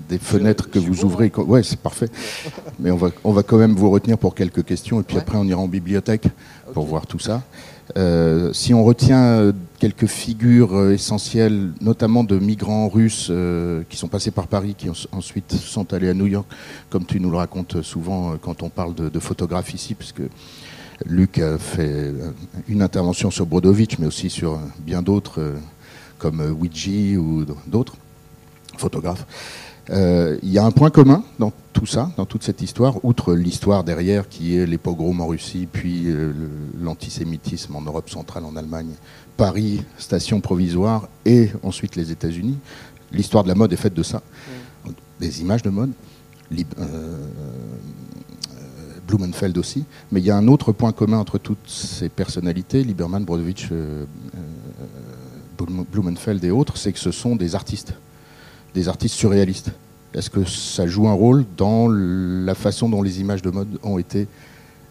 des 0.09 0.17
fenêtres 0.17 0.69
que 0.69 0.80
vous 0.80 1.05
ouvrez. 1.05 1.30
quand- 1.30 1.45
Ouais, 1.45 1.63
c'est 1.63 1.80
parfait. 1.80 2.09
Mais 2.80 2.91
on 2.91 2.97
va, 2.97 3.09
on 3.23 3.32
va 3.32 3.41
quand 3.41 3.57
même 3.57 3.73
vous 3.75 3.89
retenir 3.89 4.17
pour 4.17 4.36
quelques 4.36 4.65
questions. 4.65 4.99
Et 4.99 5.03
puis 5.03 5.17
après, 5.17 5.38
on 5.38 5.45
ira 5.45 5.61
en 5.61 5.69
bibliothèque 5.69 6.27
pour 6.73 6.86
voir 6.88 7.07
tout 7.07 7.19
ça. 7.19 7.41
Euh, 7.97 8.51
si 8.51 8.73
on 8.73 8.84
retient 8.84 9.23
euh, 9.23 9.53
quelques 9.80 10.07
figures 10.07 10.75
euh, 10.75 10.91
essentielles, 10.91 11.71
notamment 11.80 12.25
de 12.25 12.38
migrants 12.38 12.89
russes 12.89 13.30
euh, 13.32 13.82
qui 13.89 13.95
sont 13.97 14.09
passés 14.09 14.30
par 14.30 14.47
Paris, 14.47 14.75
qui 14.77 14.89
ensuite 15.11 15.53
sont 15.53 15.91
allés 15.93 16.09
à 16.09 16.13
New 16.13 16.27
York, 16.27 16.45
comme 16.89 17.05
tu 17.05 17.19
nous 17.21 17.32
le 17.32 17.38
racontes 17.38 17.82
souvent 17.82 18.36
quand 18.41 18.61
on 18.61 18.69
parle 18.69 18.93
de, 18.93 19.07
de 19.09 19.19
photographes 19.19 19.73
ici, 19.73 19.95
parce 19.95 20.11
que 20.11 20.23
Luc 21.06 21.39
a 21.39 21.58
fait 21.58 21.88
euh, 21.88 22.32
une 22.68 22.82
intervention 22.82 23.32
sur 23.32 23.45
Brodovitch, 23.45 23.97
mais 24.00 24.08
aussi 24.08 24.30
sur 24.30 24.54
euh, 24.54 24.58
bien 24.80 25.02
d'autres, 25.02 25.39
euh, 25.39 25.58
comme 26.18 26.41
Ouija 26.41 27.18
ou 27.18 27.45
d'autres 27.68 27.95
photographes. 28.78 29.26
Euh, 29.91 30.38
Il 30.43 30.52
y 30.52 30.58
a 30.58 30.66
un 30.66 30.72
point 30.72 30.89
commun 30.91 31.24
dans 31.39 31.52
tout 31.74 31.86
ça, 31.86 32.12
dans 32.18 32.26
toute 32.26 32.43
cette 32.43 32.62
histoire, 32.62 33.04
outre 33.04 33.34
l'histoire 33.34 33.84
derrière 33.84 34.28
qui 34.28 34.56
est 34.58 34.66
les 34.66 34.78
pogroms 34.78 35.20
en 35.22 35.28
Russie, 35.28 35.68
puis 35.72 36.04
euh, 36.08 36.34
l'antisémitisme 36.82 37.76
en 37.76 37.82
Europe 37.82 38.10
centrale, 38.10 38.43
en 38.45 38.56
Allemagne, 38.56 38.91
Paris, 39.38 39.82
station 39.97 40.41
provisoire, 40.41 41.08
et 41.26 41.50
ensuite 41.64 41.95
les 41.95 42.12
États-Unis. 42.12 42.58
L'histoire 43.12 43.43
de 43.43 43.50
la 43.50 43.56
mode 43.56 43.74
est 43.74 43.78
faite 43.78 43.95
de 43.95 44.04
ça, 44.04 44.22
des 45.20 45.41
images 45.41 45.64
de 45.64 45.70
mode. 45.70 45.91
Euh, 46.52 47.28
Blumenfeld 49.14 49.57
aussi. 49.57 49.86
Mais 50.12 50.20
il 50.22 50.26
y 50.26 50.32
a 50.32 50.38
un 50.38 50.47
autre 50.47 50.72
point 50.72 50.91
commun 50.91 51.18
entre 51.18 51.38
toutes 51.39 51.68
ces 51.68 52.10
personnalités, 52.10 52.84
Lieberman, 52.84 53.24
Brodovitch, 53.26 53.70
euh, 53.72 54.05
euh, 54.36 54.38
Blum- 55.57 55.86
Blumenfeld 55.91 56.43
et 56.43 56.51
autres, 56.51 56.78
c'est 56.78 56.93
que 56.93 56.99
ce 56.99 57.12
sont 57.12 57.36
des 57.36 57.55
artistes, 57.55 57.93
des 58.76 58.88
artistes 58.88 59.16
surréalistes. 59.16 59.72
Est-ce 60.14 60.30
que 60.30 60.45
ça 60.45 60.88
joue 60.88 61.07
un 61.07 61.14
rôle 61.14 61.45
dans 61.57 61.88
la 61.89 62.55
façon 62.55 62.88
dont 62.89 63.01
les 63.01 63.20
images 63.20 63.41
de 63.41 63.49
mode 63.51 63.68
ont 63.84 63.97
été 63.99 64.28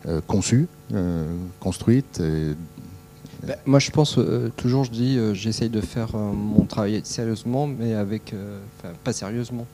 euh, 0.07 0.21
conçues, 0.27 0.69
construites 1.61 2.21
Ben, 3.47 3.57
moi, 3.67 3.79
je 3.79 3.91
pense 3.91 4.19
toujours, 4.57 4.85
je 4.85 4.91
dis, 4.91 5.19
j'essaye 5.35 5.69
de 5.69 5.81
faire 5.81 6.17
mon 6.17 6.65
travail 6.65 7.01
sérieusement, 7.05 7.67
mais 7.67 7.95
avec, 7.95 8.35
pas 9.05 9.13
sérieusement. 9.13 9.67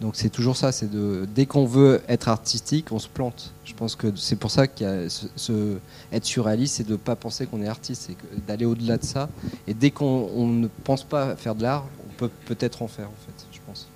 Donc 0.00 0.14
c'est 0.14 0.28
toujours 0.28 0.56
ça, 0.56 0.70
c'est 0.70 0.88
de 0.88 1.26
dès 1.34 1.46
qu'on 1.46 1.64
veut 1.66 2.00
être 2.08 2.28
artistique, 2.28 2.92
on 2.92 3.00
se 3.00 3.08
plante. 3.08 3.52
Je 3.64 3.74
pense 3.74 3.96
que 3.96 4.14
c'est 4.14 4.36
pour 4.36 4.50
ça 4.52 4.68
qu'il 4.68 4.86
y 4.86 4.90
a 4.90 5.08
ce, 5.10 5.26
ce- 5.34 5.76
être 6.12 6.24
surréaliste, 6.24 6.76
c'est 6.76 6.84
de 6.86 6.92
ne 6.92 6.96
pas 6.96 7.16
penser 7.16 7.46
qu'on 7.46 7.60
est 7.62 7.66
artiste, 7.68 8.04
c'est 8.06 8.12
que- 8.14 8.40
d'aller 8.46 8.64
au-delà 8.64 8.96
de 8.96 9.04
ça. 9.04 9.28
Et 9.66 9.74
dès 9.74 9.90
qu'on 9.90 10.30
on 10.36 10.46
ne 10.46 10.68
pense 10.84 11.02
pas 11.02 11.34
faire 11.34 11.56
de 11.56 11.62
l'art, 11.62 11.84
on 12.08 12.12
peut 12.14 12.30
peut-être 12.46 12.82
en 12.82 12.88
faire, 12.88 13.06
en 13.08 13.18
fait, 13.26 13.44
je 13.52 13.58
pense. 13.66 13.88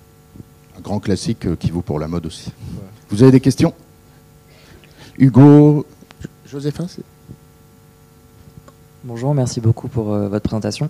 un 0.77 0.81
grand 0.81 0.99
classique 0.99 1.45
euh, 1.45 1.55
qui 1.55 1.71
vaut 1.71 1.81
pour 1.83 1.99
la 1.99 2.07
mode 2.09 2.25
aussi. 2.25 2.51
Vous 3.09 3.23
avez 3.23 3.31
des 3.31 3.39
questions? 3.39 3.73
Hugo, 5.17 5.85
Josépha 6.45 6.85
c'est- 6.89 7.03
Bonjour, 9.05 9.33
merci 9.33 9.61
beaucoup 9.61 9.87
pour 9.87 10.13
euh, 10.13 10.27
votre 10.29 10.43
présentation. 10.43 10.89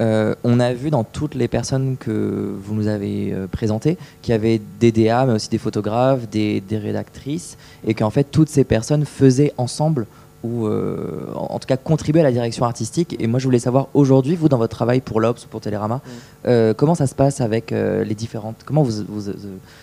Euh, 0.00 0.34
on 0.42 0.58
a 0.60 0.72
vu 0.72 0.90
dans 0.90 1.04
toutes 1.04 1.34
les 1.36 1.46
personnes 1.48 1.96
que 1.98 2.52
vous 2.60 2.74
nous 2.74 2.88
avez 2.88 3.32
euh, 3.32 3.46
présentées 3.46 3.96
qu'il 4.22 4.32
y 4.32 4.34
avait 4.34 4.60
des 4.80 4.90
DA, 4.90 5.24
mais 5.26 5.34
aussi 5.34 5.48
des 5.48 5.58
photographes, 5.58 6.28
des, 6.28 6.60
des 6.60 6.78
rédactrices, 6.78 7.56
et 7.86 7.94
qu'en 7.94 8.10
fait 8.10 8.24
toutes 8.24 8.48
ces 8.48 8.64
personnes 8.64 9.04
faisaient 9.04 9.52
ensemble 9.56 10.06
ou 10.42 10.66
euh, 10.66 11.26
en, 11.36 11.54
en 11.54 11.58
tout 11.58 11.66
cas 11.66 11.76
contribuaient 11.78 12.20
à 12.20 12.24
la 12.24 12.32
direction 12.32 12.64
artistique. 12.66 13.16
Et 13.18 13.26
moi 13.28 13.38
je 13.38 13.44
voulais 13.44 13.58
savoir 13.60 13.86
aujourd'hui, 13.94 14.34
vous 14.36 14.48
dans 14.48 14.58
votre 14.58 14.76
travail 14.76 15.00
pour 15.00 15.20
l'Obs 15.20 15.42
ou 15.44 15.48
pour 15.48 15.60
Télérama, 15.60 16.00
euh, 16.46 16.74
comment 16.74 16.94
ça 16.94 17.06
se 17.06 17.14
passe 17.14 17.40
avec 17.40 17.70
euh, 17.72 18.04
les 18.04 18.14
différentes, 18.14 18.56
comment 18.66 18.82
vous, 18.82 19.04
vous- 19.08 19.28
euh, 19.30 19.34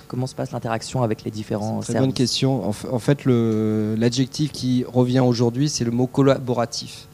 comment 0.08 0.28
se 0.28 0.36
passe 0.36 0.52
l'interaction 0.52 1.02
avec 1.04 1.24
les 1.24 1.32
différents 1.32 1.80
Très 1.80 1.94
services? 1.94 2.08
bonne 2.08 2.14
question. 2.14 2.68
En, 2.68 3.00
fait, 3.00 3.26
l'adjectif 3.26 4.52
qui 4.52 4.84
revient 4.92 5.22
aujourd'hui, 5.22 5.70
c'est 5.70 5.84
le 5.86 5.92
mot 5.92 6.06
collaboratif. 6.08 7.08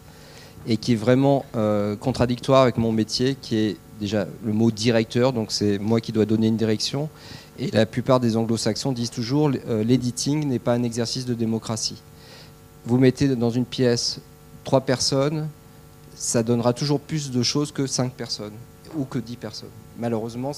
Et 0.68 0.78
qui 0.78 0.94
est 0.94 0.98
vraiment 0.98 1.46
euh, 1.56 1.96
contradictoire 1.96 2.64
avec 2.64 2.78
mon 2.78 2.92
métier, 2.92 3.38
qui 3.42 3.56
est 3.58 3.78
déjà 4.00 4.28
le 4.44 4.54
mot 4.54 4.70
directeur, 4.70 5.34
donc 5.34 5.52
c'est 5.52 5.80
moi 5.80 6.02
qui 6.02 6.12
dois 6.12 6.26
donner 6.26 6.48
une 6.48 6.58
direction. 6.58 7.10
Et 7.58 7.72
la 7.72 7.86
plupart 7.86 8.20
des 8.20 8.38
anglo-saxons 8.38 8.92
disent 8.92 9.10
toujours 9.10 9.52
euh, 9.68 9.84
l'editing 9.84 10.46
n'est 10.46 10.60
pas 10.60 10.74
un 10.74 10.84
exercice 10.84 11.26
de 11.26 11.34
démocratie. 11.34 12.02
Vous 12.86 12.98
mettez 12.98 13.28
dans 13.36 13.50
une 13.50 13.66
pièce 13.66 14.20
trois 14.64 14.82
personnes, 14.82 15.48
ça 16.16 16.44
donnera 16.44 16.74
toujours 16.74 17.00
plus 17.00 17.32
de 17.32 17.42
choses 17.44 17.72
que 17.72 17.88
cinq 17.88 18.12
personnes 18.12 18.54
ou 18.96 19.06
que 19.06 19.20
dix 19.20 19.38
personnes. 19.38 19.70
Malheureusement, 20.00 20.52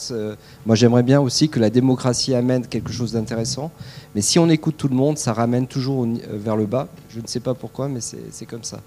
moi 0.65 0.75
j'aimerais 0.75 1.03
bien 1.03 1.21
aussi 1.21 1.47
que 1.47 1.59
la 1.59 1.69
démocratie 1.69 2.33
amène 2.33 2.67
quelque 2.67 2.91
chose 2.91 3.13
d'intéressant, 3.13 3.71
mais 4.13 4.21
si 4.21 4.37
on 4.37 4.49
écoute 4.49 4.75
tout 4.77 4.89
le 4.89 4.95
monde, 4.95 5.17
ça 5.17 5.31
ramène 5.31 5.65
toujours 5.65 6.03
euh, 6.03 6.17
vers 6.33 6.57
le 6.57 6.65
bas. 6.65 6.89
Je 7.09 7.21
ne 7.21 7.27
sais 7.27 7.39
pas 7.39 7.53
pourquoi, 7.53 7.87
mais 7.87 8.01
c'est 8.01 8.45
comme 8.45 8.63
ça. 8.63 8.81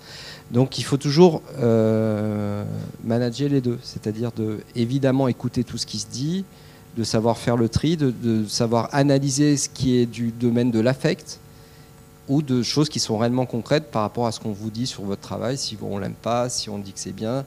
Donc 0.51 0.79
il 0.79 0.83
faut 0.83 0.99
toujours 0.99 1.41
euh, 1.59 2.65
manager 3.03 3.49
les 3.49 3.63
deux, 3.63 3.79
c'est-à-dire 3.83 4.31
de 4.33 4.59
évidemment 4.77 5.27
écouter 5.29 5.65
tout 5.65 5.79
ce 5.79 5.87
qui 5.87 5.99
se 5.99 6.09
dit, 6.09 6.45
de 6.99 7.05
savoir 7.05 7.39
faire 7.39 7.57
le 7.57 7.71
tri, 7.71 7.97
de 7.97 8.45
savoir 8.47 8.91
analyser 8.93 9.57
ce 9.57 9.71
qui 9.71 9.97
est 9.97 10.07
du 10.07 10.33
domaine 10.33 10.71
de 10.71 10.81
l'affect 10.81 11.39
ou 12.33 12.41
de 12.41 12.62
choses 12.62 12.89
qui 12.89 12.99
sont 12.99 13.18
réellement 13.18 13.45
concrètes 13.45 13.91
par 13.91 14.01
rapport 14.01 14.26
à 14.26 14.33
ce 14.33 14.41
qu'on 14.41 14.53
vous 14.53 14.70
dit 14.70 14.87
sur 14.87 15.03
votre 15.03 15.20
travail, 15.20 15.59
si 15.59 15.76
on 15.83 15.99
l'aime 15.99 16.14
pas, 16.14 16.49
si 16.49 16.70
on 16.70 16.78
dit 16.78 16.95
que 16.95 16.99
c'est 16.99 17.12
bien. 17.12 17.45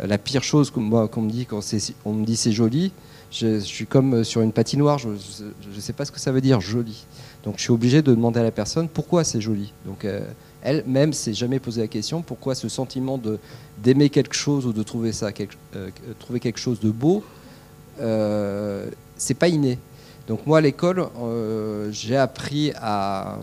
Euh, 0.00 0.06
la 0.06 0.16
pire 0.16 0.44
chose 0.44 0.70
qu'on 0.70 0.80
me 0.80 1.30
dit 1.30 1.44
quand 1.44 1.60
on 2.04 2.12
me 2.12 2.24
dit 2.24 2.36
c'est 2.36 2.52
joli, 2.52 2.92
je, 3.32 3.58
suis 3.58 3.86
comme 3.86 4.22
sur 4.22 4.40
une 4.40 4.52
patinoire, 4.52 4.98
je 4.98 5.08
ne 5.08 5.80
sais 5.80 5.92
pas 5.92 6.04
ce 6.04 6.12
que 6.12 6.20
ça 6.20 6.30
veut 6.30 6.40
dire 6.40 6.60
joli. 6.60 7.04
Donc 7.42 7.56
je 7.56 7.62
suis 7.62 7.72
obligé 7.72 8.00
de 8.00 8.14
demander 8.14 8.38
à 8.38 8.44
la 8.44 8.52
personne 8.52 8.88
pourquoi 8.88 9.24
c'est 9.24 9.40
joli. 9.40 9.72
Donc 9.84 10.04
euh, 10.04 10.20
elle-même 10.62 11.12
s'est 11.12 11.34
jamais 11.34 11.58
posé 11.58 11.80
la 11.80 11.88
question 11.88 12.22
pourquoi 12.22 12.54
ce 12.54 12.68
sentiment 12.68 13.20
d'aimer 13.82 14.08
quelque 14.08 14.34
chose 14.34 14.66
ou 14.66 14.72
de 14.72 14.84
trouver 14.84 15.12
ça 15.12 15.32
quelque, 15.32 15.56
euh, 15.74 15.90
trouver 16.20 16.38
quelque 16.38 16.60
chose 16.60 16.78
de 16.78 16.90
beau, 16.90 17.24
euh, 18.00 18.88
c'est 19.16 19.34
pas 19.34 19.48
inné. 19.48 19.78
Donc 20.28 20.46
moi 20.46 20.58
à 20.58 20.60
l'école, 20.60 21.06
euh, 21.22 21.90
j'ai 21.90 22.16
appris 22.16 22.72
à, 22.76 23.38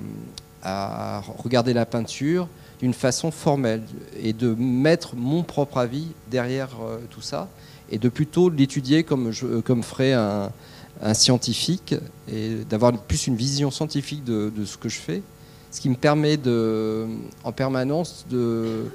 à 0.66 1.22
regarder 1.38 1.74
la 1.74 1.86
peinture 1.86 2.48
d'une 2.80 2.94
façon 2.94 3.32
formelle 3.32 3.84
et 4.22 4.34
de 4.34 4.54
mettre 4.56 5.16
mon 5.16 5.44
propre 5.44 5.78
avis 5.78 6.08
derrière 6.30 6.72
euh, 6.82 6.98
tout 7.10 7.22
ça 7.22 7.48
et 7.92 7.98
de 8.00 8.10
plutôt 8.10 8.50
l'étudier 8.50 9.04
comme, 9.04 9.32
comme 9.64 9.84
ferait 9.84 10.14
un, 10.14 10.52
un 11.02 11.14
scientifique 11.14 11.96
et 12.32 12.56
d'avoir 12.70 12.94
plus 12.94 13.28
une 13.28 13.36
vision 13.36 13.72
scientifique 13.72 14.24
de, 14.24 14.52
ce 14.66 14.78
que 14.78 14.90
je 14.90 14.98
fais, 14.98 15.22
ce 15.72 15.80
qui 15.80 15.90
me 15.90 15.96
permet 15.96 16.38
de, 16.38 17.06
en 17.44 17.52
permanence 17.52 18.26
de, 18.30 18.86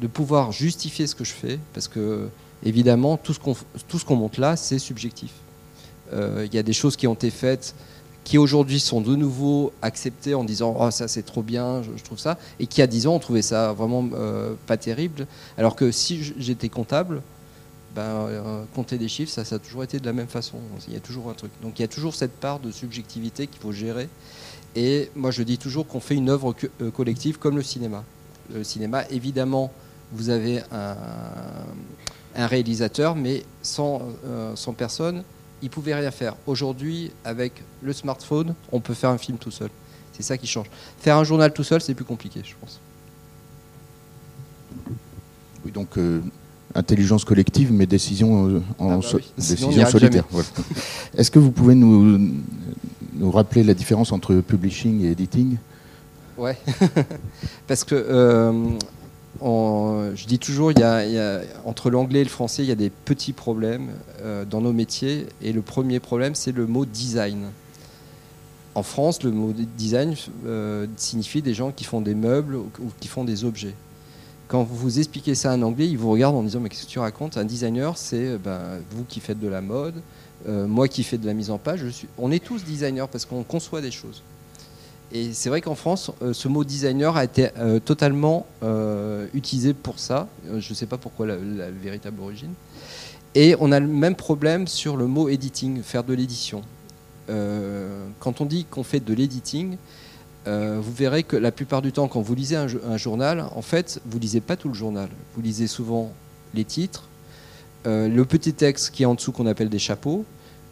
de 0.00 0.06
pouvoir 0.06 0.50
justifier 0.52 1.06
ce 1.06 1.14
que 1.14 1.24
je 1.24 1.32
fais 1.32 1.58
parce 1.74 1.88
que 1.88 2.28
évidemment 2.64 3.16
tout 3.16 3.34
ce 3.34 3.40
qu'on 3.40 3.54
qu'on 4.06 4.16
montre 4.16 4.40
là 4.40 4.56
c'est 4.56 4.78
subjectif. 4.78 5.32
Euh, 6.12 6.46
Il 6.46 6.54
y 6.54 6.58
a 6.58 6.62
des 6.62 6.72
choses 6.72 6.96
qui 6.96 7.06
ont 7.06 7.14
été 7.14 7.30
faites 7.30 7.74
qui 8.24 8.38
aujourd'hui 8.38 8.80
sont 8.80 9.00
de 9.00 9.16
nouveau 9.16 9.72
acceptées 9.82 10.34
en 10.34 10.44
disant 10.44 10.76
oh 10.78 10.90
ça 10.90 11.08
c'est 11.08 11.22
trop 11.22 11.42
bien 11.42 11.82
je, 11.82 12.02
trouve 12.02 12.18
ça 12.18 12.38
et 12.60 12.66
qui 12.66 12.82
à 12.82 12.86
10 12.86 13.06
ans 13.08 13.14
on 13.14 13.18
trouvait 13.18 13.42
ça 13.42 13.72
vraiment 13.72 14.08
euh, 14.14 14.54
pas 14.66 14.76
terrible. 14.76 15.26
Alors 15.58 15.76
que 15.76 15.90
si 15.90 16.32
j'étais 16.38 16.68
comptable 16.68 17.22
ben, 17.94 18.02
euh, 18.02 18.64
compter 18.74 18.96
des 18.96 19.08
chiffres 19.08 19.32
ça, 19.32 19.44
ça 19.44 19.56
a 19.56 19.58
toujours 19.58 19.82
été 19.82 19.98
de 19.98 20.06
la 20.06 20.12
même 20.12 20.28
façon. 20.28 20.58
Il 20.88 20.94
y 20.94 20.96
a 20.96 21.00
toujours 21.00 21.28
un 21.30 21.34
truc. 21.34 21.50
Donc 21.62 21.78
il 21.78 21.82
y 21.82 21.84
a 21.84 21.88
toujours 21.88 22.14
cette 22.14 22.32
part 22.32 22.60
de 22.60 22.70
subjectivité 22.70 23.46
qu'il 23.46 23.60
faut 23.60 23.72
gérer. 23.72 24.08
Et 24.76 25.10
moi 25.16 25.30
je 25.30 25.42
dis 25.42 25.58
toujours 25.58 25.86
qu'on 25.86 26.00
fait 26.00 26.14
une 26.14 26.30
œuvre 26.30 26.54
euh, 26.80 26.90
collective 26.90 27.38
comme 27.38 27.56
le 27.56 27.62
cinéma. 27.62 28.04
Le 28.54 28.64
cinéma 28.64 29.04
évidemment 29.10 29.72
vous 30.12 30.28
avez 30.28 30.60
un, 30.70 30.96
un 32.36 32.46
réalisateur 32.46 33.16
mais 33.16 33.44
sans, 33.62 34.02
sans 34.54 34.74
personne 34.74 35.24
il 35.62 35.70
pouvait 35.70 35.94
rien 35.94 36.10
faire. 36.10 36.34
Aujourd'hui, 36.46 37.10
avec 37.24 37.52
le 37.82 37.92
smartphone, 37.92 38.54
on 38.72 38.80
peut 38.80 38.94
faire 38.94 39.10
un 39.10 39.18
film 39.18 39.38
tout 39.38 39.50
seul. 39.50 39.70
C'est 40.12 40.22
ça 40.22 40.36
qui 40.36 40.46
change. 40.46 40.66
Faire 40.98 41.16
un 41.16 41.24
journal 41.24 41.52
tout 41.52 41.64
seul, 41.64 41.80
c'est 41.80 41.94
plus 41.94 42.04
compliqué, 42.04 42.40
je 42.44 42.54
pense. 42.60 42.80
Oui, 45.64 45.70
donc 45.72 45.96
euh, 45.96 46.20
intelligence 46.74 47.24
collective, 47.24 47.72
mais 47.72 47.86
décision, 47.86 48.48
euh, 48.48 48.62
en 48.78 48.90
Ah 48.90 48.96
bah 48.96 49.02
so- 49.02 49.16
oui, 49.18 49.32
décision 49.36 49.86
solitaire. 49.86 50.24
voilà. 50.30 50.48
Est-ce 51.16 51.30
que 51.30 51.38
vous 51.38 51.50
pouvez 51.52 51.74
nous, 51.74 52.18
nous 53.14 53.30
rappeler 53.30 53.62
la 53.62 53.74
différence 53.74 54.12
entre 54.12 54.34
publishing 54.36 55.04
et 55.04 55.12
editing? 55.12 55.56
Ouais, 56.36 56.56
parce 57.68 57.84
que 57.84 57.94
euh, 57.94 58.52
je 59.44 60.26
dis 60.26 60.38
toujours, 60.38 60.72
entre 61.64 61.90
l'anglais 61.90 62.20
et 62.20 62.24
le 62.24 62.30
français, 62.30 62.62
il 62.62 62.68
y 62.68 62.72
a 62.72 62.76
des 62.76 62.90
petits 62.90 63.32
problèmes 63.32 63.90
euh, 64.22 64.44
dans 64.44 64.60
nos 64.60 64.72
métiers. 64.72 65.26
Et 65.40 65.52
le 65.52 65.62
premier 65.62 66.00
problème, 66.00 66.34
c'est 66.34 66.52
le 66.52 66.66
mot 66.66 66.84
design. 66.84 67.46
En 68.74 68.82
France, 68.82 69.22
le 69.22 69.30
mot 69.30 69.52
design 69.76 70.14
euh, 70.46 70.86
signifie 70.96 71.42
des 71.42 71.54
gens 71.54 71.72
qui 71.72 71.84
font 71.84 72.00
des 72.00 72.14
meubles 72.14 72.56
ou, 72.56 72.70
qui 73.00 73.08
font 73.08 73.24
des 73.24 73.44
objets. 73.44 73.74
Quand 74.48 74.64
vous 74.64 74.98
expliquez 74.98 75.34
ça 75.34 75.52
en 75.52 75.62
anglais, 75.62 75.88
ils 75.88 75.98
vous 75.98 76.10
regardent 76.10 76.36
en 76.36 76.42
disant 76.42 76.60
mais 76.60 76.68
qu'est-ce 76.68 76.84
que 76.84 76.90
tu 76.90 76.98
racontes? 76.98 77.36
Un 77.36 77.44
designer, 77.44 77.96
c'est 77.98 78.28
euh, 78.28 78.38
ben, 78.38 78.60
vous 78.90 79.04
qui 79.04 79.20
faites 79.20 79.40
de 79.40 79.48
la 79.48 79.60
mode, 79.60 79.94
moi 80.46 80.88
qui 80.88 81.04
fais 81.04 81.18
de 81.18 81.26
la 81.26 81.34
mise 81.34 81.50
en 81.50 81.58
page. 81.58 81.84
On 82.18 82.32
est 82.32 82.44
tous 82.44 82.64
designers 82.64 83.06
parce 83.10 83.24
qu'on 83.24 83.44
conçoit 83.44 83.80
des 83.80 83.92
choses. 83.92 84.22
Et 85.14 85.34
c'est 85.34 85.50
vrai 85.50 85.60
qu'en 85.60 85.74
France, 85.74 86.10
euh, 86.22 86.32
ce 86.32 86.48
mot 86.48 86.64
designer 86.64 87.16
a 87.16 87.24
été 87.24 87.50
euh, 87.58 87.78
totalement 87.78 88.46
euh, 88.62 89.26
utilisé 89.34 89.74
pour 89.74 89.98
ça. 89.98 90.26
Je 90.46 90.70
ne 90.70 90.74
sais 90.74 90.86
pas 90.86 90.96
pourquoi 90.96 91.26
la, 91.26 91.36
véritable 91.70 92.20
origine. 92.22 92.54
Et 93.34 93.54
on 93.60 93.72
a 93.72 93.80
le 93.80 93.86
même 93.86 94.14
problème 94.14 94.66
sur 94.66 94.96
le 94.96 95.06
mot 95.06 95.28
editing, 95.28 95.82
faire 95.82 96.04
de 96.04 96.14
l'édition. 96.14 96.62
Quand 98.18 98.42
on 98.42 98.44
dit 98.44 98.66
qu'on 98.66 98.82
fait 98.82 99.00
de 99.00 99.14
l'editing, 99.14 99.78
euh, 100.46 100.78
vous 100.82 100.92
verrez 100.92 101.22
que 101.22 101.34
la 101.36 101.50
plupart 101.50 101.80
du 101.80 101.90
temps, 101.90 102.06
quand 102.06 102.20
vous 102.20 102.34
lisez 102.34 102.56
un, 102.56 102.68
jo- 102.68 102.80
un 102.86 102.98
journal, 102.98 103.46
en 103.54 103.62
fait, 103.62 104.02
vous 104.04 104.18
lisez 104.18 104.42
pas 104.42 104.56
tout 104.56 104.68
le 104.68 104.74
journal. 104.74 105.08
Vous 105.34 105.40
lisez 105.40 105.66
souvent 105.66 106.12
les 106.52 106.64
titres, 106.64 107.04
le 107.86 108.22
petit 108.24 108.52
texte 108.52 108.90
qui 108.90 109.04
est 109.04 109.06
en 109.06 109.14
dessous 109.14 109.32
qu'on 109.32 109.46
appelle 109.46 109.70
des 109.70 109.78
chapeaux, 109.78 110.26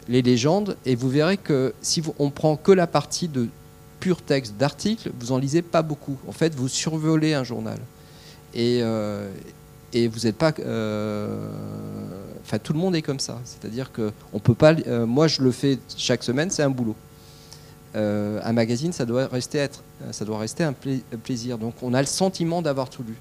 les 0.07 0.21
légendes, 0.21 0.77
et 0.85 0.93
vous 0.93 1.09
verrez 1.09 1.37
que 1.37 1.73
si 1.81 2.03
on 2.19 2.29
prend 2.29 2.57
que 2.57 2.71
la 2.71 2.85
partie 2.85 3.27
de 3.27 3.47
pur 4.01 4.21
texte 4.21 4.55
d'article, 4.57 5.11
vous 5.17 5.31
en 5.31 5.37
lisez 5.37 5.61
pas 5.61 5.81
beaucoup. 5.81 6.17
En 6.27 6.33
fait, 6.33 6.53
vous 6.53 6.67
survolez 6.67 7.33
un 7.33 7.45
journal. 7.45 7.79
Et, 8.53 8.79
euh, 8.81 9.31
et 9.93 10.09
vous 10.09 10.19
n'êtes 10.25 10.35
pas. 10.35 10.51
euh, 10.59 11.47
Enfin, 12.43 12.57
tout 12.59 12.73
le 12.73 12.79
monde 12.79 12.95
est 12.95 13.01
comme 13.03 13.19
ça. 13.19 13.39
C'est-à-dire 13.45 13.91
que 13.93 14.11
on 14.33 14.39
peut 14.39 14.55
pas. 14.55 14.73
euh, 14.73 15.05
moi, 15.05 15.27
je 15.29 15.41
le 15.41 15.51
fais 15.51 15.77
chaque 15.95 16.23
semaine, 16.23 16.49
c'est 16.49 16.63
un 16.63 16.69
boulot. 16.69 16.95
Un 17.93 18.53
magazine, 18.53 18.93
ça 18.93 19.05
doit 19.05 19.27
rester 19.27 19.57
être, 19.57 19.83
ça 20.11 20.23
doit 20.25 20.39
rester 20.39 20.63
un, 20.63 20.73
pla- 20.73 21.03
un 21.13 21.17
plaisir. 21.17 21.57
Donc, 21.57 21.75
on 21.81 21.93
a 21.93 21.99
le 22.01 22.07
sentiment 22.07 22.61
d'avoir 22.61 22.89
tout 22.89 23.03
lu. 23.03 23.15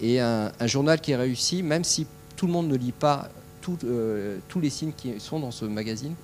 Et 0.00 0.20
un, 0.20 0.52
journal 0.66 1.00
qui 1.00 1.12
est 1.12 1.16
réussi, 1.16 1.62
même 1.62 1.84
si 1.84 2.06
tout 2.36 2.46
le 2.46 2.52
monde 2.52 2.68
ne 2.68 2.76
lit 2.76 2.92
pas 2.92 3.28
tous 3.62 3.78
les 4.60 4.70
signes 4.70 4.92
qui 4.96 5.18
sont 5.20 5.40
dans 5.40 5.50
ce 5.50 5.64
magazine, 5.64 6.14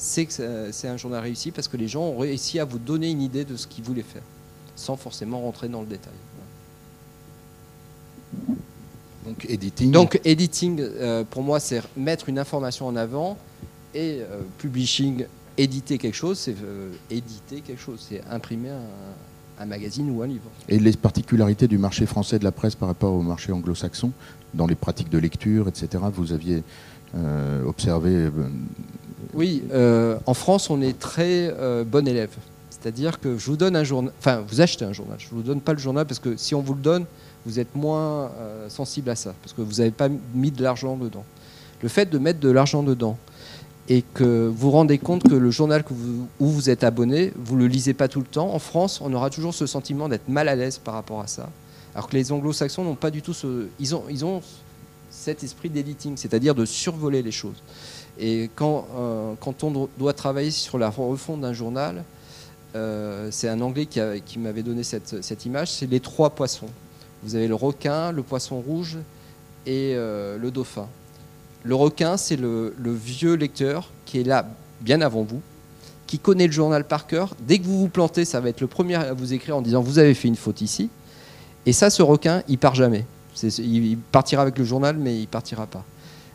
c'est 0.00 0.24
que 0.26 0.32
ça- 0.32 0.72
c'est 0.72 0.88
un 0.88 0.96
journal 0.96 1.20
réussi 1.22 1.50
parce 1.50 1.68
que 1.68 1.76
les 1.76 1.88
gens 1.88 2.02
ont 2.04 2.16
réussi 2.18 2.58
à 2.60 2.64
vous 2.64 2.78
donner 2.78 3.10
une 3.10 3.20
idée 3.20 3.44
de 3.44 3.56
ce 3.56 3.66
qu'ils 3.66 3.84
voulaient 3.84 4.02
faire, 4.02 4.22
sans 4.76 4.96
forcément 4.96 5.40
rentrer 5.42 5.68
dans 5.68 5.80
le 5.80 5.86
détail. 5.88 6.14
Donc 9.26 9.44
editing. 9.48 9.90
Donc 9.90 10.20
editing, 10.24 10.78
euh, 10.80 11.24
pour 11.28 11.42
moi, 11.42 11.60
c'est 11.60 11.82
mettre 11.96 12.28
une 12.28 12.38
information 12.38 12.86
en 12.86 12.96
avant 12.96 13.36
et 13.94 14.20
euh, 14.22 14.40
publishing, 14.58 15.26
éditer 15.56 15.98
quelque 15.98 16.14
chose, 16.14 16.38
c'est 16.38 16.54
euh, 16.62 16.92
éditer 17.10 17.60
quelque 17.60 17.80
chose, 17.80 18.04
c'est 18.08 18.22
imprimer 18.30 18.70
un, 18.70 19.62
un 19.62 19.66
magazine 19.66 20.08
ou 20.10 20.22
un 20.22 20.26
livre. 20.28 20.48
Et 20.68 20.78
les 20.78 20.92
particularités 20.92 21.66
du 21.68 21.76
marché 21.78 22.06
français 22.06 22.38
de 22.38 22.44
la 22.44 22.52
presse 22.52 22.74
par 22.74 22.88
rapport 22.88 23.12
au 23.12 23.22
marché 23.22 23.52
anglo-saxon, 23.52 24.12
dans 24.54 24.66
les 24.66 24.76
pratiques 24.76 25.10
de 25.10 25.18
lecture, 25.18 25.68
etc., 25.68 26.04
vous 26.14 26.32
aviez 26.32 26.62
euh, 27.16 27.64
observé 27.64 28.10
euh, 28.14 28.30
Oui, 29.34 29.62
euh, 29.72 30.18
en 30.26 30.34
France, 30.34 30.70
on 30.70 30.80
est 30.80 30.98
très 30.98 31.52
euh, 31.58 31.84
bon 31.84 32.06
élève. 32.06 32.30
C'est-à-dire 32.70 33.18
que 33.20 33.36
je 33.36 33.46
vous 33.46 33.56
donne 33.56 33.76
un 33.76 33.84
journal, 33.84 34.12
enfin, 34.18 34.44
vous 34.46 34.60
achetez 34.60 34.84
un 34.84 34.92
journal. 34.92 35.16
Je 35.18 35.26
ne 35.26 35.30
vous 35.30 35.42
donne 35.42 35.60
pas 35.60 35.72
le 35.72 35.78
journal 35.78 36.06
parce 36.06 36.20
que 36.20 36.36
si 36.36 36.54
on 36.54 36.60
vous 36.60 36.74
le 36.74 36.80
donne, 36.80 37.04
vous 37.44 37.58
êtes 37.58 37.74
moins 37.74 38.30
euh, 38.38 38.68
sensible 38.68 39.10
à 39.10 39.16
ça, 39.16 39.34
parce 39.42 39.52
que 39.52 39.62
vous 39.62 39.74
n'avez 39.74 39.90
pas 39.90 40.08
mis 40.34 40.50
de 40.50 40.62
l'argent 40.62 40.96
dedans. 40.96 41.24
Le 41.82 41.88
fait 41.88 42.10
de 42.10 42.18
mettre 42.18 42.40
de 42.40 42.50
l'argent 42.50 42.82
dedans 42.82 43.16
et 43.88 44.02
que 44.14 44.46
vous 44.46 44.54
vous 44.54 44.70
rendez 44.70 44.98
compte 44.98 45.22
que 45.22 45.34
le 45.34 45.50
journal 45.50 45.82
où 46.38 46.46
vous 46.46 46.70
êtes 46.70 46.84
abonné, 46.84 47.32
vous 47.36 47.56
ne 47.56 47.60
le 47.62 47.68
lisez 47.68 47.94
pas 47.94 48.06
tout 48.06 48.20
le 48.20 48.26
temps, 48.26 48.52
en 48.52 48.58
France, 48.58 49.00
on 49.02 49.12
aura 49.12 49.30
toujours 49.30 49.54
ce 49.54 49.66
sentiment 49.66 50.08
d'être 50.08 50.28
mal 50.28 50.48
à 50.48 50.54
l'aise 50.54 50.78
par 50.78 50.94
rapport 50.94 51.20
à 51.20 51.26
ça. 51.26 51.48
Alors 51.94 52.08
que 52.08 52.14
les 52.14 52.30
anglo-saxons 52.30 52.84
n'ont 52.84 52.94
pas 52.94 53.10
du 53.10 53.22
tout 53.22 53.32
ce... 53.32 53.66
Ils 53.80 53.94
ont, 53.94 54.04
ils 54.10 54.24
ont 54.24 54.42
cet 55.10 55.42
esprit 55.42 55.70
d'editing, 55.70 56.16
c'est-à-dire 56.16 56.54
de 56.54 56.64
survoler 56.64 57.22
les 57.22 57.32
choses. 57.32 57.62
Et 58.18 58.50
quand, 58.54 58.86
euh, 58.96 59.34
quand 59.40 59.62
on 59.64 59.70
do- 59.70 59.90
doit 59.98 60.12
travailler 60.12 60.50
sur 60.50 60.78
la 60.78 60.90
refonte 60.90 61.40
d'un 61.40 61.52
journal, 61.52 62.04
euh, 62.74 63.28
c'est 63.30 63.48
un 63.48 63.60
Anglais 63.60 63.86
qui, 63.86 64.38
m'avait 64.38 64.62
donné 64.62 64.82
cette, 64.82 65.44
image, 65.46 65.72
c'est 65.72 65.86
les 65.86 66.00
trois 66.00 66.30
poissons. 66.30 66.68
Vous 67.22 67.34
avez 67.34 67.48
le 67.48 67.54
requin, 67.54 68.12
le 68.12 68.22
poisson 68.22 68.60
rouge 68.60 68.98
et 69.66 69.94
euh, 69.94 70.36
le 70.38 70.50
dauphin. 70.50 70.88
Le 71.64 71.74
requin, 71.74 72.16
c'est 72.16 72.36
le, 72.36 72.74
le 72.78 72.92
vieux 72.92 73.34
lecteur 73.34 73.90
qui 74.04 74.20
est 74.20 74.24
là 74.24 74.46
bien 74.80 75.00
avant 75.00 75.22
vous, 75.22 75.40
qui 76.06 76.18
connaît 76.18 76.46
le 76.46 76.52
journal 76.52 76.84
par 76.84 77.06
cœur. 77.06 77.34
Dès 77.40 77.58
que 77.58 77.64
vous 77.64 77.78
vous 77.78 77.88
plantez, 77.88 78.24
ça 78.24 78.40
va 78.40 78.48
être 78.48 78.60
le 78.60 78.66
premier 78.66 78.94
à 78.94 79.12
vous 79.12 79.32
écrire 79.32 79.56
en 79.56 79.62
disant 79.62 79.80
vous 79.82 79.98
avez 79.98 80.14
fait 80.14 80.28
une 80.28 80.36
faute 80.36 80.60
ici. 80.60 80.90
Et 81.66 81.72
ça, 81.72 81.90
ce 81.90 82.02
requin, 82.02 82.42
il 82.48 82.58
part 82.58 82.74
jamais. 82.74 83.04
Il 83.42 83.98
partira 84.10 84.42
avec 84.42 84.58
le 84.58 84.64
journal, 84.64 84.96
mais 84.96 85.20
il 85.20 85.26
partira 85.26 85.66
pas. 85.66 85.84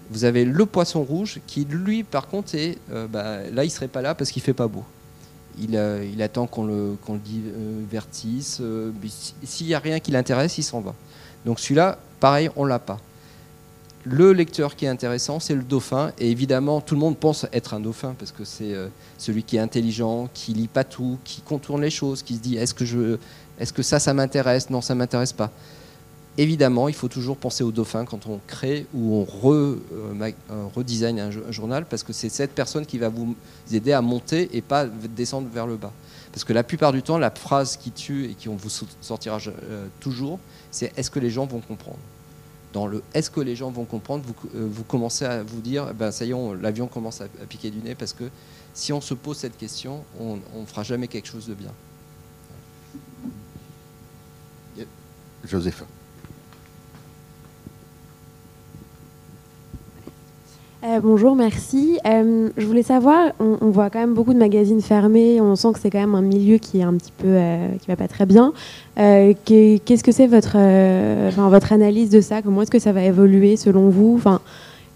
Vous 0.10 0.26
avez 0.26 0.46
le 0.46 0.66
poisson 0.66 1.04
rouge 1.04 1.40
qui, 1.48 1.66
lui, 1.66 2.04
par 2.04 2.28
contre, 2.28 2.56
est, 2.56 2.78
euh, 2.92 3.08
bah, 3.08 3.40
là, 3.52 3.64
il 3.64 3.70
serait 3.72 3.88
pas 3.88 4.02
là 4.02 4.14
parce 4.16 4.32
qu'il 4.32 4.42
fait 4.42 4.54
pas 4.54 4.68
beau. 4.68 4.84
Il, 5.60 5.76
euh, 5.76 6.04
attend 6.20 6.48
qu'on 6.48 6.66
le, 6.66 6.98
qu'on 7.06 7.14
le 7.14 7.20
divertisse. 7.20 8.60
euh, 8.62 8.92
S'il 9.44 9.68
n'y 9.68 9.74
a 9.74 9.80
rien 9.80 10.00
qui 10.00 10.12
l'intéresse, 10.12 10.58
il 10.58 10.64
s'en 10.64 10.82
va. 10.82 10.94
Donc 11.46 11.60
celui-là, 11.60 12.00
pareil, 12.20 12.50
on 12.56 12.66
l'a 12.66 12.80
pas. 12.80 13.00
le 14.06 14.34
lecteur 14.34 14.76
qui 14.76 14.86
est 14.86 14.90
intéressant, 14.90 15.40
c'est 15.40 15.56
le 15.56 15.64
dauphin. 15.64 16.12
Et 16.20 16.30
évidemment, 16.32 16.82
tout 16.82 16.96
le 16.96 17.00
monde 17.02 17.18
pense 17.18 17.46
être 17.54 17.74
un 17.74 17.80
dauphin 17.80 18.16
parce 18.18 18.32
que 18.32 18.44
c'est 18.44 18.74
celui 19.18 19.44
qui 19.44 19.56
est 19.58 19.60
intelligent, 19.60 20.30
qui 20.34 20.54
lit 20.54 20.68
pas 20.68 20.84
tout, 20.84 21.18
qui 21.24 21.42
contourne 21.42 21.82
les 21.82 21.90
choses, 21.90 22.22
qui 22.24 22.36
se 22.36 22.40
dit 22.42 22.58
est-ce 22.58 22.74
que, 22.74 23.20
est 23.60 23.72
que 23.72 23.82
ça, 23.84 24.00
ça 24.00 24.14
m'intéresse? 24.14 24.70
Non, 24.70 24.82
ça 24.82 24.94
m'intéresse 24.96 25.34
pas. 25.34 25.52
Évidemment, 26.38 26.88
il 26.88 26.96
faut 26.96 27.10
toujours 27.10 27.38
penser 27.38 27.64
au 27.64 27.72
dauphin 27.72 28.06
quand 28.06 28.26
on 28.26 28.40
crée 28.48 28.88
ou 28.94 29.18
on 29.18 29.24
re, 29.24 29.52
euh, 29.52 29.78
euh, 30.50 30.66
redesign 30.76 31.20
un, 31.20 31.52
journal 31.52 31.86
parce 31.86 32.02
que 32.02 32.12
c'est 32.12 32.30
cette 32.30 32.54
personne 32.54 32.88
qui 32.88 32.98
va 32.98 33.10
vous 33.10 33.36
aider 33.72 33.92
à 33.92 34.02
monter 34.02 34.50
et 34.58 34.64
pas 34.64 34.88
descendre 34.88 35.48
vers 35.54 35.68
le 35.68 35.76
bas. 35.76 35.94
Parce 36.32 36.44
que 36.44 36.54
la 36.54 36.64
plupart 36.64 36.92
du 36.92 37.04
temps, 37.04 37.20
la 37.20 37.30
phrase 37.30 37.78
qui 37.78 37.92
tue 37.92 38.26
et 38.26 38.34
qui 38.34 38.50
on 38.50 38.56
vous 38.56 38.70
sortira 39.02 39.38
toujours, 40.00 40.40
c'est 40.72 40.92
est-ce 40.98 41.12
que 41.12 41.20
les 41.20 41.30
gens 41.30 41.46
vont 41.46 41.60
comprendre? 41.60 42.00
Dans 42.74 42.88
le 42.88 43.04
est-ce 43.14 43.30
que 43.30 43.40
les 43.40 43.56
gens 43.56 43.70
vont 43.70 43.86
comprendre, 43.86 44.24
vous, 44.26 44.50
euh, 44.56 44.68
vous 44.68 44.84
commencez 44.84 45.26
à 45.26 45.44
vous 45.44 45.62
dire, 45.62 45.90
eh 45.92 45.94
ben, 45.94 46.12
ça 46.12 46.26
y 46.26 46.32
est, 46.32 46.56
l'avion 46.60 46.88
commence 46.88 47.22
à, 47.22 47.28
piquer 47.48 47.70
du 47.70 47.78
nez, 47.78 47.94
parce 47.94 48.14
que 48.14 48.24
si 48.74 48.92
on 48.92 49.02
se 49.02 49.14
pose 49.14 49.38
cette 49.38 49.56
question, 49.56 50.04
on 50.20 50.38
ne 50.60 50.66
fera 50.66 50.82
jamais 50.82 51.08
quelque 51.08 51.28
chose 51.28 51.46
de 51.46 51.54
bien. 51.54 51.70
Joseph. 55.46 55.84
Euh, 60.84 61.00
bonjour, 61.02 61.34
merci. 61.34 61.98
Euh, 62.06 62.50
je 62.58 62.66
voulais 62.66 62.84
savoir, 62.84 63.32
on, 63.40 63.70
voit 63.70 63.90
quand 63.90 64.00
même 64.00 64.14
beaucoup 64.14 64.34
de 64.34 64.40
magazines 64.40 64.82
fermés, 64.82 65.40
on 65.40 65.56
sent 65.56 65.72
que 65.74 65.80
c'est 65.80 65.90
quand 65.90 66.00
même 66.00 66.16
un 66.16 66.22
milieu 66.22 66.58
qui 66.58 66.80
est 66.80 66.84
un 66.84 66.94
petit 66.96 67.14
peu, 67.18 67.30
euh, 67.30 67.70
qui 67.80 67.88
va 67.88 67.96
pas 67.96 68.10
très 68.10 68.26
bien. 68.26 68.52
Qu'est-ce 68.98 70.04
que 70.04 70.12
c'est 70.12 70.28
votre, 70.28 70.58
votre 71.50 71.72
analyse 71.72 72.10
de 72.10 72.20
ça? 72.20 72.42
Comment 72.42 72.64
est-ce 72.64 72.72
que 72.72 72.80
ça 72.80 72.92
va 72.92 73.02
évoluer 73.02 73.56
selon 73.56 73.88
vous? 73.90 74.16
Enfin, 74.18 74.42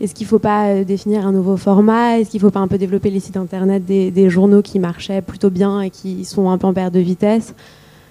Est-ce 0.02 0.14
qu'il 0.14 0.26
ne 0.26 0.30
faut 0.30 0.40
pas 0.40 0.84
définir 0.84 1.26
un 1.26 1.32
nouveau 1.32 1.56
format? 1.56 2.20
Est-ce 2.20 2.32
qu'il 2.32 2.42
ne 2.42 2.48
faut 2.48 2.52
pas 2.52 2.60
un 2.60 2.68
peu 2.68 2.78
développer 2.78 3.10
les 3.10 3.22
sites 3.22 3.38
internet 3.38 3.86
des, 3.86 4.12
des, 4.12 4.30
journaux 4.30 4.62
qui 4.62 4.80
marchaient 4.80 5.22
plutôt 5.22 5.50
bien 5.50 5.80
et 5.80 5.90
qui 5.90 6.26
sont 6.26 6.50
un 6.50 6.58
peu 6.58 6.68
en 6.68 6.74
perte 6.74 6.94
de 6.94 7.00
vitesse? 7.00 7.54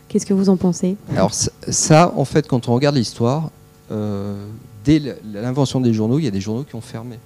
Qu'est-ce 0.09 0.25
que 0.25 0.35
vous 0.35 0.49
en 0.49 0.57
pensez? 0.57 0.97
Alors 1.15 1.35
ça, 1.35 2.15
en 2.17 2.25
fait, 2.25 2.49
quand 2.49 2.71
on 2.71 2.75
regarde 2.75 2.97
l'histoire, 2.97 3.51
dès 3.91 5.03
l'invention 5.31 5.79
des 5.83 5.93
journaux, 5.93 6.19
il 6.19 6.25
y 6.25 6.29
a 6.29 6.31
des 6.31 6.41
journaux 6.41 6.65
qui 6.65 6.75
ont 6.75 6.81
fermé. 6.81 7.19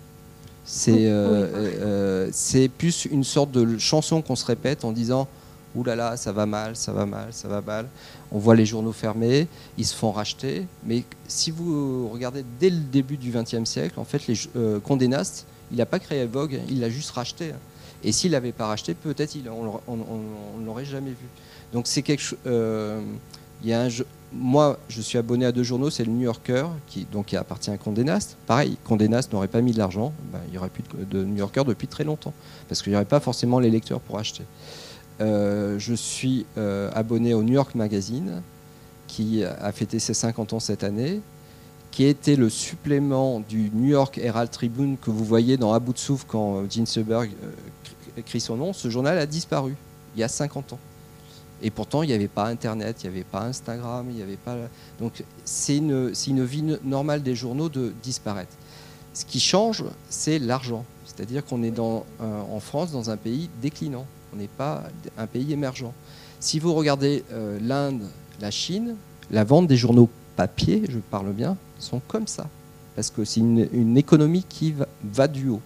Euh, 0.89 1.47
euh, 1.55 2.29
c'est 2.33 2.69
plus 2.69 3.07
une 3.07 3.25
sorte 3.25 3.51
de 3.51 3.79
chanson 3.79 4.23
qu'on 4.23 4.37
se 4.37 4.45
répète 4.45 4.85
en 4.85 4.93
disant 4.93 5.29
Ouh 5.77 5.85
là 5.85 5.95
là, 5.95 6.17
ça 6.17 6.33
va 6.33 6.47
mal, 6.47 6.75
ça 6.75 6.93
va 6.93 7.07
mal, 7.07 7.29
ça 7.31 7.47
va 7.47 7.61
mal. 7.61 7.89
On 8.33 8.39
voit 8.39 8.57
les 8.57 8.67
journaux 8.67 8.93
fermés, 8.93 9.47
ils 9.79 9.87
se 9.87 9.95
font 9.95 10.11
racheter. 10.11 10.67
Mais 10.85 11.05
si 11.29 11.51
vous 11.51 12.09
regardez 12.09 12.45
dès 12.59 12.71
le 12.71 12.81
début 12.81 13.17
du 13.17 13.31
XXe 13.31 13.65
siècle, 13.65 14.01
en 14.01 14.05
fait, 14.05 14.27
les, 14.27 14.35
euh, 14.57 14.81
Condé 14.81 15.07
Nast, 15.07 15.47
il 15.71 15.79
n'a 15.79 15.87
pas 15.87 16.01
créé 16.01 16.27
Vogue, 16.27 16.59
il 16.69 16.81
l'a 16.81 16.91
juste 16.91 17.11
racheté. 17.11 17.53
Et 18.03 18.11
s'il 18.11 18.33
l'avait 18.33 18.53
pas 18.53 18.67
racheté, 18.67 18.95
peut-être 18.95 19.37
on 19.47 20.59
ne 20.59 20.67
l'aurait 20.67 20.85
jamais 20.85 21.11
vu. 21.11 21.29
Donc 21.73 21.87
c'est 21.87 22.03
quelque 22.03 22.23
chose. 22.23 22.39
Il 23.63 23.69
y 23.69 23.73
a 23.73 23.83
un, 23.83 23.89
moi, 24.33 24.79
je 24.89 25.01
suis 25.01 25.19
abonné 25.19 25.45
à 25.45 25.53
deux 25.53 25.63
journaux, 25.63 25.91
c'est 25.91 26.05
le 26.05 26.13
New 26.13 26.23
Yorker, 26.23 26.67
qui, 26.87 27.07
appartient 27.37 27.71
à 27.71 27.77
Condé 27.77 28.05
Nast. 28.05 28.37
Pareil, 28.47 28.77
Condé 28.85 29.09
Nast 29.09 29.33
n'aurait 29.33 29.49
pas 29.49 29.61
mis 29.61 29.73
de 29.73 29.79
l'argent, 29.79 30.13
ben, 30.33 30.39
il 30.47 30.53
n'y 30.53 30.59
aurait 30.59 30.69
plus 30.69 30.85
de, 31.11 31.25
New 31.25 31.37
Yorker 31.37 31.65
depuis 31.67 31.89
très 31.89 32.05
longtemps, 32.05 32.33
parce 32.69 32.83
qu'il 32.83 32.93
n'y 32.93 32.97
aurait 32.97 33.05
pas 33.05 33.21
forcément 33.21 33.59
les 33.59 33.71
lecteurs 33.71 34.01
pour 34.01 34.19
acheter. 34.19 34.45
Euh, 35.21 35.79
je 35.79 35.95
suis 35.95 36.47
euh, 36.59 36.91
abonné 36.95 37.35
au 37.35 37.43
New 37.43 37.55
York 37.55 37.75
Magazine, 37.75 38.43
qui 39.09 39.43
a 39.43 39.73
fêté 39.73 39.99
ses 39.99 40.15
50 40.15 40.53
ans 40.53 40.61
cette 40.61 40.85
année, 40.85 41.21
qui 41.91 42.05
était 42.05 42.37
le 42.37 42.49
supplément 42.49 43.41
du 43.41 43.71
New 43.75 43.89
York 43.89 44.19
Herald 44.19 44.51
Tribune 44.53 44.97
que 44.97 45.11
vous 45.11 45.25
voyez 45.25 45.57
dans 45.57 45.73
À 45.73 45.81
bout 45.81 45.97
quand 46.29 46.59
euh, 46.59 46.67
Ginsberg 46.71 47.33
écrit 48.17 48.41
son 48.41 48.57
nom. 48.57 48.73
Ce 48.73 48.89
journal 48.89 49.19
a 49.19 49.27
disparu 49.27 49.75
il 50.15 50.21
y 50.21 50.23
a 50.23 50.29
50 50.29 50.75
ans. 50.75 50.79
Et 51.63 51.71
pourtant, 51.71 52.03
il 52.03 52.09
n'y 52.09 52.15
avait 52.15 52.29
pas 52.29 52.47
Internet, 52.47 53.03
il 53.03 53.11
n'y 53.11 53.17
avait 53.17 53.25
pas 53.25 53.43
Instagram, 53.43 54.07
il 54.09 54.17
n'y 54.17 54.23
avait 54.23 54.37
pas. 54.37 54.57
Donc, 54.99 55.23
c'est 55.45 55.77
une, 55.77 56.13
une 56.27 56.45
vie 56.45 56.65
normale 56.85 57.23
des 57.23 57.35
journaux 57.35 57.69
de 57.69 57.93
disparaître. 58.03 58.53
Ce 59.13 59.25
qui 59.25 59.41
change, 59.41 59.85
c'est 60.09 60.39
l'argent. 60.39 60.85
C'est-à-dire 61.05 61.45
qu'on 61.45 61.63
est 61.63 61.71
dans, 61.71 62.07
en 62.21 62.61
France 62.61 62.93
dans 62.93 63.11
un 63.11 63.17
pays 63.17 63.51
déclinant. 63.61 64.07
On 64.33 64.37
n'est 64.37 64.49
pas 64.49 64.85
un 65.19 65.27
pays 65.27 65.53
émergent. 65.53 65.93
Si 66.39 66.59
vous 66.59 66.73
regardez 66.73 67.25
euh, 67.33 67.59
l'Inde, 67.61 68.03
la 68.41 68.51
Chine, 68.51 68.97
la 69.31 69.45
vente 69.45 69.67
des 69.67 69.77
journaux 69.77 70.09
papier, 70.37 70.83
je 70.89 70.99
parle 70.99 71.33
bien, 71.33 71.57
sont 71.79 72.01
comme 72.09 72.27
ça. 72.27 72.47
Parce 72.97 73.11
que 73.11 73.25
c'est 73.25 73.41
une, 73.41 73.97
économie 73.99 74.45
qui 74.49 74.73
va, 74.73 74.87
va, 75.05 75.29
du 75.29 75.49
haut. 75.49 75.61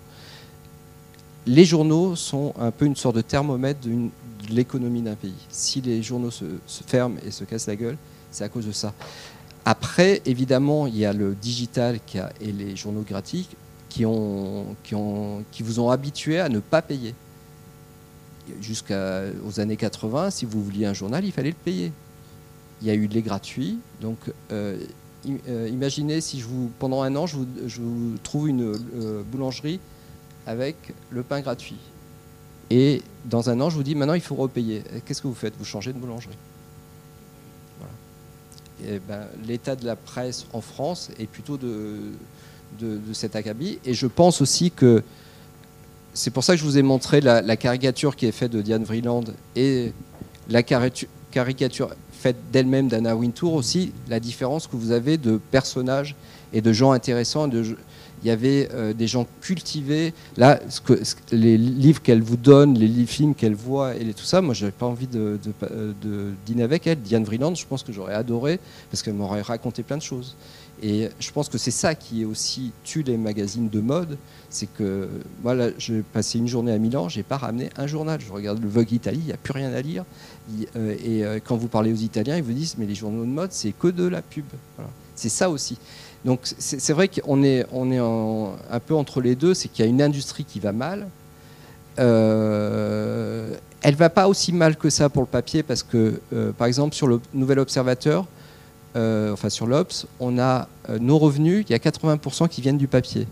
Les 1.47 1.65
journaux 1.65 2.17
sont 2.17 2.55
un 2.59 2.71
peu 2.71 2.87
une 2.87 2.97
sorte 2.97 3.17
de 3.17 3.21
thermomètre 3.21 3.81
d'une 3.81 4.11
l'économie 4.51 5.03
d'un 5.03 5.15
pays. 5.15 5.35
Si 5.49 5.81
les 5.81 6.03
journaux 6.03 6.31
se, 6.31 6.45
ferment 6.87 7.17
et 7.25 7.31
se 7.31 7.45
cassent 7.45 7.67
la 7.67 7.77
gueule, 7.77 7.97
c'est 8.31 8.45
à 8.45 8.49
cause 8.49 8.67
de 8.67 8.73
ça. 8.73 8.93
Après, 9.65 10.21
évidemment, 10.27 10.87
il 10.87 10.97
y 10.97 11.05
a 11.05 11.13
le 11.13 11.35
digital 11.35 11.99
qui 12.05 12.19
a, 12.19 12.33
et 12.41 12.53
les 12.53 12.77
journaux 12.77 13.03
gratuits 13.03 13.49
qui, 13.89 14.05
ont, 14.05 14.77
qui, 14.83 14.95
ont, 14.95 15.45
qui 15.53 15.63
vous 15.63 15.81
ont 15.81 15.91
habitué 15.91 16.41
à 16.41 16.49
ne 16.49 16.59
pas 16.59 16.83
payer. 16.83 17.15
Jusqu'aux 18.61 19.61
années 19.61 19.77
80, 19.77 20.31
si 20.31 20.45
vous 20.45 20.63
vouliez 20.63 20.85
un 20.85 20.93
journal, 20.93 21.25
il 21.25 21.33
fallait 21.33 21.51
le 21.51 21.57
payer. 21.57 21.93
Il 22.83 22.89
y 22.89 22.91
a 22.91 22.95
eu 22.95 23.07
les 23.07 23.23
gratuits. 23.23 23.79
Donc, 24.03 24.19
euh, 24.53 24.77
euh, 25.49 25.69
imaginez 25.71 26.21
si 26.21 26.41
je 26.41 26.45
vous, 26.45 26.71
pendant 26.79 27.03
un 27.03 27.17
an, 27.17 27.27
je 27.27 27.37
vous, 27.37 28.19
trouve 28.23 28.49
une 28.49 28.75
euh, 28.97 29.23
boulangerie 29.23 29.81
avec 30.47 30.77
le 31.11 31.23
pain 31.23 31.41
gratuit. 31.41 31.79
Et 32.71 33.03
dans 33.25 33.51
un 33.51 33.61
an, 33.61 33.71
je 33.71 33.77
vous 33.77 33.83
dis, 33.83 33.95
maintenant, 33.95 34.15
il 34.15 34.21
faut 34.21 34.35
repayer. 34.35 34.83
Qu'est-ce 35.05 35.23
que 35.23 35.29
vous 35.29 35.35
faites? 35.35 35.55
Vous 35.59 35.65
changez 35.65 35.93
de 35.93 35.99
boulangerie. 35.99 36.37
Ben, 39.09 39.27
l'état 39.47 39.77
de 39.77 39.87
la 39.87 39.97
presse 39.97 40.47
en 40.53 40.61
France 40.61 41.11
est 41.19 41.27
plutôt 41.27 41.57
de, 41.57 41.97
de, 42.79 43.13
cet 43.13 43.37
acabit. 43.37 43.79
Et 43.85 43.95
je 43.95 44.07
pense 44.07 44.41
aussi 44.41 44.71
que 44.71 45.03
c'est 46.13 46.31
pour 46.31 46.45
ça 46.45 46.55
que 46.55 46.59
je 46.59 46.65
vous 46.65 46.79
ai 46.79 46.83
montré 46.83 47.21
la, 47.21 47.57
caricature 47.57 48.15
qui 48.17 48.27
est 48.27 48.33
faite 48.33 48.53
de 48.53 48.63
Diane 48.63 48.85
Vreeland 48.85 49.25
et 49.57 49.93
la 50.49 50.63
caricature 50.63 51.91
faite 52.13 52.37
d'elle-même 52.53 52.89
d'Anna 52.89 53.17
Wintour 53.17 53.55
aussi, 53.55 53.93
la 54.09 54.21
différence 54.21 54.67
que 54.67 54.77
vous 54.77 54.93
avez 54.93 55.17
de 55.17 55.41
personnages 55.51 56.15
et 56.53 56.61
de 56.61 56.73
gens 56.73 56.93
intéressants, 56.93 57.49
de, 57.49 57.77
il 58.25 58.29
y 58.29 58.31
avait 58.31 58.69
euh, 58.73 58.95
des 58.95 59.07
gens 59.07 59.27
cultivés. 59.43 60.15
Là, 60.39 60.59
les 61.31 61.59
livres 61.59 62.01
qu'elle 62.01 62.23
vous 62.23 62.39
donne, 62.39 62.75
les 62.79 63.07
films 63.07 63.35
qu'elle 63.35 63.55
voit 63.55 63.95
et 63.95 64.15
tout 64.15 64.25
ça, 64.25 64.41
moi, 64.41 64.55
je 64.55 64.65
n'avais 64.65 64.77
pas 64.77 64.87
envie 64.87 65.07
de, 65.07 65.39
dîner 66.47 66.63
avec 66.63 66.87
elle. 66.87 67.01
Diane 67.01 67.25
Vreeland, 67.25 67.55
je 67.55 67.67
pense 67.67 67.83
que 67.83 67.93
j'aurais 67.93 68.15
adoré 68.15 68.59
parce 68.91 69.03
qu'elle 69.03 69.15
m'aurait 69.15 69.43
raconté 69.43 69.83
plein 69.83 69.99
de 69.99 70.03
choses. 70.03 70.37
Et 70.83 71.09
je 71.21 71.31
pense 71.31 71.49
que 71.49 71.57
c'est 71.57 71.71
ça 71.71 71.95
qui 71.95 72.25
aussi 72.25 72.73
tue 72.83 73.03
les 73.03 73.17
magazines 73.17 73.69
de 73.69 73.81
mode, 73.81 74.19
c'est 74.51 74.67
que 74.67 75.09
voilà, 75.43 75.69
j'ai 75.79 76.03
passé 76.03 76.39
une 76.39 76.49
journée 76.49 76.73
à 76.73 76.79
Milan, 76.79 77.09
j'ai 77.09 77.23
pas 77.23 77.37
ramené 77.37 77.71
un 77.77 77.87
journal. 77.87 78.21
Je 78.21 78.33
regarde 78.33 78.61
le 78.61 78.69
Vogue 78.69 78.91
Italie, 78.93 79.21
il 79.21 79.27
n'y 79.27 79.33
a 79.33 79.37
plus 79.37 79.53
rien 79.53 79.73
à 79.73 79.81
lire. 79.81 80.05
Euh, 80.77 80.97
et 81.05 81.25
euh, 81.25 81.39
quand 81.45 81.57
vous 81.57 81.69
parlez 81.69 81.93
aux 81.93 81.97
Italiens, 81.97 82.37
ils 82.37 82.43
vous 82.43 82.53
disent 82.53 82.77
mais 82.77 82.87
les 82.87 82.95
journaux 82.95 83.25
de 83.25 83.31
mode, 83.31 83.53
c'est 83.53 83.73
que 83.73 83.89
de 83.89 84.07
la 84.07 84.21
pub. 84.21 84.45
C'est 85.15 85.29
ça 85.29 85.49
aussi. 85.49 85.79
Donc 86.25 86.41
c'est 86.43 86.93
vrai 86.93 87.09
qu'on 87.09 87.43
est, 87.43 87.67
est 87.71 87.99
un 87.99 88.81
peu 88.87 88.95
entre 88.95 89.21
les 89.21 89.35
deux, 89.35 89.53
c'est 89.53 89.69
qu'il 89.69 89.85
y 89.85 89.89
a 89.89 89.91
une 89.91 90.03
industrie 90.03 90.45
qui 90.45 90.59
va 90.59 90.73
mal. 90.73 91.07
Euh, 91.99 93.55
elle 93.85 93.97
va 93.97 94.09
pas 94.09 94.29
aussi 94.29 94.51
mal 94.55 94.77
que 94.77 94.89
ça 94.89 95.11
pour 95.11 95.21
le 95.21 95.29
papier 95.29 95.63
parce 95.63 95.83
que, 95.83 96.19
euh, 96.33 96.53
par 96.53 96.67
exemple, 96.67 96.95
sur 96.95 97.07
le 97.07 97.21
Nouvel 97.35 97.59
Observateur, 97.59 98.27
euh, 98.97 99.31
enfin 99.31 99.51
sur 99.51 99.67
l'Obs, 99.67 100.07
on 100.21 100.39
a 100.39 100.69
euh, 100.89 100.99
nos 100.99 101.19
revenus, 101.19 101.67
il 101.69 101.73
y 101.73 101.75
a 101.75 101.79
80% 101.79 102.49
qui 102.49 102.63
viennent 102.63 102.79
du 102.79 102.89
papier, 102.89 103.29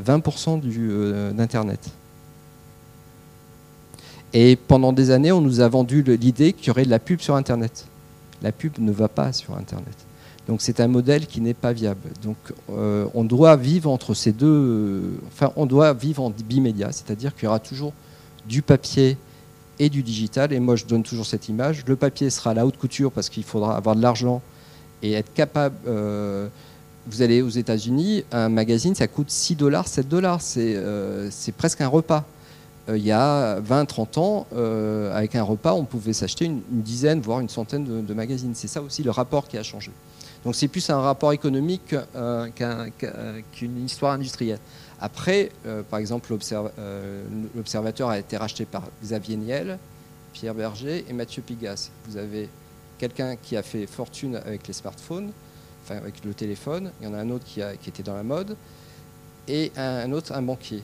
20% 0.00 1.34
d'Internet. 1.34 1.90
Et 4.32 4.54
pendant 4.54 4.92
des 4.92 5.10
années, 5.10 5.32
on 5.32 5.40
nous 5.40 5.60
a 5.60 5.68
vendu 5.68 6.04
l'idée 6.04 6.52
qu'il 6.52 6.68
y 6.68 6.70
aurait 6.70 6.84
de 6.84 6.90
la 6.90 7.00
pub 7.00 7.20
sur 7.20 7.34
Internet. 7.34 7.86
La 8.42 8.52
pub 8.52 8.78
ne 8.78 8.92
va 8.92 9.08
pas 9.08 9.32
sur 9.32 9.56
Internet. 9.56 10.07
Donc 10.48 10.62
c'est 10.62 10.80
un 10.80 10.88
modèle 10.88 11.26
qui 11.26 11.42
n'est 11.42 11.54
pas 11.54 11.74
viable. 11.74 12.08
Donc 12.22 12.36
euh, 12.70 13.06
on 13.12 13.22
doit 13.24 13.54
vivre 13.56 13.90
entre 13.90 14.14
ces 14.14 14.32
deux, 14.32 15.18
enfin 15.28 15.52
on 15.56 15.66
doit 15.66 15.92
vivre 15.92 16.22
en 16.22 16.30
bimédia, 16.30 16.90
c'est-à-dire 16.90 17.34
qu'il 17.34 17.44
y 17.44 17.46
aura 17.48 17.60
toujours 17.60 17.92
du 18.46 18.62
papier 18.62 19.18
et 19.78 19.90
du 19.90 20.02
digital. 20.02 20.54
Et 20.54 20.58
moi 20.58 20.74
je 20.74 20.86
donne 20.86 21.02
toujours 21.02 21.26
cette 21.26 21.50
image. 21.50 21.84
Le 21.86 21.96
papier 21.96 22.30
sera 22.30 22.52
à 22.52 22.54
la 22.54 22.66
haute 22.66 22.78
couture 22.78 23.12
parce 23.12 23.28
qu'il 23.28 23.44
faudra 23.44 23.76
avoir 23.76 23.94
de 23.94 24.00
l'argent 24.00 24.40
et 25.02 25.12
être 25.12 25.32
capable. 25.34 25.76
Euh, 25.86 26.48
vous 27.06 27.20
allez 27.20 27.42
aux 27.42 27.50
États-Unis, 27.50 28.24
un 28.32 28.48
magazine 28.48 28.94
ça 28.94 29.06
coûte 29.06 29.30
6 29.30 29.54
dollars, 29.54 29.86
7 29.86 30.08
dollars, 30.08 30.40
euh, 30.56 31.28
c'est 31.30 31.52
presque 31.52 31.80
un 31.82 31.88
repas. 31.88 32.24
il 32.88 33.04
y 33.04 33.12
a 33.12 33.60
20-30 33.60 34.18
ans, 34.18 34.46
avec 35.14 35.34
un 35.34 35.42
repas, 35.42 35.74
on 35.74 35.84
pouvait 35.84 36.14
s'acheter 36.14 36.46
une, 36.46 36.60
dizaine, 36.70 37.20
voire 37.20 37.40
une 37.40 37.48
centaine 37.50 38.04
de 38.04 38.14
magazines. 38.14 38.52
C'est 38.54 38.68
ça 38.68 38.80
aussi 38.80 39.02
le 39.02 39.10
rapport 39.10 39.46
qui 39.48 39.58
a 39.58 39.62
changé. 39.62 39.90
Donc 40.44 40.54
c'est 40.54 40.68
plus 40.68 40.88
un 40.90 41.00
rapport 41.00 41.32
économique 41.32 41.94
euh, 42.14 42.48
qu'un- 42.54 42.90
qu'un- 42.90 43.42
qu'une 43.52 43.84
histoire 43.84 44.12
industrielle. 44.12 44.58
Après, 45.00 45.50
euh, 45.66 45.82
par 45.82 45.98
exemple, 45.98 46.32
euh, 46.52 47.22
l'Observateur 47.56 48.08
a 48.08 48.18
été 48.18 48.36
racheté 48.36 48.64
par 48.64 48.84
Xavier 49.02 49.36
Niel, 49.36 49.78
Pierre 50.32 50.54
Berger 50.54 51.04
et 51.08 51.12
Mathieu 51.12 51.42
Pigas. 51.42 51.90
Vous 52.06 52.16
avez 52.16 52.48
quelqu'un 52.98 53.36
qui 53.36 53.56
a 53.56 53.62
fait 53.62 53.86
fortune 53.86 54.36
avec 54.36 54.66
les 54.66 54.72
smartphones, 54.74 55.30
enfin 55.84 55.96
avec 55.98 56.24
le 56.24 56.34
téléphone. 56.34 56.90
Il 57.00 57.06
y 57.06 57.10
en 57.10 57.14
a 57.14 57.18
un 57.18 57.30
autre 57.30 57.44
qui, 57.44 57.62
a- 57.62 57.76
qui 57.76 57.88
était 57.90 58.02
dans 58.02 58.14
la 58.16 58.22
mode 58.24 58.56
et 59.48 59.72
un 59.76 60.10
autre, 60.12 60.32
un 60.34 60.42
banquier. 60.42 60.82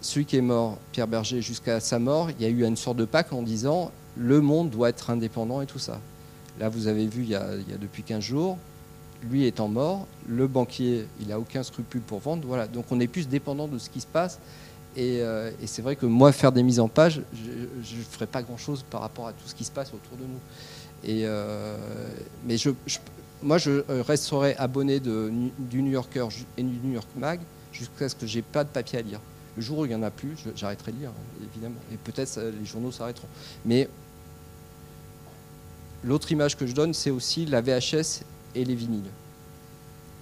Celui 0.00 0.24
qui 0.24 0.36
est 0.36 0.40
mort, 0.42 0.78
Pierre 0.92 1.08
Berger, 1.08 1.42
jusqu'à 1.42 1.80
sa 1.80 1.98
mort, 1.98 2.30
il 2.30 2.40
y 2.42 2.46
a 2.46 2.48
eu 2.48 2.64
une 2.64 2.76
sorte 2.76 2.96
de 2.96 3.04
pacte 3.04 3.32
en 3.32 3.42
disant 3.42 3.90
le 4.16 4.40
monde 4.40 4.70
doit 4.70 4.88
être 4.88 5.10
indépendant 5.10 5.60
et 5.60 5.66
tout 5.66 5.78
ça. 5.80 6.00
Là, 6.58 6.68
vous 6.68 6.86
avez 6.86 7.06
vu, 7.06 7.22
il 7.22 7.28
y 7.28 7.34
a, 7.34 7.48
depuis 7.80 8.02
15 8.02 8.22
jours, 8.22 8.58
lui 9.30 9.46
étant 9.46 9.68
mort, 9.68 10.06
le 10.28 10.46
banquier, 10.46 11.06
il 11.20 11.28
n'a 11.28 11.38
aucun 11.38 11.62
scrupule 11.62 12.00
pour 12.00 12.20
vendre. 12.20 12.46
Voilà. 12.46 12.66
Donc 12.66 12.86
on 12.90 13.00
est 13.00 13.06
plus 13.06 13.28
dépendant 13.28 13.68
de 13.68 13.78
ce 13.78 13.90
qui 13.90 14.00
se 14.00 14.06
passe. 14.06 14.38
Et, 14.96 15.20
euh, 15.20 15.50
c'est 15.66 15.82
vrai 15.82 15.96
que 15.96 16.06
moi, 16.06 16.32
faire 16.32 16.52
des 16.52 16.62
mises 16.62 16.80
en 16.80 16.88
page, 16.88 17.20
je 17.34 17.96
ne 17.96 18.02
ferai 18.02 18.26
pas 18.26 18.42
grand-chose 18.42 18.84
par 18.90 19.02
rapport 19.02 19.28
à 19.28 19.32
tout 19.32 19.46
ce 19.46 19.54
qui 19.54 19.64
se 19.64 19.70
passe 19.70 19.88
autour 19.88 20.16
de 20.16 20.24
nous. 20.24 21.24
Euh, 21.24 21.76
mais 22.46 22.56
moi, 23.42 23.58
je 23.58 23.70
euh, 23.90 24.02
resterai 24.02 24.56
abonné 24.56 24.98
du 25.00 25.82
New 25.82 25.92
Yorker 25.92 26.28
et 26.56 26.62
du 26.62 26.78
New 26.82 26.94
York 26.94 27.08
Mag 27.16 27.40
jusqu'à 27.72 28.08
ce 28.08 28.14
que 28.14 28.26
j'ai 28.26 28.42
pas 28.42 28.64
de 28.64 28.70
papier 28.70 28.98
à 28.98 29.02
lire. 29.02 29.20
Le 29.56 29.62
jour 29.62 29.78
où 29.78 29.84
il 29.84 29.88
n'y 29.88 29.94
en 29.94 30.02
a 30.02 30.10
plus, 30.10 30.36
j'arrêterai 30.54 30.92
de 30.92 30.98
lire, 30.98 31.10
hein, 31.10 31.44
évidemment. 31.52 31.80
Et 31.92 31.96
peut-être 31.96 32.40
les 32.58 32.66
journaux 32.66 32.92
s'arrêteront. 32.92 33.28
Mais 33.64 33.88
l'autre 36.06 36.30
image 36.32 36.56
que 36.56 36.66
je 36.66 36.74
donne, 36.74 36.94
c'est 36.94 37.10
aussi 37.10 37.44
la 37.46 37.60
VHS 37.60 38.22
et 38.54 38.64
les 38.64 38.74
vinyles. 38.74 39.02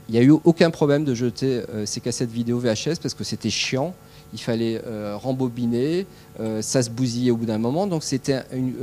Il 0.09 0.13
n'y 0.13 0.19
a 0.19 0.23
eu 0.23 0.31
aucun 0.45 0.71
problème 0.71 1.05
de 1.05 1.15
jeter 1.15 1.63
euh, 1.71 1.87
ces 1.87 2.01
cassettes 2.01 2.31
vidéo 2.31 2.59
VHS 2.59 2.97
parce 3.03 3.15
que 3.15 3.25
c'était 3.25 3.51
chiant. 3.51 3.95
Il 4.33 4.41
fallait 4.41 4.83
euh, 4.87 5.17
rembobiner, 5.17 6.07
euh, 6.41 6.61
ça 6.61 6.83
se 6.83 6.91
bousillait 6.91 7.31
au 7.31 7.37
bout 7.37 7.47
d'un 7.47 7.59
moment. 7.59 7.87
Donc 7.87 8.03
c'était 8.03 8.41
une, 8.53 8.75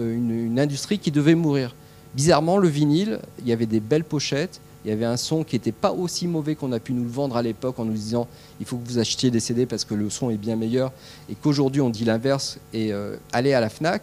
une- 0.48 0.60
industrie 0.60 0.98
qui 0.98 1.12
devait 1.12 1.36
mourir. 1.36 1.76
Bizarrement, 2.16 2.58
le 2.58 2.68
vinyle, 2.68 3.20
il 3.40 3.48
y 3.48 3.52
avait 3.52 3.66
des 3.66 3.80
belles 3.80 4.04
pochettes, 4.04 4.60
il 4.84 4.90
y 4.90 4.92
avait 4.94 5.06
un 5.06 5.18
son 5.18 5.44
qui 5.44 5.56
n'était 5.56 5.72
pas 5.72 5.92
aussi 5.92 6.28
mauvais 6.28 6.56
qu'on 6.56 6.72
a 6.72 6.80
pu 6.80 6.94
nous 6.94 7.04
le 7.04 7.10
vendre 7.10 7.38
à 7.38 7.42
l'époque 7.42 7.78
en 7.80 7.86
nous 7.86 7.94
disant 7.94 8.28
il 8.60 8.66
faut 8.66 8.78
que 8.78 8.88
vous 8.88 8.98
achetiez 8.98 9.30
des 9.30 9.40
CD 9.40 9.66
parce 9.66 9.86
que 9.86 9.94
le 9.94 10.10
son 10.10 10.30
est 10.32 10.38
bien 10.38 10.56
meilleur. 10.56 10.92
Et 11.30 11.36
qu'aujourd'hui 11.36 11.82
on 11.82 11.90
dit 11.90 12.04
l'inverse 12.06 12.58
et 12.74 12.92
allez 13.32 13.54
à 13.54 13.62
la 13.62 13.70
FNAC, 13.70 14.02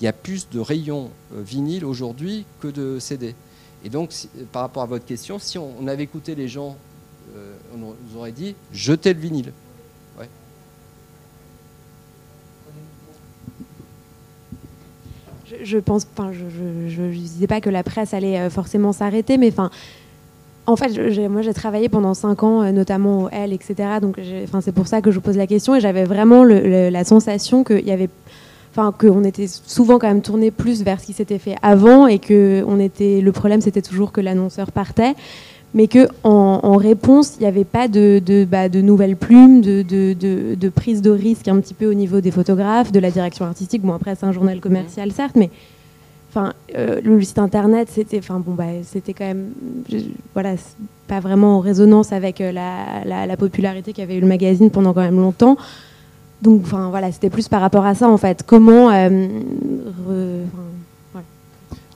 il 0.00 0.04
y 0.04 0.08
a 0.08 0.12
plus 0.12 0.48
de 0.50 0.60
rayons 0.60 1.10
euh, 1.34 1.42
vinyle 1.42 1.84
aujourd'hui 1.84 2.44
que 2.60 2.68
de 2.68 2.98
CD. 2.98 3.34
Et 3.84 3.88
donc, 3.88 4.12
si- 4.12 4.28
par 4.52 4.62
rapport 4.62 4.82
à 4.82 4.86
votre 4.86 5.04
question, 5.04 5.38
si 5.38 5.58
on, 5.58 5.86
avait 5.86 6.02
écouté 6.02 6.34
les 6.34 6.48
gens, 6.48 6.76
euh, 7.36 7.54
on 7.74 7.78
nous 7.78 8.18
aurait 8.18 8.32
dit 8.32 8.54
jetez 8.72 9.14
le 9.14 9.20
vinyle. 9.20 9.52
Je, 15.62 15.78
pense, 15.78 16.06
enfin, 16.12 16.32
je, 16.32 16.88
je 16.88 17.02
disais 17.02 17.46
pas 17.46 17.60
que 17.60 17.70
la 17.70 17.84
presse 17.84 18.12
allait 18.12 18.38
euh, 18.40 18.50
forcément 18.50 18.92
s'arrêter, 18.92 19.38
mais 19.38 19.48
enfin, 19.48 19.70
en 20.66 20.74
fait, 20.74 20.98
moi 21.28 21.42
j'ai 21.42 21.54
travaillé 21.54 21.88
pendant 21.88 22.14
cinq 22.14 22.42
ans, 22.42 22.62
euh, 22.62 22.72
notamment 22.72 23.24
au 23.24 23.28
L, 23.30 23.52
etc. 23.52 23.74
Donc, 24.02 24.18
enfin, 24.44 24.60
c'est 24.60 24.72
pour 24.72 24.88
ça 24.88 25.00
que 25.00 25.10
je 25.10 25.16
vous 25.16 25.22
pose 25.22 25.36
la 25.36 25.46
question 25.46 25.76
et 25.76 25.80
j'avais 25.80 26.04
vraiment 26.04 26.42
la 26.44 27.04
sensation 27.04 27.62
qu'il 27.62 27.86
y 27.86 27.92
avait, 27.92 28.10
enfin, 28.76 28.92
qu'on 28.92 29.24
était 29.24 29.46
souvent 29.48 29.98
quand 29.98 30.08
même 30.08 30.20
tourné 30.22 30.50
plus 30.50 30.82
vers 30.82 31.00
ce 31.00 31.06
qui 31.06 31.12
s'était 31.14 31.38
fait 31.38 31.56
avant 31.62 32.06
et 32.06 32.18
que 32.18 32.62
on 32.68 32.78
était, 32.78 33.20
le 33.22 33.32
problème 33.32 33.60
c'était 33.62 33.80
toujours 33.82 34.12
que 34.12 34.20
l'annonceur 34.20 34.70
partait. 34.70 35.14
Mais 35.74 35.88
que 35.88 36.08
en, 36.24 36.60
en 36.62 36.76
réponse, 36.76 37.34
il 37.38 37.40
n'y 37.42 37.46
avait 37.48 37.64
pas 37.64 37.86
de, 37.86 38.22
de, 38.24 38.46
bah, 38.50 38.68
de 38.70 38.80
nouvelles 38.80 39.16
plumes, 39.16 39.60
de, 39.60 39.82
de, 39.82 40.68
prise 40.70 41.02
de 41.02 41.10
risque 41.10 41.48
un 41.48 41.60
petit 41.60 41.74
peu 41.74 41.86
au 41.86 41.92
niveau 41.92 42.20
des 42.22 42.30
photographes, 42.30 42.92
de 42.92 43.00
la 43.00 43.10
direction 43.10 43.44
artistique. 43.44 43.82
Bon, 43.82 43.92
après, 43.92 44.14
c'est 44.14 44.24
un 44.24 44.32
journal 44.32 44.58
commercial, 44.60 45.12
certes, 45.12 45.34
mais 45.36 45.50
enfin, 46.30 46.54
euh, 46.78 47.00
le 47.04 47.20
site 47.22 47.38
internet, 47.38 47.88
c'était, 47.90 48.18
enfin, 48.20 48.40
bon, 48.40 48.52
bah, 48.54 48.64
c'était 48.84 49.12
quand 49.12 49.26
même, 49.26 49.50
je- 49.90 49.98
voilà, 50.32 50.54
pas 51.08 51.20
vraiment 51.20 51.56
en 51.58 51.60
résonance 51.60 52.10
avec 52.12 52.40
euh, 52.40 52.52
la, 52.52 53.04
la- 53.04 53.26
la 53.26 53.36
popularité 53.36 53.92
qu'avait 53.92 54.16
eu 54.16 54.20
le 54.20 54.28
magazine 54.28 54.70
pendant 54.70 54.94
quand 54.94 55.02
même 55.02 55.20
longtemps. 55.20 55.56
Donc, 56.42 56.62
enfin, 56.64 56.90
voilà, 56.90 57.10
c'était 57.12 57.30
plus 57.30 57.48
par 57.48 57.60
rapport 57.60 57.84
à 57.86 57.94
ça, 57.94 58.08
en 58.08 58.16
fait. 58.18 58.42
Comment, 58.46 58.90
euh, 58.90 59.08
re-. 60.08 61.20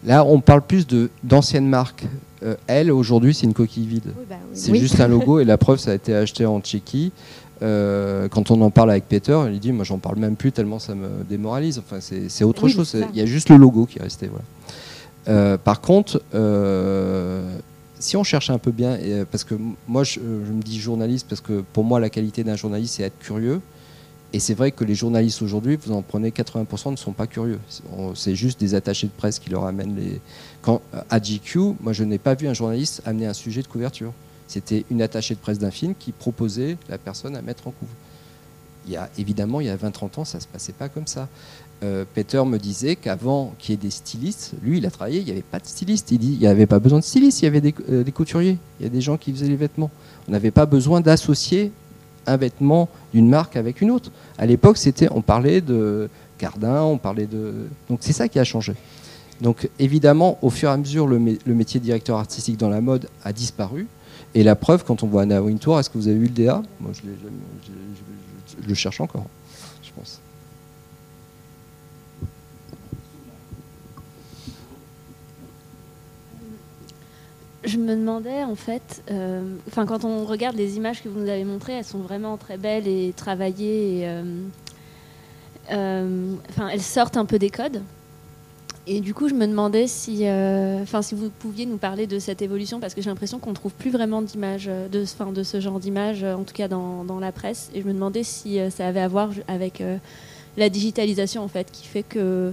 Là, 0.05 0.25
on 0.25 0.41
parle 0.41 0.63
plus 0.63 0.87
de 0.87 1.11
d'anciennes 1.23 1.69
marques. 1.69 2.07
Euh, 2.43 2.55
elle, 2.67 2.91
aujourd'hui, 2.91 3.35
c'est 3.35 3.45
une 3.45 3.53
coquille 3.53 3.87
vide. 3.87 4.15
bah 4.29 4.37
oui. 4.41 4.51
C'est 4.55 4.73
Oui. 4.73 4.79
juste 4.79 4.99
un 5.01 5.09
logo 5.17 5.41
et 5.41 5.45
la 5.45 5.59
preuve, 5.59 5.79
ça 5.79 5.91
a 5.91 5.95
été 5.95 6.15
acheté 6.15 6.47
en 6.47 6.61
Tchéquie. 6.61 7.13
Euh, 7.63 8.27
quand 8.29 8.51
on 8.51 8.63
en 8.63 8.71
parle 8.71 8.91
avec 8.93 9.07
Peter, 9.07 9.39
il 9.53 9.61
dit 9.61 9.73
Moi, 9.73 9.85
j'en 9.85 9.99
parle 9.99 10.17
même 10.17 10.37
plus 10.37 10.53
tellement 10.53 10.79
ça 10.79 10.95
me 10.95 11.23
démoralise. 11.29 11.79
Enfin, 11.79 11.99
c'est 12.01 12.45
autre 12.45 12.67
chose. 12.69 12.97
Il 13.13 13.19
y 13.19 13.23
a 13.23 13.27
juste 13.27 13.51
le 13.51 13.57
logo 13.57 13.85
qui 13.85 13.99
est 13.99 14.03
resté. 14.03 14.31
Voilà. 15.27 15.59
Par 15.59 15.83
contre, 15.83 16.23
si 17.99 18.17
on 18.17 18.25
cherche 18.25 18.49
un 18.49 18.57
peu 18.57 18.71
bien, 18.71 18.97
parce 19.31 19.45
que 19.45 19.55
moi, 19.87 20.03
je, 20.05 20.15
je 20.19 20.53
me 20.53 20.63
dis 20.63 20.81
journaliste 20.81 21.27
parce 21.29 21.43
que 21.43 21.63
pour 21.75 21.85
moi, 21.85 22.01
la 22.01 22.09
qualité 22.09 22.43
d'un 22.43 22.57
journaliste, 22.57 22.95
c'est 22.97 23.03
être 23.03 23.19
curieux. 23.19 23.61
Et 24.33 24.39
c'est 24.39 24.55
vrai 24.55 24.71
que 24.71 24.85
les 24.85 24.95
journalistes 24.95 25.43
aujourd'hui, 25.43 25.77
vous 25.77 25.93
en 25.93 26.03
prenez 26.03 26.31
80% 26.31 26.93
ne 26.93 26.97
sont 26.97 27.13
pas 27.13 27.27
curieux. 27.27 27.59
C'est- 28.15 28.37
juste 28.37 28.61
des 28.61 28.75
attachés 28.75 29.09
de 29.09 29.13
presse 29.13 29.39
qui 29.41 29.51
leur 29.51 29.65
amènent 29.65 29.97
les. 29.97 30.21
Quand 30.63 30.81
à 31.09 31.19
GQ, 31.21 31.75
moi 31.81 31.93
je 31.93 32.05
n'ai 32.05 32.19
pas 32.19 32.35
vu 32.35 32.47
un 32.47 32.55
journaliste 32.55 33.03
amener 33.05 33.27
un 33.27 33.35
sujet 33.35 33.63
de 33.63 33.67
couverture. 33.67 34.13
C'était 34.47 34.85
une 34.91 35.03
attachée 35.03 35.35
de 35.35 35.41
presse 35.41 35.59
d'un 35.59 35.71
film 35.71 35.95
qui 35.99 36.13
proposait 36.13 36.77
la 36.89 36.99
personne 36.99 37.37
à 37.37 37.43
mettre 37.43 37.67
en 37.67 37.71
couve. 37.73 37.89
Il 38.87 38.93
y 38.93 38.97
a, 38.97 39.11
évidemment, 39.19 39.61
il 39.61 39.67
y 39.67 39.71
a 39.71 39.77
20-30 39.77 40.19
ans, 40.19 40.25
ça 40.25 40.39
ne 40.39 40.43
se 40.43 40.49
passait 40.49 40.73
pas 40.73 40.89
comme 40.89 41.07
ça. 41.07 41.29
Euh, 41.83 42.05
Peter 42.15 42.43
me 42.45 42.59
disait 42.59 42.97
qu'avant 42.97 43.55
qu'il 43.59 43.73
y 43.73 43.75
ait 43.75 43.77
des 43.81 43.91
stylistes, 43.91 44.53
lui 44.63 44.79
il 44.79 44.87
a 44.87 44.91
travaillé, 44.91 45.21
il 45.21 45.25
n'y 45.25 45.31
avait 45.33 45.43
pas 45.43 45.59
de 45.59 45.67
styliste. 45.67 46.11
Il 46.13 46.19
dit 46.19 46.37
n'y 46.39 46.47
avait 46.47 46.67
pas 46.67 46.79
besoin 46.79 46.99
de 46.99 47.05
styliste, 47.05 47.43
il 47.43 47.45
y 47.47 47.49
avait 47.49 47.61
des, 47.61 47.75
euh, 47.91 48.05
des 48.05 48.13
couturiers, 48.13 48.59
il 48.79 48.85
y 48.85 48.87
a 48.87 48.91
des 48.91 49.01
gens 49.01 49.17
qui 49.17 49.33
faisaient 49.33 49.49
les 49.49 49.57
vêtements. 49.57 49.91
On 50.29 50.33
n'avait 50.33 50.51
pas 50.51 50.67
besoin 50.67 51.01
d'associer 51.01 51.73
un 52.31 52.37
vêtement 52.37 52.89
d'une 53.13 53.29
marque 53.29 53.57
avec 53.57 53.81
une 53.81 53.91
autre. 53.91 54.11
À 54.39 54.47
l'époque, 54.47 54.77
c'était, 54.79 55.09
on 55.11 55.23
parlait 55.23 55.61
de 55.61 56.09
Cardin, 56.39 56.83
on 56.83 56.97
parlait 56.99 57.27
de. 57.27 57.53
Donc 57.89 57.99
c'est 58.03 58.13
ça 58.13 58.29
qui 58.29 58.39
a 58.39 58.45
changé. 58.45 58.75
Donc 59.41 59.69
évidemment, 59.79 60.39
au 60.43 60.51
fur 60.51 60.69
et 60.69 60.73
à 60.73 60.77
mesure, 60.77 61.07
le, 61.07 61.19
mé- 61.19 61.39
le 61.45 61.55
métier 61.55 61.81
de 61.81 61.85
directeur 61.85 62.19
artistique 62.19 62.57
dans 62.59 62.69
la 62.69 62.81
mode 62.81 63.09
a 63.25 63.33
disparu. 63.33 63.87
Et 64.35 64.43
la 64.43 64.55
preuve, 64.55 64.85
quand 64.85 65.03
on 65.03 65.07
voit 65.07 65.23
Anna 65.23 65.43
Wintour, 65.43 65.81
est-ce 65.81 65.91
que 65.91 65.99
vous 65.99 66.09
avez 66.09 66.17
vu 66.19 66.27
le 66.27 66.31
DA 66.33 66.63
Moi, 66.81 66.93
je- 66.95 67.01
je- 67.03 67.07
je- 68.59 68.63
je 68.63 68.69
le 68.69 68.75
cherche 68.75 69.01
encore, 69.01 69.27
je 69.83 69.91
pense. 69.97 70.21
Je 77.71 77.79
me 77.79 77.95
demandais 77.95 78.43
en 78.43 78.57
fait, 78.57 79.01
euh, 79.13 79.43
enfin 79.69 79.87
quand 79.87 80.05
on 80.05 80.25
regarde 80.25 80.57
les 80.57 80.77
images 80.77 81.05
que 81.05 81.09
vous 81.09 81.21
nous 81.21 81.29
avez 81.29 81.45
montrées, 81.45 81.75
elles 81.75 81.85
sont 81.85 82.01
vraiment 82.01 82.37
très 82.37 82.57
belles 82.57 82.89
et 82.89 83.13
travaillées. 83.17 84.09
euh, 84.09 84.25
euh, 85.71 86.35
Enfin, 86.49 86.67
elles 86.67 86.83
sortent 86.83 87.17
un 87.17 87.27
peu 87.27 87.39
des 87.39 87.51
codes. 87.51 87.81
Et 88.89 89.01
du 89.01 89.15
coup, 89.15 89.29
je 89.29 89.35
me 89.35 89.47
demandais 89.47 89.87
si, 89.87 90.25
enfin, 90.83 91.01
si 91.01 91.15
vous 91.15 91.31
pouviez 91.31 91.65
nous 91.65 91.77
parler 91.77 92.09
de 92.09 92.19
cette 92.19 92.43
évolution, 92.43 92.81
parce 92.81 92.93
que 92.93 93.03
j'ai 93.03 93.11
l'impression 93.11 93.39
qu'on 93.39 93.53
trouve 93.53 93.73
plus 93.73 93.91
vraiment 93.91 94.21
d'images, 94.21 94.69
de, 94.91 95.05
ce 95.05 95.61
genre 95.61 95.79
d'images, 95.79 96.25
en 96.25 96.43
tout 96.43 96.55
cas 96.55 96.67
dans, 96.67 97.05
dans 97.05 97.21
la 97.21 97.31
presse. 97.31 97.71
Et 97.73 97.83
je 97.83 97.87
me 97.87 97.93
demandais 97.93 98.25
si 98.25 98.59
ça 98.71 98.89
avait 98.89 99.01
à 99.01 99.07
voir 99.07 99.31
avec 99.47 99.81
la 100.57 100.69
digitalisation, 100.71 101.45
en 101.45 101.49
fait, 101.49 101.71
qui 101.71 101.87
fait 101.87 102.03
que 102.03 102.53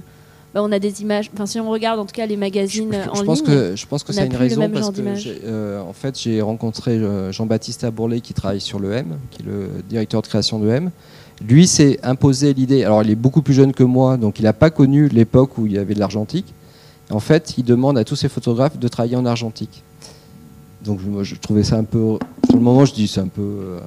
bah, 0.54 0.64
on 0.64 0.72
a 0.72 0.80
des 0.80 1.02
images. 1.02 1.30
Enfin, 1.34 1.46
si 1.46 1.60
on 1.60 1.70
regarde 1.70 2.00
en 2.00 2.06
tout 2.06 2.14
cas 2.14 2.26
les 2.26 2.38
magazines 2.38 2.96
en 3.12 3.16
je 3.16 3.24
pense 3.24 3.40
ligne, 3.40 3.48
que 3.48 3.76
je 3.76 3.86
pense 3.86 4.04
que 4.04 4.14
ça 4.14 4.22
a 4.22 4.26
une 4.26 4.36
raison 4.36 4.70
parce 4.70 4.92
que 4.92 5.02
euh, 5.46 5.82
en 5.82 5.94
fait 5.94 6.18
j'ai 6.20 6.42
rencontré 6.42 6.92
euh, 6.92 7.32
Jean-Baptiste 7.32 7.84
Abourlé 7.84 8.22
qui 8.22 8.34
travaille 8.34 8.62
sur 8.62 8.80
le 8.80 8.94
M, 8.94 9.18
qui 9.32 9.44
est 9.44 9.46
le 9.46 9.70
directeur 9.90 10.22
de 10.22 10.28
création 10.28 10.60
de 10.60 10.68
M. 10.70 10.92
Lui 11.48 11.68
s'est 11.68 12.00
imposé 12.02 12.54
l'idée. 12.54 12.84
Alors 12.84 13.04
il 13.04 13.12
est 13.12 13.16
beaucoup 13.16 13.42
plus 13.42 13.54
jeune 13.54 13.74
que 13.74 13.84
moi, 13.84 14.18
donc 14.18 14.40
il 14.40 14.44
n'a 14.44 14.54
pas 14.54 14.70
connu 14.70 15.10
l'époque 15.10 15.58
où 15.58 15.66
il 15.66 15.74
y 15.74 15.78
avait 15.78 15.94
de 15.94 16.00
l'argentique. 16.00 16.54
En 17.10 17.20
fait, 17.20 17.56
il 17.58 17.64
demande 17.64 17.98
à 17.98 18.04
tous 18.04 18.16
ses 18.16 18.28
photographes 18.28 18.78
de 18.78 18.88
travailler 18.88 19.16
en 19.16 19.26
argentique. 19.26 19.84
Donc 20.84 21.00
moi 21.06 21.24
je 21.24 21.36
trouvais 21.36 21.64
ça 21.64 21.78
un 21.78 21.84
peu. 21.84 22.18
Sur 22.46 22.56
le 22.56 22.64
moment, 22.64 22.86
je 22.86 22.94
dis 22.94 23.08
c'est 23.08 23.20
un 23.20 23.28
peu 23.28 23.42
euh, 23.42 23.80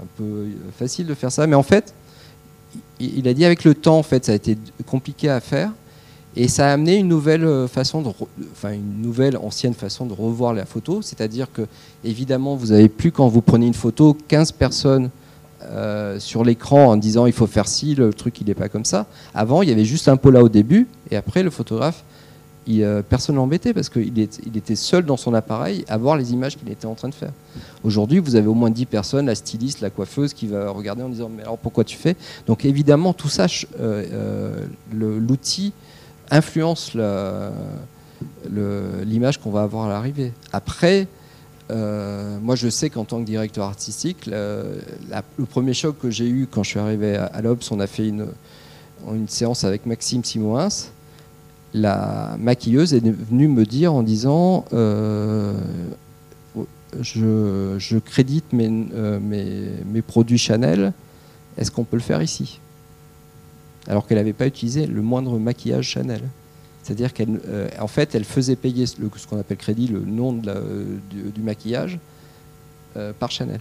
un 0.00 0.06
peu 0.16 0.46
facile 0.78 1.06
de 1.06 1.14
faire 1.14 1.32
ça, 1.32 1.46
mais 1.46 1.56
en 1.56 1.62
fait, 1.62 1.92
il 3.00 3.26
a 3.28 3.34
dit 3.34 3.44
avec 3.44 3.64
le 3.64 3.74
temps, 3.74 3.98
en 3.98 4.02
fait, 4.02 4.24
ça 4.24 4.32
a 4.32 4.34
été 4.34 4.56
compliqué 4.86 5.28
à 5.28 5.40
faire. 5.40 5.70
Et 6.34 6.48
ça 6.48 6.70
a 6.70 6.72
amené 6.72 6.96
une 6.96 7.08
nouvelle 7.08 7.44
euh, 7.44 7.68
façon 7.68 8.00
de, 8.00 8.08
enfin 8.52 8.72
une 8.72 9.02
nouvelle 9.02 9.36
ancienne 9.36 9.74
façon 9.74 10.06
de 10.06 10.14
revoir 10.14 10.54
la 10.54 10.64
photo, 10.64 11.02
c'est-à-dire 11.02 11.52
que 11.52 11.62
évidemment 12.04 12.56
vous 12.56 12.72
avez 12.72 12.88
plus 12.88 13.12
quand 13.12 13.28
vous 13.28 13.42
prenez 13.42 13.66
une 13.66 13.74
photo 13.74 14.16
15 14.28 14.52
personnes 14.52 15.10
euh, 15.64 16.18
sur 16.18 16.42
l'écran 16.42 16.86
en 16.86 16.96
disant 16.96 17.26
il 17.26 17.34
faut 17.34 17.46
faire 17.46 17.68
ci, 17.68 17.94
le 17.94 18.14
truc 18.14 18.40
il 18.40 18.46
n'est 18.46 18.54
pas 18.54 18.70
comme 18.70 18.86
ça. 18.86 19.06
Avant 19.34 19.60
il 19.60 19.68
y 19.68 19.72
avait 19.72 19.84
juste 19.84 20.08
un 20.08 20.16
pot 20.16 20.30
là 20.30 20.42
au 20.42 20.48
début 20.48 20.86
et 21.10 21.16
après 21.16 21.42
le 21.42 21.50
photographe 21.50 22.02
il, 22.66 22.82
euh, 22.82 23.02
personne 23.02 23.36
l'embêtait 23.36 23.74
parce 23.74 23.88
qu'il 23.88 24.16
il 24.16 24.56
était 24.56 24.76
seul 24.76 25.04
dans 25.04 25.16
son 25.16 25.34
appareil 25.34 25.84
à 25.88 25.96
voir 25.96 26.16
les 26.16 26.32
images 26.32 26.56
qu'il 26.56 26.70
était 26.70 26.86
en 26.86 26.94
train 26.94 27.08
de 27.08 27.14
faire. 27.14 27.32
Aujourd'hui, 27.84 28.18
vous 28.20 28.36
avez 28.36 28.46
au 28.46 28.54
moins 28.54 28.70
10 28.70 28.86
personnes, 28.86 29.26
la 29.26 29.34
styliste, 29.34 29.80
la 29.80 29.90
coiffeuse, 29.90 30.32
qui 30.32 30.46
va 30.46 30.70
regarder 30.70 31.02
en 31.02 31.08
disant 31.08 31.30
Mais 31.34 31.42
alors 31.42 31.58
pourquoi 31.58 31.84
tu 31.84 31.96
fais? 31.96 32.16
Donc 32.46 32.64
évidemment, 32.64 33.12
tout 33.12 33.28
ça, 33.28 33.46
euh, 33.80 34.04
euh, 34.12 34.66
l'outil 34.92 35.72
influence 36.30 36.94
l'image 39.04 39.40
qu'on 39.40 39.50
va 39.50 39.62
avoir 39.62 39.86
à 39.86 39.88
l'arrivée. 39.88 40.32
Après, 40.52 41.08
euh, 41.70 42.38
moi 42.40 42.54
je 42.56 42.68
sais 42.68 42.90
qu'en 42.90 43.04
tant 43.04 43.20
que 43.20 43.26
directeur 43.26 43.66
artistique, 43.66 44.26
le, 44.26 45.44
premier 45.50 45.74
choc 45.74 45.96
que 45.98 46.10
j'ai 46.10 46.28
eu 46.28 46.46
quand 46.50 46.62
je 46.62 46.70
suis 46.70 46.78
arrivé 46.78 47.16
à, 47.16 47.26
à 47.26 47.42
l'Obs, 47.42 47.70
on 47.70 47.80
a 47.80 47.86
fait 47.86 48.08
une, 48.08 48.28
une 49.12 49.28
séance 49.28 49.64
avec 49.64 49.86
Maxime 49.86 50.24
Simoins. 50.24 50.68
La 51.74 52.36
maquilleuse 52.38 52.92
est 52.92 53.00
venue 53.00 53.48
me 53.48 53.64
dire 53.64 53.94
en 53.94 54.02
disant 54.02 54.66
euh, 56.96 57.78
je, 57.78 57.98
crédite 57.98 58.52
mes, 58.52 58.68
euh, 58.94 59.18
mes, 59.20 60.02
produits 60.02 60.38
Chanel, 60.38 60.92
est-ce 61.56 61.70
qu'on 61.70 61.84
peut 61.84 61.96
le 61.96 62.02
faire 62.02 62.22
ici? 62.22 62.60
Alors 63.88 64.06
qu'elle 64.06 64.18
n'avait 64.18 64.34
pas 64.34 64.46
utilisé 64.46 64.86
le 64.86 65.00
moindre 65.02 65.38
maquillage 65.38 65.86
Chanel. 65.86 66.20
C'est-à-dire 66.82 67.14
qu'elle, 67.14 67.40
euh, 67.48 67.68
fait, 67.86 68.14
elle 68.14 68.24
faisait 68.24 68.56
payer 68.56 68.86
ce 68.86 68.96
qu'on 69.28 69.38
appelle 69.38 69.56
crédit, 69.56 69.86
le 69.86 70.00
nom 70.00 70.32
du, 70.32 71.42
maquillage, 71.42 71.98
par 73.18 73.30
Chanel. 73.30 73.60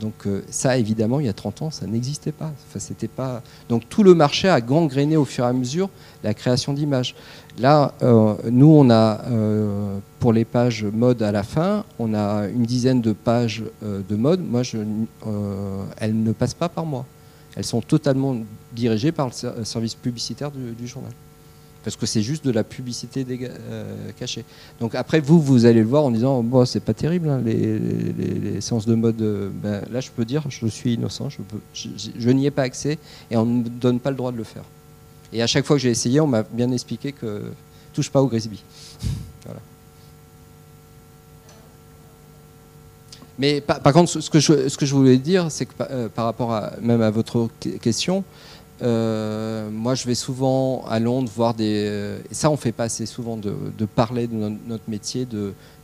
Donc 0.00 0.26
euh, 0.26 0.42
ça, 0.50 0.78
évidemment, 0.78 1.20
il 1.20 1.26
y 1.26 1.28
a 1.28 1.32
30 1.32 1.62
ans, 1.62 1.70
ça 1.70 1.86
n'existait 1.86 2.32
pas. 2.32 2.46
Enfin, 2.68 2.78
c'était 2.78 3.08
pas. 3.08 3.42
Donc 3.68 3.88
tout 3.88 4.02
le 4.02 4.14
marché 4.14 4.48
a 4.48 4.60
gangréné 4.60 5.16
au 5.16 5.24
fur 5.24 5.44
et 5.44 5.48
à 5.48 5.52
mesure 5.52 5.88
la 6.24 6.34
création 6.34 6.72
d'images. 6.72 7.14
Là, 7.58 7.92
euh, 8.02 8.34
nous, 8.50 8.66
on 8.68 8.88
a 8.90 9.20
euh, 9.26 9.98
pour 10.18 10.32
les 10.32 10.44
pages 10.44 10.84
mode 10.84 11.22
à 11.22 11.30
la 11.32 11.42
fin, 11.42 11.84
on 11.98 12.14
a 12.14 12.46
une 12.48 12.64
dizaine 12.64 13.00
de 13.00 13.12
pages 13.12 13.62
de 13.82 14.16
mode. 14.16 14.40
Moi, 14.40 14.62
je, 14.62 14.78
elles 15.98 16.22
ne 16.22 16.32
passent 16.32 16.54
pas 16.54 16.68
par 16.68 16.86
moi. 16.86 17.04
Elles 17.56 17.64
sont 17.64 17.80
totalement 17.80 18.36
dirigées 18.72 19.12
par 19.12 19.26
le 19.26 19.32
ser- 19.32 19.64
service 19.64 19.94
publicitaire 19.94 20.50
du 20.50 20.86
journal. 20.86 21.12
Parce 21.82 21.96
que 21.96 22.04
c'est 22.04 22.20
juste 22.22 22.44
de 22.44 22.50
la 22.50 22.62
publicité 22.62 23.24
euh, 23.30 24.10
cachée. 24.18 24.44
Donc 24.80 24.94
après, 24.94 25.20
vous, 25.20 25.40
vous 25.40 25.64
allez 25.64 25.80
le 25.80 25.86
voir 25.86 26.04
en 26.04 26.10
disant, 26.10 26.42
bon, 26.42 26.64
c'est 26.66 26.80
pas 26.80 26.92
terrible, 26.92 27.28
hein, 27.30 27.40
les, 27.44 28.60
séances 28.60 28.86
de 28.86 28.94
mode. 28.94 29.20
euh, 29.22 29.48
ben, 29.52 29.82
là, 29.90 30.00
je 30.00 30.10
peux 30.10 30.26
dire, 30.26 30.44
je 30.48 30.66
suis 30.66 30.94
innocent, 30.94 31.28
je, 31.72 32.30
n'y 32.30 32.46
ai 32.46 32.50
pas 32.50 32.62
accès 32.62 32.98
et 33.30 33.36
on 33.36 33.46
ne 33.46 33.62
me 33.62 33.68
donne 33.68 33.98
pas 33.98 34.10
le 34.10 34.16
droit 34.16 34.32
de 34.32 34.36
le 34.36 34.44
faire. 34.44 34.64
Et 35.32 35.42
à 35.42 35.46
chaque 35.46 35.64
fois 35.64 35.76
que 35.76 35.82
j'ai 35.82 35.90
essayé, 35.90 36.20
on 36.20 36.26
m'a 36.26 36.42
bien 36.42 36.70
expliqué 36.70 37.12
que 37.12 37.44
touche 37.94 38.10
pas 38.10 38.20
au 38.20 38.26
Grisby. 38.26 38.62
Mais 43.40 43.62
par, 43.62 43.94
contre, 43.94 44.20
ce 44.20 44.28
que 44.28 44.38
je, 44.38 44.94
voulais 44.94 45.16
dire, 45.16 45.50
c'est 45.50 45.64
que 45.64 45.72
par, 45.72 45.86
euh, 45.90 46.08
par 46.10 46.26
rapport 46.26 46.52
à, 46.52 46.72
même 46.82 47.00
à 47.00 47.10
votre 47.10 47.48
que- 47.58 47.70
question, 47.70 48.22
euh, 48.82 49.68
moi 49.70 49.94
je 49.94 50.06
vais 50.06 50.14
souvent 50.14 50.84
à 50.86 50.98
Londres 50.98 51.30
voir 51.34 51.54
des. 51.54 51.86
euh, 51.88 52.18
et 52.30 52.34
ça, 52.34 52.50
on 52.50 52.56
fait 52.56 52.72
pas 52.72 52.84
assez 52.84 53.06
souvent 53.06 53.36
de, 53.36 53.54
parler 53.84 54.26
de 54.26 54.34
no- 54.34 54.56
notre 54.66 54.88
métier, 54.88 55.26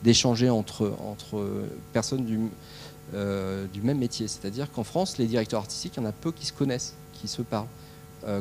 d'échanger 0.03 0.49
entre, 0.51 0.94
entre 1.07 1.44
personnes 1.92 2.24
du, 2.24 2.40
euh, 3.14 3.66
du 3.72 3.82
même 3.82 3.99
métier. 3.99 4.28
C'est-à-dire 4.28 4.70
qu'en 4.72 4.84
France, 4.84 5.18
les 5.18 5.26
directeurs 5.26 5.61
artistiques, 5.61 5.94
il 5.97 6.03
y 6.03 6.07
en 6.07 6.09
a 6.09 6.12
peu 6.12 6.32
qui 6.32 6.47
se 6.47 6.53
connaissent, 6.53 6.94
qui 7.20 7.28
se 7.28 7.42
parlent. 7.42 7.66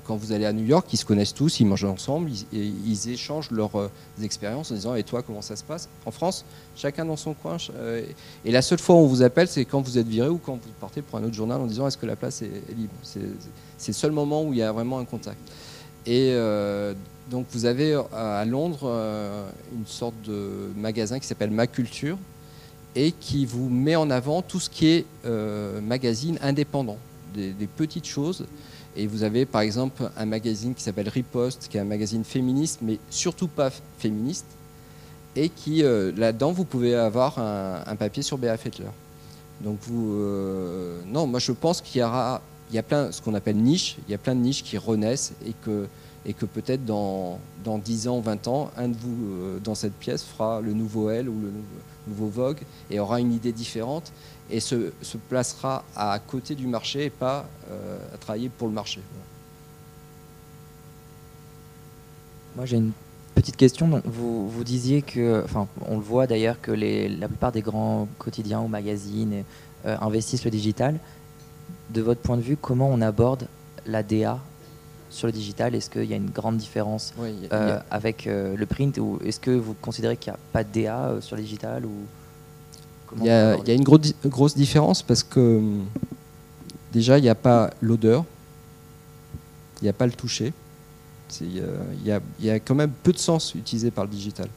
Quand 0.05 0.15
vous 0.15 0.31
allez 0.31 0.45
à 0.45 0.53
New 0.53 0.65
York, 0.65 0.87
ils 0.93 0.97
se 0.97 1.05
connaissent 1.05 1.35
tous, 1.35 1.59
ils 1.59 1.65
mangent 1.67 1.83
ensemble, 1.83 2.31
ils, 2.51 3.09
échangent 3.09 3.51
leurs 3.51 3.91
expériences 4.23 4.71
en 4.71 4.73
disant 4.73 4.95
Et 4.95 5.03
toi, 5.03 5.21
comment 5.21 5.43
ça 5.43 5.55
se 5.55 5.63
passe? 5.63 5.89
En 6.07 6.11
France, 6.11 6.43
chacun 6.75 7.05
dans 7.05 7.17
son 7.17 7.35
coin. 7.35 7.57
et 8.45 8.51
la 8.51 8.63
seule 8.63 8.79
fois 8.79 8.95
où 8.95 8.99
on 8.99 9.05
vous 9.05 9.21
appelle, 9.21 9.47
c'est 9.47 9.63
quand 9.63 9.81
vous 9.81 9.99
êtes 9.99 10.07
viré 10.07 10.27
ou 10.27 10.39
quand 10.43 10.53
vous 10.53 10.71
partez 10.81 11.03
pour 11.03 11.19
un 11.19 11.23
autre 11.23 11.35
journal 11.35 11.61
en 11.61 11.67
disant 11.67 11.85
Est-ce 11.85 11.99
que 11.99 12.07
la 12.07 12.15
place 12.15 12.41
est, 12.41 12.49
libre? 12.75 12.93
C'est 13.77 13.91
le 13.91 13.95
seul 13.95 14.11
moment 14.11 14.43
où 14.43 14.53
il 14.53 14.59
y 14.59 14.63
a 14.63 14.71
vraiment 14.71 14.99
un 14.99 15.05
contact. 15.05 15.37
Et 16.05 16.31
euh, 16.33 16.93
donc, 17.31 17.47
vous 17.51 17.65
avez 17.65 17.93
euh, 17.93 18.03
à 18.13 18.45
Londres 18.45 18.81
euh, 18.83 19.49
une 19.75 19.87
sorte 19.87 20.15
de 20.25 20.71
magasin 20.77 21.19
qui 21.19 21.27
s'appelle 21.27 21.51
Ma 21.51 21.67
Culture 21.67 22.17
et 22.95 23.11
qui 23.11 23.45
vous 23.45 23.69
met 23.69 23.95
en 23.95 24.09
avant 24.09 24.41
tout 24.41 24.59
ce 24.59 24.69
qui 24.69 24.87
est 24.87 25.05
magazine 25.81 26.39
indépendant, 26.41 26.97
des, 27.33 27.53
petites 27.75 28.05
choses. 28.05 28.45
Et 28.95 29.05
vous 29.05 29.23
avez 29.23 29.45
par 29.45 29.59
exemple 29.59 30.09
un 30.15 30.25
magazine 30.25 30.73
qui 30.73 30.81
s'appelle 30.81 31.09
Riposte, 31.09 31.67
qui 31.69 31.75
est 31.75 31.81
un 31.81 31.83
magazine 31.85 32.23
féministe, 32.23 32.79
mais 32.81 32.97
surtout 33.09 33.49
pas 33.49 33.69
féministe, 33.99 34.45
et 35.35 35.49
qui 35.49 35.81
là-dedans 35.81 36.53
vous 36.53 36.63
pouvez 36.63 36.95
avoir 36.95 37.37
un, 37.37 37.95
papier 37.97 38.23
sur 38.23 38.37
Béa 38.37 38.55
Fettler. 38.55 38.85
Donc 39.59 39.79
vous, 39.81 40.17
non, 41.05 41.27
moi 41.27 41.41
je 41.41 41.51
pense 41.51 41.81
qu'il 41.81 41.99
y 41.99 42.03
aura, 42.05 42.41
il 42.75 42.79
y 42.79 42.79
a 42.79 42.83
plein, 42.83 43.09
ce 43.13 43.21
qu'on 43.21 43.33
appelle 43.35 43.55
niches, 43.55 43.95
il 44.05 44.11
y 44.11 44.15
a 44.15 44.17
plein 44.17 44.35
de 44.35 44.41
niches 44.41 44.61
qui 44.61 44.77
renaissent 44.77 45.31
et 45.47 45.53
que, 45.63 45.87
et 46.25 46.33
que 46.33 46.45
peut-être 46.45 46.83
dans, 46.83 47.39
dans 47.63 47.77
10 47.77 48.09
ans, 48.09 48.19
20 48.19 48.49
ans, 48.49 48.69
un 48.75 48.89
de 48.89 48.97
vous 48.97 49.31
euh, 49.31 49.59
dans 49.63 49.75
cette 49.75 49.93
pièce 49.93 50.25
fera 50.25 50.59
le 50.59 50.73
nouveau 50.73 51.09
Elle 51.09 51.29
ou 51.29 51.39
le 51.39 51.51
nouveau, 52.07 52.27
Vogue 52.27 52.59
et 52.91 52.99
aura 52.99 53.21
une 53.21 53.31
idée 53.31 53.53
différente 53.53 54.11
et 54.51 54.59
se, 54.59 54.91
placera 55.29 55.85
à 55.95 56.19
côté 56.19 56.53
du 56.53 56.67
marché 56.67 57.05
et 57.05 57.09
pas 57.09 57.47
euh, 57.71 57.97
à 58.13 58.17
travailler 58.17 58.49
pour 58.49 58.67
le 58.67 58.73
marché. 58.73 58.99
Moi, 62.57 62.65
j'ai 62.65 62.75
une 62.75 62.91
petite 63.35 63.55
question. 63.55 64.01
Vous, 64.03 64.49
vous 64.49 64.63
disiez 64.65 65.01
que, 65.01 65.43
enfin, 65.45 65.69
on 65.87 65.95
le 65.95 66.03
voit 66.03 66.27
d'ailleurs 66.27 66.59
que 66.59 66.71
les, 66.71 67.07
la 67.07 67.29
plupart 67.29 67.53
des 67.53 67.61
grands 67.61 68.09
quotidiens 68.19 68.59
ou 68.59 68.67
magazines 68.67 69.45
euh, 69.85 69.95
investissent 70.01 70.43
le 70.43 70.51
digital. 70.51 70.99
De 71.91 72.01
votre 72.01 72.21
point 72.21 72.37
de 72.37 72.41
vue, 72.41 72.57
comment 72.57 72.89
on 72.89 73.01
aborde 73.01 73.47
la 73.85 74.01
DA 74.03 74.39
sur 75.09 75.27
le 75.27 75.33
digital? 75.33 75.75
Est-ce 75.75 75.89
qu'il 75.89 76.05
y 76.05 76.13
a 76.13 76.17
une 76.17 76.29
grande 76.31 76.57
différence 76.57 77.13
Oui, 77.17 77.29
a- 77.51 77.55
euh, 77.55 77.77
a- 77.77 77.95
avec 77.95 78.27
euh, 78.27 78.55
le 78.57 78.65
print 78.65 78.97
ou 78.97 79.19
est-ce 79.23 79.39
que 79.39 79.51
vous 79.51 79.75
considérez 79.81 80.17
qu'il 80.17 80.31
n'y 80.33 80.35
a 80.35 80.39
pas 80.51 80.63
de 80.63 80.69
DA 80.73 80.97
euh, 81.09 81.21
sur 81.21 81.35
le 81.35 81.41
digital 81.43 81.85
ou 81.85 81.91
Il 83.17 83.25
y, 83.25 83.29
a, 83.29 83.51
aborde 83.51 83.67
il 83.67 83.69
y 83.69 83.71
a 83.71 83.75
une 83.75 83.83
gros 83.83 83.97
di- 83.99 84.15
grosse 84.25 84.55
différence 84.55 85.03
parce 85.03 85.21
que 85.23 85.39
hum, 85.57 85.85
déjà, 86.91 87.19
il 87.19 87.21
n'y 87.21 87.29
a 87.29 87.35
pas 87.35 87.69
l'odeur, 87.81 88.25
il 89.81 89.83
n'y 89.85 89.89
a 89.89 89.93
pas 89.93 90.07
le 90.07 90.13
toucher. 90.13 90.53
C'est, 91.27 91.45
Il 91.45 91.57
y, 92.05 92.11
a, 92.11 92.19
il 92.39 92.45
y 92.45 92.49
a 92.49 92.59
quand 92.59 92.75
même 92.75 92.91
peu 93.03 93.11
de 93.11 93.17
sens 93.17 93.53
utilisé 93.55 93.91
par 93.91 94.05
le 94.05 94.09
digital. 94.09 94.47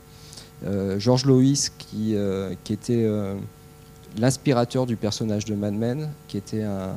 Euh, 0.67 0.99
George 0.99 1.25
Lois, 1.25 1.43
qui, 1.79 2.15
euh, 2.15 2.53
qui 2.65 2.73
était 2.73 3.05
l'inspirateur 4.19 4.87
du 4.87 4.97
personnage 4.97 5.45
de 5.45 5.55
Mad 5.55 5.75
Men, 5.75 6.09
qui 6.27 6.37
était 6.37 6.63
un 6.63 6.95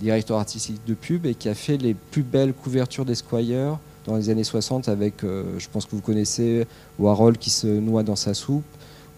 directeur 0.00 0.38
artistique 0.38 0.80
de 0.86 0.94
pub 0.94 1.26
et 1.26 1.34
qui 1.34 1.48
a 1.48 1.54
fait 1.54 1.76
les 1.76 1.94
plus 1.94 2.22
belles 2.22 2.52
couvertures 2.52 3.04
d'Esquire 3.04 3.78
dans 4.06 4.16
les 4.16 4.30
années 4.30 4.44
60 4.44 4.88
avec, 4.88 5.22
euh, 5.22 5.44
je 5.58 5.68
pense 5.70 5.84
que 5.84 5.90
vous 5.92 6.00
connaissez, 6.00 6.66
Warhol 6.98 7.36
qui 7.36 7.50
se 7.50 7.66
noie 7.66 8.02
dans 8.02 8.16
sa 8.16 8.34
soupe 8.34 8.64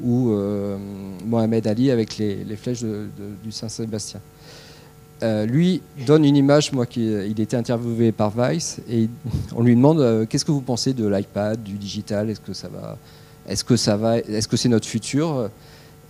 ou 0.03 0.33
euh, 0.33 0.77
Mohamed 1.25 1.67
Ali 1.67 1.91
avec 1.91 2.19
les, 2.19 2.45
flèches 2.57 2.83
du 2.83 3.53
Saint-Sébastien. 3.53 4.21
Euh, 5.23 5.47
lui 5.47 5.81
donne 6.05 6.25
une 6.25 6.37
image, 6.37 6.73
moi 6.73 6.85
qui 6.85 7.07
il 7.07 7.41
était 7.41 7.57
interviewé 7.57 8.11
par 8.11 8.33
Vice 8.37 8.81
et 8.91 9.09
on 9.55 9.63
lui 9.63 9.77
demande 9.77 10.27
qu'est-ce 10.29 10.45
que 10.45 10.51
vous 10.51 10.61
pensez 10.61 10.95
de 10.95 11.07
l'iPad, 11.07 11.63
du 11.63 11.75
digital, 11.75 12.29
est-ce 12.29 12.41
que 12.41 12.53
ça 12.53 12.69
va, 13.97 14.19
est-ce 14.19 14.49
que 14.49 14.57
c'est 14.57 14.69
notre 14.69 14.89
futur? 14.89 15.49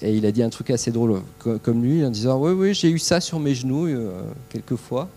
Et 0.02 0.14
il 0.16 0.26
a 0.26 0.32
dit 0.32 0.42
un 0.42 0.50
truc 0.50 0.70
assez 0.70 0.90
drôle, 0.90 1.22
co- 1.38 1.58
comme 1.58 1.82
lui, 1.82 2.04
en 2.04 2.10
disant 2.10 2.40
oui 2.40 2.52
oui 2.52 2.74
j'ai 2.74 2.90
eu 2.90 2.98
ça 2.98 3.20
sur 3.20 3.38
mes 3.38 3.54
genoux 3.54 3.86
euh, 3.86 4.22
quelques 4.48 4.76
fois. 4.76 5.08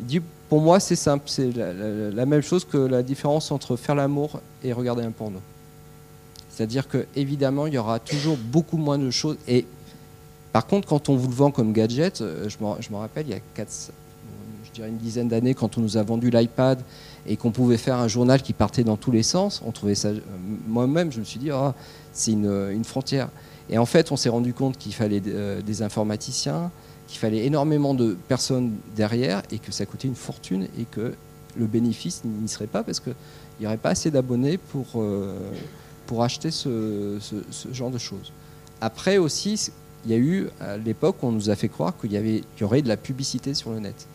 Il 0.00 0.06
dit 0.06 0.20
pour 0.48 0.60
moi 0.60 0.78
c'est 0.80 0.96
simple, 0.96 1.24
c'est 1.26 1.50
la, 1.52 2.26
même 2.26 2.42
chose 2.42 2.64
que 2.64 2.76
la 2.76 3.02
différence 3.02 3.50
entre 3.50 3.76
faire 3.76 3.94
l'amour 3.94 4.40
et 4.62 4.72
regarder 4.72 5.02
un 5.02 5.10
porno. 5.10 5.40
C'est-à-dire 6.50 6.86
que 6.88 7.06
évidemment 7.16 7.66
il 7.66 7.74
y 7.74 7.78
aura 7.78 7.98
toujours 7.98 8.36
beaucoup 8.36 8.76
moins 8.76 8.98
de 8.98 9.10
choses 9.10 9.36
et 9.48 9.66
par 10.52 10.66
contre, 10.66 10.86
quand 10.86 11.08
on 11.08 11.16
vous 11.16 11.28
le 11.28 11.34
vend 11.34 11.50
comme 11.50 11.72
gadget, 11.72 12.20
euh, 12.20 12.46
je 12.50 12.58
me, 12.60 12.96
rappelle, 12.98 13.26
il 13.26 13.30
y 13.32 13.34
a 13.34 13.40
quatre, 13.54 13.72
je 14.66 14.70
dirais 14.70 14.90
une 14.90 14.98
dizaine 14.98 15.26
d'années, 15.28 15.54
quand 15.54 15.78
on 15.78 15.80
nous 15.80 15.96
a 15.96 16.02
vendu 16.02 16.28
l'iPad 16.28 16.78
et 17.26 17.38
qu'on 17.38 17.52
pouvait 17.52 17.78
faire 17.78 17.96
un 17.96 18.06
journal 18.06 18.42
qui 18.42 18.52
partait 18.52 18.84
dans 18.84 18.98
tous 18.98 19.10
les 19.10 19.22
sens, 19.22 19.62
on 19.64 19.70
trouvait 19.70 19.94
ça. 19.94 20.08
euh, 20.08 20.20
Moi-même, 20.68 21.10
je 21.10 21.20
me 21.20 21.24
suis 21.24 21.38
dit, 21.40 21.50
Ah, 21.50 21.72
c'est 22.12 22.32
une, 22.32 22.50
une 22.70 22.84
frontière. 22.84 23.30
Et 23.72 23.78
en 23.78 23.86
fait, 23.86 24.12
on 24.12 24.16
s'est 24.16 24.28
rendu 24.28 24.52
compte 24.52 24.76
qu'il 24.78 24.94
fallait 24.94 25.22
euh, 25.26 25.60
des 25.62 25.82
informaticiens, 25.82 26.70
qu'il 27.08 27.18
fallait 27.18 27.44
énormément 27.46 27.94
de 27.94 28.16
personnes 28.28 28.72
derrière 28.94 29.42
et 29.50 29.58
que 29.58 29.72
ça 29.72 29.86
coûtait 29.86 30.06
une 30.08 30.14
fortune 30.14 30.68
et 30.78 30.84
que 30.90 31.14
le 31.56 31.66
bénéfice 31.66 32.22
n'y 32.24 32.48
serait 32.48 32.66
pas 32.66 32.82
parce 32.84 33.00
qu'il 33.00 33.14
n'y 33.60 33.66
aurait 33.66 33.78
pas 33.78 33.90
assez 33.90 34.10
d'abonnés 34.10 34.58
pour, 34.58 34.86
euh, 34.96 35.34
pour 36.06 36.22
acheter 36.22 36.50
ce, 36.50 37.18
ce- 37.20 37.72
genre 37.72 37.90
de 37.90 37.98
choses. 37.98 38.30
Après 38.80 39.16
aussi, 39.18 39.70
il 40.04 40.10
y 40.10 40.14
a 40.14 40.18
eu, 40.18 40.48
à 40.60 40.76
l'époque, 40.76 41.16
on 41.22 41.32
nous 41.32 41.48
a 41.48 41.56
fait 41.56 41.68
croire 41.68 41.94
qu'il 41.98 42.12
y, 42.12 42.16
avait, 42.16 42.40
qu'il 42.56 42.60
y 42.60 42.64
aurait 42.64 42.82
de 42.82 42.88
la 42.88 42.96
publicité 42.98 43.54
sur 43.54 43.70
le 43.70 43.80
net. 43.80 44.06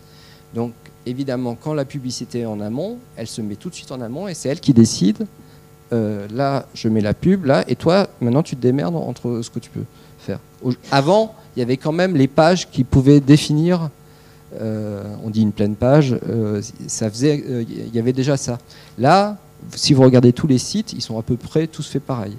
Donc, 0.53 0.73
évidemment, 1.05 1.55
quand 1.55 1.73
la 1.73 1.85
publicité 1.85 2.41
est 2.41 2.45
en 2.45 2.59
amont, 2.61 2.99
elle 3.15 3.27
se 3.27 3.41
met 3.41 3.55
tout 3.55 3.69
de 3.69 3.75
suite 3.75 3.91
en 3.91 4.01
amont 4.01 4.27
et 4.27 4.33
c'est 4.35 4.49
elle 4.49 4.59
qui 4.59 4.73
décide 4.73 5.25
euh, 5.93 6.27
là, 6.33 6.65
je 6.73 6.89
mets 6.89 7.01
la 7.01 7.13
pub, 7.13 7.45
là, 7.45 7.63
et 7.67 7.75
toi, 7.75 8.07
maintenant, 8.21 8.43
tu 8.43 8.55
te 8.55 8.61
démerdes 8.61 8.95
entre 8.95 9.41
ce 9.41 9.49
que 9.49 9.59
tu 9.59 9.69
peux 9.69 9.83
faire. 10.19 10.39
Avant, 10.91 11.33
il 11.55 11.59
y 11.59 11.61
avait 11.63 11.77
quand 11.77 11.91
même 11.91 12.15
les 12.15 12.27
pages 12.27 12.69
qui 12.69 12.83
pouvaient 12.83 13.19
définir, 13.19 13.89
euh, 14.59 15.03
on 15.23 15.29
dit 15.29 15.41
une 15.41 15.51
pleine 15.51 15.75
page, 15.75 16.17
euh, 16.29 16.61
ça 16.87 17.09
faisait, 17.09 17.43
il 17.69 17.95
y 17.95 17.99
avait 17.99 18.13
déjà 18.13 18.37
ça. 18.37 18.57
Là, 18.97 19.37
si 19.75 19.93
vous 19.93 20.03
regardez 20.03 20.33
tous 20.33 20.47
les 20.47 20.57
sites, 20.57 20.93
ils 20.93 21.01
sont 21.01 21.17
à 21.17 21.23
peu 21.23 21.37
près 21.37 21.67
tous 21.67 21.87
faits 21.87 22.03
pareil. 22.03 22.35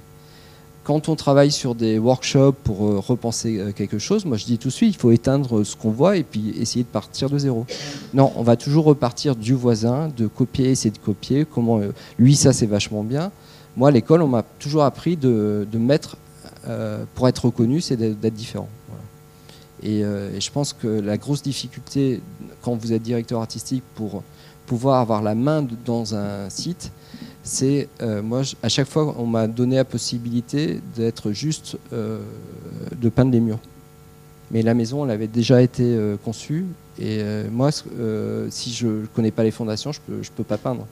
Quand 0.88 1.10
on 1.10 1.16
travaille 1.16 1.50
sur 1.50 1.74
des 1.74 1.98
workshops 1.98 2.56
pour 2.64 2.86
euh, 2.86 2.98
repenser 2.98 3.58
euh, 3.58 3.72
quelque 3.72 3.98
chose, 3.98 4.24
moi 4.24 4.38
je 4.38 4.46
dis 4.46 4.56
tout 4.56 4.68
de 4.68 4.72
suite, 4.72 4.94
il 4.94 4.98
faut 4.98 5.10
éteindre 5.10 5.62
ce 5.62 5.76
qu'on 5.76 5.90
voit 5.90 6.16
et 6.16 6.22
puis 6.22 6.54
essayer 6.58 6.82
de 6.82 6.88
partir 6.88 7.28
de 7.28 7.36
zéro. 7.36 7.66
Non, 8.14 8.32
on 8.36 8.42
va 8.42 8.56
toujours 8.56 8.86
repartir 8.86 9.36
du 9.36 9.52
voisin, 9.52 10.08
de 10.16 10.26
copier, 10.26 10.70
essayer 10.70 10.90
de 10.90 10.96
copier. 10.96 11.44
Comment 11.44 11.78
euh, 11.78 11.92
lui 12.18 12.34
ça 12.36 12.54
c'est 12.54 12.64
vachement 12.64 13.04
bien. 13.04 13.32
Moi 13.76 13.90
à 13.90 13.90
l'école 13.90 14.22
on 14.22 14.28
m'a 14.28 14.42
toujours 14.58 14.82
appris 14.82 15.18
de, 15.18 15.66
mettre 15.74 16.16
euh, 16.66 17.04
pour 17.14 17.28
être 17.28 17.44
reconnu, 17.44 17.82
c'est 17.82 17.98
d'être 17.98 18.34
différent. 18.34 18.70
Et, 19.82 20.02
euh, 20.04 20.34
et 20.34 20.40
je 20.40 20.50
pense 20.50 20.72
que 20.72 20.88
la 20.88 21.18
grosse 21.18 21.42
difficulté 21.42 22.22
quand 22.62 22.76
vous 22.76 22.94
êtes 22.94 23.02
directeur 23.02 23.42
artistique 23.42 23.82
pour 23.94 24.22
pouvoir 24.64 25.00
avoir 25.00 25.20
la 25.20 25.34
main 25.34 25.66
dans 25.84 26.14
un 26.14 26.48
site, 26.48 26.92
c'est 27.48 27.88
euh, 28.02 28.20
moi 28.20 28.42
à 28.62 28.68
chaque 28.68 28.88
fois 28.88 29.14
on 29.18 29.24
m'a 29.24 29.46
donné 29.46 29.76
la 29.76 29.84
possibilité 29.86 30.80
d'être 30.94 31.32
juste 31.32 31.78
euh, 31.94 32.20
de 32.94 33.08
peindre 33.08 33.32
les 33.32 33.40
murs. 33.40 33.58
Mais 34.50 34.60
la 34.62 34.74
maison 34.74 35.04
elle 35.04 35.10
avait 35.10 35.28
déjà 35.28 35.62
été 35.62 35.82
euh, 35.84 36.16
conçue 36.22 36.66
et 37.00 37.22
moi 37.50 37.70
si 38.50 38.72
je 38.72 38.86
ne 38.86 39.06
connais 39.14 39.30
pas 39.30 39.44
les 39.44 39.50
fondations 39.52 39.92
je 39.92 40.00
peux 40.06 40.22
je 40.22 40.30
peux 40.30 40.44
pas 40.44 40.58
peindre. 40.58 40.86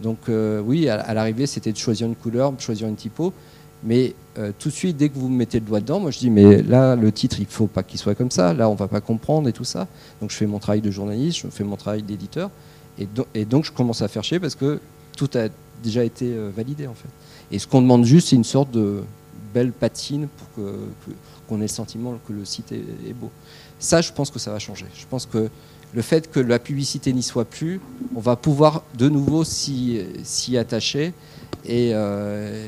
Donc 0.00 0.18
oui 0.64 0.88
à, 0.88 1.12
l'arrivée 1.12 1.46
c'était 1.46 1.72
de 1.72 1.78
choisir 1.78 2.06
une 2.06 2.14
couleur, 2.14 2.52
de 2.52 2.60
choisir 2.60 2.86
une 2.88 2.96
typo. 2.96 3.32
Mais 3.82 4.14
tout 4.58 4.68
de 4.68 4.74
suite, 4.74 4.98
dès 4.98 5.08
que 5.08 5.18
vous 5.18 5.30
mettez 5.30 5.58
le 5.58 5.64
doigt 5.64 5.80
dedans, 5.80 5.98
moi 6.00 6.10
je 6.10 6.18
dis 6.18 6.28
mais 6.30 6.62
là 6.62 6.94
le 6.94 7.10
titre 7.10 7.40
il 7.40 7.46
faut 7.46 7.66
pas 7.66 7.82
qu'il 7.82 7.98
soit 7.98 8.14
comme 8.14 8.30
ça, 8.30 8.52
là 8.54 8.68
on 8.68 8.74
va 8.74 8.86
pas 8.86 9.00
comprendre 9.00 9.48
et 9.48 9.52
tout 9.54 9.64
ça. 9.64 9.88
Donc 10.20 10.30
je 10.30 10.36
fais 10.36 10.46
mon 10.46 10.58
travail 10.58 10.82
de 10.82 10.90
journaliste, 10.90 11.38
je 11.42 11.48
fais 11.48 11.64
mon 11.64 11.76
travail 11.76 12.02
d'éditeur 12.02 12.50
et, 12.98 13.06
do- 13.06 13.26
et 13.34 13.44
donc 13.46 13.64
je 13.64 13.72
commence 13.72 14.02
à 14.02 14.08
faire 14.08 14.22
chier 14.22 14.38
parce 14.38 14.54
que 14.54 14.78
tout 15.16 15.30
a 15.34 15.48
déjà 15.82 16.04
été 16.04 16.32
euh, 16.32 16.50
validé 16.54 16.86
en 16.86 16.94
fait. 16.94 17.08
Et 17.50 17.58
ce 17.58 17.66
qu'on 17.66 17.82
demande 17.82 18.04
juste 18.04 18.28
c'est 18.28 18.36
une 18.36 18.44
sorte 18.44 18.70
de 18.70 19.02
belle 19.52 19.72
patine 19.72 20.28
pour 20.28 20.64
qu'on 21.48 21.58
ait 21.58 21.62
le 21.62 21.68
sentiment 21.68 22.18
que 22.26 22.32
le 22.32 22.44
site 22.44 22.72
est, 22.72 23.12
beau. 23.12 23.30
Ça 23.78 24.00
je 24.00 24.12
pense 24.12 24.30
que 24.30 24.38
ça 24.38 24.52
va 24.52 24.58
changer. 24.58 24.86
Je 24.94 25.06
pense 25.06 25.26
que 25.26 25.48
le 25.92 26.02
fait 26.02 26.30
que 26.30 26.38
la 26.38 26.60
publicité 26.60 27.12
n'y 27.12 27.22
soit 27.22 27.44
plus, 27.44 27.80
on 28.14 28.20
va 28.20 28.36
pouvoir 28.36 28.84
de 28.96 29.08
nouveau 29.08 29.42
s'y 29.42 30.56
attacher 30.56 31.12
et, 31.64 31.90
euh, 31.94 32.66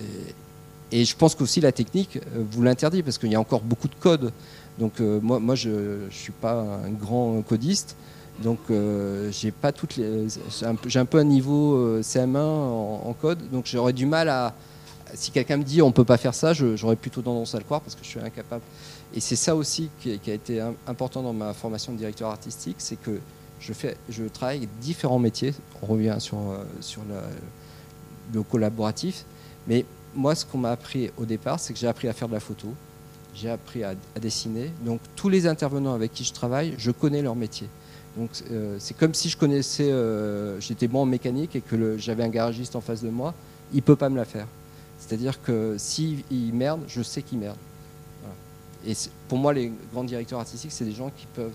et 0.90 1.04
je 1.04 1.16
pense 1.16 1.36
qu'aussi 1.36 1.60
la 1.60 1.70
technique 1.70 2.16
euh, 2.16 2.42
vous 2.50 2.62
l'interdit 2.62 3.02
parce 3.02 3.18
qu'il 3.18 3.30
y 3.30 3.36
a 3.36 3.40
encore 3.40 3.62
beaucoup 3.62 3.88
de 3.88 3.94
code. 3.94 4.32
Donc 4.78 5.00
moi, 5.00 5.38
moi 5.38 5.54
je 5.54 5.68
ne 5.68 6.10
suis 6.10 6.32
pas 6.32 6.54
un 6.86 6.90
grand 6.90 7.42
codiste, 7.42 7.94
donc 8.40 8.58
euh, 8.70 9.30
j'ai 9.30 9.50
pas 9.50 9.72
toutes 9.72 9.94
j'ai 9.94 10.66
un, 10.66 11.04
peu- 11.04 11.18
un 11.18 11.24
niveau 11.24 11.74
euh, 11.74 12.02
CM1 12.02 12.36
en, 12.38 13.14
code, 13.20 13.38
donc 13.50 13.66
j'aurais 13.66 13.92
du 13.92 14.06
mal 14.06 14.28
à. 14.28 14.54
Si 15.14 15.30
quelqu'un 15.30 15.58
me 15.58 15.62
dit 15.64 15.82
on 15.82 15.92
peut 15.92 16.04
pas 16.06 16.16
faire 16.16 16.34
ça, 16.34 16.54
j'aurais 16.54 16.96
plutôt 16.96 17.20
tendance 17.20 17.54
à 17.54 17.58
le 17.58 17.64
croire 17.64 17.82
parce 17.82 17.94
que 17.94 18.02
je 18.02 18.08
suis 18.08 18.20
incapable. 18.20 18.62
Et 19.14 19.20
c'est 19.20 19.36
ça 19.36 19.54
aussi 19.54 19.90
qui, 20.00 20.18
a 20.30 20.32
été 20.34 20.60
im- 20.60 20.74
important 20.86 21.22
dans 21.22 21.34
ma 21.34 21.52
formation 21.52 21.92
de 21.92 21.98
directeur 21.98 22.30
artistique, 22.30 22.76
c'est 22.78 22.96
que 22.96 23.18
je 23.60 23.72
fais, 23.74 23.96
je 24.08 24.24
travaille 24.24 24.56
avec 24.58 24.70
différents 24.80 25.18
métiers. 25.18 25.52
On 25.82 25.86
revient 25.86 26.16
sur 26.18 26.38
euh, 26.38 26.64
sur 26.80 27.02
le 28.32 28.42
collaboratif, 28.42 29.24
mais 29.66 29.84
moi, 30.14 30.34
ce 30.34 30.44
qu'on 30.44 30.58
m'a 30.58 30.70
appris 30.72 31.10
au 31.18 31.24
départ, 31.24 31.60
c'est 31.60 31.72
que 31.72 31.78
j'ai 31.78 31.86
appris 31.88 32.08
à 32.08 32.12
faire 32.12 32.28
de 32.28 32.34
la 32.34 32.40
photo, 32.40 32.68
j'ai 33.34 33.50
appris 33.50 33.82
à 33.84 33.94
dessiner. 34.20 34.70
Donc, 34.84 35.00
tous 35.16 35.28
les 35.28 35.46
intervenants 35.46 35.94
avec 35.94 36.12
qui 36.12 36.24
je 36.24 36.32
travaille, 36.32 36.74
je 36.78 36.90
connais 36.90 37.22
leur 37.22 37.34
métier. 37.36 37.68
Donc, 38.16 38.30
euh, 38.50 38.76
c'est 38.78 38.96
comme 38.96 39.14
si 39.14 39.28
je 39.28 39.36
connaissais, 39.36 39.90
euh, 39.90 40.60
j'étais 40.60 40.88
bon 40.88 41.02
en 41.02 41.06
mécanique 41.06 41.56
et 41.56 41.60
que 41.60 41.96
j'avais 41.96 42.22
un 42.22 42.28
garagiste 42.28 42.76
en 42.76 42.80
face 42.80 43.02
de 43.02 43.08
moi, 43.08 43.34
il 43.72 43.82
peut 43.82 43.96
pas 43.96 44.10
me 44.10 44.16
la 44.16 44.24
faire. 44.24 44.46
C'est-à-dire 44.98 45.42
que 45.42 45.76
s'il 45.78 46.22
il 46.30 46.52
merde, 46.52 46.82
je 46.88 47.02
sais 47.02 47.22
qu'il 47.22 47.38
merde. 47.38 47.56
Et 48.86 48.94
pour 49.28 49.38
moi, 49.38 49.52
les 49.52 49.72
grands 49.92 50.04
directeurs 50.04 50.40
artistiques, 50.40 50.72
c'est 50.72 50.84
des 50.84 50.92
gens 50.92 51.10
qui 51.16 51.26
peuvent 51.34 51.52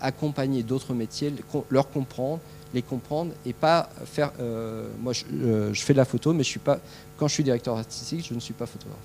accompagner 0.00 0.62
d'autres 0.62 0.92
métiers, 0.92 1.32
leur 1.70 1.90
comprendre, 1.90 2.40
les 2.74 2.82
comprendre 2.82 3.32
et 3.46 3.52
pas 3.52 3.88
faire. 4.04 4.32
euh, 4.40 4.88
moi, 5.00 5.12
je, 5.12 5.24
je 5.72 5.82
fais 5.82 5.94
de 5.94 5.98
la 5.98 6.04
photo, 6.04 6.32
mais 6.34 6.44
je 6.44 6.48
suis 6.50 6.60
pas. 6.60 6.78
Quand 7.16 7.28
je 7.28 7.34
suis 7.34 7.44
directeur 7.44 7.78
artistique, 7.78 8.26
je 8.28 8.34
ne 8.34 8.40
suis 8.40 8.52
pas 8.52 8.66
photographe. 8.66 8.98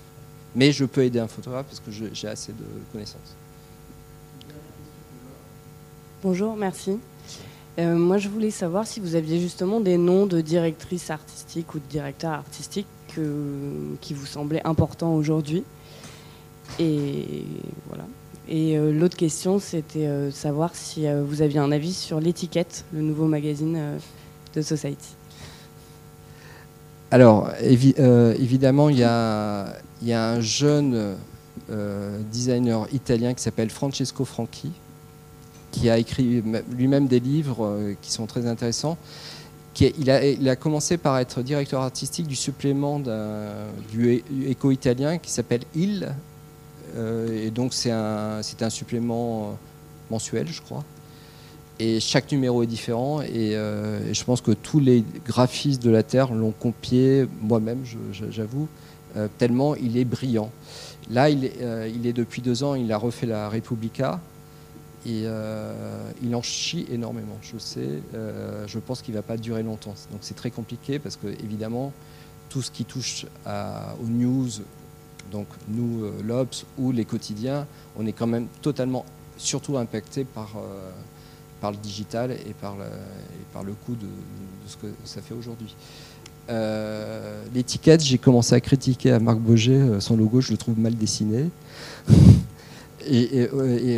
Mais 0.54 0.70
je 0.70 0.84
peux 0.84 1.02
aider 1.02 1.18
un 1.18 1.28
photographe 1.28 1.66
parce 1.66 1.80
que 1.80 1.90
j'ai 2.12 2.28
assez 2.28 2.52
de 2.52 2.64
connaissances. 2.92 3.34
Bonjour, 6.22 6.56
merci. 6.56 6.98
Euh, 7.78 7.96
moi, 7.96 8.18
je 8.18 8.28
voulais 8.28 8.50
savoir 8.50 8.86
si 8.86 9.00
vous 9.00 9.14
aviez 9.16 9.40
justement 9.40 9.80
des 9.80 9.96
noms 9.96 10.26
de 10.26 10.40
directrices 10.40 11.10
artistiques 11.10 11.74
ou 11.74 11.78
de 11.78 11.84
directeurs 11.90 12.32
artistiques 12.32 12.86
que- 13.14 13.96
qui 14.00 14.14
vous 14.14 14.26
semblaient 14.26 14.64
importants 14.64 15.14
aujourd'hui. 15.14 15.64
Et 16.78 17.44
voilà. 17.88 18.04
Et 18.48 18.76
euh, 18.76 18.92
l'autre 18.92 19.16
question, 19.16 19.58
c'était 19.58 20.06
euh, 20.06 20.30
savoir 20.30 20.74
si 20.74 21.06
vous 21.26 21.42
aviez 21.42 21.58
un 21.58 21.72
avis 21.72 21.92
sur 21.92 22.20
l'étiquette, 22.20 22.84
le 22.92 23.00
nouveau 23.00 23.26
magazine 23.26 23.78
de 24.54 24.62
Society. 24.62 25.16
Alors, 27.10 27.50
évi- 27.62 27.96
évidemment, 28.38 28.88
il 28.88 28.98
y 28.98 29.02
a, 29.04 29.74
un 30.08 30.40
jeune 30.40 31.16
designer 32.30 32.86
italien 32.92 33.34
qui 33.34 33.42
s'appelle 33.42 33.68
Francesco 33.70 34.24
Franchi, 34.24 34.70
qui 35.72 35.90
a 35.90 35.98
écrit 35.98 36.42
lui-même 36.76 37.08
des 37.08 37.18
livres 37.18 37.64
euh, 37.64 37.94
qui 38.00 38.12
sont 38.12 38.26
très 38.26 38.46
intéressants. 38.46 38.96
Il, 39.80 40.10
a, 40.10 40.54
commencé 40.54 40.98
par 40.98 41.18
être 41.18 41.42
directeur 41.42 41.80
artistique 41.80 42.26
du 42.26 42.36
supplément 42.36 43.00
du 43.90 44.12
é- 44.12 44.24
éco-italien 44.46 45.16
qui 45.16 45.30
s'appelle 45.30 45.62
Il. 45.74 46.14
Euh, 46.94 47.46
et 47.46 47.50
donc, 47.50 47.72
c'est 47.72 47.90
un, 47.90 48.40
un 48.60 48.70
supplément 48.70 49.44
euh, 49.44 49.52
mensuel, 50.10 50.46
je 50.46 50.60
crois. 50.60 50.84
Et 51.80 52.00
chaque 52.00 52.30
numéro 52.30 52.62
est 52.62 52.66
différent. 52.66 53.22
Et, 53.22 53.52
je 53.54 54.24
pense 54.24 54.42
que 54.42 54.52
tous 54.52 54.78
les 54.78 55.04
graphistes 55.26 55.82
de 55.82 55.90
la 55.90 56.02
Terre 56.02 56.34
l'ont 56.34 56.52
copié, 56.52 57.26
moi-même, 57.40 57.82
j'avoue, 58.30 58.68
tellement 59.38 59.74
il 59.74 59.96
est 59.96 60.04
brillant. 60.04 60.50
Là, 61.10 61.30
il 61.30 61.50
il 61.94 62.06
est 62.06 62.12
depuis 62.12 62.42
deux 62.42 62.62
ans, 62.62 62.74
il 62.74 62.92
a 62.92 62.98
refait 62.98 63.26
la 63.26 63.48
Repubblica. 63.48 64.20
Et 65.04 65.22
euh, 65.24 66.10
il 66.22 66.34
en 66.36 66.42
chie 66.42 66.86
énormément, 66.90 67.36
je 67.42 67.58
sais. 67.58 68.02
Euh, 68.14 68.66
je 68.68 68.78
pense 68.78 69.02
qu'il 69.02 69.14
ne 69.14 69.18
va 69.18 69.22
pas 69.22 69.36
durer 69.36 69.62
longtemps. 69.62 69.94
Donc 70.12 70.20
c'est 70.20 70.34
très 70.34 70.50
compliqué 70.50 70.98
parce 71.00 71.16
que, 71.16 71.26
évidemment, 71.26 71.92
tout 72.48 72.62
ce 72.62 72.70
qui 72.70 72.84
touche 72.84 73.26
aux 73.46 74.06
news, 74.06 74.48
donc 75.32 75.48
nous, 75.68 76.04
euh, 76.04 76.12
l'Obs 76.24 76.64
ou 76.78 76.92
les 76.92 77.04
quotidiens, 77.04 77.66
on 77.96 78.06
est 78.06 78.12
quand 78.12 78.28
même 78.28 78.46
totalement, 78.60 79.04
surtout 79.38 79.76
impacté 79.76 80.24
par, 80.24 80.50
le 81.62 81.76
digital 81.78 82.30
et 82.30 82.54
par, 82.60 82.76
le, 82.76 83.72
coût 83.72 83.94
de, 83.94 84.06
ce 84.68 84.76
que 84.76 84.86
ça 85.04 85.20
fait 85.20 85.34
aujourd'hui. 85.34 85.74
L'étiquette, 87.54 88.02
j'ai 88.02 88.18
commencé 88.18 88.54
à 88.54 88.60
critiquer 88.60 89.10
à 89.12 89.18
Marc 89.18 89.38
Boger, 89.38 89.74
euh, 89.74 90.00
son 90.00 90.16
logo, 90.16 90.40
je 90.40 90.52
le 90.52 90.58
trouve 90.58 90.78
mal 90.78 90.94
dessiné. 90.94 91.50
Et, 93.06 93.48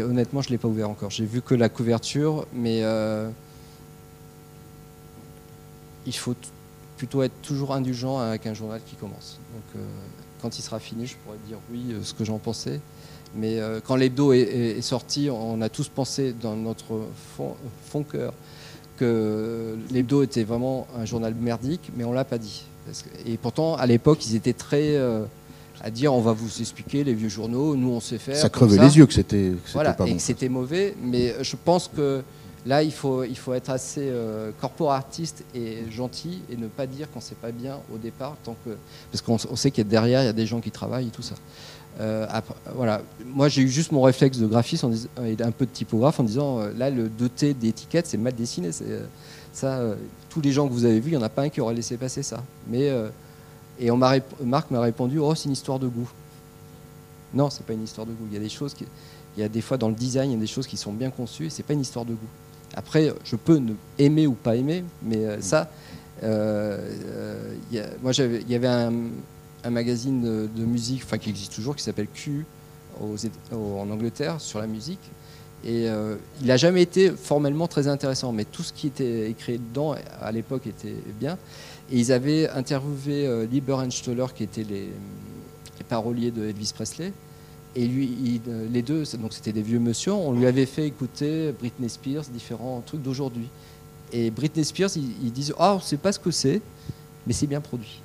honnêtement, 0.03 0.43
je 0.43 0.49
ne 0.49 0.53
l'ai 0.53 0.59
pas 0.59 0.69
ouvert 0.69 0.91
encore. 0.91 1.11
J'ai 1.11 1.25
vu 1.25 1.43
que 1.43 1.55
la 1.55 1.69
couverture, 1.69 2.47
mais 2.53 2.81
euh, 2.83 3.29
il 6.07 6.15
faut 6.15 6.35
plutôt 6.97 7.23
être 7.23 7.41
toujours 7.43 7.75
indulgent 7.75 8.19
avec 8.19 8.47
un 8.47 8.55
journal 8.55 8.81
qui 8.87 8.97
commence. 8.97 9.39
Donc, 9.53 9.83
euh, 9.83 9.87
quand 10.41 10.59
il 10.59 10.63
sera 10.63 10.79
fini, 10.79 11.07
je 11.07 11.17
pourrais 11.17 11.39
dire 11.47 11.59
oui, 11.71 11.87
euh, 11.91 12.03
ce 12.03 12.15
que 12.15 12.25
j'en 12.25 12.39
pensais. 12.39 12.81
Mais 13.37 13.59
quand 13.85 13.97
l'hebdo 13.97 14.33
est, 14.33 14.81
sorti, 14.81 15.29
on 15.29 15.61
a 15.61 15.69
tous 15.69 15.89
pensé 15.89 16.33
dans 16.41 16.55
notre 16.55 17.01
fond, 17.37 18.05
cœur 18.05 18.33
que 18.97 19.77
l'hebdo 19.91 20.23
était 20.23 20.45
vraiment 20.45 20.87
un 20.97 21.05
journal 21.05 21.35
merdique, 21.35 21.91
mais 21.97 22.05
on 22.05 22.13
l'a 22.13 22.25
pas 22.25 22.39
dit. 22.39 22.63
Et 23.27 23.37
pourtant, 23.37 23.75
à 23.75 23.87
l'époque, 23.87 24.25
ils 24.25 24.37
étaient 24.37 24.53
très 24.53 24.97
à 25.85 25.91
dire 25.91 26.15
on 26.15 26.23
va 26.23 26.33
vous 26.33 26.61
expliquer 26.61 27.05
les 27.05 27.13
vieux 27.13 27.29
journaux, 27.29 27.77
nous 27.77 27.91
on 27.91 28.01
sait 28.01 28.17
faire. 28.19 28.37
Ça 28.37 28.49
crevait 28.49 28.79
les 28.79 28.97
yeux 28.97 29.05
que 29.07 29.13
c'était 29.13 29.53
voilà, 29.75 29.93
pas 29.93 30.07
et 30.07 30.11
bon. 30.11 30.17
que 30.17 30.23
c'était 30.23 30.49
mauvais. 30.49 30.95
Mais 31.03 31.31
euh, 31.31 31.45
je 31.45 31.57
pense 31.63 31.91
que 31.95 32.23
là, 32.65 32.83
il 32.83 32.91
faut, 32.91 33.23
il 33.23 33.37
faut 33.37 33.53
être 33.53 33.69
assez 33.69 34.09
euh, 34.09 34.51
corporatiste 34.59 35.45
et 35.55 35.85
gentil 35.91 36.41
et 36.51 36.57
ne 36.57 36.69
pas 36.69 36.87
dire 36.87 37.07
quand 37.13 37.21
c'est 37.21 37.37
pas 37.37 37.53
bien 37.53 37.77
au 37.95 37.99
départ, 37.99 38.35
tant 38.45 38.57
que 38.65 38.71
parce 39.13 39.21
qu'on 39.21 39.37
on 39.53 39.57
sait 39.57 39.71
qu'il 39.71 39.85
y 39.85 39.87
a 39.87 39.91
derrière, 39.91 40.23
il 40.23 40.27
y 40.27 40.29
a 40.29 40.33
des 40.33 40.47
gens 40.47 40.61
qui 40.63 40.71
travaillent 40.71 41.09
et 41.09 41.11
tout 41.11 41.23
ça. 41.23 41.35
Euh, 42.01 42.27
après, 42.31 42.55
voilà, 42.75 43.03
moi 43.27 43.49
j'ai 43.49 43.61
eu 43.61 43.69
juste 43.69 43.93
mon 43.93 44.03
réflexe 44.03 44.39
de 44.39 44.47
graphiste 44.47 44.85
en 44.85 44.89
dis- 44.89 45.07
et 45.23 45.37
un 45.43 45.53
peu 45.53 45.67
de 45.67 45.71
typographe 45.71 46.19
en 46.19 46.25
disant 46.25 46.61
euh, 46.61 46.73
là 46.77 46.91
le 46.91 47.09
doté 47.09 47.55
d'étiquettes 47.55 48.07
c'est 48.07 48.17
mal 48.17 48.35
dessiné. 48.35 48.73
c'est, 48.73 48.85
euh, 48.89 49.05
ça, 49.53 49.79
euh, 49.79 49.95
tous 50.31 50.41
les 50.41 50.51
gens 50.51 50.67
que 50.67 50.73
vous 50.73 50.87
avez 50.87 50.99
vus, 50.99 51.11
il 51.11 51.17
n'y 51.17 51.23
en 51.23 51.27
a 51.27 51.29
pas 51.29 51.43
un 51.43 51.51
qui 51.51 51.61
aurait 51.61 51.75
laissé 51.75 51.97
passer 51.97 52.25
ça. 52.25 52.43
Mais 52.67 52.89
euh, 52.89 53.11
Et 53.79 53.91
on 53.91 53.97
m'a 53.97 54.13
rép- 54.13 54.43
Marc 54.45 54.71
m'a 54.71 54.81
répondu 54.81 55.19
Oh, 55.19 55.35
c'est 55.35 55.47
une 55.47 55.53
histoire 55.53 55.79
de 55.79 55.89
goût. 55.89 56.09
Non, 57.33 57.51
c'est 57.51 57.65
pas 57.67 57.73
une 57.73 57.83
histoire 57.83 58.07
de 58.07 58.13
goût. 58.13 58.25
Il 58.31 58.35
y 58.35 58.37
a 58.37 58.41
des 58.41 58.49
choses 58.49 58.75
qui. 58.75 58.85
Il 59.37 59.41
y 59.41 59.43
a 59.43 59.49
des 59.49 59.61
fois 59.61 59.77
dans 59.77 59.89
le 59.89 59.95
design, 59.97 60.31
il 60.31 60.35
y 60.35 60.37
a 60.37 60.41
des 60.41 60.47
choses 60.47 60.67
qui 60.69 60.77
sont 60.77 60.93
bien 60.93 61.11
conçues 61.11 61.47
et 61.47 61.51
c'est 61.51 61.65
pas 61.65 61.73
une 61.73 61.81
histoire 61.81 62.05
de 62.05 62.13
goût. 62.13 62.29
Après, 62.77 63.13
je 63.25 63.35
peux 63.35 63.57
ne 63.57 63.73
aimer 63.99 64.27
ou 64.29 64.35
pas 64.35 64.55
aimer, 64.55 64.85
mais 65.03 65.25
euh, 65.27 65.41
ça, 65.41 65.69
euh, 66.23 66.79
euh, 67.07 67.55
y 67.73 67.79
a- 67.81 67.89
moi, 68.01 68.13
il 68.17 68.49
y 68.49 68.55
avait 68.55 68.69
un, 68.69 68.93
un 69.65 69.71
magazine 69.71 70.23
de, 70.23 70.49
de 70.55 70.65
musique, 70.65 71.03
enfin 71.05 71.19
qui 71.19 71.31
existe 71.31 71.53
toujours, 71.53 71.75
qui 71.75 71.83
s'appelle 71.83 72.07
Q 72.15 72.47
aux 73.01 73.17
en 73.57 73.91
Angleterre 73.91 74.41
sur 74.41 74.61
la 74.61 74.69
musique. 74.69 75.01
Et 75.65 75.89
euh, 75.89 76.15
il 76.41 76.47
n'a 76.47 76.57
jamais 76.57 76.83
été 76.83 77.11
formellement 77.11 77.67
très 77.67 77.89
intéressant, 77.89 78.31
mais 78.33 78.45
tout 78.45 78.63
ce 78.63 78.73
qui 78.73 78.87
était 78.87 79.29
écrit 79.31 79.59
dedans 79.59 79.97
à 80.21 80.31
l'époque 80.31 80.67
était 80.69 80.95
bien. 81.19 81.39
Et 81.91 81.99
ils 81.99 82.13
avaient 82.13 82.49
interviewé 82.51 83.27
euh, 83.27 83.47
Lieber 83.47 83.77
et 83.87 83.91
Stoller, 83.91 84.27
qui 84.35 84.43
étaient 84.43 84.65
les, 84.65 84.87
les 85.79 85.85
paroliers 85.89 86.31
de 86.31 86.47
Elvis 86.49 86.73
Presley. 86.75 87.13
Et 87.77 87.87
lui, 87.87 88.05
il- 88.25 88.41
euh, 88.49 88.67
les 88.73 88.83
deux, 88.83 89.03
donc 89.21 89.33
c'était 89.33 89.53
des 89.53 89.63
vieux 89.63 89.81
monsieur, 89.81 90.13
on 90.13 90.33
lui 90.33 90.47
avait 90.47 90.67
fait 90.67 90.87
écouter 90.87 91.53
Britney 91.59 91.89
Spears, 91.89 92.25
différents 92.33 92.83
trucs 92.87 93.03
d'aujourd'hui. 93.03 93.49
Et 94.13 94.31
Britney 94.31 94.65
Spears, 94.65 94.91
ils, 94.97 95.11
ils 95.25 95.33
disent 95.33 95.53
Ah, 95.59 95.73
on 95.75 95.77
ne 95.79 95.83
sait 95.83 95.97
pas 95.97 96.13
ce 96.13 96.19
que 96.19 96.31
c'est, 96.31 96.63
mais 97.27 97.33
c'est 97.33 97.47
bien 97.49 97.61
produit. 97.61 98.01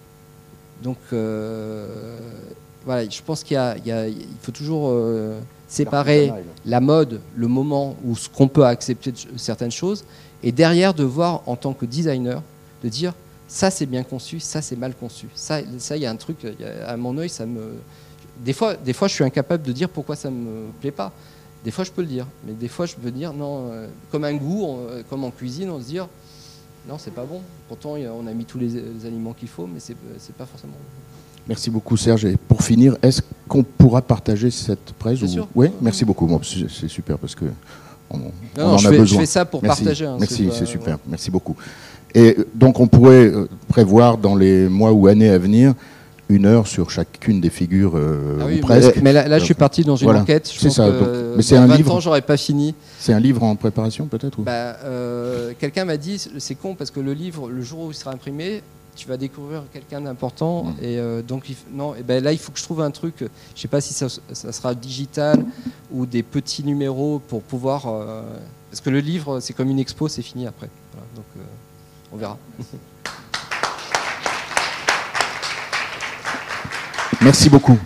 Donc, 0.84 0.97
euh, 1.14 2.18
voilà, 2.85 3.07
je 3.07 3.22
pense 3.22 3.43
qu'il 3.43 3.56
y 3.56 3.57
a- 3.57 3.77
il 3.77 3.85
y 3.85 4.11
il 4.14 4.26
faut 4.41 4.51
toujours 4.51 4.88
euh, 4.89 5.39
séparer 5.68 6.27
la 6.65 6.80
mode, 6.80 7.19
le 7.35 7.47
moment 7.47 7.95
où 8.06 8.15
ce 8.15 8.27
qu'on 8.30 8.47
peut 8.47 8.65
accepter 8.65 9.11
de 9.11 9.18
certaines 9.38 9.72
choses, 9.72 10.03
et 10.41 10.51
derrière 10.51 10.93
de 10.93 11.03
voir 11.03 11.43
en 11.45 11.56
tant 11.56 11.73
que 11.73 11.85
designer, 11.85 12.41
de 12.84 12.89
dire 12.89 13.14
ça 13.49 13.69
c'est 13.71 13.85
bien 13.88 14.03
conçu, 14.03 14.39
ça 14.39 14.61
c'est 14.61 14.77
mal 14.77 14.93
conçu. 14.95 15.27
Ça, 15.35 15.59
ça 15.80 15.97
il 15.97 16.03
y 16.03 16.05
a 16.05 16.11
un 16.11 16.15
truc, 16.15 16.38
a- 16.45 16.88
à 16.91 16.95
mon 16.95 17.17
œil, 17.17 17.30
ça 17.30 17.45
me. 17.45 17.73
Des 18.45 18.53
fois, 18.53 18.76
des 18.76 18.93
fois, 18.93 19.09
je 19.09 19.15
suis 19.15 19.23
incapable 19.26 19.63
de 19.63 19.73
dire 19.73 19.89
pourquoi 19.89 20.15
ça 20.15 20.30
me 20.30 20.67
plaît 20.80 20.91
pas. 20.91 21.11
Des 21.65 21.71
fois, 21.71 21.84
je 21.84 21.91
peux 21.91 22.01
le 22.03 22.07
dire, 22.07 22.26
mais 22.47 22.53
des 22.53 22.69
fois, 22.69 22.85
je 22.85 22.95
peux 22.95 23.11
dire 23.11 23.34
non, 23.34 23.69
euh, 23.71 23.88
comme 24.11 24.23
un 24.23 24.34
goût, 24.35 24.63
on- 24.63 24.88
euh, 24.88 25.01
comme 25.09 25.26
en 25.26 25.31
cuisine, 25.31 25.69
on 25.69 25.80
se 25.81 25.88
dit 25.88 25.97
non, 26.88 26.97
c'est 26.97 27.13
pas 27.13 27.26
bon. 27.26 27.41
Pourtant, 27.67 27.95
on 27.95 28.26
a 28.27 28.31
mis 28.31 28.45
tous 28.45 28.57
les, 28.57 28.69
les 28.69 29.05
aliments 29.05 29.34
qu'il 29.34 29.49
faut, 29.49 29.67
mais 29.67 29.80
c'est 29.81 29.95
pas 30.35 30.45
forcément. 30.45 30.73
bon. 30.73 31.01
Merci 31.47 31.69
beaucoup 31.71 31.97
Serge. 31.97 32.26
Et 32.26 32.38
pour 32.38 32.61
finir, 32.63 32.95
est-ce 33.01 33.21
qu'on 33.47 33.63
pourra 33.63 34.01
partager 34.03 34.51
cette 34.51 34.93
presse 34.93 35.17
Bien 35.19 35.27
ou- 35.27 35.31
sûr. 35.31 35.47
Oui, 35.55 35.67
merci 35.81 36.05
beaucoup. 36.05 36.27
Bon, 36.27 36.39
c'est 36.43 36.88
super 36.88 37.17
parce 37.17 37.34
que 37.35 37.45
on, 38.11 38.17
on 38.17 38.21
non, 38.57 38.65
en 38.73 38.77
je 38.77 38.88
a 38.88 38.91
fais- 38.91 38.95
je 38.97 39.01
besoin. 39.01 39.19
fais 39.21 39.26
ça 39.26 39.45
pour 39.45 39.61
Merci. 39.63 39.81
partager, 39.84 40.05
hein, 40.05 40.17
merci, 40.19 40.49
c'est 40.53 40.65
super. 40.65 40.97
Merci 41.07 41.30
beaucoup. 41.31 41.55
Et 42.15 42.38
donc 42.56 42.80
on 42.80 42.88
pourrait 42.88 43.26
euh, 43.27 43.48
prévoir 43.68 44.18
dans 44.18 44.36
les 44.36 44.68
mois 44.68 44.91
ou 44.91 45.07
années 45.07 45.30
à 45.30 45.38
venir 45.38 45.73
une 46.27 46.45
heure 46.45 46.68
sur 46.68 46.91
chacune 46.91 47.41
des 47.41 47.49
figures 47.49 47.94
euh, 47.95 48.38
Ah 48.41 48.45
ou 48.45 48.48
oui, 48.49 48.57
presque. 48.60 48.98
mais 49.02 49.14
là- 49.14 49.27
là, 49.27 49.40
je 49.40 49.45
suis 49.45 49.56
parti 49.56 49.84
dans 49.84 49.95
une 49.95 50.06
Voilà. 50.06 50.22
enquête. 50.22 50.48
Je 50.53 50.60
C'est 50.60 50.68
pense 50.68 50.76
ça. 50.76 50.88
que 50.90 51.34
mais 51.36 51.41
c'est 51.41 51.57
un 51.57 51.65
20 51.65 51.77
livre. 51.77 51.95
ans, 51.95 51.99
j'aurais 51.99 52.22
pas 52.22 52.38
fini. 52.38 52.76
C'est 52.99 53.14
un 53.14 53.19
livre 53.19 53.41
en 53.44 53.56
préparation 53.56 54.06
peut-être 54.06 54.38
ou- 54.40 54.44
Bah, 54.44 54.77
euh, 54.84 55.53
quelqu'un 55.60 55.86
m'a 55.86 55.98
dit, 55.98 56.23
c'est 56.38 56.56
con 56.56 56.76
parce 56.76 56.91
que 56.91 56.99
le 56.99 57.14
livre, 57.14 57.49
le 57.49 57.61
jour 57.61 57.86
où 57.86 57.91
il 57.91 57.95
sera 57.95 58.11
imprimé, 58.11 58.61
tu 58.95 59.07
vas 59.07 59.18
découvrir 59.18 59.64
quelqu'un 59.73 60.02
d'important 60.02 60.65
Mm. 60.65 60.84
et 60.84 60.99
donc 61.27 61.45
non, 61.73 61.95
et 61.95 62.03
ben 62.03 62.22
là 62.23 62.31
il 62.34 62.38
faut 62.38 62.52
que 62.52 62.60
je 62.60 62.64
trouve 62.64 62.81
un 62.81 62.91
truc. 62.91 63.15
Je 63.56 63.61
sais 63.61 63.68
pas 63.69 63.81
si 63.81 63.94
ça, 63.94 64.07
ça 64.34 64.52
sera 64.52 64.76
digital 64.76 65.44
ou 65.91 66.06
des 66.06 66.22
petits 66.22 66.64
numéros 66.64 67.22
pour 67.27 67.41
pouvoir 67.41 67.84
parce 68.69 68.81
que 68.81 68.90
le 68.90 68.99
livre 68.99 69.40
c'est 69.40 69.53
comme 69.53 69.69
une 69.69 69.80
expo, 69.80 70.07
c'est 70.10 70.22
fini 70.22 70.45
après. 70.48 70.69
Voilà, 70.94 71.07
donc 71.15 71.26
on 72.11 72.18
verra. 72.18 72.38
Merci 77.22 77.49
beaucoup. 77.49 77.80